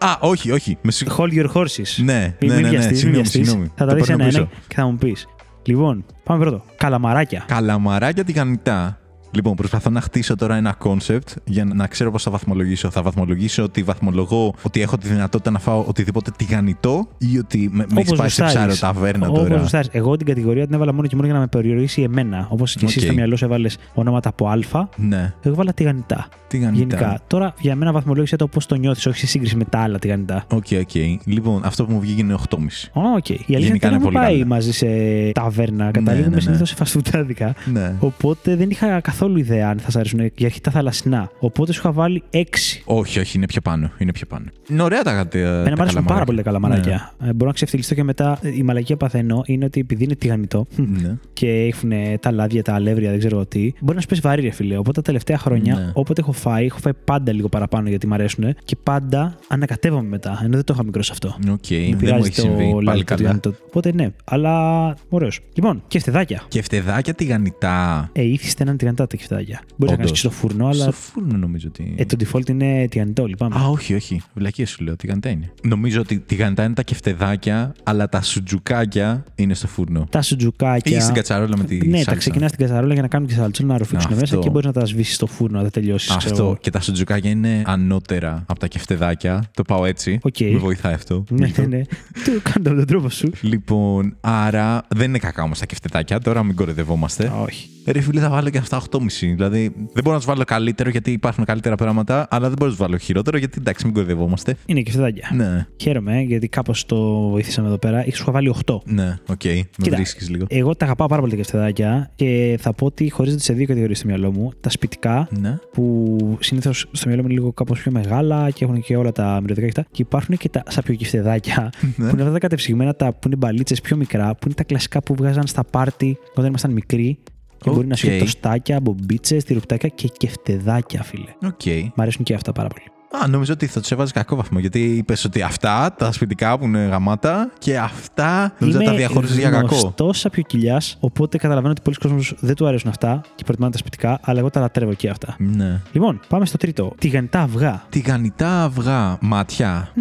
Α, 0.01 0.17
όχι, 0.21 0.51
όχι. 0.51 0.79
Με 0.83 0.91
συγ... 0.93 1.09
Hold 1.17 1.33
your 1.33 1.53
horses. 1.53 2.03
Ναι, 2.05 2.35
Μην 2.41 2.51
ναι, 2.51 2.55
ναι, 2.55 2.61
ναι, 2.61 2.69
βιαστείς, 2.69 2.91
μην 2.91 2.97
συγγνώμη, 2.97 3.15
βιαστείς. 3.23 3.47
συγγνώμη. 3.47 3.71
Θα 3.75 3.85
τα 3.85 3.91
Το 3.91 3.97
δεις 3.97 4.07
παίρνω 4.07 4.23
ένα-ένα 4.25 4.47
πίσω. 4.47 4.61
και 4.69 4.75
θα 4.75 4.87
μου 4.87 4.97
πεις. 4.97 5.27
Λοιπόν, 5.63 6.05
πάμε 6.25 6.41
πρώτο. 6.45 6.63
Καλαμαράκια. 6.77 7.45
Καλαμαράκια 7.47 8.25
τηγανιτά. 8.25 8.99
Λοιπόν, 9.31 9.55
προσπαθώ 9.55 9.91
να 9.91 10.01
χτίσω 10.01 10.37
τώρα 10.37 10.57
ένα 10.57 10.73
concept 10.79 11.29
για 11.45 11.65
να 11.65 11.87
ξέρω 11.87 12.11
πώς 12.11 12.23
θα 12.23 12.31
βαθμολογήσω. 12.31 12.91
Θα 12.91 13.03
βαθμολογήσω 13.03 13.63
ότι 13.63 13.83
βαθμολογώ 13.83 14.55
ότι 14.63 14.81
έχω 14.83 14.97
τη 14.99 15.09
δυνατότητα 15.09 15.51
να 15.51 15.59
φάω 15.59 15.85
οτιδήποτε 15.87 16.31
τηγανιτό 16.37 17.09
ή 17.19 17.39
ότι 17.39 17.69
με, 17.73 17.87
με 17.93 18.01
έχει 18.01 18.17
πάει 18.17 18.29
σε 18.29 18.45
ψαροταβέρνα 18.45 19.29
Όπως 19.29 19.41
τώρα. 19.43 19.61
γουστάρεις. 19.61 19.89
Εγώ 19.93 20.17
την 20.17 20.27
κατηγορία 20.27 20.65
την 20.67 20.75
έβαλα 20.75 20.93
μόνο 20.93 21.07
και 21.09 21.15
μόνο 21.15 21.27
για 21.27 21.35
να 21.37 21.41
με 21.41 21.47
περιορίσει 21.47 22.03
εμένα. 22.03 22.47
Όπως 22.51 22.75
και 22.75 22.85
εσύ 22.85 22.99
Οκ. 22.99 23.05
στο 23.05 23.13
μυαλό 23.15 23.37
σου 23.37 23.45
έβαλες 23.45 23.77
ονόματα 23.95 24.29
από 24.29 24.49
Α. 24.49 24.55
Ναι. 24.97 25.35
Εγώ 25.43 25.55
έβαλα 25.55 25.73
τηγανιτά. 25.73 26.29
Τηγανιτά. 26.49 26.79
Γενικά. 26.79 27.21
Τώρα 27.27 27.55
για 27.61 27.75
μένα 27.77 27.93
βαθμολόγησε 27.93 28.37
το 28.37 28.47
πώς 28.47 28.67
το 28.67 28.75
νιώθεις, 28.75 29.07
όχι 29.07 29.19
σε 29.19 29.27
σύγκριση 29.27 29.57
με 29.57 29.65
τα 29.65 29.79
άλλα 29.79 29.99
τηγανιτά. 29.99 30.45
OK, 30.53 30.67
OK. 30.81 30.95
Λοιπόν, 31.25 31.61
αυτό 31.65 31.85
που 31.85 31.93
μου 31.93 32.01
βγήκε 32.01 32.21
είναι 32.21 32.37
8,5. 32.51 32.57
Οκ. 32.93 33.29
Η 33.29 33.35
αλήθεια 33.35 33.47
είναι 33.49 33.59
Γενικά 33.59 33.67
ότι 33.67 33.79
δεν 33.79 33.89
είναι 33.91 33.99
μου 33.99 34.03
πολύ 34.05 34.15
πάει 34.17 34.33
καλά. 34.33 34.47
μαζί 34.47 34.73
σε 34.73 34.87
ταβέρνα. 35.33 35.91
Καταλήγουμε 35.91 36.29
ναι, 36.29 36.35
ναι. 36.35 36.41
συνήθως 36.41 36.69
σε 36.69 36.75
φαστφουντάδικα. 36.75 37.55
Ναι. 37.73 37.95
Οπότε 37.99 38.57
δεν 38.57 38.71
είχα 38.71 39.01
καθόλου 39.01 39.26
ιδέα 39.35 39.69
αν 39.69 39.79
θα 39.79 39.91
σ' 39.91 39.99
αρέσουν. 39.99 40.21
Για 40.37 40.47
αρχή 40.47 40.61
τα 40.61 40.71
θαλασσινά. 40.71 41.31
Οπότε 41.39 41.73
σου 41.73 41.79
είχα 41.81 41.93
βάλει 41.93 42.23
6. 42.33 42.39
Όχι, 42.85 43.19
όχι, 43.19 43.37
είναι 43.37 43.47
πιο 43.47 43.61
πάνω. 43.61 43.91
Είναι 43.99 44.13
πιο 44.13 44.27
πάνω. 44.27 44.45
Είναι 44.71 44.83
ωραία 44.83 45.03
τα, 45.03 45.29
τα, 45.29 45.39
Εμένα 45.39 45.71
μου 45.77 45.83
αρέσουν 45.83 46.05
πάρα 46.05 46.25
πολύ 46.25 46.37
τα 46.37 46.43
καλαμαράκια. 46.43 47.13
Ναι. 47.19 47.29
Ε, 47.29 47.33
μπορώ 47.33 47.47
να 47.47 47.53
ξεφτιλιστώ 47.53 47.95
και 47.95 48.03
μετά. 48.05 48.39
Η 48.43 48.63
μαλακία 48.63 48.97
που 48.97 49.05
παθαίνω 49.05 49.43
είναι 49.47 49.65
ότι 49.65 49.81
επειδή 49.81 50.05
είναι 50.05 50.15
τηγανιτό 50.15 50.67
Ναι. 50.77 51.17
και 51.33 51.49
έχουν 51.49 51.91
τα 52.21 52.31
λάδια, 52.33 52.63
τα 52.63 52.75
αλεύρια, 52.75 53.11
δεν 53.11 53.19
ξέρω 53.19 53.47
τι, 53.47 53.73
μπορεί 53.81 53.95
να 53.95 54.01
σου 54.01 54.07
πέσει 54.09 54.21
βαρύ, 54.21 54.43
ρε 54.43 54.51
φίλε. 54.51 54.77
Οπότε 54.77 54.93
τα 54.93 55.03
τελευταία 55.03 55.39
χρόνια, 55.39 55.75
Ναι. 55.75 55.91
όποτε 55.95 56.21
έχω 56.21 56.33
φάει, 56.33 56.65
έχω 56.67 56.79
φάει 56.79 56.93
πάντα 57.05 57.33
λίγο 57.33 57.49
παραπάνω 57.49 57.89
γιατί 57.89 58.07
μου 58.07 58.15
αρέσουν 58.15 58.55
και 58.65 58.77
πάντα 58.83 59.37
ανακατεύομαι 59.49 60.09
μετά. 60.09 60.41
Ενώ 60.43 60.55
δεν 60.55 60.65
το 60.65 60.73
είχα 60.75 60.85
μικρό 60.85 61.03
σε 61.03 61.13
αυτό. 61.13 61.29
Οκ, 61.51 61.71
Με 61.71 61.77
δεν 61.89 61.97
πειράζει 61.97 62.19
μου 62.19 62.25
έχει 62.25 62.35
το 62.35 62.41
συμβεί. 62.41 62.63
λάδι 62.73 62.85
Πάλι 62.85 62.99
το 62.99 63.05
καλά. 63.05 63.19
τηγανιτό. 63.21 63.55
Οπότε 63.67 63.93
ναι, 63.93 64.09
αλλά 64.25 64.95
ωραίος. 65.09 65.41
Λοιπόν, 65.55 65.83
κεφτεδάκια. 65.89 66.43
Κεφτεδάκια 66.49 67.15
τηγανιτά. 67.15 68.09
Ε, 68.13 68.23
είθισται 68.23 68.63
να 68.63 68.68
'ναι 68.68 68.77
τηγανιτά 68.77 69.06
τα 69.07 69.17
κεφτεδάκια. 69.17 69.61
Μπορεί 69.77 69.91
να 69.91 69.97
κάνεις 69.97 70.11
Όντως. 70.11 70.11
και 70.11 70.17
στο 70.29 70.31
φούρνο, 70.31 70.67
αλλά. 70.67 70.83
Στο 70.83 70.93
φούρνο 70.93 71.37
νομίζω 71.37 71.69
ότι. 71.69 71.95
Ε, 71.99 72.05
το 72.05 72.17
default 72.25 72.49
είναι 72.49 72.87
τηγανιτό, 72.91 73.27
λυπάμαι. 73.27 73.55
Α, 73.61 73.67
όχι, 73.69 73.95
όχι. 73.95 74.23
Βλακείες 74.35 74.71
σου 74.71 74.85
λέω. 74.85 74.97
Τηγανιτά 74.97 75.29
είναι. 75.29 75.53
Νομίζω 75.63 76.01
ότι 76.01 76.19
τηγανιτά 76.19 76.65
είναι 76.65 76.75
τα 76.75 76.83
κεφτεδάκια, 76.83 77.75
αλλά 77.83 78.09
τα 78.09 78.23
σουτζουκάκια 78.23 79.25
είναι 79.35 79.55
στο 79.55 79.67
φούρνο. 79.67 80.07
Τα 80.11 80.23
σουτζουκάκια. 80.23 80.97
Ή 80.97 81.01
στην 81.01 81.15
κατσαρόλα 81.15 81.57
με 81.57 81.65
τη 81.65 81.77
Ναι, 81.77 81.83
σάλτσα. 81.97 82.11
τα 82.11 82.17
ξεκινάς 82.17 82.51
στην 82.51 82.67
κατσαρόλα 82.67 82.93
για 82.93 83.03
να 83.03 83.09
κάνουν 83.09 83.29
και 83.29 83.35
σάλτσα 83.35 83.67
να 83.67 83.79
ρουφήξουν 83.79 84.11
Αυτό. 84.13 84.21
μέσα 84.21 84.37
και 84.37 84.51
μπορείς 84.51 84.67
να 84.67 84.73
τα 84.73 84.85
σβήσεις 84.85 85.15
στο 85.15 85.27
φούρνο, 85.27 85.57
να 85.59 85.65
τα 85.65 85.71
τελειώσεις. 85.71 86.11
Αυτό 86.11 86.57
και 86.61 86.71
τα 86.71 86.81
σουτζουκάκια 86.81 87.31
είναι 87.31 87.63
ανώτερα 87.67 88.45
από 88.47 88.59
τα 88.59 88.67
κεφτεδάκια. 88.67 89.45
Το 89.55 89.63
πάω 89.63 89.85
έτσι. 89.85 90.19
Οκ. 90.23 90.41
Με 90.41 90.59
βοηθάει 90.59 90.95
αυτό. 90.95 91.25
Ναι, 91.31 91.51
ναι, 91.57 91.65
ναι. 91.67 91.83
Το 92.25 92.31
κάνω 92.43 92.71
με 92.71 92.77
τον 92.77 92.87
τρόπο 92.87 93.09
σου. 93.09 93.31
Λοιπόν, 93.41 94.17
άρα 94.21 94.87
δεν 94.95 95.09
είναι 95.09 95.19
κακά 95.19 95.43
όμως 95.43 95.59
τα 95.59 95.67
κεφτεδάκια. 95.67 96.19
Τώρα 96.21 96.43
μην 96.43 96.55
κοροϊδευόμαστε. 96.57 97.33
Όχι. 97.43 97.69
Ρε 97.87 98.01
φίλε, 98.01 98.21
θα 98.21 98.29
βάλω 98.31 98.51
και 98.51 98.59
αυτά 98.59 98.83
8,5. 98.91 98.99
Δηλαδή, 99.21 99.73
δεν 99.77 100.03
μπορώ 100.03 100.11
να 100.11 100.17
τους 100.17 100.25
βάλω 100.27 100.45
καλύτερο 100.45 100.91
γιατί 100.91 101.11
υπάρχουν 101.13 101.45
καλύτερα 101.45 101.75
πράγματα, 101.75 102.27
αλλά 102.31 102.47
δεν 102.49 102.57
μπορώ 102.59 102.71
να 102.71 102.77
τους 102.77 102.87
βάλω 102.87 102.97
χειρότερο 102.97 103.39
γιατί 103.39 103.57
εντάξει, 103.61 103.85
μην 103.85 103.95
κοροϊδευόμαστε. 103.95 104.57
Είναι 104.67 104.81
κεφτεδάκια. 104.81 105.31
Ναι, 105.35 105.67
Χαίρομαι 105.77 106.21
γιατί 106.21 106.49
κάπως 106.49 106.87
το 106.87 107.29
βοήθησαμε 107.29 107.67
εδώ 107.69 107.79
πέρα. 107.79 108.07
Είχα 108.07 108.17
σου 108.17 108.31
βάλει 108.33 108.55
8. 108.67 108.77
ναι, 108.85 109.17
οκ. 109.29 109.45
Με 109.45 109.65
Κοίτα, 109.83 109.97
βρίσκεις 109.97 110.31
λίγο. 110.31 110.45
Εγώ 110.49 110.77
τα 110.77 110.85
αγαπάω 110.85 111.07
πάρα 111.07 111.21
πολύ 111.21 111.33
τα 111.33 111.39
κεφτεδάκια 111.39 112.11
και 112.15 112.59
θα 112.61 112.73
πω 112.73 112.87
ότι 112.87 113.11
χωρίζονται 113.11 113.43
σε 113.43 113.53
δύο 113.53 113.67
κατηγορίες 113.67 113.99
στο 113.99 114.07
μυαλό 114.07 114.33
μου. 114.33 114.53
Τα 114.61 114.71
σπιτικά, 114.71 115.29
Ναι. 115.41 115.59
που 115.73 116.17
συνήθως 116.41 116.87
στο 116.93 117.07
μυαλό 117.09 117.23
μου 117.23 117.29
είναι 117.29 117.39
λίγο 117.39 117.53
κάπως 117.53 117.81
πιο 117.81 117.93
μεγάλα 117.93 118.51
και 118.51 118.65
έχουν 118.65 118.81
και 118.83 118.97
όλα 118.97 119.13
τα 119.13 119.39
μυρωδικά 119.41 119.67
και 119.69 119.81
αυτά. 119.81 119.87
Και 119.91 120.03
υπάρχουν 120.03 120.37
και 120.37 120.49
τα 120.49 120.63
σαπιοκεφτεδάκια, 120.69 121.73
που 121.97 122.03
είναι 122.03 122.23
αυτά 122.23 122.33
τα 122.33 122.39
κατεψυγμένα, 122.39 122.95
τα 122.95 123.13
που 123.13 123.21
είναι 123.27 123.37
μπαλίτσες 123.37 123.81
πιο 123.81 123.97
μικρά, 123.97 124.31
που 124.35 124.41
είναι 124.45 124.55
τα 124.55 124.65
κλασικά 124.65 125.03
που 125.03 125.15
βγάζαν 125.15 125.47
στα 125.47 125.65
πάρτι 125.65 126.19
όταν 126.35 126.47
ήμασταν 126.47 126.71
μικροί. 126.71 127.19
Και 127.67 127.75
μπορεί 127.75 127.87
να 127.87 127.97
σου 127.97 128.07
Οκ. 128.07 128.13
έχει 128.13 128.23
τοστάκια, 128.23 128.81
μπομπίτσε, 128.81 129.37
τυροπιτάκια 129.37 129.89
και 129.89 130.09
κεφτεδάκια, 130.09 131.03
φίλε. 131.03 131.31
Οκ. 131.47 131.93
Μ' 131.95 132.01
αρέσουν 132.01 132.25
και 132.25 132.35
αυτά 132.35 132.53
πάρα 132.53 132.69
πολύ. 132.69 132.85
Α, 133.23 133.29
νομίζω 133.29 133.53
ότι 133.53 133.67
θα 133.67 133.81
τους 133.81 133.91
έβαζες 133.91 134.13
κακό 134.13 134.37
βαθμό. 134.37 134.59
Γιατί 134.59 134.85
είπες 134.97 135.25
ότι 135.25 135.43
αυτά, 135.43 135.95
τα 135.99 136.13
σπιτικά 136.13 136.59
που 136.59 136.65
είναι 136.65 136.79
γαμάτα 136.79 137.53
και 137.59 137.79
αυτά 137.79 138.55
νομίζω 138.59 138.79
τα 138.79 138.95
διαχώριζε 138.95 139.41
για 139.41 139.51
κακό. 139.51 139.67
γνωστός 139.67 140.19
σαπιοκοιλιά, 140.19 140.83
οπότε 141.01 141.39
καταλαβαίνω 141.39 141.71
ότι 141.71 141.83
πολλοί 141.83 141.97
κόσμοι 141.97 142.37
δεν 142.41 142.55
του 142.55 142.67
αρέσουν 142.67 142.91
αυτά 142.91 143.21
και 143.35 143.45
προτιμάνε 143.45 143.73
τα 143.73 143.79
σπιτικά, 143.79 144.21
αλλά 144.23 144.39
εγώ 144.39 144.51
τα 144.51 144.61
λατρεύω 144.61 144.95
και 144.95 145.09
αυτά. 145.09 145.37
Ναι. 145.39 145.81
Λοιπόν, 145.93 146.21
πάμε 146.29 146.47
στο 146.47 146.57
τρίτο. 146.57 146.95
Τηγανιτά 146.99 147.41
αυγά. 147.41 147.83
Τηγανιτά 147.89 148.65
αυγά, 148.65 149.19
μάτια. 149.21 149.93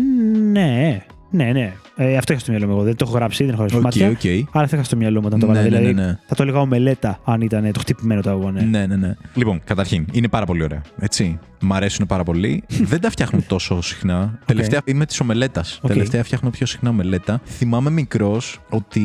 Ναι, 0.52 1.06
ναι, 1.30 1.52
ναι. 1.52 1.74
Ε, 1.98 2.18
αυτό 2.18 2.34
είχα 2.34 2.42
στο 2.42 2.52
μυαλό 2.52 2.68
μου 2.68 2.74
εγώ. 2.74 2.84
Δεν 2.84 2.96
το 2.96 3.06
έχω 3.08 3.16
γράψει, 3.18 3.44
δεν 3.44 3.54
έχω 3.54 3.58
γράψει 3.64 3.76
Οκ, 3.78 3.84
μάτια. 3.84 4.10
οκ. 4.10 4.50
Αλλά 4.52 4.64
αυτό 4.64 4.76
είχα 4.76 4.86
στο 4.86 4.96
μυαλό 4.96 5.20
μου 5.22 5.26
όταν 5.28 5.40
το 5.40 5.46
Ναι, 5.46 5.54
βάλα. 5.54 5.64
ναι, 5.70 5.78
δηλαδή, 5.78 5.94
ναι, 5.94 6.06
ναι. 6.06 6.18
θα 6.28 6.36
το 6.36 6.44
έλεγα 6.44 6.60
ομελέτα 6.60 7.20
αν 7.26 7.42
ήταν 7.42 7.72
το 7.72 7.80
χτυπημένο 7.80 8.22
το 8.22 8.30
αυγό. 8.32 8.52
Ναι. 8.52 8.62
Ναι, 8.62 8.86
ναι, 8.86 8.96
ναι. 8.96 9.16
Λοιπόν, 9.34 9.62
καταρχήν, 9.64 10.06
είναι 10.12 10.28
πάρα 10.28 10.46
πολύ 10.46 10.64
ωραία. 10.64 10.82
Έτσι. 11.00 11.40
Μ' 11.62 11.74
αρέσουν 11.74 12.06
πάρα 12.06 12.24
πολύ. 12.24 12.64
Δεν 12.92 13.02
τα 13.02 13.10
φτιάχνω 13.10 13.40
τόσο 13.48 13.82
συχνά. 13.82 14.40
Τελευταία 14.46 14.82
είμαι 14.86 15.06
της 15.06 15.20
ομελέτας. 15.20 15.80
Οκ. 15.82 15.88
Τελευταία 15.92 16.24
φτιάχνω 16.24 16.50
πιο 16.50 16.66
συχνά 16.66 16.90
ομελέτα. 16.90 17.42
Θυμάμαι 17.46 17.90
μικρός 17.90 18.60
ότι 18.70 19.02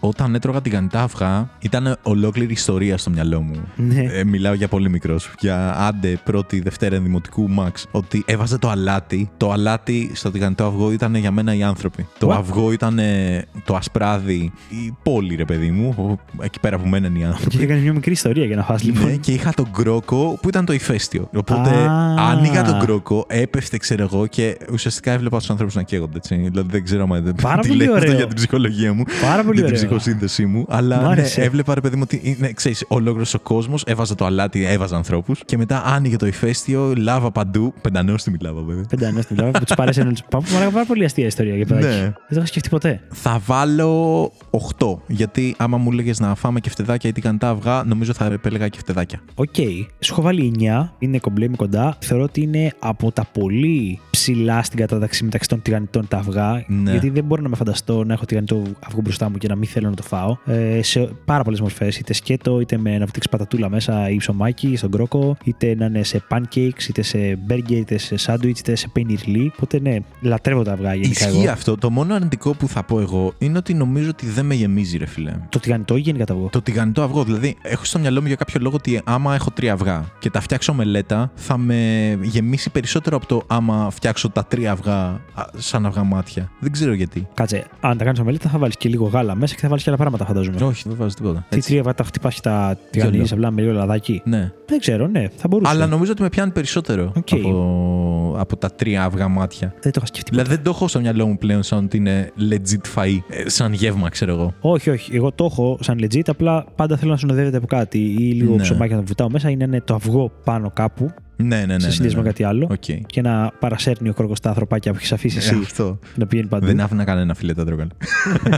όταν 0.00 0.34
έτρωγα 0.34 0.60
τηγανιτά 0.60 1.02
αυγά 1.02 1.50
ήταν 1.60 1.96
ολόκληρη 2.02 2.52
ιστορία 2.52 2.98
στο 2.98 3.10
μυαλό 3.10 3.40
μου. 3.40 3.54
Ναι. 3.76 4.00
Ε, 4.12 4.24
μιλάω 4.24 4.54
για 4.54 4.68
πολύ 4.68 4.90
μικρός. 4.90 5.30
Για 5.38 5.74
άντε 5.78 6.18
πρώτη, 6.24 6.60
δευτέρα 6.60 6.98
δημοτικού 7.00 7.48
Max. 7.58 7.70
Ότι 7.90 8.22
έβαζε 8.26 8.58
το 8.58 8.68
αλάτι. 8.68 9.30
Το 9.36 9.52
αλάτι 9.52 10.10
στο 10.14 10.30
τηγανιτό 10.30 10.64
αυγό 10.64 10.92
ήταν 10.92 11.14
για 11.14 11.30
μένα 11.30 11.54
οι 11.54 11.62
άνθρωποι. 11.62 12.06
Το 12.18 12.28
What? 12.30 12.34
αυγό 12.36 12.72
ήταν 12.72 12.98
ε, 12.98 13.44
το 13.64 13.74
ασπράδι, 13.76 14.52
η 14.68 14.94
πόλη, 15.02 15.34
ρε 15.34 15.44
παιδί 15.44 15.70
μου. 15.70 15.94
ο- 15.98 16.42
Εκεί 16.44 16.60
πέρα 16.60 16.78
που 16.78 16.88
μέναν 16.88 17.14
οι 17.14 17.24
άνθρωποι. 17.24 17.56
Και 17.56 17.62
έκανε 17.64 17.80
μια 17.80 17.92
μικρή 17.92 18.12
ιστορία 18.12 18.44
για 18.44 18.56
να 18.56 18.62
φας 18.62 18.82
λοιπόν. 18.82 19.04
Ναι, 19.06 19.16
και 19.16 19.32
είχα 19.32 19.52
τον 19.56 19.70
κρόκο 19.72 20.38
που 20.42 20.48
ήταν 20.48 20.64
το 20.64 20.72
ηφαίστειο. 20.72 21.28
Οπότε 21.36 21.70
Α. 21.70 22.14
άνοιγα 22.30 22.62
τον 22.64 22.78
κρόκο, 22.80 23.24
έπεφτε, 23.28 23.76
ξέρω 23.78 24.02
εγώ, 24.02 24.26
και 24.26 24.56
ουσιαστικά 24.72 25.12
έβλεπα 25.12 25.38
τους 25.38 25.50
ανθρώπους 25.50 25.74
να 25.74 25.82
καίγονται. 25.82 26.16
Έτσι. 26.16 26.34
Δηλαδή 26.36 26.68
δεν 26.70 26.84
ξέρω 26.84 27.02
αν 27.10 27.34
Πάρα 27.42 27.60
τι 27.62 27.68
πολύ 27.68 27.78
λέει 27.84 27.86
αυτό 27.94 28.00
ωραίο. 28.00 28.14
για 28.16 28.26
την 28.26 28.36
ψυχολογία 28.36 28.92
μου. 28.92 29.02
Πάρα 29.22 29.42
πολύ 29.44 29.60
για 29.60 29.66
την 29.68 29.76
ωραίο. 29.76 29.96
ψυχοσύνθεσή 29.98 30.46
μου. 30.46 30.60
Μ' 30.68 30.72
Αλλά 30.74 31.00
ναι, 31.00 31.08
άρεσε. 31.08 31.42
έβλεπα, 31.42 31.74
ρε 31.74 31.80
παιδί 31.80 31.96
μου, 31.96 32.02
ότι 32.04 32.20
είναι, 32.24 32.52
ξέρεις, 32.52 32.84
ολόκληρος 32.88 33.34
ο 33.34 33.38
κόσμος. 33.40 33.82
Έβαζα 33.86 34.14
το 34.14 34.24
αλάτι, 34.24 34.64
έβαζα 34.64 34.96
ανθρώπους. 34.96 35.40
Και 35.44 35.56
μετά 35.56 35.82
άνοιγε 35.84 36.16
το 36.16 36.26
ηφαίστειο, 36.26 36.92
λάβα 36.96 37.30
παντού. 37.30 37.74
Πεντανόστιμη 37.80 38.36
λάβα, 38.40 38.60
βέβαια. 38.62 38.84
Πεντανό 38.88 39.20
στην 39.20 39.36
Ελλάδα 39.38 39.58
που 39.58 39.64
τους 39.64 39.76
πάρεσε 39.76 40.02
να 40.04 40.12
του. 40.12 40.22
Πάρα 40.52 40.70
πάρα 40.70 40.84
πολύ 40.86 41.04
αστεία 41.04 41.26
ιστορία. 41.26 41.54
ιστορία 41.56 41.56
για 41.56 41.66
παιδάκι. 41.90 42.05
Ναι. 42.06 42.12
Δεν 42.12 42.28
το 42.28 42.34
είχα 42.36 42.46
σκεφτεί 42.46 42.68
ποτέ. 42.68 43.00
Θα 43.12 43.40
βάλω 43.46 44.32
8. 44.78 44.96
Γιατί 45.06 45.54
άμα 45.58 45.76
μου 45.76 45.90
έλεγε 45.92 46.12
να 46.18 46.34
φάμε 46.34 46.60
κεφτεδάκια 46.60 47.10
ή 47.10 47.12
τηγανιτά 47.12 47.48
αυγά, 47.48 47.82
νομίζω 47.86 48.12
θα 48.12 48.24
επέλεγα 48.24 48.68
κεφτεδάκια. 48.68 49.20
Οκ. 49.34 49.54
Σου 50.00 50.12
έχω 50.12 50.22
βάλει 50.22 50.54
9. 50.58 50.88
Είναι 50.98 51.18
κομπλέ, 51.18 51.44
είμαι 51.44 51.56
κοντά. 51.56 51.96
Θεωρώ 52.00 52.24
ότι 52.24 52.40
είναι 52.40 52.72
από 52.78 53.12
τα 53.12 53.24
πολύ 53.32 54.00
ψηλά 54.10 54.62
στην 54.62 54.78
κατάταξη 54.78 55.24
μεταξύ 55.24 55.48
των 55.48 55.62
τηγανιτών 55.62 56.08
τα 56.08 56.16
αυγά. 56.16 56.64
Ναι. 56.68 56.90
Γιατί 56.90 57.10
δεν 57.10 57.24
μπορώ 57.24 57.42
να 57.42 57.48
με 57.48 57.56
φανταστώ 57.56 58.04
να 58.04 58.12
έχω 58.12 58.24
τηγανιτό 58.24 58.62
αυγό 58.86 59.00
μπροστά 59.00 59.30
μου 59.30 59.38
και 59.38 59.48
να 59.48 59.56
μην 59.56 59.68
θέλω 59.68 59.88
να 59.88 59.94
το 59.96 60.02
φάω. 60.02 60.36
Ε, 60.46 60.82
σε 60.82 61.08
πάρα 61.24 61.42
πολλές 61.42 61.60
μορφές. 61.60 61.98
Είτε 61.98 62.12
σκέτο, 62.12 62.60
είτε 62.60 62.76
με 62.78 62.98
να 62.98 63.06
φτιάξει 63.06 63.28
πατατούλα 63.30 63.68
μέσα 63.68 64.10
ή 64.10 64.16
ψωμάκι 64.16 64.76
στον 64.76 64.90
κρόκο, 64.90 65.36
είτε 65.44 65.74
να 65.74 65.84
είναι 65.84 66.02
σε 66.02 66.22
pancakes, 66.30 66.82
είτε 66.88 67.02
σε 67.02 67.38
burger, 67.48 67.70
είτε 67.70 67.98
σε 67.98 68.14
sandwich, 68.26 68.58
είτε 68.58 68.74
σε 68.74 68.88
πεϊνιρλί. 68.88 69.52
Οπότε 69.56 69.80
ναι, 69.80 69.96
λατρεύω 70.20 70.62
τα 70.62 70.72
αυγά 70.72 70.94
γενικά 70.94 71.28
Ισχύει 71.28 71.42
εγώ. 71.42 71.50
αυτό. 71.50 71.76
Το 71.76 71.90
μόνο 71.96 72.14
αρνητικό 72.14 72.54
που 72.54 72.68
θα 72.68 72.82
πω 72.82 73.00
εγώ 73.00 73.32
είναι 73.38 73.58
ότι 73.58 73.74
νομίζω 73.74 74.08
ότι 74.08 74.26
δεν 74.26 74.46
με 74.46 74.54
γεμίζει, 74.54 74.96
ρε 74.96 75.06
φιλέ. 75.06 75.32
Το 75.48 75.60
τηγανιτό 75.60 75.96
ή 75.96 76.00
γενικά 76.00 76.24
τα 76.24 76.32
αυγό; 76.32 76.48
Το 76.52 76.62
τηγανιτό 76.62 77.02
αυγό. 77.02 77.24
Δηλαδή, 77.24 77.56
έχω 77.62 77.84
στο 77.84 77.98
μυαλό 77.98 78.20
μου 78.20 78.26
για 78.26 78.36
κάποιο 78.36 78.60
λόγο 78.62 78.76
ότι 78.76 79.00
άμα 79.04 79.34
έχω 79.34 79.50
τρία 79.50 79.72
αυγά 79.72 80.04
και 80.18 80.30
τα 80.30 80.40
φτιάξω 80.40 80.74
ομελέτα, 80.74 81.30
θα 81.34 81.56
με 81.58 81.78
γεμίσει 82.22 82.70
περισσότερο 82.70 83.16
από 83.16 83.26
το 83.26 83.42
άμα 83.46 83.90
φτιάξω 83.90 84.30
τα 84.30 84.44
τρία 84.44 84.72
αυγά 84.72 84.96
α, 85.34 85.44
σαν 85.56 85.86
αυγά 85.86 86.04
μάτια. 86.04 86.50
Δεν 86.60 86.72
ξέρω 86.72 86.92
γιατί. 86.92 87.28
Κάτσε, 87.34 87.64
αν 87.80 87.98
τα 87.98 88.04
κάνεις 88.04 88.20
ομελέτα 88.20 88.48
θα 88.48 88.58
βάλεις 88.58 88.76
και 88.76 88.88
λίγο 88.88 89.06
γάλα 89.06 89.34
μέσα 89.34 89.54
και 89.54 89.60
θα 89.60 89.68
βάλεις 89.68 89.82
και 89.82 89.90
άλλα 89.90 89.98
πράγματα, 89.98 90.24
φαντάζομαι. 90.24 90.64
Όχι, 90.64 90.82
δεν 90.86 90.96
βάζω 90.96 91.14
τίποτα. 91.14 91.46
Τι 91.48 91.60
τρία 91.60 91.80
αυγά 91.80 91.94
τα 91.94 92.04
χτυπάς 92.04 92.34
και 92.34 92.40
τα 92.40 92.78
τηγανίζεις 92.90 93.32
απλά 93.32 93.50
με 93.50 93.60
λίγο 93.60 93.72
λαδάκι; 93.72 94.22
Ναι. 94.24 94.52
Δεν 94.66 94.78
ξέρω, 94.78 95.06
ναι, 95.06 95.28
θα 95.36 95.48
μπορούσε. 95.48 95.70
Αλλά 95.70 95.86
νομίζω 95.86 96.12
ότι 96.12 96.22
με 96.22 96.28
πιάνει 96.28 96.50
περισσότερο 96.50 97.12
Οκ. 97.16 97.28
από, 97.32 98.36
από 98.38 98.56
τα 98.56 98.70
τρία 98.70 99.04
αυγά 99.04 99.28
μάτια. 99.28 99.74
Δεν 99.80 99.92
το 99.92 99.98
είχα 99.98 100.06
σκεφτεί. 100.06 100.30
Δηλαδή 100.30 100.48
δεν 100.48 100.62
το 100.62 100.70
έχω 100.70 100.88
στο 100.88 101.00
μυαλό 101.00 101.26
μου 101.26 101.38
πλέον 101.38 101.62
σαν 101.62 101.85
ότι 101.86 101.96
είναι 101.96 102.32
legit 102.50 102.98
φαΐ, 103.00 103.18
ε, 103.28 103.48
σαν 103.48 103.72
γεύμα, 103.72 104.08
ξέρω 104.08 104.32
εγώ. 104.32 104.54
Όχι, 104.60 104.90
όχι. 104.90 105.16
Εγώ 105.16 105.32
το 105.32 105.44
έχω 105.44 105.78
σαν 105.80 105.98
legit, 106.02 106.20
απλά 106.26 106.64
πάντα 106.76 106.96
θέλω 106.96 107.10
να 107.10 107.16
συνοδεύεται 107.16 107.56
από 107.56 107.66
κάτι 107.66 107.98
ή 107.98 108.32
λίγο 108.32 108.54
Ναι. 108.54 108.62
ψωμάκι 108.62 108.92
να 108.92 108.98
το 108.98 109.04
βουτάω 109.06 109.30
μέσα 109.30 109.50
ή 109.50 109.56
να 109.56 109.64
είναι 109.64 109.80
το 109.80 109.94
αυγό 109.94 110.32
πάνω 110.44 110.70
κάπου 110.74 111.10
Ναι, 111.36 111.56
ναι, 111.56 111.64
ναι. 111.66 111.78
σε 111.78 111.86
ναι, 111.86 111.92
συνδυασμό 111.92 112.20
ναι. 112.20 112.26
με 112.26 112.32
κάτι 112.32 112.44
άλλο. 112.44 112.68
Οκ. 112.70 113.06
Και 113.06 113.20
να 113.20 113.52
παρασέρνει 113.58 114.08
ο 114.08 114.12
κρόκος 114.12 114.34
τα 114.42 114.48
ανθρωπάκια 114.48 114.90
που 114.92 114.96
έχεις 114.98 115.12
αφήσει 115.12 115.36
εσύ 115.36 115.54
Ε, 115.54 115.58
αυτό. 115.58 115.98
να 116.16 116.26
πηγαίνει 116.26 116.48
παντού. 116.48 116.66
Δεν 116.66 116.80
άφηνα 116.80 117.04
κανένα 117.04 117.34
φίλε 117.34 117.54
τα 117.54 117.64
'τρωγα 117.64 117.80
όλα. 117.80 117.90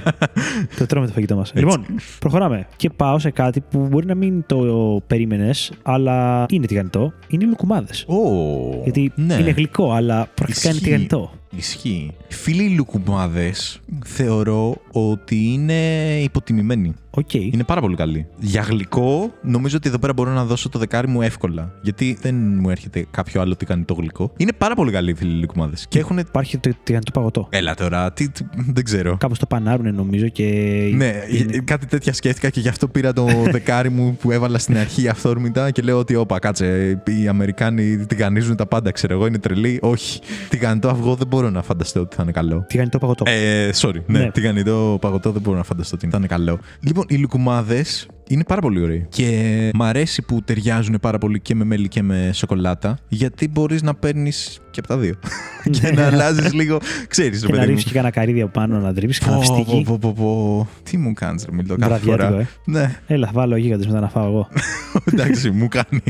Το 0.79 0.87
τρώμε 0.87 1.07
το 1.07 1.13
φαγητό 1.13 1.37
μας. 1.37 1.53
Λοιπόν, 1.55 1.85
προχωράμε. 2.19 2.67
Και 2.77 2.91
πάω 2.91 3.19
σε 3.19 3.31
κάτι 3.31 3.61
που 3.61 3.87
μπορεί 3.91 4.07
να 4.07 4.15
μην 4.15 4.43
το 4.47 5.01
περίμενες, 5.07 5.73
αλλά 5.83 6.47
είναι 6.51 6.67
τηγανιτό. 6.67 7.13
Είναι 7.29 7.45
οι 7.45 7.47
λουκουμάδες. 7.49 8.07
Oh, 8.09 8.83
Γιατί 8.83 9.13
ναι. 9.15 9.35
είναι 9.35 9.51
γλυκό, 9.51 9.93
αλλά 9.93 10.29
πρακτικά 10.35 10.61
είναι 10.69 10.77
Ισχύει. 10.77 10.85
τηγανιτό. 10.85 11.33
Ισχύει. 11.57 12.11
Φίλε 12.29 12.57
οι 12.57 12.69
λουκουμάδες 12.69 13.81
θεωρώ 14.05 14.75
ότι 14.93 15.37
είναι 15.53 15.75
υποτιμημένοι. 16.23 16.95
Οκ. 17.11 17.35
Είναι 17.35 17.65
πάρα 17.65 17.81
πολύ 17.81 17.97
καλοί. 17.97 18.27
Για 18.39 18.61
γλυκό, 18.63 19.33
νομίζω 19.43 19.77
ότι 19.77 19.89
εδώ 19.89 19.99
πέρα 19.99 20.13
μπορώ 20.13 20.31
να 20.33 20.45
δώσω 20.45 20.69
το 20.69 20.79
δεκάρι 20.79 21.09
μου 21.09 21.23
εύκολα. 21.23 21.73
Γιατί 21.83 22.19
δεν 22.21 22.35
μου 22.61 22.71
έρχεται 22.71 23.07
κάποιο 23.11 23.41
άλλο 23.41 23.57
τηγανιτό 23.57 23.95
γλυκό. 23.95 24.33
Είναι 24.37 24.53
πάρα 24.59 24.75
πολύ 24.75 24.93
καλοί 24.93 25.02
φίλε 25.02 25.11
οι 25.11 25.41
λουκουμάδες. 25.41 25.87
Και 25.89 25.99
έχουν. 25.99 26.19
Υπάρχει 26.19 26.59
το 26.59 26.71
τηγανιτό 26.83 27.11
παγωτό. 27.11 27.47
Έλα 27.51 27.75
τώρα, 27.75 28.13
τι, 28.13 28.29
τι- 28.31 28.45
δεν 28.73 28.85
ξέρω. 28.85 29.17
Κάπως 29.17 29.39
το 29.39 29.47
πανάρουνε 29.47 29.91
νομίζω 29.91 30.29
και. 30.29 30.45
Ναι, 30.95 31.13
είναι- 31.39 31.59
κάτι 31.65 31.87
τέτοια 31.87 32.13
σκέφτηκα 32.13 32.49
και 32.51 32.61
γι' 32.61 32.69
αυτό 32.69 32.89
πήρα 32.89 33.13
το 33.13 33.27
δεκάρι 33.53 33.89
μου 33.91 34.17
που 34.21 34.31
έβαλα 34.33 34.59
στην 34.59 34.79
αρχή 34.79 35.09
αυθόρμητα 35.09 35.71
και 35.71 35.83
λέω 35.83 35.99
ότι 35.99 36.15
όπα, 36.15 36.39
κάτσε, 36.39 37.03
οι 37.23 37.29
Αμερικάνοι 37.29 38.07
τηγανίζουν 38.07 38.57
τα 38.57 38.67
πάντα, 38.67 38.91
ξέρω 38.91 39.13
εγώ, 39.15 39.27
είναι 39.27 39.39
τρελοί. 39.39 39.79
Όχι, 39.83 40.21
τηγανιτό 40.49 40.89
αυγό 40.89 41.15
δεν 41.15 41.27
μπορώ 41.27 41.51
να 41.51 41.63
φανταστώ 41.63 42.01
ότι 42.01 42.17
θα 42.17 42.23
είναι 42.23 42.33
καλό. 42.33 42.65
Τηγανιτό 42.69 42.99
παγωτό. 42.99 43.25
Ε, 43.27 43.71
sorry, 43.75 44.03
ναι, 44.07 44.19
Ναι. 44.19 44.31
τηγανιτό 44.31 44.99
παγωτό 45.01 45.31
δεν 45.33 45.43
μπορώ 45.43 45.57
να 45.57 45.63
φανταστώ 45.65 45.95
ότι 45.97 46.09
θα 46.11 46.17
είναι 46.19 46.27
καλό. 46.27 46.59
Λοιπόν, 46.99 47.17
οι 47.17 47.21
λουκουμάδες 47.21 48.09
είναι 48.29 48.45
πάρα 48.45 48.61
πολύ 48.61 48.81
ωραίοι. 48.81 49.07
Και 49.09 49.71
μ' 49.75 49.83
αρέσει 49.83 50.23
που 50.23 50.43
ταιριάζουν 50.43 50.99
πάρα 51.01 51.19
πολύ 51.19 51.41
και 51.41 51.55
με 51.55 51.65
μέλι 51.65 51.89
και 51.89 52.03
με 52.03 52.31
σοκολάτα, 52.33 52.99
γιατί 53.09 53.49
μπορείς 53.49 53.83
να 53.83 53.95
παίρνεις 53.95 54.61
και 54.71 54.79
από 54.81 54.89
τα 54.89 54.97
δύο. 54.99 55.15
και 55.71 55.91
να 55.93 56.07
αλλάζεις 56.07 56.53
λίγο. 56.53 56.79
Ξέρεις, 57.09 57.45
Και 57.47 57.53
να 57.53 57.65
ρίξεις 57.65 57.85
και 57.85 57.93
κανένα 57.93 58.13
καρύδι 58.13 58.41
από 58.41 58.51
πάνω 58.51 58.79
να 58.79 58.95
τρίψει, 58.95 59.21
κανένα 59.21 59.41
φιστίκι. 59.41 59.83
πω, 59.87 59.99
πω, 60.01 60.13
πω. 60.13 60.69
Τι 60.83 60.97
μου 60.97 61.13
κάνεις, 61.13 61.45
ρε 61.45 61.53
Μιλό, 61.57 61.77
κάθε 61.77 61.89
Βραδιάτικο, 61.95 62.27
φορά. 62.29 62.41
ε. 62.41 62.49
Ναι, 62.65 62.99
Έλα, 63.07 63.27
θα 63.27 63.33
βάλω 63.33 63.57
γίγαντες 63.57 63.87
μετά 63.87 64.01
να 64.01 64.09
φάω 64.09 64.27
εγώ. 64.27 64.49
εντάξει, 65.13 65.51
μου 65.51 65.69
κάνει. 65.69 66.03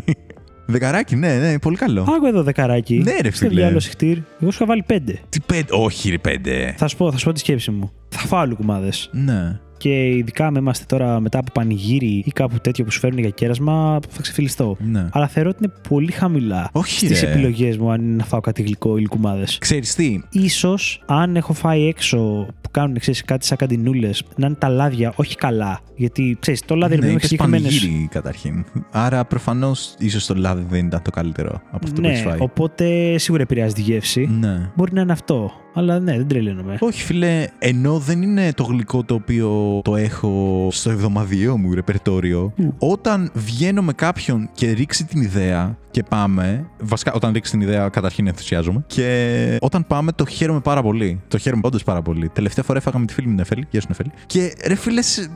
Δεκαράκι, 0.67 1.17
ναι, 1.17 1.35
ναι, 1.39 1.59
πολύ 1.59 1.77
καλό. 1.77 2.03
Άκου 2.03 2.27
εδώ 2.27 2.43
δεκαράκι. 2.43 3.01
Ναι, 3.05 3.17
ρε 3.23 3.31
Στο 3.31 3.47
φίλε. 3.47 3.61
διάλογο 3.61 3.81
συχτήρ. 3.81 4.17
Εγώ 4.17 4.51
σου 4.51 4.57
είχα 4.57 4.67
βάλει 4.67 4.83
πέντε. 4.87 5.19
Τι 5.29 5.41
πέντε, 5.47 5.67
όχι, 5.71 6.11
ρε 6.11 6.19
πέντε. 6.19 6.75
Θα 6.77 6.89
σου 6.89 6.97
πω, 6.97 7.13
θα 7.13 7.19
σου 7.19 7.25
πω 7.25 7.33
τη 7.33 7.39
σκέψη 7.39 7.71
μου. 7.71 7.91
Θα 8.09 8.19
φάω 8.19 8.47
λουκουμάδες. 8.47 9.11
Ναι. 9.13 9.59
Και 9.79 10.09
ειδικά 10.09 10.47
αν 10.47 10.55
είμαστε 10.55 10.85
τώρα 10.89 11.21
μετά 11.21 11.39
από 11.39 11.53
πανηγύρι 11.53 12.23
ή 12.27 12.31
κάπου 12.31 12.59
τέτοιο 12.61 12.85
που 12.85 12.91
σου 12.91 12.99
φέρνουν 12.99 13.21
για 13.21 13.31
κέρασμα, 13.31 13.99
θα 14.09 14.23
ξεφυλιστώ. 14.23 14.77
Ναι. 14.81 15.07
Αλλά 15.13 15.29
θεωρώ 15.29 15.49
ότι 15.49 15.59
είναι 15.65 15.73
πολύ 15.89 16.13
χαμηλά 16.13 16.69
Όχι, 16.73 17.07
στις 17.07 17.21
ρε. 17.21 17.31
επιλογές 17.31 17.77
μου 17.79 17.91
αν 17.91 18.03
είναι 18.03 18.17
να 18.17 18.25
φάω 18.25 18.41
κάτι 18.41 18.63
γλυκό 18.63 18.97
ή 18.97 19.01
λουκουμάδες. 19.01 19.59
Ξέρεις 19.59 19.95
τι, 19.95 20.21
Ίσως 20.31 21.03
αν 21.07 21.37
έχω 21.37 21.53
φάει 21.53 21.87
έξω 21.87 22.47
που 22.61 22.71
κάνουν 22.71 22.99
ξέρεις, 22.99 23.25
κάτι 23.25 23.47
σαν 23.47 23.57
καντινούλες, 23.57 24.23
να 24.37 24.47
είναι 24.47 24.57
τα 24.59 24.69
λάδια 24.69 25.13
όχι 25.17 25.37
καλά. 25.37 25.81
Γιατί 25.97 26.37
ξέρεις, 26.41 26.63
το 26.65 26.75
λάδι 26.75 26.95
ναι, 26.95 27.01
ναι, 27.01 27.07
με 27.07 27.13
είπες 27.13 27.29
συγκεκριμένες. 27.29 27.79
πανηγύρι 27.79 28.09
καταρχήν. 28.11 28.65
Άρα 28.91 29.25
προφανώς 29.25 29.95
ίσως 29.99 30.27
το 30.27 30.35
λάδι 30.35 30.67
δεν 30.69 30.87
ήταν 30.87 31.03
το 31.03 31.11
καλύτερο 31.11 31.51
από 31.71 31.81
αυτό 31.87 31.95
που 31.95 32.01
Ναι, 32.01 32.09
έχεις 32.13 32.23
φάει. 32.23 32.37
οπότε 32.41 33.19
σίγουρα 33.19 33.43
επηρεάζει 33.43 33.75
τη 33.75 33.81
γεύση. 33.81 34.29
Ναι. 34.41 34.71
Μπορεί 34.77 34.93
να 34.93 35.01
είναι 35.01 35.13
αυτό. 35.13 35.51
Αλλά 35.75 35.99
ναι, 36.01 36.17
δεν 36.17 36.27
τρελαίνομαι. 36.29 36.77
Όχι, 36.81 37.03
φίλε, 37.03 37.47
ενώ 37.59 37.99
δεν 37.99 38.23
είναι 38.23 38.53
το 38.53 38.63
γλυκό 38.63 39.05
το 39.05 39.15
οποίο 39.15 39.49
το 39.85 39.97
έχω 39.97 40.69
στο 40.73 40.91
εβδομαδιαίο 40.91 41.57
μου 41.57 41.75
ρεπερτόριο, 41.75 42.53
όταν 42.79 43.31
βγαίνω 43.35 43.83
με 43.83 43.93
κάποιον 43.93 44.49
και 44.55 44.71
ρίξει 44.71 45.05
την 45.05 45.23
ιδέα 45.23 45.79
και 45.91 46.03
πάμε. 46.03 46.67
Βασικά, 46.81 47.13
όταν 47.13 47.33
ρίξει 47.33 47.51
την 47.51 47.61
ιδέα, 47.61 47.89
καταρχήν 47.89 48.27
ενθουσιάζομαι. 48.27 48.85
Και 48.87 49.59
όταν 49.61 49.87
πάμε, 49.87 50.13
το 50.13 50.27
χαίρομαι 50.27 50.61
πάρα 50.61 50.83
πολύ. 50.83 51.21
Το 51.29 51.39
χαίρομαι 51.39 51.63
όντως 51.65 51.83
πάρα 51.85 52.03
πολύ. 52.03 52.29
Τελευταία 52.29 52.65
φορά 52.65 52.79
έφαγα 52.79 52.99
με 52.99 53.07
τη 53.07 53.13
φίλη 53.13 53.27
μου 53.29 53.35
Νεφέλη. 53.35 53.67
Γεια 53.71 53.81
σου, 53.81 53.87
Νεφέλη. 53.89 54.11
Και 54.27 54.55
ρε 54.67 54.75
φίλε, 54.75 55.03
σ- 55.03 55.19
ε, 55.19 55.23
ε, 55.23 55.29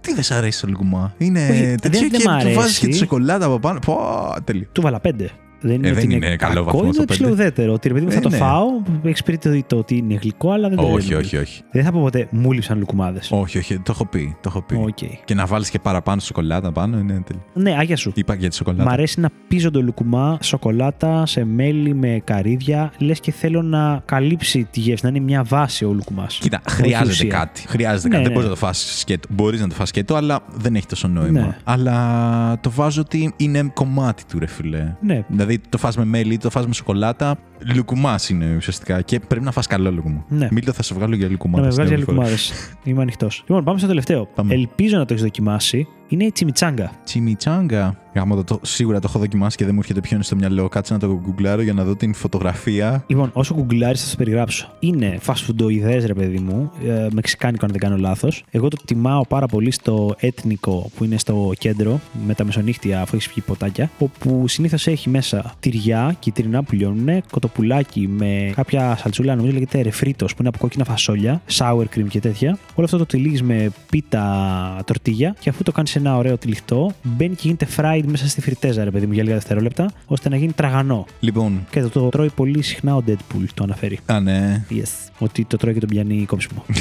τι 0.00 0.14
δεν 0.14 0.22
σ' 0.22 0.30
αρέσει 0.30 0.60
το 0.60 0.66
λουκουμά; 0.68 1.14
Είναι 1.18 1.40
Όχι, 1.50 1.74
τέτοιο 1.82 2.00
δεν- 2.00 2.10
δεν 2.10 2.20
και 2.20 2.28
μ' 2.28 2.38
του 2.38 2.44
βάζεις 2.44 2.58
αρέσει. 2.58 2.80
και 2.80 2.86
τη 2.86 2.96
σοκολάτα 2.96 3.46
από 3.46 3.58
πάνω. 3.58 3.78
Πω, 3.78 3.98
τέλειο. 4.44 4.66
Του 4.72 4.80
'βαλα 4.82 5.00
πέντε. 5.00 5.30
Δεν 5.66 5.74
είναι, 5.74 5.88
Ε, 5.88 5.90
ότι 5.90 6.00
δεν 6.00 6.10
είναι 6.10 6.36
καλό 6.36 6.54
κακό, 6.64 6.64
βαθμός 6.64 6.82
είναι 6.82 6.90
το 6.92 6.98
πέντε. 7.00 7.12
ψηλό 7.12 7.28
ουδέτερο. 7.30 7.72
Ότι 7.72 7.88
ρε 7.88 7.94
παιδί 7.94 8.06
μου 8.06 8.12
θα 8.12 8.18
Ε, 8.18 8.20
το 8.20 8.28
ναι. 8.28 8.36
φάω, 8.36 8.64
έχεις 9.02 9.22
πει 9.22 9.38
το, 9.38 9.62
το 9.66 9.76
ότι 9.76 9.96
είναι 9.96 10.14
γλυκό, 10.14 10.50
αλλά 10.50 10.68
δεν 10.68 10.78
Όχι, 10.78 10.86
τρελαίνομαι. 10.88 11.16
όχι, 11.16 11.36
όχι. 11.36 11.62
Δεν 11.70 11.84
θα 11.84 11.92
πω 11.92 12.00
ποτέ 12.00 12.28
μου 12.30 12.52
λείψαν 12.52 12.78
λουκουμάδες. 12.78 13.28
Όχι, 13.32 13.58
όχι, 13.58 13.74
το 13.78 13.90
έχω 13.94 14.06
πει. 14.06 14.36
Το 14.40 14.48
έχω 14.48 14.62
πει. 14.62 14.74
Οκ. 14.74 14.98
Και 15.24 15.34
να 15.34 15.46
βάλεις 15.46 15.70
και 15.70 15.78
παραπάνω 15.78 16.20
σοκολάτα 16.20 16.72
πάνω 16.72 16.98
είναι 16.98 17.22
τέλειο. 17.26 17.42
Ναι, 17.54 17.76
α 17.78 17.82
γεια 17.82 17.96
σου. 17.96 18.12
Είπα 18.14 18.34
για 18.34 18.48
τη 18.48 18.54
σοκολάτα. 18.54 18.84
Μ' 18.84 18.88
αρέσει 18.88 19.20
να 19.20 19.28
πνίγω 19.48 19.70
το 19.70 19.82
λουκουμά 19.82 20.38
σοκολάτα 20.42 21.26
σε 21.26 21.44
μέλι 21.44 21.94
με 21.94 22.20
καρύδια. 22.24 22.92
Λες 22.98 23.20
και 23.20 23.32
θέλω 23.32 23.62
να 23.62 24.02
καλύψει 24.04 24.66
τη 24.70 24.80
γεύση, 24.80 25.04
να 25.04 25.10
είναι 25.10 25.20
μια 25.24 25.42
βάση 25.42 25.84
ο 25.84 25.92
λουκουμάς. 25.92 26.38
Κοίτα, 26.42 26.60
χρειάζεται 26.68 27.24
κάτι. 27.24 27.62
Χρειάζεται 27.66 28.08
Ναι, 28.08 28.14
κάτι. 28.14 28.16
ναι. 28.16 28.22
Δεν 28.22 28.32
μπορείς 28.32 28.48
να 28.48 28.54
το 28.54 28.66
φας 28.66 28.98
σκέτο. 28.98 29.28
Μπορείς 29.32 29.60
να 29.60 29.68
το 29.68 29.74
φας 29.74 29.88
σκέτο, 29.88 30.14
αλλά 30.14 30.40
δεν 30.54 30.74
έχει 30.74 30.86
τόσο 30.86 31.08
νόημα. 31.08 31.40
Ναι. 31.40 31.56
Αλλά 31.64 32.58
το 32.60 32.70
βάζω 32.70 33.00
ότι 33.00 33.32
είναι 33.36 33.70
κομμάτι 33.74 34.22
του, 34.28 34.38
ρε 34.38 34.46
φιλέ. 34.46 34.94
Ναι. 35.00 35.24
Δηλαδή 35.54 35.68
το 35.68 35.78
φας 35.78 35.96
με 35.96 36.04
μέλι, 36.04 36.38
το 36.38 36.50
φας 36.50 36.66
με 36.66 36.74
σοκολάτα. 36.74 37.36
Λουκουμάς 37.74 38.28
είναι 38.28 38.54
ουσιαστικά. 38.56 39.00
Και 39.00 39.20
πρέπει 39.20 39.44
να 39.44 39.52
φας 39.52 39.66
καλό 39.66 39.90
λουκουμά. 39.90 40.24
Ναι. 40.28 40.48
Μίλτο 40.50 40.72
θα 40.72 40.82
σε 40.82 40.94
βγάλω 40.94 41.14
για 41.14 41.28
λουκουμά. 41.28 41.58
Να 41.58 41.64
με 41.64 41.70
βγάζει 41.70 41.96
λουκουμάδε. 41.96 42.36
Είμαι 42.84 43.02
ανοιχτός. 43.02 43.44
Λοιπόν, 43.46 43.64
πάμε 43.64 43.78
στο 43.78 43.88
τελευταίο. 43.88 44.28
Πάμε. 44.34 44.54
Ελπίζω 44.54 44.96
να 44.96 45.04
το 45.04 45.12
έχεις 45.12 45.24
δοκιμάσει. 45.24 45.86
Είναι 46.08 46.24
η 46.24 46.32
τσιμιτσάγκα. 46.32 46.92
Τσιμιτσάγκα. 47.04 47.98
Γάμο, 48.14 48.34
το, 48.34 48.44
το, 48.44 48.60
σίγουρα 48.62 49.00
το 49.00 49.06
έχω 49.10 49.18
δοκιμάσει 49.18 49.56
και 49.56 49.64
δεν 49.64 49.74
μου 49.74 49.80
έρχεται 49.80 50.00
πιο 50.00 50.14
είναι 50.14 50.24
στο 50.24 50.36
μυαλό. 50.36 50.68
Κάτσε 50.68 50.92
να 50.92 50.98
το 50.98 51.20
γκουγκλάρω 51.22 51.62
για 51.62 51.72
να 51.72 51.84
δω 51.84 51.96
την 51.96 52.14
φωτογραφία. 52.14 53.04
Λοιπόν, 53.06 53.30
όσο 53.32 53.54
γκουγκλάρεις, 53.54 54.02
θα 54.02 54.08
σα 54.08 54.16
περιγράψω. 54.16 54.72
Είναι 54.78 55.18
fast 55.26 55.32
food 55.32 55.80
ρε 56.06 56.14
παιδί 56.14 56.38
μου, 56.38 56.70
ε, 56.86 57.06
μεξικάνικο 57.12 57.64
αν 57.64 57.70
δεν 57.70 57.80
κάνω 57.80 57.96
λάθος. 57.96 58.44
Εγώ 58.50 58.68
το 58.68 58.76
τιμάω 58.84 59.26
πάρα 59.26 59.46
πολύ 59.46 59.70
στο 59.70 60.14
έτνικο 60.18 60.90
που 60.96 61.04
είναι 61.04 61.18
στο 61.18 61.52
κέντρο, 61.58 62.00
με 62.26 62.34
τα 62.34 62.44
μεσονύχτια, 62.44 63.00
αφού 63.00 63.16
έχεις 63.16 63.28
πιει 63.28 63.42
ποτάκια. 63.46 63.90
Όπου 63.98 64.48
συνήθως 64.48 64.86
έχει 64.86 65.08
μέσα 65.08 65.54
τυριά, 65.60 66.16
κυτρινά 66.18 66.62
που 66.62 66.74
λιώνουν, 66.74 67.22
κοτοπουλάκι 67.30 68.08
με 68.08 68.52
κάποια 68.54 68.96
σαλτσούλα, 68.96 69.34
νομίζω 69.34 69.52
λέγεται 69.52 69.80
ρεφρίτος, 69.80 70.32
που 70.32 70.36
είναι 70.40 70.48
από 70.48 70.58
κόκκινα 70.58 70.84
φασόλια, 70.84 71.42
sour 71.50 71.84
cream 71.94 72.06
και 72.08 72.20
τέτοια. 72.20 72.58
Όλο 72.74 72.84
αυτό 72.84 72.98
το 72.98 73.06
τυλίγεις 73.06 73.42
με 73.42 73.70
πίτα 73.90 74.82
τορτίγια 74.84 75.36
και 75.40 75.48
αφού 75.48 75.62
το 75.62 75.72
κάνεις 75.72 75.93
ένα 75.98 76.16
ωραίο 76.16 76.38
τυλιχτό, 76.38 76.92
μπαίνει 77.02 77.34
και 77.34 77.40
γίνεται 77.44 77.66
fried 77.76 78.02
μέσα 78.06 78.28
στη 78.28 78.40
φριτέζα, 78.40 78.84
ρε 78.84 78.90
παιδί 78.90 79.06
μου, 79.06 79.12
για 79.12 79.22
λίγα 79.22 79.34
δευτερόλεπτα, 79.34 79.90
ώστε 80.06 80.28
να 80.28 80.36
γίνει 80.36 80.52
τραγανό. 80.52 81.06
Λοιπόν. 81.20 81.66
Και 81.70 81.80
το, 81.80 81.88
το 81.88 82.08
τρώει 82.08 82.30
πολύ 82.34 82.62
συχνά 82.62 82.96
ο 82.96 83.02
Deadpool, 83.06 83.44
το 83.54 83.64
αναφέρει. 83.64 83.98
Α, 84.06 84.20
ναι. 84.20 84.64
Yes. 84.70 85.10
Ότι 85.18 85.44
το 85.44 85.56
τρώει 85.56 85.72
και 85.74 85.80
τον 85.80 85.88
πιάνει 85.88 86.24
κόψιμο. 86.26 86.64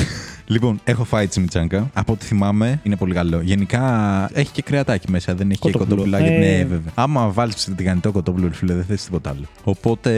Λοιπόν, 0.45 0.79
έχω 0.83 1.03
φάει 1.03 1.27
τσιμιτσάγκα. 1.27 1.89
Από 1.93 2.13
ό,τι 2.13 2.25
θυμάμαι, 2.25 2.79
είναι 2.83 2.95
πολύ 2.95 3.13
καλό. 3.13 3.41
Γενικά 3.41 4.29
έχει 4.33 4.51
και 4.51 4.61
κρεατάκι 4.61 5.11
μέσα, 5.11 5.35
δεν 5.35 5.49
έχει 5.49 5.59
Κοτόπουλο. 5.59 5.85
και 5.87 5.95
κοτόπουλα. 5.95 6.17
Ε. 6.17 6.37
Ναι, 6.37 6.57
βέβαια. 6.63 6.91
Άμα 6.93 7.29
βάλεις 7.29 7.69
τηγανιτό 7.75 8.11
κοτόπουλο, 8.11 8.47
ρε 8.47 8.53
φίλε, 8.53 8.73
δεν 8.73 8.83
θες 8.83 9.03
τίποτα 9.03 9.29
άλλο. 9.29 9.45
Οπότε 9.63 10.11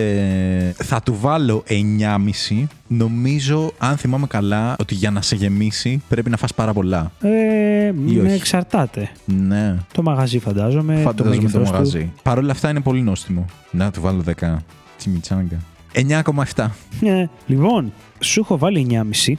θα 0.83 1.01
του 1.01 1.17
βάλω 1.21 1.63
9,5 1.67 2.63
Νομίζω, 2.87 3.71
αν 3.77 3.97
θυμάμαι 3.97 4.27
καλά, 4.27 4.75
ότι 4.79 4.93
για 4.95 5.11
να 5.11 5.21
σε 5.21 5.35
γεμίσει 5.35 6.01
πρέπει 6.09 6.29
να 6.29 6.37
φας 6.37 6.53
πάρα 6.53 6.73
πολλά. 6.73 7.11
Ε, 7.21 7.87
Ή 7.87 7.91
με 7.93 8.21
όχι. 8.21 8.31
εξαρτάται. 8.35 9.09
Ναι. 9.25 9.75
Το 9.93 10.01
μαγαζί 10.01 10.39
φαντάζομαι. 10.39 10.95
το 10.95 11.01
Φαντάζομαι 11.01 11.35
το 11.35 11.41
μέγεθος 11.41 11.67
του. 11.67 11.73
μαγαζί. 11.73 12.11
Παρ' 12.23 12.37
όλα 12.37 12.51
αυτά 12.51 12.69
είναι 12.69 12.81
πολύ 12.81 13.01
νόστιμο. 13.01 13.45
Να 13.71 13.91
του 13.91 14.01
βάλω 14.01 14.23
10. 14.39 14.55
Τσιμιτσάγκα. 14.97 15.57
9,7. 15.93 16.67
Ε, 17.01 17.25
λοιπόν, 17.47 17.93
σου 18.19 18.39
έχω 18.39 18.57
βάλει 18.57 18.87
9,5. 19.25 19.33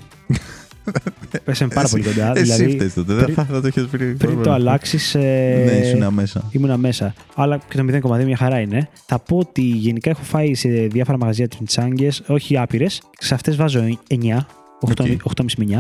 Πέσαμε 1.45 1.75
πάρα 1.75 1.89
πολύ 1.89 2.03
κοντά. 2.03 2.33
Εσύ 2.37 2.43
δηλαδή, 2.43 2.71
φταίς 2.71 2.95
τότε. 2.95 3.15
Δεν 3.15 3.23
πριν- 3.25 3.37
θα, 3.37 3.45
θα 3.45 3.61
το 3.61 3.67
έχεις 3.67 3.85
πριν. 3.87 4.17
πριν 4.17 4.43
το 4.43 4.53
αλλάξεις. 4.53 5.15
Ε, 5.15 5.63
Ναι, 5.67 5.73
ήσουν 5.87 6.13
μέσα. 6.15 6.45
Ήμουνα 6.51 6.77
μέσα. 6.77 7.15
Αλλά 7.35 7.59
και 7.69 7.77
το 7.77 7.85
0,2 8.19 8.25
μια 8.25 8.37
χαρά 8.37 8.61
είναι. 8.61 8.89
Θα 9.07 9.19
πω 9.19 9.39
ότι 9.39 9.63
γενικά 9.63 10.11
έχω 10.11 10.23
φάει 10.23 10.55
σε 10.55 10.69
διάφορα 10.69 11.19
μαγαζιά 11.19 11.49
τσιμιτσάγκε, 11.49 12.09
όχι 12.27 12.57
άπειρες. 12.59 13.03
Σε 13.19 13.35
αυτές 13.35 13.57
βάζω 13.57 13.81
9, 14.09 14.47
8,5 14.81 15.45
με 15.57 15.65
9. 15.65 15.79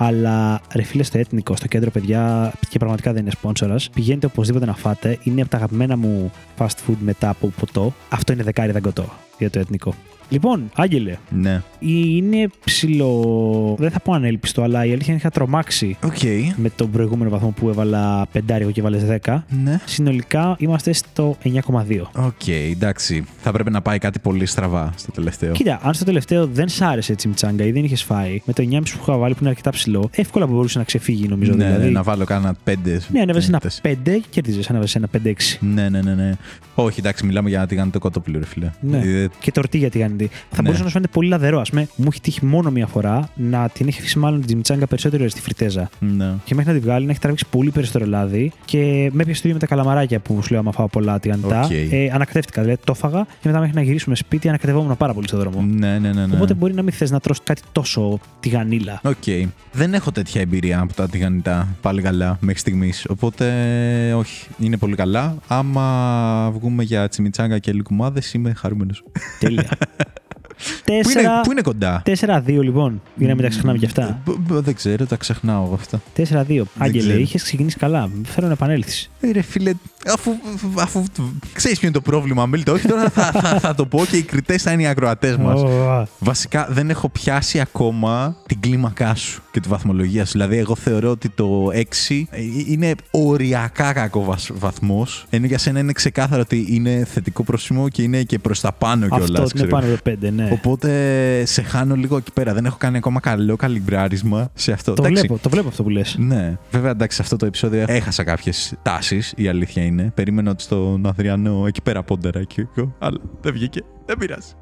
Αλλά 0.00 0.60
ρε 0.74 0.82
φίλε 0.82 1.02
στο 1.02 1.18
έτνικο, 1.18 1.56
στο 1.56 1.66
κέντρο 1.66 1.90
παιδιά 1.90 2.52
και 2.68 2.78
πραγματικά 2.78 3.12
δεν 3.12 3.22
είναι 3.22 3.30
σπόνσορα. 3.30 3.76
Πηγαίνετε 3.94 4.26
οπωσδήποτε 4.26 4.66
να 4.66 4.74
φάτε. 4.74 5.18
Είναι 5.22 5.40
από 5.40 5.50
τα 5.50 5.56
αγαπημένα 5.56 5.96
μου 5.96 6.30
fast 6.58 6.66
food 6.66 6.96
μετά 7.00 7.28
από 7.28 7.48
ποτό. 7.60 7.94
Αυτό 8.08 8.32
είναι 8.32 8.42
δεκάρι 8.42 8.72
δαγκωτό 8.72 9.12
για 9.38 9.50
το 9.50 9.58
ethnic. 9.58 9.94
Λοιπόν, 10.30 10.70
Άγγελε, 10.74 11.16
Ναι. 11.30 11.62
είναι 11.78 12.48
ψηλό. 12.64 13.74
Δεν 13.78 13.90
θα 13.90 14.00
πω 14.00 14.12
ανέλπιστο, 14.12 14.62
αλλά 14.62 14.78
η 14.78 14.88
αλήθεια 14.92 15.04
είναι 15.06 15.12
ότι 15.12 15.20
είχα 15.26 15.30
τρομάξει 15.30 15.96
Okay. 16.02 16.52
με 16.56 16.70
τον 16.76 16.90
προηγούμενο 16.90 17.30
βαθμό 17.30 17.50
που 17.50 17.68
έβαλα 17.68 18.26
πεντάρι 18.32 18.72
και 18.72 18.80
έβαλε 18.80 19.18
10. 19.24 19.44
Ναι. 19.64 19.80
Συνολικά 19.84 20.56
είμαστε 20.58 20.92
στο 20.92 21.36
9,2. 21.42 22.10
Οκ, 22.16 22.48
εντάξει. 22.70 23.24
Θα 23.42 23.52
πρέπει 23.52 23.70
να 23.70 23.82
πάει 23.82 23.98
κάτι 23.98 24.18
πολύ 24.18 24.46
στραβά 24.46 24.92
στο 24.96 25.12
τελευταίο. 25.12 25.52
Κοίτα, 25.52 25.80
αν 25.82 25.94
στο 25.94 26.04
τελευταίο 26.04 26.46
δεν 26.46 26.68
σ' 26.68 26.80
άρεσε 26.82 27.12
η 27.12 27.16
τσιμιτσάνγκα 27.32 27.64
ή 27.64 27.72
δεν 27.72 27.84
είχες 27.84 28.02
φάει, 28.02 28.40
με 28.44 28.52
το 28.52 28.62
9,5 28.62 28.80
που 28.96 28.98
είχα 29.02 29.16
βάλει 29.16 29.32
που 29.34 29.38
είναι 29.40 29.48
αρκετά 29.48 29.70
ψηλό, 29.70 30.10
εύκολα 30.14 30.46
μπορούσε 30.46 30.78
να 30.78 30.84
ξεφύγει 30.84 31.28
νομίζω. 31.28 31.54
ναι, 31.54 31.64
δηλαδή. 31.64 31.84
ναι, 31.84 31.90
να 31.90 32.02
βάλω 32.02 32.24
κάνα 32.24 32.56
πέντε. 32.64 33.00
Ναι, 33.12 33.20
ανέβασε 33.20 33.48
ένα 33.48 33.58
τέσσερις. 33.60 33.98
5 34.04 34.10
και 34.20 34.22
κέρδιζες. 34.30 34.70
Ανέβασε 34.70 34.98
ένα 34.98 35.08
5-6. 35.24 35.32
Ναι, 35.60 35.88
ναι, 35.88 36.00
ναι, 36.02 36.14
ναι. 36.14 36.32
Όχι, 36.74 36.98
εντάξει, 37.00 37.26
μιλάμε 37.26 37.48
για 37.48 37.58
ένα 37.58 37.66
τηγανιτό 37.66 37.98
κοτόπουλο, 37.98 38.38
ρε 38.38 38.44
φίλε. 38.46 38.70
Ναι. 38.80 38.98
Ε, 38.98 39.28
Και 39.40 39.52
τορτίγια 39.52 39.90
τηγανιτή. 39.90 40.36
Θα 40.50 40.56
Ναι. 40.56 40.62
μπορούσε 40.62 40.82
να 40.82 40.86
σου 40.88 40.92
φαίνεται 40.94 41.10
πολύ 41.12 41.28
λαδερό. 41.28 41.58
Ας 41.60 41.62
πούμε, 41.70 41.88
μου 41.96 42.06
έχει 42.10 42.20
τύχει 42.20 42.44
μόνο 42.44 42.70
μία 42.70 42.86
φορά 42.86 43.28
να 43.34 43.68
την 43.68 43.88
έχει 43.88 43.98
αφήσει 44.00 44.18
μάλλον 44.18 44.38
την 44.38 44.46
τσιμιτσάνγκα 44.46 44.86
περισσότερο 44.86 45.28
στη 45.28 45.40
φριτέζα. 45.40 45.88
Ναι. 45.98 46.32
Και 46.44 46.54
μέχρι 46.54 46.72
να 46.72 46.78
τη 46.78 46.84
βγάλει 46.84 47.04
να 47.04 47.10
έχει 47.10 47.20
τραβήξει 47.20 47.46
πολύ 47.50 47.70
περισσότερο 47.70 48.06
λάδι 48.06 48.52
και 48.64 49.10
με 49.12 49.22
έπιασε 49.22 49.42
το 49.42 49.48
ίδιο 49.48 49.52
με 49.52 49.58
τα 49.58 49.66
καλαμαράκια 49.66 50.18
που 50.20 50.42
σου 50.42 50.50
λέω 50.50 50.60
άμα 50.60 50.72
φάω 50.72 50.88
πολλά 50.88 51.18
τηγανιτά. 51.20 51.60
Οκ. 51.60 51.70
Ε, 51.70 52.10
ανακατεύτηκα, 52.12 52.62
δηλαδή 52.62 52.80
το 52.84 52.92
έφαγα 52.96 53.24
και 53.40 53.48
μετά 53.48 53.58
μέχρι 53.60 53.74
να 53.74 53.82
γυρίσουμε 53.82 54.14
σπίτι 54.16 54.48
ανακατευόμουν 54.48 54.96
πάρα 54.96 55.14
πολύ 55.14 55.28
στον 55.28 55.38
δρόμο. 55.40 55.60
Ναι, 55.62 55.98
ναι, 55.98 56.12
ναι. 56.12 56.26
ναι. 56.26 56.34
Οπότε 56.34 56.54
μπορεί 56.54 56.74
να 56.74 56.82
μην 56.82 56.92
θες 56.92 57.10
να 57.10 57.20
τρως 57.20 57.40
κάτι 57.42 57.62
τόσο 57.72 58.18
τηγανίλα. 58.40 59.00
Οκ. 59.04 59.48
Δεν 59.72 59.94
έχω 59.94 60.12
τέτοια 60.12 60.40
εμπειρία 60.40 60.80
από 60.80 60.92
τα 60.94 61.08
τηγανιτά 61.08 61.68
πάλι 61.80 62.02
καλά 62.02 62.36
μέχρι 62.40 62.60
στιγμής. 62.60 63.06
Οπότε, 63.08 63.44
όχι. 64.16 64.46
Είναι 64.58 64.76
πολύ 64.76 64.94
καλά. 64.96 65.34
Άμα 65.48 66.50
βγούμε 66.52 66.82
για 66.82 67.08
τσιμιτσάγκα 67.08 67.58
και 67.58 67.72
λικουμάδε, 67.72 68.20
είμαι 68.34 68.52
χαρούμενος. 68.54 69.04
Τέλεια. 69.40 69.68
Πού 70.84 70.92
είναι, 70.92 71.02
Τέσσερα- 71.02 71.40
πού 71.40 71.50
είναι 71.52 71.60
κοντά. 71.62 72.02
4-2 72.04 72.42
λοιπόν, 72.46 73.02
για 73.16 73.28
να 73.28 73.34
μην 73.34 73.42
τα 73.42 73.48
ξεχνάμε 73.48 73.78
κι 73.78 73.84
αυτά. 73.86 74.20
Μπ- 74.26 74.38
μπ- 74.38 74.64
Δεν 74.64 74.74
ξέρω, 74.74 75.06
τα 75.06 75.16
ξεχνάω 75.16 75.64
εγώ 75.64 75.74
αυτά. 75.74 76.00
4-2. 76.16 76.62
Άγγελε, 76.78 77.02
ξέρω. 77.06 77.18
είχες 77.18 77.42
ξεκινήσει 77.42 77.76
καλά. 77.76 78.10
Θέλω 78.24 78.46
να 78.46 78.52
επανέλθεις. 78.52 79.10
Ε, 79.20 79.30
ρε 79.32 79.42
φίλε, 79.42 79.72
αφού, 80.12 80.30
αφού 80.78 81.04
ξέρεις 81.52 81.78
ποιο 81.78 81.88
είναι 81.88 81.96
το 81.96 82.02
πρόβλημα, 82.02 82.46
Μίλτο. 82.46 82.72
Όχι 82.72 82.88
τώρα 82.88 83.08
θα, 83.10 83.30
θα, 83.32 83.60
θα 83.60 83.74
το 83.74 83.86
πω 83.86 84.04
και 84.10 84.16
οι 84.16 84.22
κριτές 84.22 84.62
θα 84.62 84.72
είναι 84.72 84.82
οι 84.82 84.86
ακροατές 84.86 85.36
μας. 85.36 85.60
Ω, 85.60 86.06
Βασικά 86.18 86.66
δεν 86.70 86.90
έχω 86.90 87.08
πιάσει 87.08 87.60
ακόμα 87.60 88.36
την 88.46 88.60
κλίμακά 88.60 89.14
σου 89.14 89.42
και 89.50 89.60
τη 89.60 89.68
βαθμολογία 89.68 90.24
σου. 90.24 90.32
Δηλαδή, 90.32 90.56
εγώ 90.56 90.76
θεωρώ 90.76 91.10
ότι 91.10 91.28
το 91.28 91.70
6 92.10 92.22
είναι 92.66 92.94
οριακά 93.10 93.92
κακό 93.92 94.36
βαθμός. 94.52 95.26
Ενώ 95.30 95.46
για 95.46 95.58
σένα 95.58 95.78
είναι 95.78 95.92
ξεκάθαρο 95.92 96.40
ότι 96.40 96.66
είναι 96.68 97.06
θετικό 97.12 97.42
πρόσημο 97.42 97.88
και 97.88 98.02
είναι 98.02 98.22
και 98.22 98.38
προς 98.38 98.60
τα 98.60 98.72
πάνω 98.72 99.08
κιόλας. 99.08 99.40
Αυτό 99.40 99.58
είναι 99.58 99.68
πάνω 99.68 99.86
από 99.94 100.10
5, 100.10 100.32
ναι. 100.32 100.48
Οπότε 100.52 100.88
σε 101.46 101.62
χάνω 101.62 101.94
λίγο 101.94 102.16
εκεί 102.16 102.32
πέρα. 102.32 102.54
Δεν 102.54 102.64
έχω 102.64 102.76
κάνει 102.76 102.96
ακόμα 102.96 103.20
καλό 103.20 103.56
καλυμπράρισμα 103.56 104.50
σε 104.54 104.72
αυτό. 104.72 104.94
Το 104.94 105.02
Εντάξει, 105.04 105.22
βλέπω, 105.26 105.42
το 105.42 105.48
βλέπω 105.48 105.68
αυτό 105.68 105.82
που 105.82 105.88
λες. 105.90 106.16
ναι, 106.18 106.58
βέβαια 106.70 106.90
εντάξει, 106.90 107.16
σε 107.16 107.22
αυτό 107.22 107.36
το 107.36 107.46
επεισόδιο 107.46 107.84
έχασα 107.88 108.24
κάποιες 108.24 108.74
τάσει. 109.08 109.34
Η 109.36 109.48
αλήθεια 109.48 109.84
είναι. 109.84 110.10
Περίμενα 110.14 110.50
ότι 110.50 110.62
στον 110.62 111.06
Αδριανό 111.06 111.66
εκεί 111.66 111.82
πέρα 111.82 112.02
πόντερα 112.02 112.44
και 112.44 112.66
εγώ, 112.76 112.94
αλλά 112.98 113.18
δεν 113.40 113.52
βγήκε. 113.52 113.80
Δεν 114.06 114.18
πειράζει. 114.18 114.52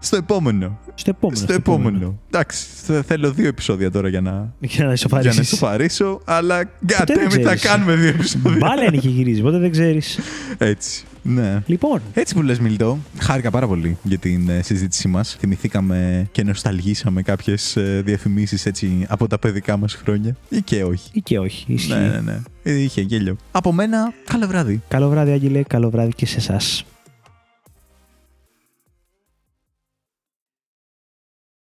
Στο 0.00 0.16
επόμενο. 0.16 0.78
Στο 0.94 1.10
επόμενο. 1.10 1.38
Στο 1.40 1.52
επόμενο. 1.52 2.18
Εντάξει, 2.30 2.66
θε- 2.84 3.04
θέλω 3.06 3.32
δύο 3.32 3.46
επεισόδια 3.48 3.90
τώρα 3.90 4.08
για 4.08 4.20
να, 4.20 4.30
Για 4.30 4.44
να 4.60 4.66
για 4.76 4.84
να 4.86 4.92
ισοφαρίσει. 4.92 5.40
ισοφαρίσω, 5.40 6.20
αλλά 6.24 6.56
Ποτέ 6.58 6.74
δεν 6.80 6.96
γκατέμι 6.98 7.30
θα 7.30 7.38
ξέρεις. 7.38 7.62
κάνουμε 7.62 7.94
δύο 7.94 8.08
επεισόδια. 8.08 8.56
Μπάλα 8.58 8.82
είναι 8.84 8.96
και 8.96 9.08
γυρίζει, 9.08 9.40
οπότε 9.40 9.58
δεν 9.58 9.70
ξέρεις. 9.70 10.18
Έτσι. 10.58 11.02
Ναι. 11.22 11.62
Λοιπόν, 11.66 12.00
Έτσι 12.14 12.34
που 12.34 12.42
λες 12.42 12.58
Μιλτό, 12.58 12.98
χάρηκα 13.18 13.50
πάρα 13.50 13.66
πολύ 13.66 13.96
για 14.02 14.18
την 14.18 14.48
ε, 14.48 14.62
συζήτησή 14.62 15.08
μας. 15.08 15.36
Θυμηθήκαμε 15.40 16.28
και 16.32 16.42
νοσταλγήσαμε 16.42 17.22
κάποιες 17.22 17.76
ε, 17.76 18.02
διαφημίσεις 18.04 18.66
έτσι 18.66 19.06
από 19.08 19.26
τα 19.26 19.38
παιδικά 19.38 19.76
μας 19.76 19.94
χρόνια. 19.94 20.36
Ή 20.48 20.62
και 20.62 20.84
όχι. 20.84 21.10
ή 21.12 21.20
και 21.20 21.38
όχι. 21.38 21.64
Ισχύει. 21.72 21.92
Ναι, 21.92 21.98
ναι, 22.08 22.20
ναι. 22.20 22.40
Ε, 22.62 22.72
Είχε 22.74 23.00
γέλιο. 23.00 23.36
Από 23.50 23.72
μένα, 23.72 24.12
καλό 24.24 24.46
βράδυ. 24.46 24.82
Καλό 24.88 25.08
βράδυ, 25.08 25.30
Άγγελε. 25.30 25.62
Καλό 25.62 25.90
βράδυ 25.90 26.12
και 26.16 26.26
σε 26.26 26.36
εσάς. 26.36 26.84